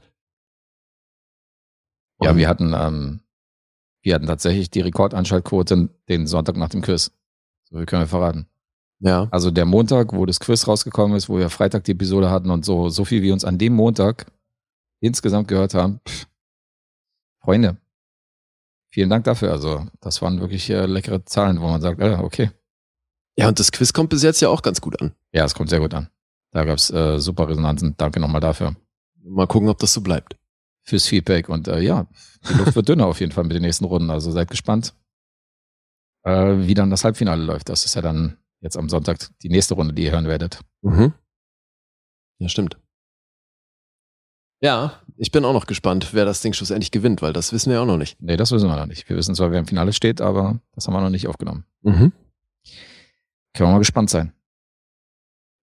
Ja, 2.21 2.31
Und- 2.31 2.37
wir 2.37 2.47
hatten, 2.49 2.73
ähm, 2.75 3.21
wir 4.01 4.15
hatten 4.15 4.27
tatsächlich 4.27 4.69
die 4.69 4.81
Rekordanschaltquote 4.81 5.89
den 6.09 6.27
Sonntag 6.27 6.57
nach 6.57 6.69
dem 6.69 6.81
Quiz. 6.81 7.11
So 7.69 7.77
viel 7.77 7.85
können 7.85 8.03
wir 8.03 8.07
verraten. 8.07 8.47
Ja, 8.99 9.27
Also 9.31 9.51
der 9.51 9.65
Montag, 9.65 10.13
wo 10.13 10.25
das 10.25 10.39
Quiz 10.39 10.67
rausgekommen 10.67 11.15
ist, 11.17 11.29
wo 11.29 11.37
wir 11.37 11.49
Freitag 11.49 11.83
die 11.83 11.91
Episode 11.91 12.31
hatten 12.31 12.49
und 12.49 12.65
so, 12.65 12.89
so 12.89 13.05
viel 13.05 13.21
wie 13.21 13.31
uns 13.31 13.45
an 13.45 13.57
dem 13.59 13.73
Montag 13.73 14.31
insgesamt 15.01 15.47
gehört 15.47 15.75
haben. 15.75 15.99
Pff, 16.07 16.27
Freunde, 17.43 17.77
vielen 18.89 19.09
Dank 19.09 19.25
dafür. 19.25 19.51
Also 19.51 19.85
das 20.01 20.21
waren 20.21 20.39
wirklich 20.39 20.69
äh, 20.69 20.85
leckere 20.85 21.23
Zahlen, 21.25 21.61
wo 21.61 21.67
man 21.67 21.81
sagt, 21.81 22.01
äh, 22.01 22.17
okay. 22.21 22.51
ja, 23.37 23.47
und 23.47 23.59
das 23.59 23.71
Quiz 23.71 23.93
kommt 23.93 24.09
bis 24.09 24.23
jetzt 24.23 24.41
ja 24.41 24.49
auch 24.49 24.61
ganz 24.61 24.81
gut 24.81 25.01
an. 25.01 25.13
Ja, 25.31 25.45
es 25.45 25.55
kommt 25.55 25.69
sehr 25.69 25.79
gut 25.79 25.93
an. 25.93 26.09
Da 26.51 26.63
gab's 26.63 26.89
äh, 26.89 27.19
super 27.19 27.47
Resonanzen. 27.47 27.95
Danke 27.97 28.19
nochmal 28.19 28.41
dafür. 28.41 28.75
Mal 29.23 29.47
gucken, 29.47 29.69
ob 29.69 29.79
das 29.79 29.93
so 29.93 30.01
bleibt. 30.01 30.37
Fürs 30.83 31.07
Feedback. 31.07 31.49
Und 31.49 31.67
äh, 31.67 31.81
ja, 31.81 32.07
die 32.49 32.53
Luft 32.53 32.75
wird 32.75 32.89
dünner 32.89 33.05
auf 33.07 33.19
jeden 33.19 33.31
Fall 33.31 33.43
mit 33.43 33.53
den 33.53 33.61
nächsten 33.61 33.85
Runden. 33.85 34.09
Also 34.09 34.31
seid 34.31 34.49
gespannt, 34.49 34.95
äh, 36.23 36.55
wie 36.59 36.73
dann 36.73 36.89
das 36.89 37.03
Halbfinale 37.03 37.43
läuft. 37.43 37.69
Das 37.69 37.85
ist 37.85 37.95
ja 37.95 38.01
dann 38.01 38.37
jetzt 38.61 38.77
am 38.77 38.89
Sonntag 38.89 39.19
die 39.41 39.49
nächste 39.49 39.75
Runde, 39.75 39.93
die 39.93 40.03
ihr 40.03 40.11
hören 40.11 40.27
werdet. 40.27 40.61
Mhm. 40.81 41.13
Ja, 42.39 42.49
stimmt. 42.49 42.77
Ja, 44.61 45.01
ich 45.17 45.31
bin 45.31 45.43
auch 45.45 45.53
noch 45.53 45.65
gespannt, 45.65 46.09
wer 46.13 46.25
das 46.25 46.41
Ding 46.41 46.53
schlussendlich 46.53 46.91
gewinnt, 46.91 47.21
weil 47.21 47.33
das 47.33 47.51
wissen 47.51 47.71
wir 47.71 47.81
auch 47.81 47.85
noch 47.85 47.97
nicht. 47.97 48.21
Nee, 48.21 48.37
das 48.37 48.51
wissen 48.51 48.69
wir 48.69 48.75
noch 48.75 48.85
nicht. 48.85 49.09
Wir 49.09 49.17
wissen 49.17 49.35
zwar, 49.35 49.51
wer 49.51 49.59
im 49.59 49.65
Finale 49.67 49.91
steht, 49.93 50.21
aber 50.21 50.59
das 50.75 50.87
haben 50.87 50.93
wir 50.93 51.01
noch 51.01 51.09
nicht 51.09 51.27
aufgenommen. 51.27 51.65
Mhm. 51.81 52.13
Können 53.53 53.69
wir 53.69 53.73
mal 53.73 53.79
gespannt 53.79 54.09
sein. 54.09 54.33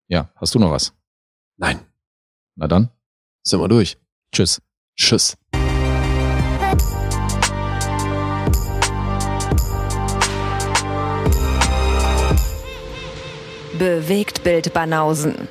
Ja, 0.08 0.30
hast 0.36 0.54
du 0.54 0.58
noch 0.58 0.70
was? 0.72 0.92
Nein, 1.56 1.78
Na 2.56 2.66
dann, 2.66 2.90
sind 3.42 3.60
wir 3.60 3.68
durch. 3.68 3.96
tschüss. 4.32 4.60
Tschüss. 4.96 5.36
Bewegt 13.78 14.44
Bild 14.44 14.72
Banausen. 14.72 15.48